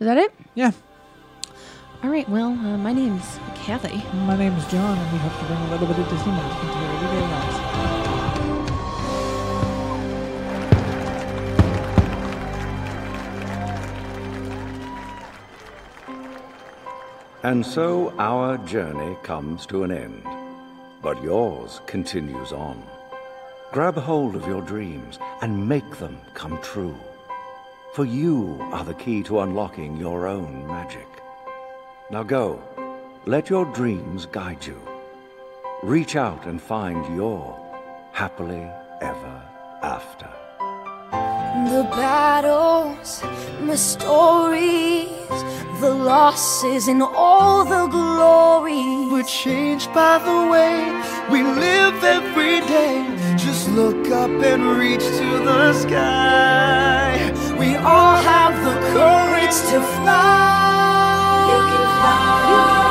Is 0.00 0.06
that 0.06 0.18
it? 0.18 0.34
Yeah. 0.54 0.72
All 2.02 2.10
right. 2.10 2.28
Well, 2.28 2.50
uh, 2.50 2.76
my 2.76 2.92
name's 2.92 3.38
Kathy. 3.56 3.96
My 4.26 4.36
name 4.36 4.52
is 4.52 4.64
John, 4.66 4.96
and 4.96 5.12
we 5.12 5.18
hope 5.18 5.38
to 5.40 5.46
bring 5.46 5.58
a 5.58 5.70
little 5.70 5.86
bit 5.88 5.98
of 5.98 6.08
Disney 6.08 6.32
magic 6.32 6.64
into 6.64 6.78
your 6.78 6.90
everyday 6.94 7.20
lives. 7.22 8.68
And 17.42 17.64
so 17.64 18.12
our 18.18 18.58
journey 18.58 19.16
comes 19.22 19.64
to 19.66 19.84
an 19.84 19.90
end, 19.92 20.22
but 21.02 21.22
yours 21.22 21.80
continues 21.86 22.52
on. 22.52 22.82
Grab 23.72 23.96
hold 23.96 24.34
of 24.34 24.46
your 24.46 24.62
dreams 24.62 25.18
and 25.42 25.68
make 25.68 25.98
them 25.98 26.18
come 26.34 26.60
true. 26.62 26.96
For 27.94 28.04
you 28.04 28.58
are 28.72 28.84
the 28.84 28.94
key 28.94 29.22
to 29.24 29.40
unlocking 29.40 29.96
your 29.96 30.26
own 30.26 30.66
magic. 30.66 31.06
Now 32.10 32.22
go, 32.22 32.62
let 33.26 33.50
your 33.50 33.66
dreams 33.66 34.26
guide 34.26 34.64
you. 34.64 34.80
Reach 35.82 36.16
out 36.16 36.46
and 36.46 36.60
find 36.60 37.14
your 37.14 37.56
happily 38.12 38.66
ever 39.00 39.42
after. 39.82 40.28
The 41.70 41.84
battles, 41.90 43.20
the 43.66 43.76
stories, 43.76 45.08
the 45.80 45.90
losses, 45.90 46.88
and 46.88 47.02
all 47.02 47.64
the 47.64 47.86
glory 47.88 48.97
we're 49.10 49.22
changed 49.22 49.92
by 49.94 50.18
the 50.18 50.50
way 50.50 50.76
we 51.30 51.42
live 51.42 52.04
every 52.04 52.60
day. 52.66 53.04
Just 53.36 53.68
look 53.70 54.10
up 54.10 54.30
and 54.30 54.62
reach 54.78 55.02
to 55.02 55.28
the 55.44 55.72
sky. 55.72 57.32
We 57.58 57.76
all 57.76 58.16
have 58.16 58.54
the 58.64 58.74
courage 58.92 59.56
to 59.70 59.80
fly. 59.96 61.46
You 61.50 61.58
can 61.70 61.86
fly. 61.98 62.50
You 62.50 62.82
can 62.82 62.87